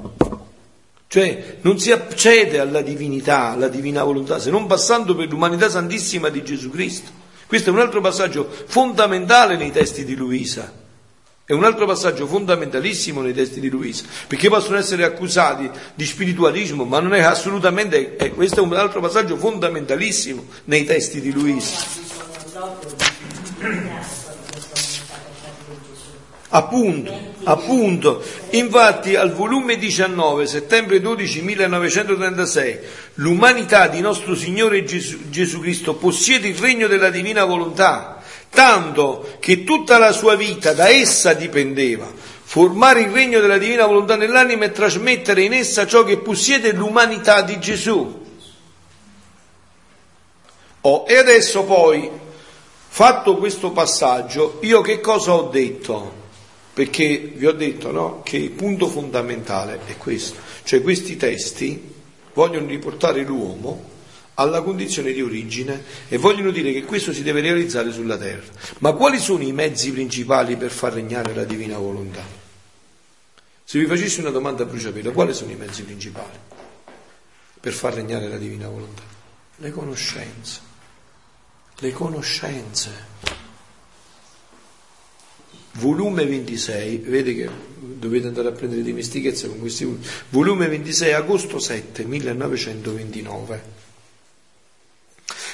Cioè 1.15 1.59
non 1.61 1.79
si 1.79 1.93
accede 1.93 2.59
alla 2.59 2.81
divinità, 2.81 3.51
alla 3.51 3.69
divina 3.69 4.03
volontà, 4.03 4.37
se 4.37 4.49
non 4.49 4.65
passando 4.65 5.15
per 5.15 5.29
l'umanità 5.29 5.69
santissima 5.69 6.27
di 6.27 6.43
Gesù 6.43 6.69
Cristo. 6.69 7.09
Questo 7.47 7.69
è 7.69 7.71
un 7.71 7.79
altro 7.79 8.01
passaggio 8.01 8.45
fondamentale 8.65 9.55
nei 9.55 9.71
testi 9.71 10.03
di 10.03 10.13
Luisa. 10.13 10.69
È 11.45 11.53
un 11.53 11.63
altro 11.63 11.85
passaggio 11.85 12.27
fondamentalissimo 12.27 13.21
nei 13.21 13.33
testi 13.33 13.61
di 13.61 13.69
Luisa, 13.69 14.03
perché 14.27 14.49
possono 14.49 14.75
essere 14.75 15.05
accusati 15.05 15.71
di 15.93 16.05
spiritualismo, 16.05 16.83
ma 16.83 16.99
non 16.99 17.13
è 17.13 17.21
assolutamente, 17.21 18.17
è, 18.17 18.33
questo 18.33 18.59
è 18.59 18.63
un 18.63 18.73
altro 18.73 18.99
passaggio 18.99 19.37
fondamentalissimo 19.37 20.45
nei 20.65 20.83
testi 20.83 21.21
di 21.21 21.31
Luisa. 21.31 21.77
proprio 22.49 22.89
di 22.89 23.03
ringraziare 23.63 24.43
proprio 24.43 24.51
questa 24.51 24.83
umanità 24.83 25.15
per 25.15 25.31
parte 25.39 25.63
di 25.69 25.77
Gesù. 25.87 26.25
Appunto, 26.49 27.33
appunto. 27.43 28.23
Infatti 28.51 29.15
al 29.15 29.33
volume 29.33 29.77
19, 29.77 30.45
settembre 30.45 31.01
12 31.01 31.41
1936, 31.41 32.79
l'umanità 33.15 33.87
di 33.87 33.99
nostro 33.99 34.35
Signore 34.35 34.83
Gesù, 34.83 35.29
Gesù 35.29 35.59
Cristo 35.59 35.95
possiede 35.95 36.47
il 36.47 36.57
regno 36.57 36.87
della 36.87 37.09
divina 37.09 37.45
volontà, 37.45 38.21
tanto 38.49 39.37
che 39.39 39.63
tutta 39.63 39.97
la 39.97 40.11
sua 40.11 40.35
vita 40.35 40.73
da 40.73 40.89
essa 40.89 41.33
dipendeva. 41.33 42.09
Formare 42.47 43.01
il 43.01 43.09
regno 43.09 43.39
della 43.39 43.57
divina 43.57 43.87
volontà 43.87 44.15
nell'anima 44.15 44.65
e 44.65 44.71
trasmettere 44.71 45.41
in 45.41 45.53
essa 45.53 45.87
ciò 45.87 46.03
che 46.03 46.19
possiede 46.19 46.71
l'umanità 46.73 47.41
di 47.41 47.59
Gesù. 47.59 48.23
Oh, 50.81 51.05
e 51.07 51.17
adesso 51.17 51.63
poi, 51.63 52.07
fatto 52.87 53.37
questo 53.37 53.71
passaggio, 53.71 54.59
io 54.61 54.81
che 54.81 55.01
cosa 55.01 55.33
ho 55.33 55.49
detto? 55.49 56.23
Perché 56.75 57.31
vi 57.33 57.45
ho 57.45 57.53
detto 57.53 57.89
no, 57.89 58.21
che 58.21 58.35
il 58.35 58.51
punto 58.51 58.89
fondamentale 58.89 59.79
è 59.85 59.95
questo, 59.95 60.41
cioè 60.65 60.81
questi 60.81 61.15
testi 61.15 61.93
vogliono 62.33 62.67
riportare 62.67 63.23
l'uomo 63.23 63.93
alla 64.33 64.61
condizione 64.61 65.13
di 65.13 65.21
origine 65.21 65.81
e 66.09 66.17
vogliono 66.17 66.51
dire 66.51 66.73
che 66.73 66.83
questo 66.83 67.13
si 67.13 67.23
deve 67.23 67.39
realizzare 67.39 67.93
sulla 67.93 68.17
terra. 68.17 68.51
Ma 68.79 68.91
quali 68.91 69.19
sono 69.19 69.43
i 69.43 69.53
mezzi 69.53 69.93
principali 69.93 70.57
per 70.57 70.69
far 70.69 70.91
regnare 70.91 71.33
la 71.33 71.45
divina 71.45 71.77
volontà? 71.77 72.23
Se 73.63 73.79
vi 73.79 73.85
facessi 73.85 74.19
una 74.19 74.31
domanda 74.31 74.63
a 74.63 74.65
bruciapelo, 74.65 75.13
quali 75.13 75.33
sono 75.33 75.51
i 75.51 75.55
mezzi 75.55 75.83
principali 75.83 76.37
per 77.57 77.71
far 77.71 77.93
regnare 77.93 78.27
la 78.27 78.37
divina 78.37 78.67
volontà? 78.67 79.03
Le 79.55 79.71
conoscenze. 79.71 80.59
Le 81.77 81.91
conoscenze 81.93 83.44
volume 85.77 86.25
26, 86.25 86.97
vede 86.97 87.35
che 87.35 87.49
dovete 87.77 88.27
andare 88.27 88.49
a 88.49 88.51
prendere 88.51 88.81
dimestichezza 88.81 89.47
con 89.47 89.59
questi 89.59 89.83
volumi, 89.83 90.05
volume 90.29 90.67
26, 90.67 91.13
agosto 91.13 91.59
7, 91.59 92.03
1929. 92.05 93.73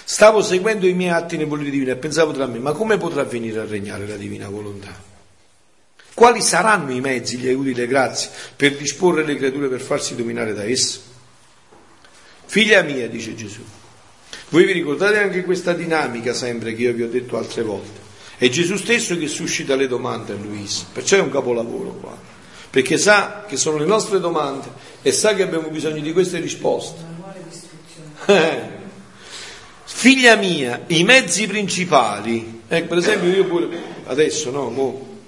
Stavo 0.04 0.42
seguendo 0.42 0.88
i 0.88 0.94
miei 0.94 1.12
atti 1.12 1.38
nei 1.38 1.46
voleri 1.46 1.72
divini 1.72 1.92
e 1.92 1.96
pensavo 1.96 2.34
tra 2.34 2.46
me, 2.46 2.60
ma 2.60 2.74
come 2.74 2.98
potrà 2.98 3.24
venire 3.24 3.60
a 3.60 3.66
regnare 3.66 4.06
la 4.06 4.18
divina 4.18 4.50
volontà? 4.50 5.10
Quali 6.14 6.42
saranno 6.42 6.92
i 6.92 7.00
mezzi, 7.00 7.38
gli 7.38 7.48
aiuti, 7.48 7.74
le 7.74 7.88
grazie 7.88 8.30
per 8.56 8.76
disporre 8.76 9.24
le 9.24 9.38
creature 9.38 9.70
per 9.70 9.80
farsi 9.80 10.16
dominare 10.16 10.54
da 10.54 10.66
essa? 10.66 11.00
Figlia 12.46 12.82
mia, 12.82 13.08
dice 13.08 13.34
Gesù, 13.34 13.62
voi 14.50 14.66
vi 14.66 14.74
ricordate 14.74 15.20
anche 15.20 15.44
questa 15.44 15.72
dinamica 15.72 16.34
sempre 16.34 16.76
che 16.76 16.82
io 16.82 16.94
vi 16.94 17.04
ho 17.04 17.10
detto 17.10 17.38
altre 17.38 17.62
volte? 17.64 18.01
È 18.42 18.50
Gesù 18.50 18.76
stesso 18.76 19.16
che 19.20 19.28
suscita 19.28 19.76
le 19.76 19.86
domande 19.86 20.34
a 20.34 20.36
Luisa, 20.36 20.86
perciò 20.92 21.18
è 21.18 21.20
un 21.20 21.30
capolavoro 21.30 21.92
qua, 22.02 22.18
perché 22.72 22.98
sa 22.98 23.46
che 23.48 23.56
sono 23.56 23.78
le 23.78 23.86
nostre 23.86 24.20
domande 24.20 24.68
e 25.04 25.12
sa 25.12 25.36
che 25.36 25.44
abbiamo 25.44 25.70
bisogno 25.70 26.02
di 26.02 26.12
queste 26.12 26.40
risposte. 26.40 27.00
Eh. 28.26 28.62
Figlia 29.84 30.36
mia, 30.38 30.86
i 30.88 31.04
mezzi 31.04 31.46
principali, 31.46 32.64
eh, 32.68 32.82
per 32.82 32.98
esempio 32.98 33.30
io 33.30 33.46
pure 33.46 33.78
adesso, 34.06 34.50
no, 34.50 34.72
mo, 34.72 35.20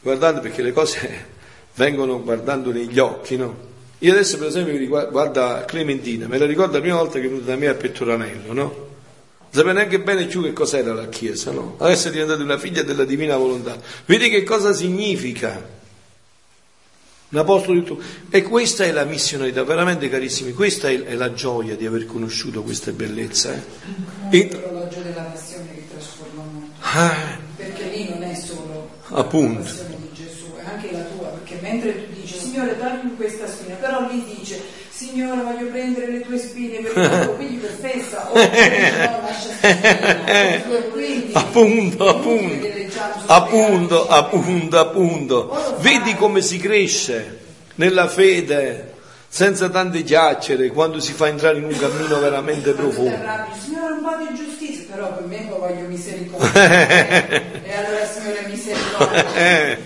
guardate 0.00 0.40
perché 0.40 0.62
le 0.62 0.72
cose 0.72 1.26
vengono 1.76 2.22
guardando 2.22 2.72
negli 2.72 2.98
occhi, 2.98 3.36
no? 3.36 3.54
Io 3.98 4.10
adesso 4.10 4.38
per 4.38 4.46
esempio 4.46 5.10
guarda 5.10 5.66
Clementina, 5.66 6.26
me 6.28 6.38
la 6.38 6.46
ricordo 6.46 6.76
la 6.76 6.80
prima 6.80 6.96
volta 6.96 7.18
che 7.18 7.26
è 7.26 7.28
venuta 7.28 7.44
da 7.44 7.56
me 7.56 7.66
a 7.66 7.74
Pettoranello, 7.74 8.52
no? 8.54 8.83
Sapeva 9.54 9.72
neanche 9.72 10.00
bene 10.00 10.26
più 10.26 10.42
che 10.42 10.52
cos'era 10.52 10.92
la 10.92 11.08
Chiesa, 11.08 11.52
no? 11.52 11.76
Adesso 11.78 12.08
è 12.08 12.10
diventata 12.10 12.42
una 12.42 12.58
figlia 12.58 12.82
della 12.82 13.04
divina 13.04 13.36
volontà. 13.36 13.78
Vedi 14.04 14.28
che 14.28 14.42
cosa 14.42 14.72
significa? 14.72 15.82
Un 17.28 17.38
apostolo 17.38 17.78
di 17.78 17.84
tutto. 17.84 18.02
E 18.30 18.42
questa 18.42 18.84
è 18.84 18.90
la 18.90 19.04
missionalità, 19.04 19.62
veramente 19.62 20.08
carissimi, 20.08 20.52
questa 20.52 20.88
è, 20.88 21.00
è 21.04 21.14
la 21.14 21.32
gioia 21.32 21.76
di 21.76 21.86
aver 21.86 22.04
conosciuto 22.04 22.62
questa 22.62 22.90
bellezza. 22.90 23.54
Eh? 23.54 24.38
E... 24.38 24.48
l'orologio 24.50 25.00
della 25.00 25.22
passione 25.22 25.68
che 25.72 25.84
trasforma 25.88 26.42
molto. 26.42 26.72
Ah. 26.80 27.38
Perché 27.56 27.84
lì 27.90 28.08
non 28.08 28.24
è 28.24 28.34
solo 28.34 28.90
Appunto. 29.10 29.58
la 29.60 29.64
passione 29.64 29.96
di 30.00 30.08
Gesù, 30.14 30.52
è 30.56 30.68
anche 30.68 30.90
la 30.90 31.02
tua, 31.02 31.28
perché 31.28 31.60
mentre 31.60 32.06
tu 32.06 32.20
dici, 32.20 32.38
Signore, 32.38 32.76
dagli 32.76 33.14
questa 33.16 33.46
spina, 33.46 33.76
però 33.76 34.08
lì 34.10 34.24
dice 34.36 34.60
Signore 35.04 35.42
voglio 35.42 35.66
prendere 35.70 36.10
le 36.10 36.20
tue 36.20 36.38
spine 36.38 36.78
per 36.78 36.96
il 36.96 37.24
tuo 37.24 37.36
figlio 37.36 37.60
per 37.60 37.76
festa 37.80 38.30
o 38.30 38.34
no, 38.34 39.20
lascia 39.22 39.52
stare. 39.52 40.64
Quindi 40.92 41.30
appunto 41.34 42.08
appunto. 42.08 42.66
appunto 43.26 44.08
appunto 44.08 44.78
appunto. 44.78 45.76
Vedi 45.80 46.14
come 46.14 46.40
si 46.40 46.58
cresce 46.58 47.40
nella 47.74 48.08
fede 48.08 48.92
senza 49.28 49.68
tante 49.68 50.02
chiacchiere 50.04 50.68
quando 50.68 51.00
si 51.00 51.12
fa 51.12 51.28
entrare 51.28 51.58
in 51.58 51.64
un 51.64 51.76
cammino 51.76 52.18
veramente 52.18 52.72
profondo. 52.72 53.18
Signore 53.62 53.92
un 53.92 54.02
po' 54.02 54.16
di 54.26 54.34
giustizia 54.34 54.84
però 54.90 55.12
per 55.12 55.26
me 55.26 55.46
voglio 55.50 55.86
misericordia 55.86 56.62
e 57.62 57.74
allora 57.74 58.06
Signore 58.06 58.46
misericordia. 58.48 59.78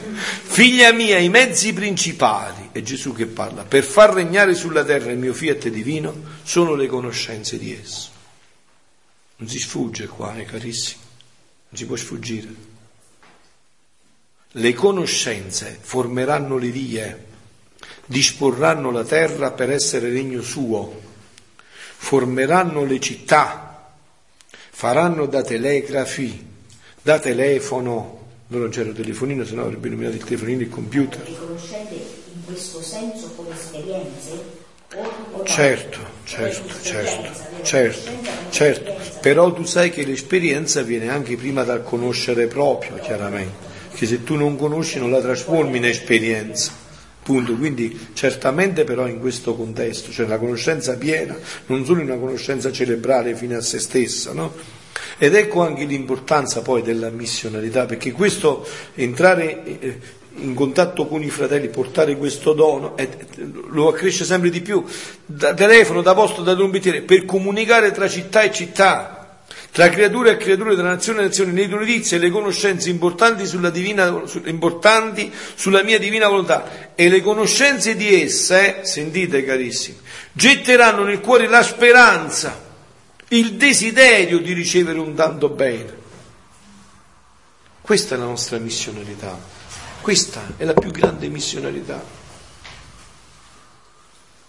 Figlia 0.42 0.92
mia 0.92 1.18
i 1.18 1.28
mezzi 1.28 1.72
principali 1.72 2.67
è 2.78 2.82
Gesù 2.82 3.12
che 3.12 3.26
parla, 3.26 3.64
per 3.64 3.84
far 3.84 4.12
regnare 4.12 4.54
sulla 4.54 4.84
terra 4.84 5.10
il 5.10 5.18
mio 5.18 5.34
fiat 5.34 5.68
divino 5.68 6.14
sono 6.42 6.74
le 6.74 6.86
conoscenze 6.86 7.58
di 7.58 7.72
esso. 7.72 8.10
Non 9.36 9.48
si 9.48 9.58
sfugge 9.58 10.06
qua, 10.06 10.36
eh, 10.36 10.44
carissimi, 10.44 11.00
non 11.68 11.78
si 11.78 11.86
può 11.86 11.96
sfuggire. 11.96 12.76
Le 14.52 14.72
conoscenze 14.72 15.78
formeranno 15.80 16.56
le 16.56 16.70
vie, 16.70 17.26
disporranno 18.06 18.90
la 18.90 19.04
terra 19.04 19.50
per 19.50 19.70
essere 19.70 20.08
regno 20.10 20.40
suo, 20.40 21.02
formeranno 21.96 22.84
le 22.84 22.98
città, 23.00 23.92
faranno 24.70 25.26
da 25.26 25.42
telegrafi, 25.42 26.46
da 27.02 27.18
telefono, 27.18 28.26
non 28.48 28.70
c'era 28.70 28.88
il 28.88 28.94
telefonino, 28.94 29.44
se 29.44 29.54
no 29.54 29.64
avrebbe 29.64 29.88
illuminato 29.88 30.16
il 30.16 30.24
telefonino 30.24 30.60
e 30.60 30.64
il 30.64 30.70
computer. 30.70 32.17
Questo 32.58 32.82
senso 32.82 33.30
con 33.36 33.46
esperienze? 33.52 34.30
Certo, 35.44 35.98
certo, 36.24 36.74
certo, 36.82 37.30
certo, 37.62 38.10
certo, 38.50 38.94
però 39.20 39.52
tu 39.52 39.62
sai 39.62 39.90
che 39.90 40.04
l'esperienza 40.04 40.82
viene 40.82 41.08
anche 41.08 41.36
prima 41.36 41.62
dal 41.62 41.84
conoscere 41.84 42.48
proprio, 42.48 42.96
chiaramente, 42.96 43.64
che 43.94 44.06
se 44.06 44.24
tu 44.24 44.34
non 44.34 44.56
conosci 44.56 44.98
non 44.98 45.12
la 45.12 45.20
trasformi 45.20 45.76
in 45.76 45.84
esperienza. 45.84 46.72
Punto. 47.22 47.54
Quindi 47.54 48.08
certamente 48.14 48.82
però 48.82 49.06
in 49.06 49.20
questo 49.20 49.54
contesto, 49.54 50.10
cioè 50.10 50.26
la 50.26 50.38
conoscenza 50.38 50.96
piena, 50.96 51.38
non 51.66 51.84
solo 51.84 52.02
una 52.02 52.16
conoscenza 52.16 52.72
cerebrale 52.72 53.36
fine 53.36 53.54
a 53.54 53.60
se 53.60 53.78
stessa, 53.78 54.32
no? 54.32 54.52
Ed 55.16 55.34
ecco 55.34 55.62
anche 55.62 55.84
l'importanza 55.84 56.60
poi 56.62 56.82
della 56.82 57.10
missionalità, 57.10 57.86
perché 57.86 58.10
questo 58.10 58.66
entrare 58.94 59.80
eh, 59.80 59.98
in 60.40 60.54
contatto 60.54 61.06
con 61.06 61.22
i 61.22 61.30
fratelli, 61.30 61.68
portare 61.68 62.16
questo 62.16 62.52
dono, 62.52 62.96
e 62.96 63.08
lo 63.70 63.88
accresce 63.88 64.24
sempre 64.24 64.50
di 64.50 64.60
più, 64.60 64.84
da 65.24 65.54
telefono, 65.54 66.02
da 66.02 66.14
posto, 66.14 66.42
da 66.42 66.54
trombettiere, 66.54 67.02
per 67.02 67.24
comunicare 67.24 67.90
tra 67.92 68.08
città 68.08 68.42
e 68.42 68.52
città, 68.52 69.40
tra 69.70 69.88
creature 69.88 70.32
e 70.32 70.36
creature, 70.36 70.74
tra 70.74 70.84
nazione 70.84 71.20
e 71.20 71.22
nazione, 71.24 71.52
le 71.52 71.66
notizie 71.66 72.16
e 72.16 72.20
le 72.20 72.30
conoscenze 72.30 72.90
importanti 72.90 73.46
sulla, 73.46 73.70
divina, 73.70 74.22
importanti 74.44 75.32
sulla 75.54 75.82
mia 75.82 75.98
divina 75.98 76.28
volontà 76.28 76.94
e 76.94 77.08
le 77.08 77.20
conoscenze 77.20 77.94
di 77.94 78.22
essa, 78.22 78.60
eh, 78.60 78.84
sentite 78.84 79.44
carissimi, 79.44 79.98
getteranno 80.32 81.04
nel 81.04 81.20
cuore 81.20 81.46
la 81.48 81.62
speranza, 81.62 82.66
il 83.28 83.54
desiderio 83.54 84.38
di 84.38 84.52
ricevere 84.52 84.98
un 84.98 85.14
tanto 85.14 85.48
bene. 85.48 86.06
Questa 87.80 88.14
è 88.14 88.18
la 88.18 88.24
nostra 88.24 88.58
missionalità. 88.58 89.57
Questa 90.08 90.54
è 90.56 90.64
la 90.64 90.72
più 90.72 90.90
grande 90.90 91.28
missionalità. 91.28 92.02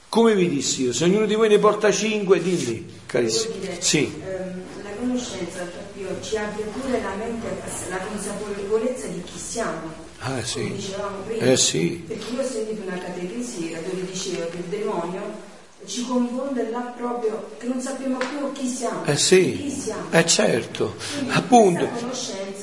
Come 0.08 0.34
vi 0.34 0.48
dissi 0.48 0.84
io, 0.84 0.94
se 0.94 1.04
ognuno 1.04 1.26
di 1.26 1.36
voi 1.36 1.50
ne 1.50 1.60
porta 1.60 1.92
cinque, 1.92 2.42
dimmi, 2.42 3.02
carissimo. 3.06 3.56
Dire, 3.56 3.82
sì. 3.82 4.22
ehm, 4.24 4.62
la 4.84 4.90
conoscenza 4.98 5.64
proprio 5.64 6.18
ci 6.22 6.38
abbia 6.38 6.64
pure 6.64 7.02
la 7.02 7.14
mente, 7.16 7.62
la 7.90 7.98
consapevolezza 7.98 9.08
di 9.08 9.22
chi 9.22 9.38
siamo. 9.38 9.94
Ah, 10.20 10.42
sì. 10.46 10.62
Come 10.62 10.76
dicevamo 10.76 11.18
prima. 11.26 11.44
Eh, 11.44 11.58
sì. 11.58 12.06
Perché 12.08 12.32
io 12.32 12.42
ho 12.42 12.46
sentito 12.46 12.82
una 12.82 12.98
catechesi 12.98 13.72
dove 13.72 14.06
diceva 14.10 14.46
che 14.46 14.58
il 14.60 14.64
demonio 14.64 15.49
ci 15.90 16.06
confonde 16.06 16.70
là 16.70 16.94
proprio 16.96 17.50
che 17.58 17.66
non 17.66 17.82
sappiamo 17.82 18.18
più 18.18 18.52
chi 18.54 18.68
siamo. 18.68 19.04
Eh 19.06 19.18
sì, 19.18 19.60
chi 19.64 19.72
siamo. 19.72 20.04
eh 20.12 20.26
certo, 20.26 20.96
Quindi 21.18 21.34
appunto. 21.34 21.90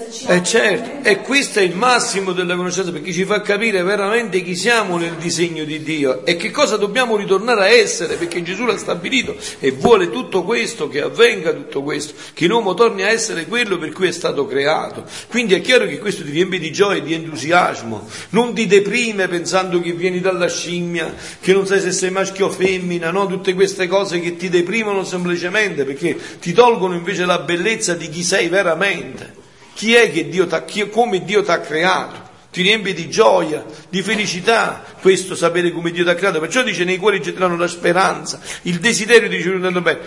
Ci 0.08 0.26
Eh 0.28 0.42
certo, 0.44 1.08
e 1.08 1.20
questo 1.22 1.58
è 1.58 1.62
il 1.62 1.74
massimo 1.74 2.32
della 2.32 2.54
conoscenza 2.54 2.92
perché 2.92 3.12
ci 3.12 3.24
fa 3.24 3.40
capire 3.40 3.82
veramente 3.82 4.40
chi 4.42 4.54
siamo 4.54 4.96
nel 4.96 5.14
disegno 5.14 5.64
di 5.64 5.82
Dio 5.82 6.24
e 6.24 6.36
che 6.36 6.52
cosa 6.52 6.76
dobbiamo 6.76 7.16
ritornare 7.16 7.62
a 7.62 7.68
essere 7.68 8.14
perché 8.14 8.42
Gesù 8.42 8.64
l'ha 8.64 8.76
stabilito 8.76 9.34
e 9.58 9.72
vuole 9.72 10.10
tutto 10.10 10.44
questo, 10.44 10.88
che 10.88 11.00
avvenga 11.00 11.52
tutto 11.52 11.82
questo, 11.82 12.14
che 12.32 12.46
l'uomo 12.46 12.74
torni 12.74 13.02
a 13.02 13.08
essere 13.08 13.46
quello 13.46 13.78
per 13.78 13.92
cui 13.92 14.06
è 14.06 14.12
stato 14.12 14.46
creato. 14.46 15.04
Quindi 15.28 15.54
è 15.54 15.60
chiaro 15.60 15.86
che 15.86 15.98
questo 15.98 16.22
ti 16.22 16.30
riempie 16.30 16.60
di 16.60 16.70
gioia 16.70 16.98
e 16.98 17.02
di 17.02 17.14
entusiasmo, 17.14 18.06
non 18.30 18.54
ti 18.54 18.66
deprime 18.66 19.26
pensando 19.26 19.80
che 19.80 19.92
vieni 19.92 20.20
dalla 20.20 20.48
scimmia, 20.48 21.12
che 21.40 21.52
non 21.52 21.66
sai 21.66 21.80
se 21.80 21.90
sei 21.90 22.10
maschio 22.10 22.46
o 22.46 22.50
femmina, 22.50 23.10
no? 23.20 23.26
tutte 23.26 23.54
queste 23.54 23.86
cose 23.86 24.20
che 24.20 24.36
ti 24.36 24.48
deprimono 24.48 25.04
semplicemente 25.04 25.84
perché 25.84 26.16
ti 26.40 26.52
tolgono 26.52 26.94
invece 26.94 27.24
la 27.24 27.38
bellezza 27.38 27.94
di 27.94 28.08
chi 28.08 28.22
sei 28.22 28.48
veramente. 28.48 29.34
Chi 29.74 29.94
è 29.94 30.10
che 30.10 30.28
Dio 30.28 30.46
t'ha, 30.46 30.64
chi- 30.64 30.88
come 30.88 31.24
Dio 31.24 31.42
ti 31.42 31.50
ha 31.50 31.60
creato? 31.60 32.24
Ti 32.50 32.62
riempie 32.62 32.94
di 32.94 33.10
gioia, 33.10 33.64
di 33.90 34.00
felicità, 34.00 34.82
questo 35.00 35.34
sapere 35.34 35.70
come 35.72 35.90
Dio 35.90 36.04
ti 36.04 36.10
ha 36.10 36.14
creato. 36.14 36.40
Perciò 36.40 36.62
dice 36.62 36.84
nei 36.84 36.96
cuori 36.96 37.20
getteranno 37.20 37.56
la 37.56 37.68
speranza, 37.68 38.40
il 38.62 38.78
desiderio 38.78 39.28
di 39.28 39.36
ritornare 39.36 39.80
bene. 39.80 39.98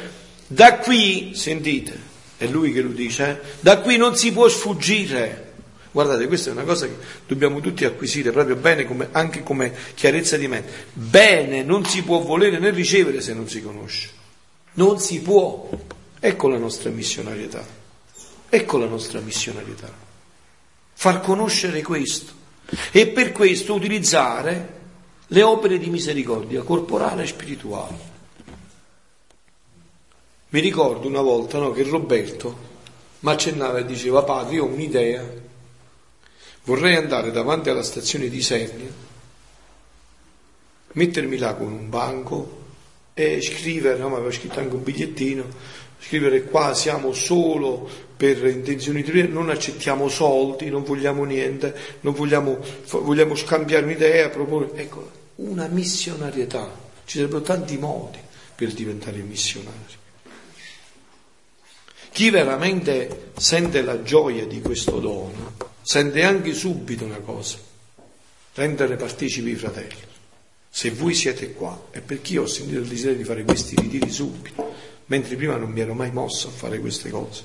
Da 0.48 0.78
qui, 0.78 1.32
sentite, 1.36 2.00
è 2.38 2.48
lui 2.48 2.72
che 2.72 2.82
lo 2.82 2.90
dice, 2.90 3.30
eh? 3.30 3.48
da 3.60 3.78
qui 3.80 3.98
non 3.98 4.16
si 4.16 4.32
può 4.32 4.48
sfuggire. 4.48 5.49
Guardate, 5.92 6.28
questa 6.28 6.50
è 6.50 6.54
una 6.54 6.64
cosa 6.64 6.86
che 6.86 6.96
dobbiamo 7.28 7.60
tutti 7.62 7.84
acquisire 7.84 8.32
proprio 8.32 8.56
bene, 8.56 8.86
come- 8.86 9.10
anche 9.12 9.42
come 9.42 9.74
chiarezza 9.96 10.38
di 10.38 10.48
mente. 10.48 10.72
Bene 10.94 11.64
non 11.64 11.86
si 11.86 12.04
può 12.04 12.20
volere 12.20 12.60
né 12.60 12.70
ricevere 12.70 13.22
se 13.22 13.34
non 13.34 13.48
si 13.50 13.62
conosce. 13.62 14.10
Non 14.74 15.00
si 15.00 15.20
può. 15.22 15.70
Ecco 16.20 16.48
la 16.48 16.58
nostra 16.58 16.90
missionarietà. 16.92 17.66
Ecco 18.50 18.78
la 18.78 18.86
nostra 18.86 19.20
missionarietà. 19.20 19.92
Far 20.94 21.22
conoscere 21.22 21.82
questo. 21.82 22.34
E 22.92 23.08
per 23.08 23.32
questo 23.32 23.74
utilizzare 23.74 24.78
le 25.28 25.44
opere 25.44 25.80
di 25.80 25.90
misericordia 25.90 26.62
corporale 26.62 27.24
e 27.24 27.28
spirituale. 27.28 28.08
Mi 30.50 30.60
ricordo 30.60 31.08
una 31.08 31.22
volta 31.22 31.60
no, 31.60 31.72
che 31.72 31.84
Roberto 31.84 32.68
mi 33.20 33.32
accennava 33.32 33.80
e 33.80 33.86
diceva, 33.86 34.24
padre, 34.24 34.56
io 34.56 34.64
ho 34.64 34.68
un'idea, 34.68 35.24
vorrei 36.64 36.96
andare 36.96 37.32
davanti 37.32 37.70
alla 37.70 37.84
stazione 37.84 38.30
di 38.30 38.42
Sernia, 38.42 38.92
mettermi 40.94 41.38
là 41.38 41.54
con 41.56 41.72
un 41.72 41.90
banco 41.90 42.58
e 43.14 43.42
scrivere, 43.42 43.98
no, 43.98 44.10
ma 44.10 44.18
aveva 44.18 44.32
scritto 44.32 44.60
anche 44.60 44.76
un 44.76 44.84
bigliettino, 44.84 45.46
scrivere 46.00 46.44
qua 46.44 46.74
siamo 46.74 47.14
solo 47.14 48.08
per 48.16 48.46
intenzioni 48.46 49.02
di 49.02 49.28
non 49.28 49.50
accettiamo 49.50 50.10
soldi, 50.10 50.70
non 50.70 50.84
vogliamo 50.84 51.24
niente, 51.24 51.76
non 52.02 52.14
vogliamo, 52.14 52.60
vogliamo 52.90 53.36
scambiare 53.36 53.86
un'idea, 53.86 54.30
proporre, 54.30 54.72
ecco, 54.76 55.10
una 55.36 55.68
missionarietà. 55.68 56.88
Ci 57.06 57.18
sarebbero 57.18 57.42
tanti 57.42 57.78
modi 57.78 58.20
per 58.56 58.74
diventare 58.74 59.18
missionari. 59.20 59.98
Chi 62.12 62.30
veramente 62.30 63.32
sente 63.38 63.82
la 63.82 64.02
gioia 64.04 64.46
di 64.46 64.62
questo 64.62 65.00
dono, 65.00 65.54
sente 65.90 66.22
anche 66.22 66.54
subito 66.54 67.04
una 67.04 67.18
cosa, 67.18 67.58
rendere 68.54 68.96
partecipi 68.96 69.50
i 69.50 69.56
fratelli. 69.56 69.98
Se 70.70 70.92
voi 70.92 71.16
siete 71.16 71.54
qua 71.54 71.88
è 71.90 72.00
perché 72.00 72.34
io 72.34 72.44
ho 72.44 72.46
sentito 72.46 72.82
il 72.82 72.88
desiderio 72.88 73.18
di 73.18 73.24
fare 73.24 73.44
questi 73.44 73.74
ritiri 73.76 74.08
subito, 74.12 74.72
mentre 75.08 75.36
prima 75.36 75.56
non 75.56 75.72
mi 75.72 75.80
ero 75.80 75.96
mai 75.96 76.12
mosso 76.12 76.50
a 76.50 76.52
fare 76.52 76.78
queste 76.78 77.10
cose. 77.10 77.44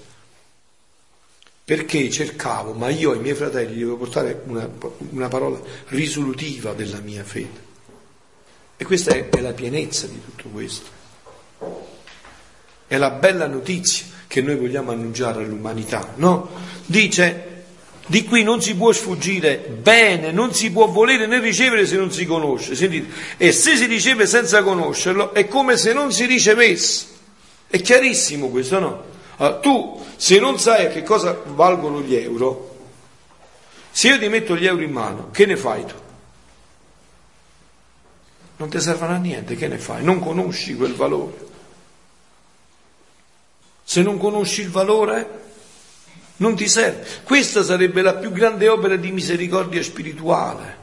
Perché 1.65 2.11
cercavo, 2.11 2.75
ma 2.75 2.91
io 2.91 3.12
ai 3.12 3.21
miei 3.21 3.35
fratelli 3.35 3.79
devo 3.79 3.97
portare 3.97 4.43
una, 4.45 4.69
una 5.12 5.29
parola 5.29 5.59
risolutiva 5.87 6.75
della 6.75 6.99
mia 6.99 7.25
fede. 7.25 7.62
E 8.77 8.85
questa 8.85 9.15
è, 9.15 9.27
è 9.31 9.41
la 9.41 9.55
pienezza 9.55 10.07
di 10.07 10.21
tutto 10.23 10.51
questo. 10.51 10.91
È 12.87 12.97
la 12.99 13.11
bella 13.11 13.47
notizia 13.47 14.05
che 14.27 14.43
noi 14.43 14.57
vogliamo 14.57 14.91
annunciare 14.91 15.43
all'umanità, 15.43 16.12
no? 16.16 16.51
Dice, 16.85 17.53
di 18.07 18.25
qui 18.25 18.43
non 18.43 18.61
si 18.61 18.75
può 18.75 18.93
sfuggire 18.93 19.57
bene, 19.57 20.31
non 20.31 20.53
si 20.53 20.71
può 20.71 20.87
volere 20.87 21.27
né 21.27 21.39
ricevere 21.39 21.87
se 21.87 21.97
non 21.97 22.13
si 22.13 22.27
conosce. 22.27 22.75
Sentite, 22.75 23.11
e 23.39 23.51
se 23.53 23.77
si 23.77 23.87
riceve 23.87 24.27
senza 24.27 24.63
conoscerlo 24.63 25.33
è 25.33 25.49
come 25.49 25.77
se 25.77 25.93
non 25.93 26.13
si 26.13 26.27
ricevesse. 26.27 27.07
È 27.67 27.81
chiarissimo 27.81 28.49
questo, 28.49 28.79
no? 28.79 29.05
Allora, 29.37 29.59
tu, 29.59 30.05
se 30.17 30.39
non 30.39 30.59
sai 30.59 30.87
a 30.87 30.89
che 30.89 31.03
cosa 31.03 31.41
valgono 31.47 32.03
gli 32.03 32.15
euro, 32.15 32.77
se 33.91 34.09
io 34.09 34.19
ti 34.19 34.29
metto 34.29 34.55
gli 34.55 34.67
euro 34.67 34.83
in 34.83 34.93
mano, 34.93 35.31
che 35.31 35.47
ne 35.47 35.57
fai 35.57 35.85
tu? 35.85 35.95
Non 38.57 38.69
ti 38.69 38.81
servono 38.81 39.15
a 39.15 39.19
niente, 39.19 39.57
che 39.57 39.67
ne 39.67 39.79
fai? 39.79 40.05
Non 40.05 40.21
conosci 40.21 40.77
quel 40.77 40.95
valore. 40.95 41.47
Se 43.83 44.03
non 44.03 44.19
conosci 44.19 44.61
il 44.61 44.71
valore, 44.71 45.43
non 46.36 46.55
ti 46.56 46.69
serve. 46.69 47.06
Questa 47.23 47.62
sarebbe 47.62 48.02
la 48.02 48.15
più 48.15 48.32
grande 48.32 48.69
opera 48.69 48.97
di 48.97 49.12
misericordia 49.12 49.82
spirituale. 49.82 50.82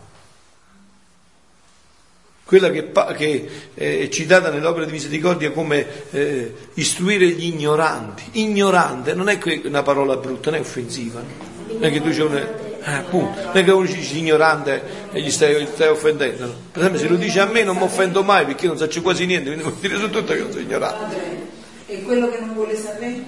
Quella 2.46 2.70
che, 2.70 2.92
che, 3.16 3.50
eh, 3.74 4.00
è 4.02 4.10
citata 4.10 4.50
nell'opera 4.50 4.86
di 4.86 4.92
misericordia 4.92 5.52
come 5.52 5.86
eh, 6.12 6.54
istruire 6.74 7.28
gli 7.28 7.46
ignoranti. 7.46 8.24
Ignorante 8.34 9.14
non 9.14 9.30
è 9.30 9.40
una 9.64 9.84
parola 9.84 10.18
brutta, 10.18 10.50
non 10.50 10.60
è 10.60 10.62
offensiva. 10.62 11.22
no? 11.22 11.52
Non 11.74 11.84
è 11.86 11.92
che 11.92 12.02
tu 12.02 12.10
c'è 12.10 12.24
un. 12.24 12.36
Eh, 12.36 13.04
non 13.10 13.52
è 13.54 13.64
che 13.64 13.72
uno 13.72 13.86
dice 13.86 14.18
ignorante 14.18 14.82
e 15.14 15.22
gli 15.22 15.32
stai, 15.32 15.66
stai 15.66 15.88
offendendo. 15.88 16.54
Per 16.72 16.82
esempio, 16.82 17.00
se 17.00 17.08
lo 17.08 17.16
dice 17.16 17.40
a 17.40 17.46
me 17.46 17.64
non 17.64 17.78
mi 17.78 17.84
offendo 17.84 18.24
mai 18.24 18.46
perché 18.46 18.66
io 18.66 18.74
non 18.74 18.90
so 18.90 19.02
quasi 19.02 19.26
niente, 19.26 19.46
quindi 19.46 19.64
vuol 19.70 19.76
dire 19.80 19.98
su 19.98 20.10
tutto 20.10 20.34
che 20.34 20.40
non 20.40 20.52
sono 20.52 20.64
ignorante. 20.64 21.50
E 21.86 22.02
quello 22.02 22.30
che 22.30 22.40
non 22.40 22.54
vuole 22.54 22.76
sapere? 22.76 23.24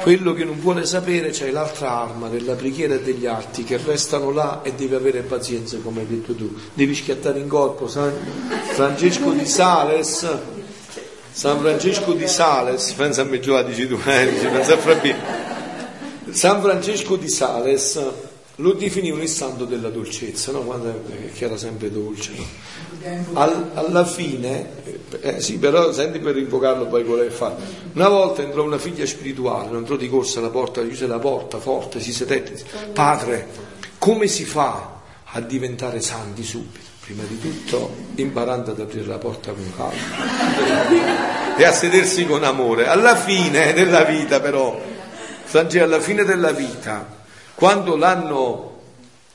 Quello 0.00 0.32
che 0.32 0.44
non 0.44 0.58
vuole 0.60 0.84
sapere 0.84 1.30
c'è 1.30 1.50
l'altra 1.50 1.90
arma 1.90 2.28
della 2.28 2.54
preghiera 2.54 2.94
e 2.94 3.00
degli 3.00 3.26
atti 3.26 3.64
che 3.64 3.78
restano 3.78 4.30
là 4.30 4.60
e 4.62 4.72
devi 4.74 4.94
avere 4.94 5.20
pazienza, 5.22 5.78
come 5.82 6.00
hai 6.00 6.06
detto 6.06 6.34
tu. 6.34 6.54
Devi 6.74 6.94
schiattare 6.94 7.38
in 7.38 7.48
corpo. 7.48 7.88
San 7.88 8.12
Francesco 8.72 9.30
di 9.30 9.46
Sales, 9.46 10.28
San 11.30 11.58
Francesco 11.60 12.12
di 12.12 12.28
Sales, 12.28 12.92
pensa 12.92 13.22
a 13.22 13.24
me 13.24 13.40
già 13.40 13.62
dici 13.62 13.86
tu, 13.86 13.98
eh, 14.04 14.26
pensa 14.26 14.74
a. 14.74 15.14
San 16.30 16.60
Francesco 16.60 17.16
di 17.16 17.28
Sales 17.28 18.00
lo 18.60 18.72
definivano 18.72 19.22
il 19.22 19.28
santo 19.28 19.64
della 19.64 19.88
dolcezza, 19.88 20.50
no? 20.50 20.60
Quando, 20.60 21.02
che 21.32 21.44
era 21.44 21.56
sempre 21.56 21.92
dolce. 21.92 22.32
no? 22.34 23.38
Al- 23.38 23.70
alla 23.74 24.04
fine, 24.04 24.68
eh, 25.20 25.40
sì, 25.40 25.58
però 25.58 25.92
senti 25.92 26.18
per 26.18 26.36
invocarlo 26.36 26.86
poi 26.86 27.04
quello 27.04 27.22
che 27.22 27.30
fa. 27.30 27.54
Una 27.92 28.08
volta 28.08 28.42
entrò 28.42 28.64
una 28.64 28.78
figlia 28.78 29.06
spirituale, 29.06 29.76
entrò 29.76 29.94
di 29.94 30.08
corsa 30.08 30.40
alla 30.40 30.50
porta, 30.50 30.82
chiuse 30.82 31.06
la 31.06 31.20
porta 31.20 31.58
forte, 31.58 32.00
si 32.00 32.12
sedette, 32.12 32.60
padre, 32.92 33.46
come 33.98 34.26
si 34.26 34.44
fa 34.44 34.96
a 35.24 35.40
diventare 35.40 36.00
santi 36.00 36.42
subito? 36.42 36.86
Prima 37.00 37.22
di 37.26 37.38
tutto 37.40 37.94
imparando 38.16 38.72
ad 38.72 38.80
aprire 38.80 39.06
la 39.06 39.16
porta 39.16 39.52
con 39.52 39.72
calma 39.74 41.56
e 41.56 41.64
a 41.64 41.72
sedersi 41.72 42.26
con 42.26 42.42
amore. 42.44 42.86
Alla 42.86 43.16
fine 43.16 43.72
della 43.72 44.02
vita 44.02 44.40
però, 44.40 44.78
Francesco, 45.44 45.84
alla 45.84 46.00
fine 46.00 46.24
della 46.24 46.50
vita, 46.50 47.17
quando 47.58 47.96
l'hanno 47.96 48.66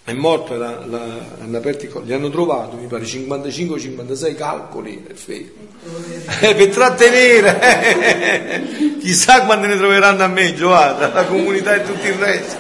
è 0.05 0.13
morto, 0.13 0.55
la- 0.57 0.85
la- 0.85 1.25
hanno 1.41 1.57
aperto 1.57 1.83
i 1.85 1.89
colli, 1.89 2.07
gli 2.07 2.13
hanno 2.13 2.29
trovato, 2.29 2.77
mi 2.77 2.87
pare, 2.87 3.03
55-56 3.05 4.35
calcoli 4.35 4.97
per, 4.97 5.15
fe- 5.17 5.53
eh, 6.41 6.55
per 6.55 6.67
trattenere, 6.69 8.63
chissà 8.99 9.43
quando 9.43 9.67
ne 9.67 9.75
troveranno 9.77 10.23
a 10.23 10.27
me, 10.27 10.53
Giovanna, 10.53 11.07
la 11.13 11.25
comunità 11.25 11.75
e 11.75 11.83
tutto 11.83 12.05
il 12.07 12.13
resto, 12.15 12.55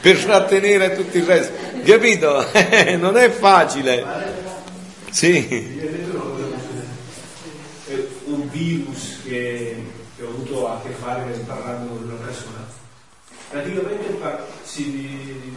per 0.00 0.18
trattenere 0.18 0.94
tutto 0.96 1.16
il 1.16 1.24
resto, 1.24 1.52
capito? 1.84 2.44
non 2.98 3.16
è 3.16 3.30
facile, 3.30 4.04
sì, 5.10 5.46
È 7.86 7.94
un 8.26 8.48
virus 8.50 9.18
che, 9.24 9.76
che 10.16 10.22
ho 10.22 10.28
avuto 10.28 10.68
a 10.68 10.80
che 10.84 10.90
fare 11.00 11.22
parlando 11.46 11.88
con 11.94 12.02
una 12.04 12.24
persona. 12.24 12.66
Praticamente 13.50 14.07
si, 14.82 15.52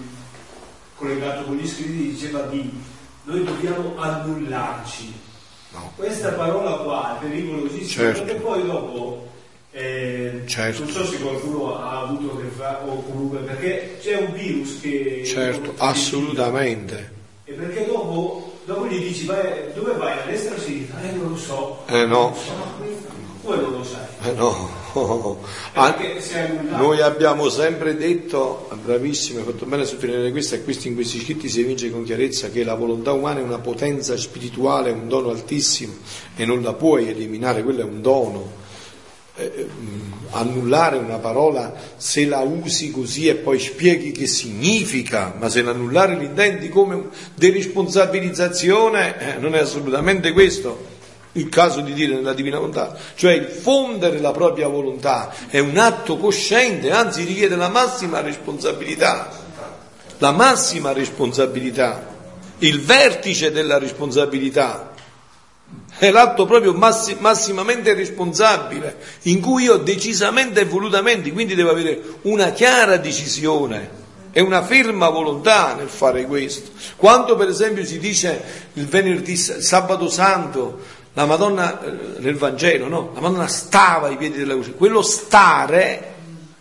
collegato 0.95 1.43
con 1.43 1.55
gli 1.55 1.67
scritti 1.67 2.09
diceva 2.11 2.41
di 2.43 2.71
noi 3.23 3.43
dobbiamo 3.43 3.93
annullarci. 3.97 5.13
No. 5.73 5.91
Questa 5.95 6.29
parola 6.33 6.71
qua 6.77 7.15
è 7.17 7.23
pericolosissima 7.25 8.03
Certo. 8.05 8.23
perché 8.23 8.39
poi 8.41 8.65
dopo 8.65 9.27
eh, 9.71 10.41
Certo. 10.45 10.83
non 10.83 10.91
so 10.91 11.05
se 11.05 11.17
qualcuno 11.19 11.79
ha 11.79 12.01
avuto 12.01 12.37
che 12.37 12.47
fa 12.47 12.81
o 12.85 13.01
comunque 13.03 13.39
perché 13.39 13.97
c'è 14.01 14.17
un 14.17 14.33
virus 14.33 14.81
che 14.81 15.23
certo, 15.25 15.73
assolutamente. 15.77 17.13
e 17.45 17.53
perché 17.53 17.85
dopo, 17.85 18.57
dopo 18.65 18.85
gli 18.87 18.99
dici 18.99 19.25
vai, 19.25 19.71
dove 19.73 19.93
vai 19.93 20.17
a 20.19 20.25
destra 20.25 20.55
o 20.55 20.57
a 20.57 20.59
sinistra? 20.59 21.01
Eh 21.03 21.11
non 21.13 21.29
lo 21.29 21.37
so. 21.37 21.83
Eh 21.87 22.05
no. 22.05 22.35
Come 23.43 23.55
non 23.55 23.71
lo 23.71 23.83
sai? 23.83 24.29
Eh 24.29 24.33
no, 24.33 24.69
si 26.19 26.33
è 26.33 26.41
annullato. 26.41 26.77
noi 26.77 27.01
abbiamo 27.01 27.49
sempre 27.49 27.95
detto, 27.95 28.69
bravissimo, 28.83 29.39
hai 29.39 29.45
fatto 29.45 29.65
bene 29.65 29.81
a 29.81 29.85
sottolineare 29.85 30.31
questo, 30.31 30.55
e 30.55 30.63
questo 30.63 30.87
in 30.87 30.93
questi 30.93 31.19
scritti 31.19 31.49
si 31.49 31.61
evince 31.61 31.89
con 31.89 32.03
chiarezza 32.03 32.49
che 32.49 32.63
la 32.63 32.75
volontà 32.75 33.13
umana 33.13 33.39
è 33.39 33.43
una 33.43 33.57
potenza 33.57 34.15
spirituale, 34.15 34.91
è 34.91 34.93
un 34.93 35.07
dono 35.07 35.29
altissimo 35.29 35.93
e 36.35 36.45
non 36.45 36.61
la 36.61 36.73
puoi 36.73 37.09
eliminare, 37.09 37.63
quello 37.63 37.81
è 37.81 37.85
un 37.85 38.01
dono. 38.01 38.59
Eh, 39.37 39.43
eh, 39.43 39.67
annullare 40.31 40.97
una 40.97 41.17
parola 41.17 41.73
se 41.95 42.25
la 42.25 42.39
usi 42.39 42.91
così 42.91 43.27
e 43.27 43.35
poi 43.35 43.59
spieghi 43.59 44.11
che 44.11 44.27
significa, 44.27 45.33
ma 45.39 45.49
se 45.49 45.63
l'annullare 45.63 46.15
l'intendi 46.15 46.69
come 46.69 47.07
deresponsabilizzazione, 47.33 49.35
eh, 49.35 49.39
non 49.39 49.55
è 49.55 49.59
assolutamente 49.59 50.31
questo 50.31 50.99
il 51.33 51.49
caso 51.49 51.81
di 51.81 51.93
dire 51.93 52.15
nella 52.15 52.33
divina 52.33 52.57
volontà, 52.57 52.95
cioè 53.15 53.45
fondere 53.45 54.19
la 54.19 54.31
propria 54.31 54.67
volontà 54.67 55.33
è 55.47 55.59
un 55.59 55.77
atto 55.77 56.17
cosciente, 56.17 56.91
anzi 56.91 57.23
richiede 57.23 57.55
la 57.55 57.69
massima 57.69 58.19
responsabilità, 58.21 59.29
la 60.17 60.31
massima 60.31 60.91
responsabilità, 60.91 62.07
il 62.59 62.81
vertice 62.81 63.51
della 63.51 63.77
responsabilità. 63.77 64.89
È 65.97 66.11
l'atto 66.11 66.45
proprio 66.45 66.73
massi- 66.73 67.15
massimamente 67.19 67.93
responsabile, 67.93 68.97
in 69.23 69.39
cui 69.39 69.63
io 69.63 69.77
decisamente 69.77 70.61
e 70.61 70.65
volutamente, 70.65 71.31
quindi 71.31 71.55
devo 71.55 71.69
avere 71.69 72.01
una 72.23 72.51
chiara 72.51 72.97
decisione 72.97 73.99
e 74.31 74.41
una 74.41 74.63
ferma 74.63 75.09
volontà 75.09 75.75
nel 75.75 75.89
fare 75.89 76.25
questo. 76.25 76.71
Quando 76.95 77.35
per 77.35 77.49
esempio 77.49 77.85
si 77.85 77.99
dice 77.99 78.69
il 78.73 78.87
venerdì, 78.87 79.31
il 79.31 79.37
sabato 79.37 80.09
santo, 80.09 80.79
la 81.13 81.25
Madonna 81.25 81.83
eh, 81.83 82.19
nel 82.19 82.35
Vangelo, 82.35 82.87
no? 82.87 83.11
La 83.13 83.21
Madonna 83.21 83.47
stava 83.47 84.07
ai 84.07 84.17
piedi 84.17 84.37
della 84.37 84.53
croce. 84.53 84.73
Quello 84.73 85.01
stare 85.01 86.09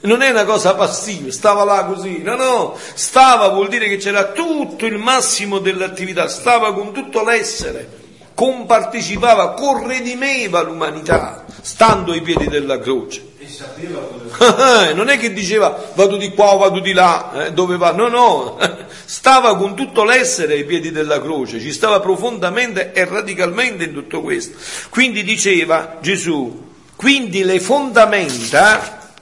non 0.02 0.22
è 0.22 0.30
una 0.30 0.44
cosa 0.44 0.74
passiva, 0.74 1.30
stava 1.30 1.62
là 1.62 1.84
così, 1.84 2.22
no, 2.22 2.34
no, 2.34 2.78
stava 2.94 3.48
vuol 3.48 3.68
dire 3.68 3.86
che 3.86 3.98
c'era 3.98 4.28
tutto 4.28 4.86
il 4.86 4.96
massimo 4.96 5.58
dell'attività, 5.58 6.26
stava 6.26 6.72
con 6.72 6.92
tutto 6.92 7.22
l'essere, 7.22 7.86
compartecipava, 8.34 9.52
corredimeva 9.52 10.62
l'umanità, 10.62 11.44
stando 11.60 12.12
ai 12.12 12.22
piedi 12.22 12.48
della 12.48 12.78
croce. 12.78 13.28
Sapeva 13.50 14.00
cosa 14.00 14.92
non 14.94 15.08
è 15.08 15.18
che 15.18 15.32
diceva 15.32 15.90
vado 15.94 16.16
di 16.16 16.30
qua 16.30 16.54
o 16.54 16.58
vado 16.58 16.80
di 16.80 16.92
là, 16.92 17.46
eh, 17.46 17.52
dove 17.52 17.76
va, 17.76 17.92
no, 17.92 18.08
no, 18.08 18.58
stava 19.04 19.56
con 19.56 19.74
tutto 19.74 20.04
l'essere 20.04 20.54
ai 20.54 20.64
piedi 20.64 20.90
della 20.92 21.20
croce, 21.20 21.60
ci 21.60 21.72
stava 21.72 22.00
profondamente 22.00 22.92
e 22.92 23.04
radicalmente 23.04 23.84
in 23.84 23.92
tutto 23.92 24.20
questo. 24.22 24.56
Quindi 24.88 25.24
diceva 25.24 25.98
Gesù, 26.00 26.68
quindi 26.96 27.44
le 27.44 27.60
fondamenta, 27.60 29.12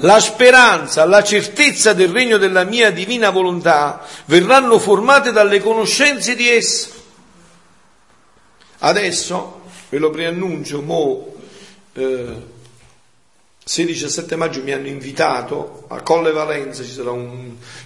la 0.00 0.20
speranza, 0.20 1.04
la 1.04 1.22
certezza 1.22 1.92
del 1.92 2.10
regno 2.10 2.38
della 2.38 2.64
mia 2.64 2.90
divina 2.90 3.30
volontà 3.30 4.04
verranno 4.26 4.78
formate 4.78 5.32
dalle 5.32 5.60
conoscenze 5.60 6.34
di 6.34 6.48
essa. 6.48 6.88
Adesso 8.80 9.60
ve 9.88 9.98
lo 9.98 10.10
preannuncio, 10.10 10.82
mo, 10.82 11.34
eh, 11.94 12.56
16-17 13.68 14.36
maggio 14.36 14.62
mi 14.62 14.72
hanno 14.72 14.86
invitato 14.86 15.84
a 15.88 16.00
Colle 16.00 16.32
Valenza, 16.32 16.82
ci, 16.82 16.90
sarà 16.90 17.14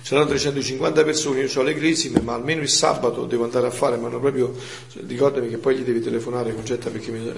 saranno 0.01 0.29
350 0.29 1.03
persone, 1.03 1.41
io 1.41 1.51
ho 1.53 1.63
le 1.63 1.75
crisime, 1.75 2.21
ma 2.21 2.35
almeno 2.35 2.63
il 2.63 2.69
sabato 2.69 3.25
devo 3.25 3.43
andare 3.43 3.67
a 3.67 3.71
fare, 3.73 3.97
ma 3.97 4.07
hanno 4.07 4.21
proprio, 4.21 4.55
ricordami 5.05 5.49
che 5.49 5.59
poi 5.59 5.79
gli 5.79 5.83
devi 5.83 6.01
telefonare 6.01 6.55
Concetta 6.55 6.89
perché 6.89 7.11
mi, 7.11 7.35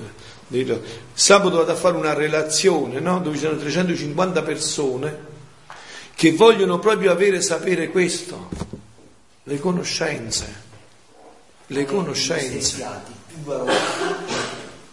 sabato 1.15 1.57
vado 1.57 1.73
a 1.73 1.75
fare 1.75 1.97
una 1.97 2.13
relazione 2.13 3.01
no? 3.01 3.19
dove 3.21 3.37
ci 3.37 3.45
sono 3.45 3.57
350 3.57 4.43
persone 4.43 5.19
che 6.15 6.33
vogliono 6.33 6.79
proprio 6.79 7.13
avere 7.13 7.41
sapere 7.41 7.89
questo, 7.89 8.51
le 9.45 9.59
conoscenze, 9.59 10.55
le 11.69 11.85
conoscenze. 11.87 12.87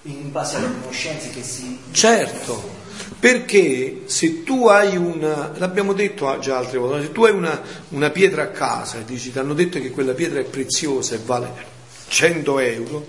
In 0.03 0.32
base 0.32 0.56
alle 0.56 0.72
conoscenze 0.82 1.30
che 1.30 1.44
si 1.44 1.78
Certo, 1.91 2.81
perché 3.22 4.02
se 4.06 4.41
tu 4.41 4.65
hai 4.65 4.98
una, 4.98 5.52
l'abbiamo 5.57 5.93
detto 5.93 6.39
già 6.39 6.57
altre 6.57 6.80
volte, 6.80 7.06
se 7.06 7.11
tu 7.11 7.23
hai 7.23 7.31
una, 7.31 7.61
una 7.89 8.10
pietra 8.10 8.41
a 8.41 8.48
casa 8.48 8.98
e 8.98 9.06
dici 9.06 9.31
ti 9.31 9.38
hanno 9.38 9.53
detto 9.53 9.80
che 9.80 9.91
quella 9.91 10.14
pietra 10.14 10.39
è 10.39 10.43
preziosa 10.43 11.14
e 11.14 11.19
vale 11.23 11.53
100 12.07 12.60
euro, 12.60 13.07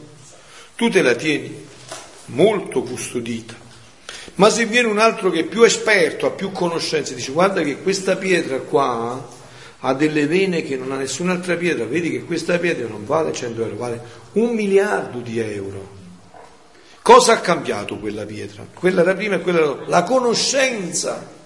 tu 0.77 0.91
te 0.91 1.01
la 1.01 1.15
tieni 1.15 1.65
molto 2.27 2.83
custodita. 2.83 3.55
Ma 4.35 4.51
se 4.51 4.67
viene 4.67 4.89
un 4.89 4.99
altro 4.99 5.31
che 5.31 5.41
è 5.41 5.45
più 5.45 5.63
esperto, 5.63 6.27
ha 6.27 6.31
più 6.31 6.53
conoscenze, 6.53 7.15
dice 7.15 7.33
guarda 7.33 7.63
che 7.63 7.81
questa 7.81 8.17
pietra 8.17 8.59
qua 8.59 9.31
ha 9.79 9.95
delle 9.95 10.27
vene 10.27 10.63
che 10.63 10.77
non 10.77 10.93
ha 10.93 10.97
nessun'altra 10.97 11.57
pietra, 11.57 11.87
vedi 11.87 12.11
che 12.11 12.25
questa 12.25 12.59
pietra 12.59 12.87
non 12.87 13.07
vale 13.07 13.33
100 13.33 13.63
euro, 13.63 13.77
vale 13.77 14.03
un 14.33 14.55
miliardo 14.55 15.21
di 15.21 15.39
euro. 15.39 16.02
Cosa 17.03 17.33
ha 17.33 17.41
cambiato 17.41 17.99
quella 17.99 18.25
pietra? 18.25 18.65
Quella 18.73 19.01
era 19.01 19.15
prima 19.15 19.35
e 19.35 19.41
quella 19.41 19.59
era 19.59 19.67
dopo. 19.67 19.85
La 19.89 20.05
conoscenza. 20.05 21.41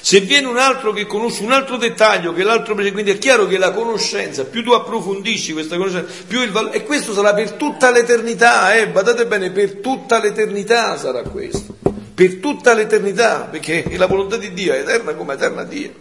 Se 0.00 0.20
viene 0.20 0.46
un 0.46 0.58
altro 0.58 0.92
che 0.92 1.06
conosce 1.06 1.42
un 1.42 1.52
altro 1.52 1.78
dettaglio 1.78 2.34
che 2.34 2.42
l'altro 2.42 2.74
quindi 2.74 3.10
è 3.10 3.18
chiaro 3.18 3.46
che 3.46 3.56
la 3.56 3.70
conoscenza, 3.70 4.44
più 4.44 4.62
tu 4.62 4.72
approfondisci 4.72 5.52
questa 5.52 5.76
conoscenza, 5.76 6.12
più 6.26 6.42
il 6.42 6.50
valore, 6.50 6.76
e 6.76 6.82
questo 6.84 7.14
sarà 7.14 7.32
per 7.32 7.52
tutta 7.52 7.90
l'eternità, 7.90 8.74
eh, 8.74 8.88
badate 8.88 9.26
bene, 9.26 9.50
per 9.50 9.76
tutta 9.76 10.20
l'eternità 10.20 10.98
sarà 10.98 11.22
questo, 11.22 11.76
per 12.14 12.36
tutta 12.36 12.74
l'eternità, 12.74 13.48
perché 13.50 13.96
la 13.96 14.06
volontà 14.06 14.36
di 14.36 14.52
Dio 14.52 14.74
è 14.74 14.80
eterna 14.80 15.14
come 15.14 15.34
eterna 15.34 15.62
Dio, 15.62 15.92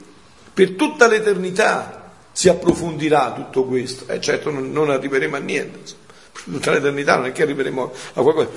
per 0.53 0.71
tutta 0.71 1.07
l'eternità 1.07 2.11
si 2.31 2.49
approfondirà 2.49 3.33
tutto 3.33 3.65
questo, 3.65 4.11
e 4.11 4.15
eh, 4.15 4.21
certo 4.21 4.49
non, 4.49 4.71
non 4.71 4.89
arriveremo 4.89 5.35
a 5.35 5.39
niente, 5.39 5.79
tutta 6.51 6.71
l'eternità, 6.71 7.15
non 7.17 7.25
è 7.25 7.31
che 7.31 7.43
arriveremo 7.43 7.93
a 8.13 8.21
qualcosa. 8.21 8.49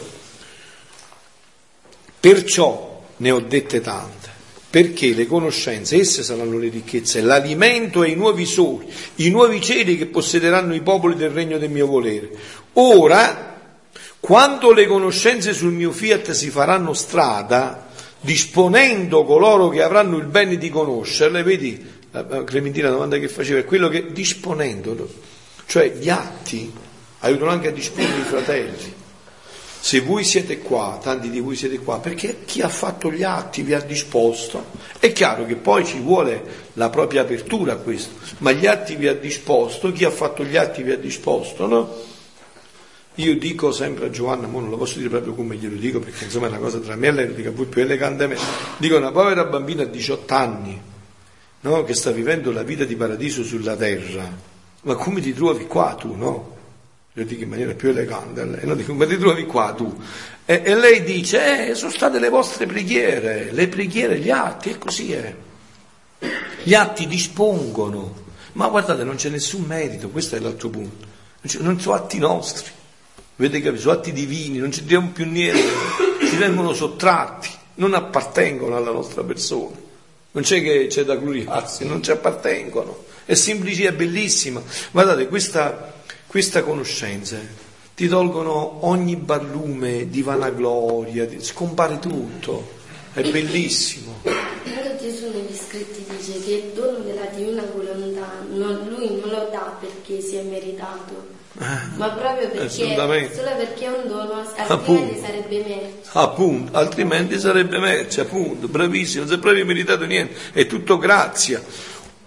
Perciò 2.21 3.03
ne 3.17 3.31
ho 3.31 3.41
dette 3.41 3.81
tante, 3.81 4.31
perché 4.71 5.15
le 5.15 5.27
conoscenze, 5.27 5.97
esse 5.97 6.23
saranno 6.23 6.59
le 6.59 6.69
ricchezze, 6.69 7.21
l'alimento 7.21 8.03
e 8.03 8.11
i 8.11 8.15
nuovi 8.15 8.45
soli, 8.45 8.87
i 9.17 9.31
nuovi 9.31 9.61
cieli 9.61 9.97
che 9.97 10.07
possederanno 10.07 10.75
i 10.75 10.83
popoli 10.83 11.15
del 11.15 11.31
regno 11.31 11.59
del 11.59 11.71
mio 11.71 11.87
volere. 11.87 12.31
Ora, 12.75 13.57
quando 14.21 14.73
le 14.73 14.87
conoscenze 14.87 15.53
sul 15.53 15.73
mio 15.73 15.93
fiat 15.93 16.33
si 16.33 16.51
faranno 16.51 16.93
strada, 16.93 17.89
disponendo 18.21 19.25
coloro 19.25 19.69
che 19.69 19.83
avranno 19.83 20.17
il 20.17 20.27
bene 20.27 20.57
di 20.57 20.69
conoscerle, 20.69 21.43
vedi, 21.43 21.97
Clementina 22.45 22.89
la 22.89 22.95
domanda 22.95 23.19
che 23.19 23.29
faceva 23.29 23.61
è 23.61 23.65
quello 23.65 23.89
che 23.89 24.13
disponendo, 24.13 25.09
cioè 25.67 25.93
gli 25.95 26.09
atti 26.09 26.73
aiutano 27.21 27.51
anche 27.51 27.69
a 27.69 27.73
disporre 27.73 28.19
i 28.19 28.23
fratelli. 28.23 28.95
Se 29.81 30.01
voi 30.01 30.25
siete 30.25 30.59
qua, 30.59 30.99
tanti 31.01 31.31
di 31.31 31.41
voi 31.41 31.55
siete 31.55 31.79
qua, 31.79 32.01
perché 32.01 32.41
chi 32.45 32.61
ha 32.63 32.69
fatto 32.69 33.13
gli 33.13 33.23
atti 33.23 33.63
vi 33.63 33.75
ha 33.75 33.81
disposto. 33.81 34.67
È 34.99 35.13
chiaro 35.13 35.47
che 35.47 35.55
poi 35.55 35.85
ci 35.85 36.01
vuole 36.01 36.67
la 36.75 36.91
propria 36.91 37.23
apertura 37.23 37.75
a 37.75 37.77
questo, 37.77 38.15
ma 38.39 38.53
gli 38.53 38.67
atti 38.67 38.97
vi 38.97 39.07
ha 39.07 39.15
disposto, 39.15 39.93
chi 39.93 40.05
ha 40.05 40.11
fatto 40.11 40.45
gli 40.45 40.57
atti 40.57 40.83
vi 40.83 40.91
ha 40.91 40.99
disposto, 40.99 41.67
no? 41.67 42.17
Io 43.15 43.37
dico 43.37 43.73
sempre 43.73 44.07
a 44.07 44.11
Giovanna, 44.11 44.47
ma 44.47 44.61
non 44.61 44.71
lo 44.71 44.77
posso 44.77 44.99
dire 44.99 45.09
proprio 45.09 45.35
come 45.35 45.57
glielo 45.57 45.77
dico, 45.77 46.01
perché 46.01 46.25
insomma 46.25 46.47
è 46.47 46.51
una 46.51 46.59
cosa 46.59 46.79
tra 46.79 46.95
me 46.95 47.09
e 47.09 47.13
lei, 47.13 47.29
lo 47.29 47.35
dico 47.35 47.53
voi 47.53 47.67
più 47.67 47.83
elegantemente. 47.83 48.43
Dico 48.77 48.97
una 48.97 49.11
povera 49.11 49.45
bambina 49.45 49.83
a 49.83 49.87
18 49.87 50.35
anni, 50.35 50.81
no? 51.61 51.85
che 51.85 51.95
sta 51.95 52.11
vivendo 52.11 52.53
la 52.53 52.63
vita 52.63 52.85
di 52.85 52.95
paradiso 52.95 53.43
sulla 53.43 53.75
terra, 53.75 54.31
ma 54.83 54.95
come 54.95 55.21
ti 55.21 55.33
trovi 55.33 55.67
qua 55.67 55.97
tu, 55.99 56.15
no? 56.15 56.57
Io 57.19 57.25
dico 57.25 57.43
in 57.43 57.49
maniera 57.49 57.75
più 57.75 57.89
elegante 57.89 58.45
lei, 58.45 58.65
no? 58.65 58.77
dico, 58.77 58.95
ma 58.95 59.05
ti 59.05 59.19
trovi 59.19 59.45
qua 59.45 59.73
tu? 59.73 59.93
E, 60.45 60.63
e 60.65 60.77
lei 60.77 61.03
dice, 61.03 61.71
eh, 61.71 61.75
sono 61.75 61.91
state 61.91 62.21
le 62.21 62.29
vostre 62.29 62.65
preghiere, 62.67 63.51
le 63.51 63.67
preghiere, 63.67 64.21
gli 64.21 64.31
atti, 64.31 64.71
e 64.71 64.79
così 64.79 65.13
è. 65.15 65.35
Gli 66.63 66.75
atti 66.75 67.09
dispongono, 67.09 68.27
ma 68.53 68.69
guardate, 68.69 69.03
non 69.03 69.17
c'è 69.17 69.31
nessun 69.31 69.63
merito, 69.63 70.11
questo 70.11 70.37
è 70.37 70.39
l'altro 70.39 70.69
punto, 70.69 71.07
non, 71.59 71.81
sono 71.81 71.97
atti 71.97 72.19
nostri, 72.19 72.71
vedete 73.35 73.65
capito, 73.65 73.83
sono 73.83 73.95
atti 73.95 74.13
divini, 74.13 74.59
non 74.59 74.71
ci 74.71 74.85
diamo 74.85 75.09
più 75.09 75.27
niente, 75.27 75.61
ci 76.25 76.37
vengono 76.37 76.73
sottratti, 76.73 77.51
non 77.77 77.95
appartengono 77.95 78.77
alla 78.77 78.93
nostra 78.93 79.25
persona, 79.25 79.75
non 80.31 80.43
c'è 80.45 80.63
che 80.63 80.87
c'è 80.87 81.03
da 81.03 81.17
gloriarsi, 81.17 81.85
non 81.85 82.01
ci 82.01 82.13
appartengono, 82.13 83.07
è 83.25 83.35
semplice, 83.35 83.89
è 83.89 83.93
bellissima, 83.93 84.63
guardate, 84.93 85.27
questa 85.27 85.97
questa 86.29 86.63
conoscenza 86.63 87.39
ti 87.95 88.07
tolgono 88.07 88.87
ogni 88.87 89.17
barlume 89.17 90.09
di 90.09 90.23
vanagloria, 90.23 91.27
scompare 91.41 91.99
tutto, 91.99 92.77
è 93.13 93.23
bellissimo. 93.23 94.21
Però 94.23 94.97
Gesù 95.01 95.31
negli 95.33 95.57
scritti 95.57 96.05
dice 96.07 96.39
che 96.45 96.53
il 96.53 96.73
dono 96.75 96.99
della 96.99 97.25
divina 97.35 97.65
volontà 97.75 98.45
non, 98.51 98.87
lui 98.89 99.19
non 99.19 99.31
lo 99.31 99.49
dà 99.51 99.77
per 99.81 99.89
perché 100.09 100.21
si 100.23 100.37
è 100.37 100.43
meritato, 100.43 101.27
Eh, 101.59 101.97
ma 101.97 102.11
proprio 102.11 102.49
perché, 102.49 102.67
assolutamente. 102.67 103.35
solo 103.35 103.57
perché 103.57 103.85
è 103.85 103.89
un 103.89 104.09
dono, 104.09 104.45
altrimenti 104.57 105.21
sarebbe 105.21 105.59
merito. 105.59 106.09
Appunto, 106.13 106.77
altrimenti 106.77 107.39
sarebbe 107.39 107.79
merce, 107.79 108.21
appunto, 108.21 108.69
bravissimo, 108.69 109.23
non 109.23 109.33
si 109.33 109.39
è 109.39 109.41
proprio 109.41 109.65
meritato 109.65 110.05
niente, 110.05 110.35
è 110.53 110.67
tutto 110.67 110.99
grazia. 110.99 111.63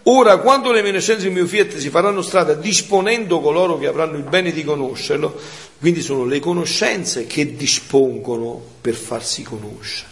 Ora, 0.03 0.37
quando 0.37 0.71
le 0.71 0.81
beneficenze 0.81 1.23
del 1.23 1.31
mio 1.31 1.45
fiat 1.45 1.77
si 1.77 1.89
faranno 1.89 2.21
strada 2.21 2.53
disponendo 2.53 3.39
coloro 3.39 3.77
che 3.77 3.87
avranno 3.87 4.17
il 4.17 4.23
bene 4.23 4.51
di 4.51 4.63
conoscerlo, 4.63 5.39
quindi 5.79 6.01
sono 6.01 6.25
le 6.25 6.39
conoscenze 6.39 7.27
che 7.27 7.55
dispongono 7.55 8.59
per 8.81 8.95
farsi 8.95 9.43
conoscere. 9.43 10.09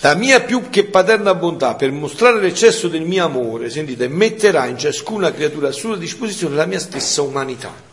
La 0.00 0.14
mia 0.14 0.40
più 0.42 0.68
che 0.68 0.84
paterna 0.84 1.34
bontà 1.34 1.74
per 1.74 1.92
mostrare 1.92 2.40
l'eccesso 2.40 2.88
del 2.88 3.02
mio 3.02 3.24
amore, 3.24 3.70
sentite, 3.70 4.08
metterà 4.08 4.66
in 4.66 4.76
ciascuna 4.76 5.32
creatura 5.32 5.68
a 5.68 5.72
sua 5.72 5.96
disposizione 5.96 6.56
la 6.56 6.66
mia 6.66 6.80
stessa 6.80 7.22
umanità 7.22 7.90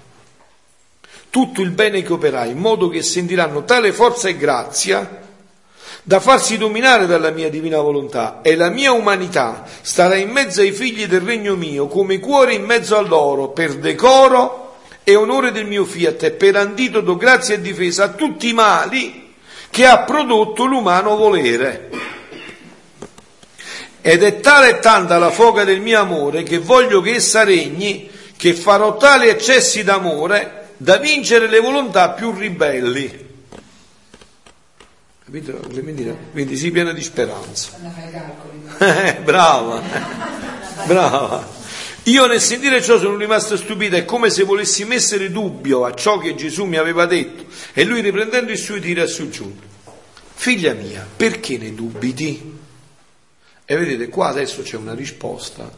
tutto 1.30 1.62
il 1.62 1.70
bene 1.72 2.02
che 2.02 2.14
operai, 2.14 2.52
in 2.52 2.58
modo 2.58 2.90
che 2.90 3.04
sentiranno 3.04 3.64
tale 3.64 3.94
forza 3.94 4.28
e 4.28 4.38
grazia 4.38 5.28
da 6.04 6.20
farsi 6.20 6.58
dominare 6.58 7.06
dalla 7.06 7.30
mia 7.30 7.50
divina 7.50 7.80
volontà 7.82 8.40
e 8.42 8.56
la 8.56 8.70
mia 8.70 8.92
umanità 8.92 9.66
starà 9.82 10.16
in 10.16 10.30
mezzo 10.30 10.62
ai 10.62 10.72
figli 10.72 11.06
del 11.06 11.22
regno 11.22 11.56
mio 11.56 11.88
come 11.88 12.20
cuore 12.20 12.54
in 12.54 12.64
mezzo 12.64 12.98
a 12.98 13.02
loro 13.02 13.50
per 13.50 13.76
decoro 13.76 14.78
e 15.04 15.16
onore 15.16 15.52
del 15.52 15.66
mio 15.66 15.86
fiat 15.86 16.24
e 16.24 16.32
per 16.32 16.56
antidoto 16.56 17.18
grazia 17.18 17.56
e 17.56 17.62
difesa 17.62 18.06
a 18.06 18.10
tutti 18.10 18.48
i 18.50 18.54
mali 18.54 19.34
che 19.70 19.86
ha 19.86 20.00
prodotto 20.00 20.66
l'umano 20.66 21.16
volere. 21.16 21.90
Ed 24.02 24.24
è 24.24 24.40
tale 24.40 24.70
e 24.70 24.80
tanta 24.80 25.18
la 25.18 25.30
foga 25.30 25.64
del 25.64 25.82
mio 25.82 26.00
amore 26.00 26.44
che 26.44 26.58
voglio 26.58 27.02
che 27.02 27.16
essa 27.16 27.44
regni, 27.44 28.10
che 28.38 28.54
farò 28.54 28.98
tali 28.98 29.28
eccessi 29.28 29.84
d'amore 29.84 30.70
da 30.78 30.98
vincere 30.98 31.48
le 31.48 31.60
volontà 31.60 32.12
più 32.12 32.32
ribelli. 32.32 33.29
Capito? 35.30 35.60
Quindi, 36.32 36.58
sii 36.58 36.72
piena 36.72 36.92
di 36.92 37.04
speranza. 37.04 37.78
Eh, 38.80 39.20
brava, 39.24 39.82
brava. 40.88 41.48
Io 42.04 42.26
nel 42.26 42.42
sentire 42.42 42.82
ciò 42.82 42.98
sono 42.98 43.16
rimasto 43.16 43.58
stupito, 43.58 43.96
è 43.96 44.06
come 44.06 44.32
se 44.32 44.44
volessi 44.44 44.86
mettere 44.86 45.30
dubbio 45.30 45.86
a 45.86 45.94
ciò 45.94 46.18
che 46.18 46.34
Gesù 46.34 46.64
mi 46.66 46.78
aveva 46.78 47.06
detto. 47.06 47.46
E 47.74 47.84
lui 47.84 48.02
riprendendo 48.02 48.52
il 48.52 48.58
suo 48.58 48.80
tiro 48.80 49.04
ha 49.04 49.06
soggiunto. 49.06 49.68
Figlia 50.34 50.74
mia, 50.74 51.06
perché 51.16 51.58
ne 51.60 51.76
dubiti? 51.76 52.58
E 53.66 53.78
vedete, 53.78 54.08
qua 54.08 54.30
adesso 54.30 54.64
c'è 54.64 54.78
una 54.78 54.96
risposta 54.96 55.70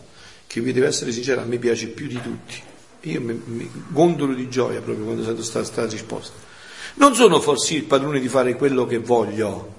che 0.47 0.61
vi 0.61 0.71
deve 0.71 0.87
essere 0.87 1.11
sincera, 1.11 1.41
a 1.41 1.45
me 1.45 1.57
piace 1.57 1.87
più 1.87 2.07
di 2.07 2.21
tutti. 2.21 2.61
Io 3.01 3.19
mi, 3.19 3.41
mi 3.43 3.69
gondolo 3.89 4.33
di 4.33 4.47
gioia 4.47 4.79
proprio 4.79 5.03
quando 5.03 5.23
sento 5.23 5.41
questa 5.41 5.85
risposta. 5.87 6.49
Non 6.95 7.15
sono 7.15 7.39
forse 7.39 7.75
il 7.75 7.83
padrone 7.83 8.19
di 8.19 8.27
fare 8.27 8.55
quello 8.55 8.85
che 8.85 8.97
voglio 8.97 9.73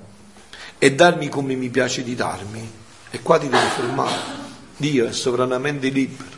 e 0.79 0.95
darmi 0.95 1.29
come 1.29 1.55
mi 1.55 1.69
piace 1.69 2.03
di 2.03 2.15
darmi. 2.15 2.71
E 3.11 3.21
qua 3.21 3.39
ti 3.39 3.49
devo 3.49 3.67
fermare. 3.67 4.41
Dio 4.77 5.07
è 5.07 5.13
sovranamente 5.13 5.91
libero, 5.91 6.31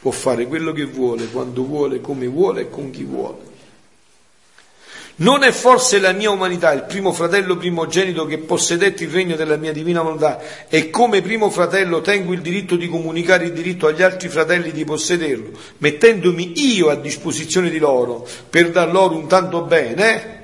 può 0.00 0.10
fare 0.10 0.46
quello 0.46 0.72
che 0.72 0.86
vuole, 0.86 1.26
quando 1.28 1.64
vuole, 1.64 2.00
come 2.00 2.26
vuole 2.26 2.62
e 2.62 2.70
con 2.70 2.90
chi 2.90 3.04
vuole. 3.04 3.47
Non 5.20 5.42
è 5.42 5.50
forse 5.50 5.98
la 5.98 6.12
mia 6.12 6.30
umanità 6.30 6.72
il 6.72 6.84
primo 6.84 7.12
fratello 7.12 7.56
primogenito 7.56 8.24
che 8.24 8.38
possedette 8.38 9.02
il 9.02 9.10
regno 9.10 9.34
della 9.34 9.56
mia 9.56 9.72
divina 9.72 10.00
volontà 10.00 10.40
e 10.68 10.90
come 10.90 11.22
primo 11.22 11.50
fratello 11.50 12.00
tengo 12.00 12.32
il 12.32 12.40
diritto 12.40 12.76
di 12.76 12.88
comunicare 12.88 13.46
il 13.46 13.52
diritto 13.52 13.88
agli 13.88 14.02
altri 14.02 14.28
fratelli 14.28 14.70
di 14.70 14.84
possederlo, 14.84 15.58
mettendomi 15.78 16.52
io 16.74 16.88
a 16.90 16.94
disposizione 16.94 17.68
di 17.68 17.78
loro 17.78 18.28
per 18.48 18.70
dar 18.70 18.92
loro 18.92 19.16
un 19.16 19.26
tanto 19.26 19.62
bene? 19.62 20.36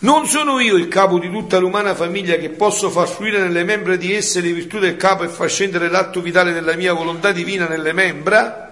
Non 0.00 0.26
sono 0.26 0.60
io 0.60 0.76
il 0.76 0.86
capo 0.86 1.18
di 1.18 1.30
tutta 1.30 1.58
l'umana 1.58 1.96
famiglia 1.96 2.36
che 2.36 2.50
posso 2.50 2.90
far 2.90 3.08
fluire 3.08 3.40
nelle 3.40 3.64
membra 3.64 3.96
di 3.96 4.14
esse 4.14 4.40
le 4.40 4.52
virtù 4.52 4.78
del 4.78 4.96
capo 4.96 5.24
e 5.24 5.28
far 5.28 5.48
scendere 5.48 5.88
l'atto 5.88 6.20
vitale 6.20 6.52
della 6.52 6.76
mia 6.76 6.92
volontà 6.92 7.32
divina 7.32 7.66
nelle 7.66 7.92
membra? 7.92 8.71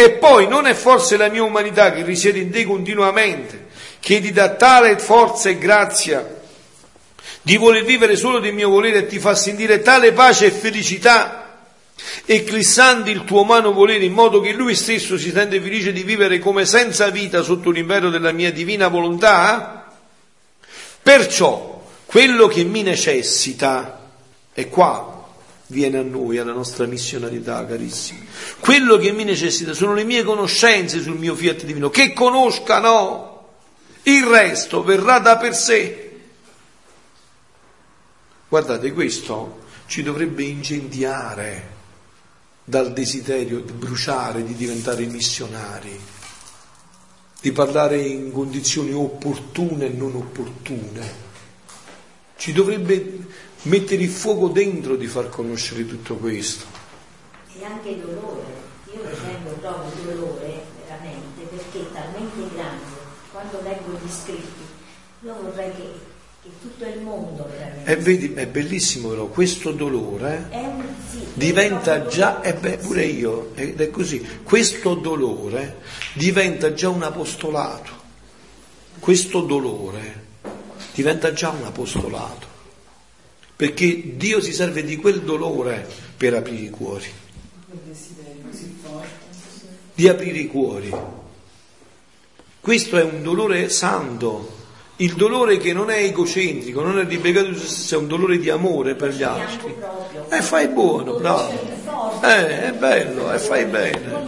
E 0.00 0.10
poi 0.10 0.46
non 0.46 0.66
è 0.66 0.74
forse 0.74 1.16
la 1.16 1.28
mia 1.28 1.42
umanità 1.42 1.90
che 1.90 2.04
risiede 2.04 2.38
in 2.38 2.52
te 2.52 2.64
continuamente, 2.64 3.66
che 3.98 4.20
ti 4.20 4.30
dà 4.30 4.50
tale 4.50 4.96
forza 4.96 5.48
e 5.48 5.58
grazia 5.58 6.40
di 7.42 7.56
voler 7.56 7.82
vivere 7.82 8.14
solo 8.14 8.38
del 8.38 8.54
mio 8.54 8.68
volere 8.68 8.98
e 8.98 9.06
ti 9.06 9.18
fa 9.18 9.34
sentire 9.34 9.82
tale 9.82 10.12
pace 10.12 10.46
e 10.46 10.50
felicità, 10.52 11.64
eclissando 12.24 13.10
il 13.10 13.24
tuo 13.24 13.40
umano 13.40 13.72
volere 13.72 14.04
in 14.04 14.12
modo 14.12 14.40
che 14.40 14.52
lui 14.52 14.76
stesso 14.76 15.18
si 15.18 15.32
sente 15.32 15.60
felice 15.60 15.90
di 15.90 16.04
vivere 16.04 16.38
come 16.38 16.64
senza 16.64 17.08
vita 17.10 17.42
sotto 17.42 17.70
l'impero 17.70 18.08
della 18.08 18.30
mia 18.30 18.52
divina 18.52 18.86
volontà? 18.86 19.92
Perciò 21.02 21.84
quello 22.06 22.46
che 22.46 22.62
mi 22.62 22.84
necessita, 22.84 24.00
e 24.54 24.68
qua 24.68 25.17
viene 25.68 25.98
a 25.98 26.02
noi, 26.02 26.38
alla 26.38 26.52
nostra 26.52 26.86
missionarietà, 26.86 27.64
carissimi, 27.66 28.26
quello 28.58 28.96
che 28.96 29.12
mi 29.12 29.24
necessita 29.24 29.72
sono 29.72 29.94
le 29.94 30.04
mie 30.04 30.22
conoscenze 30.22 31.00
sul 31.00 31.18
mio 31.18 31.34
fiat 31.34 31.64
divino, 31.64 31.90
che 31.90 32.12
conoscano, 32.12 33.36
il 34.02 34.24
resto 34.24 34.82
verrà 34.82 35.18
da 35.18 35.36
per 35.36 35.54
sé. 35.54 36.20
Guardate, 38.48 38.92
questo 38.92 39.66
ci 39.86 40.02
dovrebbe 40.02 40.42
incendiare 40.42 41.76
dal 42.64 42.92
desiderio 42.92 43.60
di 43.60 43.72
bruciare, 43.72 44.44
di 44.44 44.54
diventare 44.54 45.04
missionari, 45.04 45.98
di 47.40 47.52
parlare 47.52 48.00
in 48.00 48.32
condizioni 48.32 48.92
opportune 48.92 49.86
e 49.86 49.90
non 49.90 50.14
opportune. 50.14 51.26
Ci 52.36 52.52
dovrebbe 52.52 53.26
mettere 53.62 54.02
il 54.02 54.10
fuoco 54.10 54.48
dentro 54.48 54.96
di 54.96 55.06
far 55.06 55.28
conoscere 55.28 55.86
tutto 55.86 56.14
questo. 56.16 56.64
E 57.58 57.64
anche 57.64 58.00
dolore. 58.00 58.66
Io 58.92 59.00
per 59.00 59.12
esempio 59.12 59.52
provo 59.60 59.90
dolore 60.04 60.64
veramente 60.86 61.42
perché 61.50 61.80
è 61.80 61.92
talmente 61.92 62.54
grande. 62.54 62.96
Quando 63.30 63.60
leggo 63.62 63.98
gli 64.02 64.10
scritti, 64.10 64.64
io 65.24 65.34
vorrei 65.42 65.70
che, 65.72 65.90
che 66.42 66.48
tutto 66.60 66.84
il 66.84 67.00
mondo 67.00 67.46
veramente. 67.50 67.90
E 67.90 67.96
vedi, 67.96 68.32
è 68.32 68.46
bellissimo 68.46 69.10
però, 69.10 69.26
questo 69.26 69.72
dolore 69.72 70.46
È 70.48 70.64
un, 70.64 70.82
sì, 71.10 71.26
diventa 71.34 72.00
proprio 72.00 72.10
già, 72.16 72.40
e 72.40 72.54
beh 72.54 72.78
pure 72.78 73.04
io, 73.04 73.50
ed 73.54 73.80
è 73.80 73.90
così, 73.90 74.26
questo 74.42 74.94
dolore 74.94 75.80
diventa 76.14 76.72
già 76.72 76.88
un 76.88 77.02
apostolato, 77.02 77.90
questo 78.98 79.42
dolore 79.42 80.26
diventa 80.94 81.32
già 81.32 81.50
un 81.50 81.64
apostolato, 81.64 82.47
perché 83.58 84.16
Dio 84.16 84.40
si 84.40 84.52
serve 84.52 84.84
di 84.84 84.94
quel 84.94 85.22
dolore 85.22 85.84
per 86.16 86.32
aprire 86.32 86.62
i 86.62 86.70
cuori, 86.70 87.10
di 89.94 90.08
aprire 90.08 90.38
i 90.38 90.46
cuori. 90.46 90.94
Questo 92.60 92.96
è 92.98 93.02
un 93.02 93.20
dolore 93.20 93.68
santo, 93.68 94.57
il 95.00 95.14
dolore 95.14 95.58
che 95.58 95.72
non 95.72 95.90
è 95.90 95.98
egocentrico, 95.98 96.82
non 96.82 96.98
è 96.98 97.06
se 97.08 97.66
stesso, 97.66 97.94
è 97.94 97.98
un 97.98 98.08
dolore 98.08 98.38
di 98.38 98.50
amore 98.50 98.94
per 98.94 99.10
gli 99.10 99.22
altri. 99.22 99.74
E 100.28 100.42
fai 100.42 100.68
buono, 100.68 101.14
bravo. 101.14 101.52
Eh, 102.22 102.66
è 102.66 102.72
bello, 102.72 103.32
e 103.32 103.38
fai 103.38 103.64
bene. 103.66 104.26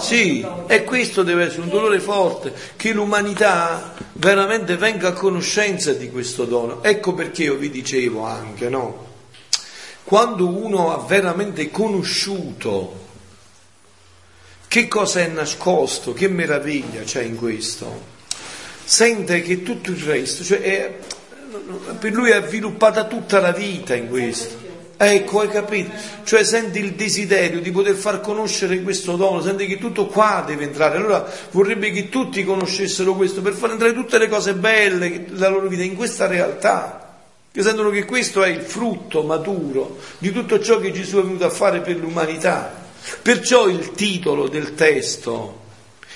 Sì, 0.00 0.46
e 0.66 0.84
questo 0.84 1.22
deve 1.22 1.46
essere 1.46 1.62
un 1.62 1.68
dolore 1.68 2.00
forte, 2.00 2.52
che 2.76 2.92
l'umanità 2.92 3.92
veramente 4.14 4.76
venga 4.76 5.08
a 5.08 5.12
conoscenza 5.12 5.92
di 5.92 6.10
questo 6.10 6.46
dono. 6.46 6.82
Ecco 6.82 7.12
perché 7.12 7.44
io 7.44 7.56
vi 7.56 7.70
dicevo 7.70 8.24
anche, 8.24 8.70
no? 8.70 9.08
Quando 10.04 10.48
uno 10.48 10.92
ha 10.92 11.04
veramente 11.06 11.70
conosciuto 11.70 13.08
che 14.66 14.88
cosa 14.88 15.20
è 15.20 15.26
nascosto, 15.26 16.14
che 16.14 16.28
meraviglia 16.28 17.02
c'è 17.02 17.22
in 17.22 17.36
questo, 17.36 18.09
sente 18.90 19.40
che 19.42 19.62
tutto 19.62 19.92
il 19.92 19.98
resto, 19.98 20.42
cioè 20.42 20.60
è- 20.62 20.94
per 22.00 22.12
lui 22.12 22.30
è 22.30 22.42
sviluppata 22.44 23.04
tutta 23.04 23.38
la 23.38 23.52
vita 23.52 23.94
in 23.94 24.08
questo. 24.08 24.68
Ecco, 24.96 25.40
hai 25.40 25.48
capito? 25.48 25.92
Cioè 26.24 26.42
senti 26.42 26.80
il 26.80 26.94
desiderio 26.94 27.60
di 27.60 27.70
poter 27.70 27.94
far 27.94 28.20
conoscere 28.20 28.82
questo 28.82 29.14
dono, 29.14 29.40
sente 29.42 29.66
che 29.66 29.78
tutto 29.78 30.06
qua 30.06 30.42
deve 30.44 30.64
entrare. 30.64 30.96
Allora 30.96 31.24
vorrebbe 31.52 31.92
che 31.92 32.08
tutti 32.08 32.42
conoscessero 32.42 33.14
questo 33.14 33.42
per 33.42 33.52
far 33.52 33.70
entrare 33.70 33.94
tutte 33.94 34.18
le 34.18 34.28
cose 34.28 34.54
belle 34.54 35.24
della 35.24 35.48
loro 35.48 35.68
vita 35.68 35.84
in 35.84 35.94
questa 35.94 36.26
realtà. 36.26 37.18
Che 37.52 37.62
sentono 37.62 37.90
che 37.90 38.04
questo 38.04 38.42
è 38.42 38.48
il 38.48 38.60
frutto 38.60 39.22
maturo 39.22 39.98
di 40.18 40.32
tutto 40.32 40.58
ciò 40.58 40.80
che 40.80 40.90
Gesù 40.90 41.18
è 41.18 41.22
venuto 41.22 41.44
a 41.44 41.50
fare 41.50 41.80
per 41.80 41.96
l'umanità. 41.96 42.74
Perciò 43.22 43.68
il 43.68 43.92
titolo 43.92 44.48
del 44.48 44.74
testo 44.74 45.59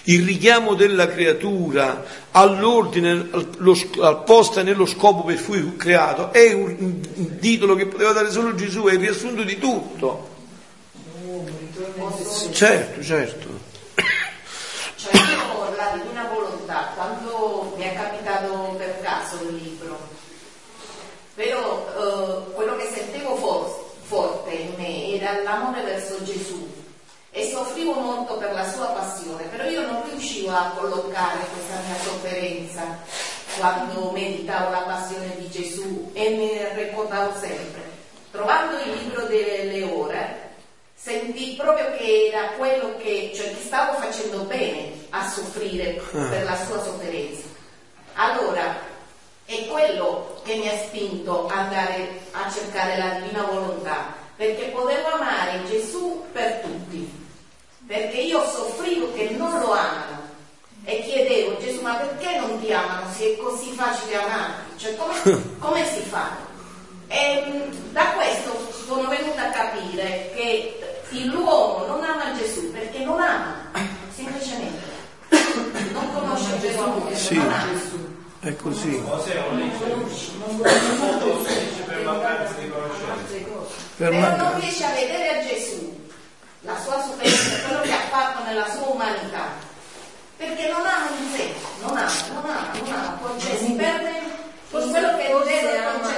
il 0.05 0.25
richiamo 0.25 0.75
della 0.75 1.09
creatura 1.09 2.05
all'ordine, 2.33 3.29
al, 3.31 4.25
e 4.57 4.63
nello 4.63 4.87
scopo 4.87 5.23
per 5.23 5.43
cui 5.43 5.61
fu 5.61 5.77
creato, 5.77 6.33
è 6.33 6.53
un, 6.53 7.39
titolo 7.39 7.75
che 7.75 7.87
poteva 7.87 8.13
dare 8.13 8.31
solo 8.31 8.55
Gesù, 8.55 8.85
è 8.85 8.93
il 8.93 8.99
riassunto 8.99 9.43
di 9.43 9.59
tutto. 9.59 10.33
Certo, 12.53 13.03
certo. 13.03 13.49
Cioè 14.97 15.17
io 15.17 15.77
la 15.77 15.99
divina 16.01 16.29
volontà, 16.33 16.93
quando 16.95 17.75
mi 17.77 17.85
è 17.85 17.95
capitato 17.95 18.75
per 18.77 19.01
caso 19.01 19.37
il 19.49 19.55
libro, 19.55 19.99
però 21.35 21.87
eh, 21.97 22.53
quello 22.53 22.77
che 22.77 22.91
sentivo 22.95 23.37
for- 23.37 23.93
forte 24.03 24.51
in 24.51 24.75
me 24.77 25.15
era 25.15 25.43
l'amore 25.43 25.83
verso 25.83 26.23
Gesù 26.23 26.74
e 27.37 27.51
soffrivo 27.51 27.95
molto 27.95 28.37
per 28.37 28.53
la 28.53 28.71
sua 28.71 28.87
passione, 28.87 29.43
però 29.47 29.65
io 29.65 29.85
non 29.91 30.05
riuscivo 30.09 30.53
a 30.53 30.73
collocare 30.77 31.41
questa 31.53 31.81
mia 31.85 31.97
sofferenza 32.01 32.83
quando 33.59 34.13
meditavo 34.13 34.71
la 34.71 34.83
passione 34.83 35.35
di 35.39 35.51
Gesù 35.51 36.13
e 36.13 36.29
mi 36.31 36.51
ricordavo 36.75 37.37
sempre. 37.37 37.83
Trovando 38.31 38.77
il 38.85 38.93
libro 38.99 39.27
delle 39.27 39.83
ore, 39.83 40.51
sentì 40.95 41.55
proprio 41.57 41.97
che 41.97 42.31
era 42.33 42.51
quello 42.57 42.97
che, 42.99 43.33
cioè 43.35 43.49
che 43.49 43.63
stavo 43.65 43.99
facendo 43.99 44.45
bene 44.45 44.93
a 45.11 45.29
soffrire 45.29 46.01
per 46.13 46.45
la 46.45 46.57
sua 46.65 46.81
sofferenza. 46.85 47.47
Allora, 48.15 48.79
è 49.45 49.67
quello 49.67 50.41
che 50.45 50.55
mi 50.55 50.69
ha 50.69 50.79
spinto 50.87 51.47
ad 51.47 51.51
andare 51.51 52.21
a 52.31 52.49
cercare 52.49 52.97
la 52.97 53.19
divina 53.19 53.43
volontà, 53.43 54.15
perché 54.37 54.67
potevo 54.67 55.09
amare 55.09 55.65
Gesù 55.67 56.25
per 56.33 56.61
tutti, 56.61 57.23
perché 57.87 58.19
io 58.19 58.41
soffrivo 58.49 59.13
che 59.15 59.31
non 59.37 59.59
lo 59.61 59.73
amano 59.73 60.23
e 60.85 61.03
chiedevo 61.03 61.59
Gesù 61.59 61.81
ma 61.81 61.95
perché 61.95 62.39
non 62.39 62.61
ti 62.61 62.73
amano 62.73 63.07
se 63.17 63.35
è 63.35 63.37
così 63.37 63.71
facile 63.73 64.17
amarti? 64.17 64.79
Cioè 64.79 64.97
come, 64.97 65.43
come 65.59 65.87
si 65.87 66.01
fa? 66.01 66.31
E 67.09 67.45
mh, 67.47 67.93
da 67.93 68.05
questo 68.13 68.73
sono 68.87 69.09
venuta 69.09 69.49
a 69.49 69.51
capire 69.51 70.31
che 70.35 70.79
l'uomo 71.27 71.87
non 71.87 72.03
ama 72.03 72.33
Gesù 72.37 72.73
perché 72.73 72.99
non 73.05 73.21
ama, 73.21 73.55
semplicemente. 74.15 74.93
Non 75.93 76.13
conosce 76.13 76.59
Gesù, 76.61 76.83
Sì. 77.13 77.35
non 77.37 77.53
ama. 77.53 78.03
È 78.41 78.57
così. 78.57 78.89
Un 78.89 79.59
legge? 79.59 79.85
non 79.87 80.09
conosci, 81.09 81.83
per 81.87 82.03
mancanza 82.05 82.53
di 82.59 82.69
conoscenza. 82.69 83.51
Però 83.97 84.37
non 84.37 84.61
riesce 84.61 84.85
a 84.85 84.91
vedere 84.93 85.39
a 85.39 85.47
Gesù 85.47 85.84
la 86.65 86.77
sua 86.81 87.01
sofferenza, 87.03 87.67
quello 87.67 87.83
che 87.83 87.93
ha 87.93 88.01
fatto 88.09 88.43
nella 88.45 88.67
sua 88.71 88.89
umanità, 88.89 89.49
perché 90.37 90.69
non 90.69 90.81
ama 90.81 91.09
in 91.19 91.37
sé, 91.37 91.53
non 91.81 91.97
ama, 91.97 92.11
non 92.33 92.51
ama, 92.51 92.71
non 92.73 92.93
ama, 92.93 93.19
poi 93.21 93.41
cioè, 93.41 93.57
si 93.57 93.73
perde 93.73 94.09
in 94.09 94.91
quello 94.91 95.17
che 95.17 95.23
il 95.25 95.33
concetto 95.33 95.73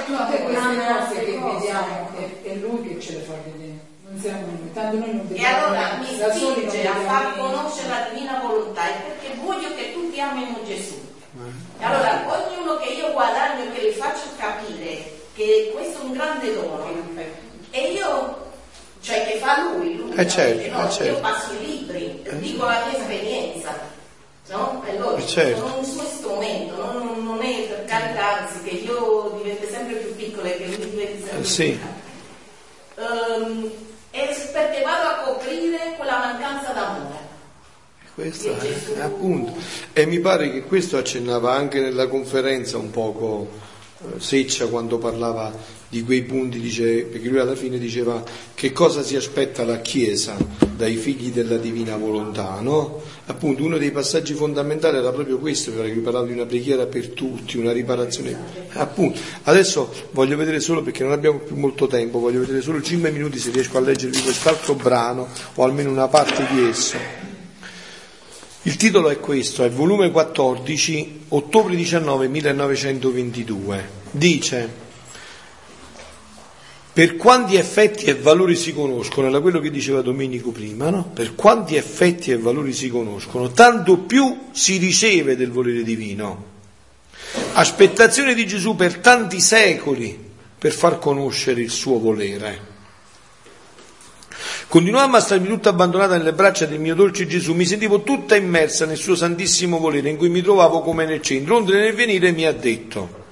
tutte 0.05 0.41
queste 0.43 0.57
ama 0.57 1.05
cose 1.05 1.25
che 1.25 1.39
vediamo 1.39 2.09
è, 2.17 2.43
è 2.43 2.55
lui 2.55 2.87
che 2.87 2.99
ce 2.99 3.13
le 3.13 3.19
fa 3.19 3.33
vedere. 3.43 3.85
Non 4.09 4.19
siamo 4.21 4.45
noi 4.47 4.71
tanto 4.73 4.97
noi 4.97 5.13
non 5.13 5.25
E 5.25 5.27
vediamo 5.27 5.65
allora 5.65 5.99
mi 5.99 6.07
spinge 6.07 6.87
a 6.87 6.95
far 7.05 7.37
conoscere 7.37 7.89
la 7.89 8.07
divina 8.09 8.39
volontà 8.39 8.87
è 8.87 9.01
perché 9.01 9.35
voglio 9.41 9.75
che 9.75 9.93
tutti 9.93 10.19
amino 10.19 10.63
Gesù. 10.65 10.95
E 11.79 11.83
allora 11.83 12.23
ognuno 12.25 12.77
che 12.77 12.89
io 12.89 13.11
guadagno, 13.11 13.71
che 13.73 13.81
le 13.81 13.91
faccio 13.91 14.29
capire 14.37 15.15
che 15.35 15.71
questo 15.75 15.99
è 15.99 16.03
un 16.03 16.13
grande 16.13 16.53
dono 16.55 16.87
e 17.69 17.91
io, 17.91 18.46
cioè 19.07 19.25
che 19.25 19.37
fa 19.37 19.71
lui, 19.71 19.95
lui 19.95 20.11
Eh 20.17 20.27
certo, 20.27 20.69
no? 20.69 20.85
eh 20.85 20.91
certo. 20.91 21.13
io 21.13 21.19
passo 21.21 21.53
i 21.53 21.65
libri, 21.65 22.21
dico 22.39 22.65
la 22.65 22.83
mia 22.89 22.99
esperienza, 22.99 23.79
no? 24.49 24.83
E 24.85 24.97
loro 24.97 25.15
Eh 25.15 25.25
certo. 25.25 25.59
sono 25.65 25.77
un 25.77 25.85
suo 25.85 26.03
strumento, 26.03 26.75
non, 26.75 27.23
non 27.23 27.41
è 27.41 27.67
per 27.69 27.85
carità, 27.85 28.39
anzi 28.41 28.63
che 28.63 28.75
io 28.75 29.39
diventi 29.41 29.65
sempre 29.71 29.95
più 29.95 30.13
piccola 30.13 30.49
e 30.49 30.57
che 30.57 30.65
lui 30.65 30.89
diventi 30.89 31.19
sempre 31.21 31.37
Eh, 31.37 31.41
più 31.41 31.45
sì. 31.45 31.79
Ehm, 32.95 33.71
è 34.09 34.49
perché 34.51 34.81
vado 34.81 35.07
a 35.07 35.15
coprire 35.23 35.93
quella 35.95 36.17
mancanza 36.17 36.71
d'amore. 36.73 37.25
Questo 38.13 38.49
è, 38.57 38.99
appunto. 39.01 39.53
E 39.93 40.05
mi 40.05 40.19
pare 40.19 40.51
che 40.51 40.63
questo 40.63 40.97
accennava 40.97 41.53
anche 41.53 41.79
nella 41.79 42.07
conferenza 42.07 42.77
un 42.77 42.89
poco 42.89 43.47
eh, 44.01 44.19
Seccia 44.19 44.65
quando 44.67 44.97
parlava 44.97 45.53
di 45.89 46.03
quei 46.03 46.23
punti, 46.23 46.59
dice, 46.59 47.03
perché 47.03 47.29
lui 47.29 47.39
alla 47.39 47.55
fine 47.55 47.77
diceva 47.77 48.21
che 48.53 48.73
cosa 48.73 49.03
si 49.03 49.15
aspetta 49.15 49.63
la 49.63 49.79
Chiesa 49.79 50.35
dai 50.75 50.95
figli 50.95 51.31
della 51.31 51.57
divina 51.57 51.95
volontà, 51.95 52.59
no? 52.59 53.01
Appunto 53.27 53.63
uno 53.63 53.77
dei 53.77 53.91
passaggi 53.91 54.33
fondamentali 54.33 54.97
era 54.97 55.11
proprio 55.11 55.37
questo, 55.37 55.71
perché 55.71 55.93
lui 55.93 56.01
parlava 56.01 56.25
di 56.25 56.33
una 56.33 56.45
preghiera 56.45 56.85
per 56.85 57.09
tutti, 57.09 57.57
una 57.57 57.71
riparazione. 57.71 58.37
Appunto, 58.73 59.19
adesso 59.43 59.91
voglio 60.11 60.35
vedere 60.35 60.59
solo, 60.59 60.83
perché 60.83 61.03
non 61.03 61.13
abbiamo 61.13 61.39
più 61.39 61.55
molto 61.55 61.87
tempo, 61.87 62.19
voglio 62.19 62.41
vedere 62.41 62.61
solo 62.61 62.81
5 62.81 63.09
minuti 63.11 63.39
se 63.39 63.51
riesco 63.51 63.77
a 63.77 63.81
leggervi 63.81 64.21
quest'altro 64.21 64.75
brano 64.75 65.27
o 65.55 65.63
almeno 65.63 65.89
una 65.89 66.07
parte 66.07 66.45
di 66.51 66.67
esso. 66.67 66.97
Il 68.63 68.75
titolo 68.75 69.09
è 69.09 69.19
questo, 69.19 69.63
è 69.63 69.69
volume 69.69 70.11
14, 70.11 71.21
ottobre 71.29 71.75
19 71.75 72.27
1922. 72.27 73.89
Dice, 74.11 74.85
per 76.97 77.15
quanti 77.15 77.57
effetti 77.57 78.05
e 78.05 78.15
valori 78.15 78.55
si 78.55 78.73
conoscono, 78.73 79.27
era 79.27 79.39
quello 79.39 79.59
che 79.59 79.69
diceva 79.69 80.01
Domenico 80.01 80.49
prima, 80.49 80.89
no? 80.89 81.11
Per 81.13 81.35
quanti 81.35 81.75
effetti 81.75 82.31
e 82.31 82.39
valori 82.39 82.73
si 82.73 82.89
conoscono, 82.89 83.51
tanto 83.51 83.99
più 83.99 84.47
si 84.49 84.77
riceve 84.77 85.35
del 85.35 85.51
volere 85.51 85.83
divino. 85.83 86.45
Aspettazione 87.53 88.33
di 88.33 88.47
Gesù 88.47 88.75
per 88.75 88.97
tanti 88.97 89.39
secoli 89.39 90.19
per 90.57 90.71
far 90.71 90.97
conoscere 90.97 91.61
il 91.61 91.69
suo 91.69 91.99
volere. 91.99 92.59
Continuammo 94.67 95.17
a 95.17 95.19
starmi 95.19 95.47
tutta 95.49 95.69
abbandonata 95.69 96.17
nelle 96.17 96.33
braccia 96.33 96.65
del 96.65 96.79
mio 96.79 96.95
dolce 96.95 97.27
Gesù, 97.27 97.53
mi 97.53 97.67
sentivo 97.67 98.01
tutta 98.01 98.35
immersa 98.35 98.87
nel 98.87 98.97
suo 98.97 99.13
santissimo 99.13 99.77
volere 99.77 100.09
in 100.09 100.17
cui 100.17 100.29
mi 100.29 100.41
trovavo 100.41 100.81
come 100.81 101.05
nel 101.05 101.21
centro, 101.21 101.57
onde 101.57 101.79
nel 101.79 101.93
venire 101.93 102.31
mi 102.31 102.45
ha 102.47 102.53
detto, 102.53 103.25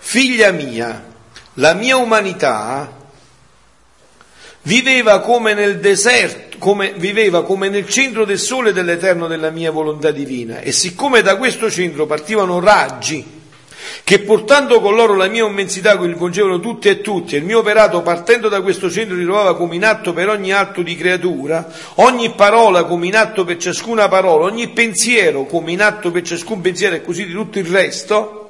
figlia 0.00 0.50
mia, 0.50 1.12
la 1.54 1.74
mia 1.74 1.96
umanità 1.96 3.02
viveva 4.64 5.20
come 5.20 5.54
nel 5.54 5.80
deserto, 5.80 6.58
come, 6.58 6.92
viveva 6.96 7.44
come 7.44 7.68
nel 7.68 7.88
centro 7.88 8.24
del 8.24 8.38
sole 8.38 8.72
dell'eterno 8.72 9.26
della 9.26 9.50
mia 9.50 9.70
volontà 9.70 10.10
divina. 10.10 10.60
E 10.60 10.72
siccome 10.72 11.22
da 11.22 11.36
questo 11.36 11.70
centro 11.70 12.06
partivano 12.06 12.60
raggi 12.60 13.32
che 14.02 14.20
portando 14.20 14.80
con 14.80 14.94
loro 14.94 15.14
la 15.14 15.28
mia 15.28 15.46
immensità 15.46 15.96
coinvolgevano 15.96 16.60
tutti 16.60 16.88
e 16.88 17.00
tutti, 17.00 17.34
e 17.34 17.38
il 17.38 17.44
mio 17.44 17.60
operato 17.60 18.02
partendo 18.02 18.48
da 18.48 18.60
questo 18.60 18.90
centro 18.90 19.16
si 19.16 19.24
trovava 19.24 19.56
come 19.56 19.76
in 19.76 19.84
atto 19.84 20.12
per 20.12 20.28
ogni 20.28 20.52
atto 20.52 20.82
di 20.82 20.96
creatura, 20.96 21.70
ogni 21.96 22.30
parola 22.30 22.84
come 22.84 23.06
in 23.06 23.16
atto 23.16 23.44
per 23.44 23.56
ciascuna 23.56 24.08
parola, 24.08 24.44
ogni 24.44 24.68
pensiero 24.68 25.44
come 25.44 25.72
in 25.72 25.82
atto 25.82 26.10
per 26.10 26.22
ciascun 26.22 26.60
pensiero 26.60 26.96
e 26.96 27.02
così 27.02 27.26
di 27.26 27.32
tutto 27.32 27.58
il 27.58 27.66
resto, 27.66 28.43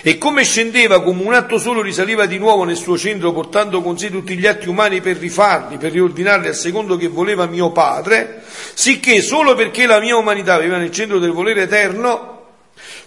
e 0.00 0.16
come 0.16 0.44
scendeva 0.44 1.02
come 1.02 1.22
un 1.22 1.34
atto 1.34 1.58
solo 1.58 1.82
risaliva 1.82 2.26
di 2.26 2.38
nuovo 2.38 2.64
nel 2.64 2.76
suo 2.76 2.96
centro 2.96 3.32
portando 3.32 3.82
con 3.82 3.98
sé 3.98 4.10
tutti 4.10 4.36
gli 4.36 4.46
atti 4.46 4.68
umani 4.68 5.00
per 5.00 5.18
rifarli, 5.18 5.76
per 5.76 5.92
riordinarli 5.92 6.48
a 6.48 6.54
secondo 6.54 6.96
che 6.96 7.08
voleva 7.08 7.46
mio 7.46 7.70
padre, 7.72 8.42
sicché 8.74 9.20
solo 9.20 9.54
perché 9.54 9.86
la 9.86 10.00
mia 10.00 10.16
umanità 10.16 10.58
viveva 10.58 10.78
nel 10.78 10.90
centro 10.90 11.18
del 11.18 11.32
volere 11.32 11.62
eterno, 11.62 12.40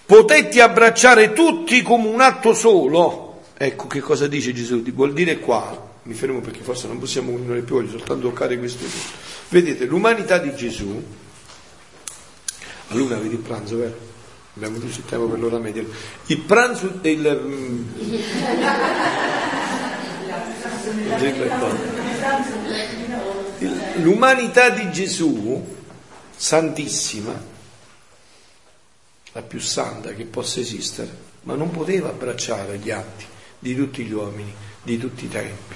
potetti 0.05 0.59
abbracciare 0.59 1.33
tutti 1.33 1.81
come 1.81 2.07
un 2.07 2.21
atto 2.21 2.53
solo. 2.53 3.41
Ecco 3.57 3.87
che 3.87 4.01
cosa 4.01 4.27
dice 4.27 4.53
Gesù, 4.53 4.81
vuol 4.91 5.13
dire 5.13 5.39
qua, 5.39 5.93
mi 6.03 6.13
fermo 6.13 6.41
perché 6.41 6.61
forse 6.61 6.87
non 6.87 6.99
possiamo 6.99 7.31
continuare 7.31 7.61
più, 7.61 7.75
voglio 7.75 7.91
soltanto 7.91 8.27
toccare 8.27 8.57
questo 8.57 8.83
punto. 8.83 9.17
Vedete, 9.49 9.85
l'umanità 9.85 10.37
di 10.37 10.53
Gesù, 10.55 11.03
a 12.87 12.95
luna 12.95 13.17
vedi 13.17 13.35
il 13.35 13.41
pranzo, 13.41 13.77
vero? 13.77 14.13
Abbiamo 14.55 14.79
giusto 14.79 15.01
il 15.01 15.05
tempo 15.05 15.27
per 15.27 15.39
l'ora 15.39 15.57
media. 15.59 15.83
Il 16.27 16.39
pranzo, 16.39 16.99
il, 17.01 17.41
mm, 17.43 17.83
l'umanità 24.01 24.69
di 24.69 24.89
Gesù, 24.91 25.75
santissima, 26.35 27.53
la 29.33 29.41
più 29.41 29.59
santa 29.59 30.13
che 30.13 30.23
possa 30.23 30.61
esistere, 30.61 31.09
ma 31.43 31.55
non 31.55 31.71
poteva 31.71 32.09
abbracciare 32.09 32.77
gli 32.77 32.91
atti 32.91 33.25
di 33.59 33.75
tutti 33.75 34.05
gli 34.05 34.13
uomini, 34.13 34.53
di 34.81 34.97
tutti 34.97 35.25
i 35.25 35.29
tempi, 35.29 35.75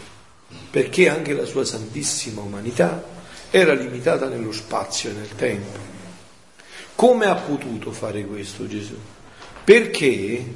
perché 0.72 1.10
anche 1.10 1.34
la 1.34 1.45
sua 1.45 1.65
santissima 1.65 2.41
umanità 2.41 3.03
era 3.49 3.73
limitata 3.73 4.30
nello 4.30 4.53
spazio 4.53 5.10
e 5.10 5.14
nel 5.14 5.35
tempo. 5.35 5.98
Come 6.99 7.27
ha 7.27 7.35
potuto 7.35 7.93
fare 7.93 8.26
questo 8.26 8.67
Gesù? 8.67 8.93
Perché, 9.63 10.53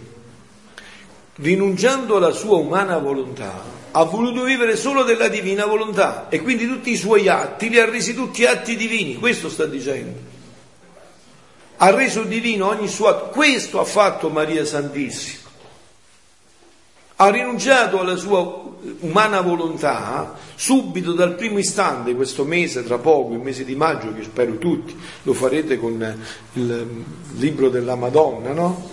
rinunciando 1.36 2.18
alla 2.18 2.32
sua 2.32 2.58
umana 2.58 2.98
volontà, 2.98 3.64
ha 3.92 4.04
voluto 4.04 4.44
vivere 4.44 4.76
solo 4.76 5.04
della 5.04 5.30
divina 5.30 5.66
volontà 5.66 6.28
e 6.28 6.42
quindi 6.42 6.68
tutti 6.68 6.92
i 6.92 6.98
suoi 6.98 7.30
atti 7.30 7.70
li 7.70 7.80
ha 7.80 7.90
resi 7.90 8.14
tutti 8.14 8.44
atti 8.44 8.76
divini, 8.76 9.16
questo 9.16 9.48
sta 9.48 9.66
dicendo 9.66 10.20
ha 11.78 11.92
reso 11.92 12.24
divino 12.24 12.68
ogni 12.68 12.90
suo 12.90 13.08
atto. 13.08 13.30
Questo 13.30 13.80
ha 13.80 13.86
fatto 13.86 14.30
Maria 14.30 14.66
Santissima. 14.66 15.50
ha 17.16 17.30
rinunciato 17.30 18.02
alla 18.02 18.18
sua 18.18 18.73
umana 19.00 19.42
volontà 19.42 20.36
subito 20.56 21.14
dal 21.14 21.36
primo 21.36 21.60
istante, 21.60 22.16
questo 22.16 22.46
mese, 22.46 22.84
tra 22.84 22.98
poco, 22.98 23.34
il 23.34 23.40
mese 23.40 23.66
di 23.66 23.76
maggio, 23.76 24.14
che 24.14 24.24
spero 24.24 24.58
tutti 24.58 24.96
lo 25.24 25.34
farete 25.34 25.78
con 25.78 26.18
il 26.54 26.88
libro 27.36 27.70
della 27.70 27.96
Madonna, 27.96 28.52
no? 28.54 28.92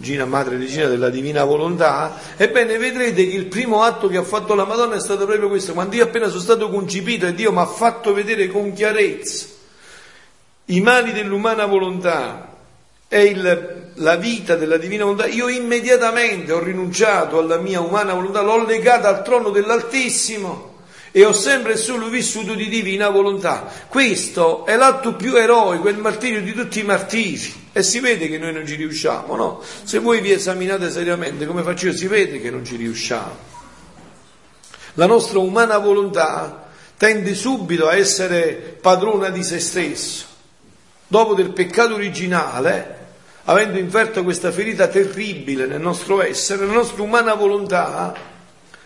Gina 0.00 0.26
Madre 0.26 0.58
Regina 0.58 0.86
della 0.86 1.10
Divina 1.10 1.44
Volontà, 1.44 2.20
ebbene 2.36 2.78
vedrete 2.78 3.26
che 3.26 3.34
il 3.34 3.46
primo 3.46 3.82
atto 3.82 4.08
che 4.08 4.16
ha 4.16 4.22
fatto 4.22 4.54
la 4.54 4.64
Madonna 4.64 4.94
è 4.94 5.00
stato 5.00 5.26
proprio 5.26 5.48
questo, 5.48 5.72
quando 5.72 5.96
io 5.96 6.04
appena 6.04 6.28
sono 6.28 6.40
stato 6.40 6.70
concepito 6.70 7.26
e 7.26 7.34
Dio 7.34 7.50
mi 7.50 7.58
ha 7.58 7.66
fatto 7.66 8.12
vedere 8.12 8.46
con 8.46 8.72
chiarezza 8.72 9.56
i 10.66 10.80
mali 10.80 11.12
dell'umana 11.12 11.66
volontà 11.66 12.54
e 13.08 13.24
il, 13.24 13.87
la 13.98 14.16
vita 14.16 14.56
della 14.56 14.76
divina 14.76 15.04
volontà, 15.04 15.26
io 15.26 15.48
immediatamente 15.48 16.52
ho 16.52 16.62
rinunciato 16.62 17.38
alla 17.38 17.58
mia 17.58 17.80
umana 17.80 18.14
volontà, 18.14 18.40
l'ho 18.40 18.64
legata 18.64 19.08
al 19.08 19.22
trono 19.22 19.50
dell'Altissimo 19.50 20.76
e 21.10 21.24
ho 21.24 21.32
sempre 21.32 21.72
e 21.72 21.76
solo 21.76 22.08
vissuto 22.08 22.54
di 22.54 22.68
divina 22.68 23.08
volontà. 23.08 23.70
Questo 23.88 24.66
è 24.66 24.76
l'atto 24.76 25.14
più 25.14 25.34
eroico, 25.36 25.88
il 25.88 25.98
martirio 25.98 26.42
di 26.42 26.52
tutti 26.52 26.80
i 26.80 26.84
martiri. 26.84 27.66
E 27.72 27.82
si 27.82 28.00
vede 28.00 28.28
che 28.28 28.38
noi 28.38 28.52
non 28.52 28.66
ci 28.66 28.74
riusciamo, 28.74 29.36
no? 29.36 29.62
Se 29.84 29.98
voi 29.98 30.20
vi 30.20 30.32
esaminate 30.32 30.90
seriamente 30.90 31.46
come 31.46 31.62
faccio 31.62 31.86
io, 31.86 31.92
si 31.92 32.06
vede 32.06 32.40
che 32.40 32.50
non 32.50 32.64
ci 32.64 32.76
riusciamo. 32.76 33.46
La 34.94 35.06
nostra 35.06 35.38
umana 35.38 35.78
volontà 35.78 36.68
tende 36.96 37.34
subito 37.34 37.86
a 37.86 37.96
essere 37.96 38.78
padrona 38.80 39.30
di 39.30 39.44
se 39.44 39.60
stesso. 39.60 40.26
Dopo 41.06 41.34
del 41.34 41.52
peccato 41.52 41.94
originale, 41.94 42.97
avendo 43.48 43.78
inferto 43.78 44.24
questa 44.24 44.52
ferita 44.52 44.88
terribile 44.88 45.66
nel 45.66 45.80
nostro 45.80 46.22
essere, 46.22 46.66
la 46.66 46.72
nostra 46.72 47.02
umana 47.02 47.34
volontà 47.34 48.14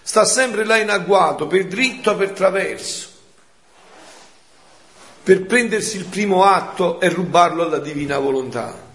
sta 0.00 0.24
sempre 0.24 0.64
là 0.64 0.76
in 0.76 0.88
agguato, 0.88 1.46
per 1.46 1.66
dritto 1.66 2.12
o 2.12 2.16
per 2.16 2.30
traverso, 2.30 3.08
per 5.22 5.46
prendersi 5.46 5.96
il 5.96 6.04
primo 6.04 6.44
atto 6.44 7.00
e 7.00 7.08
rubarlo 7.08 7.64
alla 7.64 7.78
divina 7.78 8.18
volontà. 8.18 8.90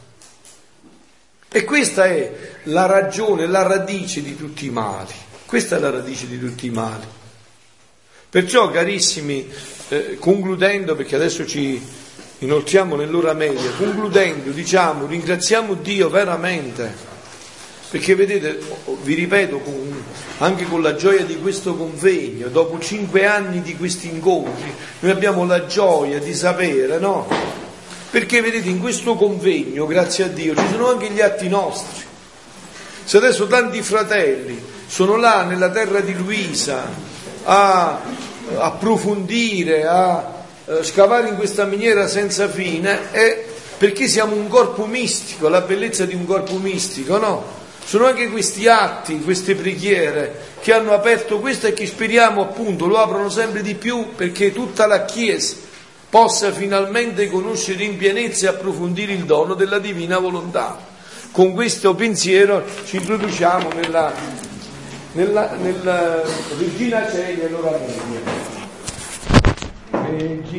E 1.49 1.63
questa 1.63 2.05
è 2.05 2.59
la 2.63 2.85
ragione, 2.85 3.45
la 3.45 3.63
radice 3.63 4.21
di 4.21 4.35
tutti 4.37 4.65
i 4.65 4.69
mali. 4.69 5.13
Questa 5.45 5.77
è 5.77 5.79
la 5.79 5.89
radice 5.89 6.27
di 6.27 6.39
tutti 6.39 6.65
i 6.65 6.69
mali. 6.69 7.05
Perciò, 8.29 8.69
carissimi, 8.69 9.49
eh, 9.89 10.17
concludendo, 10.19 10.95
perché 10.95 11.15
adesso 11.15 11.45
ci 11.45 11.81
inoltriamo 12.39 12.95
nell'ora 12.95 13.33
media, 13.33 13.71
concludendo, 13.77 14.51
diciamo, 14.51 15.05
ringraziamo 15.05 15.73
Dio 15.75 16.09
veramente 16.09 17.15
perché 17.89 18.15
vedete, 18.15 18.59
vi 19.03 19.13
ripeto, 19.13 19.61
anche 20.39 20.65
con 20.65 20.81
la 20.81 20.95
gioia 20.95 21.23
di 21.23 21.37
questo 21.39 21.75
convegno, 21.75 22.49
dopo 22.49 22.79
cinque 22.79 23.25
anni 23.25 23.61
di 23.61 23.77
questi 23.77 24.09
incontri, 24.09 24.73
noi 24.99 25.11
abbiamo 25.11 25.45
la 25.45 25.65
gioia 25.67 26.19
di 26.19 26.33
sapere, 26.33 26.99
no? 26.99 27.27
Perché 28.09 28.41
vedete, 28.41 28.67
in 28.67 28.81
questo 28.81 29.15
convegno, 29.15 29.85
grazie 29.85 30.25
a 30.25 30.27
Dio, 30.27 30.53
ci 30.53 30.65
sono 30.69 30.89
anche 30.89 31.09
gli 31.09 31.21
atti 31.21 31.47
nostri. 31.47 32.03
Se 33.05 33.17
adesso 33.17 33.47
tanti 33.47 33.81
fratelli 33.81 34.61
sono 34.85 35.15
là 35.15 35.43
nella 35.43 35.69
terra 35.69 36.01
di 36.01 36.13
Luisa 36.13 36.89
a 37.43 38.01
approfondire, 38.57 39.85
a 39.85 40.36
scavare 40.81 41.29
in 41.29 41.35
questa 41.35 41.65
miniera 41.65 42.07
senza 42.07 42.49
fine, 42.49 43.11
è 43.11 43.45
perché 43.77 44.07
siamo 44.07 44.35
un 44.35 44.47
corpo 44.47 44.85
mistico, 44.85 45.49
la 45.49 45.61
bellezza 45.61 46.05
di 46.05 46.15
un 46.15 46.25
corpo 46.25 46.57
mistico, 46.57 47.17
no? 47.17 47.55
Sono 47.85 48.05
anche 48.05 48.29
questi 48.29 48.67
atti, 48.67 49.21
queste 49.21 49.55
preghiere 49.55 50.45
che 50.59 50.73
hanno 50.73 50.91
aperto 50.91 51.39
questo 51.39 51.67
e 51.67 51.73
che 51.73 51.85
speriamo 51.85 52.41
appunto 52.41 52.85
lo 52.85 52.97
aprono 52.97 53.29
sempre 53.29 53.61
di 53.61 53.75
più 53.75 54.13
perché 54.15 54.51
tutta 54.51 54.87
la 54.87 55.05
Chiesa 55.05 55.55
possa 56.09 56.51
finalmente 56.51 57.29
conoscere 57.29 57.83
in 57.83 57.95
pienezza 57.95 58.47
e 58.47 58.49
approfondire 58.49 59.13
il 59.13 59.23
dono 59.23 59.53
della 59.53 59.79
divina 59.79 60.17
volontà. 60.19 60.77
Con 61.31 61.53
questo 61.53 61.95
pensiero 61.95 62.65
ci 62.85 62.97
introduciamo 62.97 63.69
nella, 63.73 64.11
nella, 65.13 65.51
nella 65.61 66.23
Regina 66.57 67.09
Celia 67.09 67.47
l'ora 70.07 70.23
media. 70.23 70.57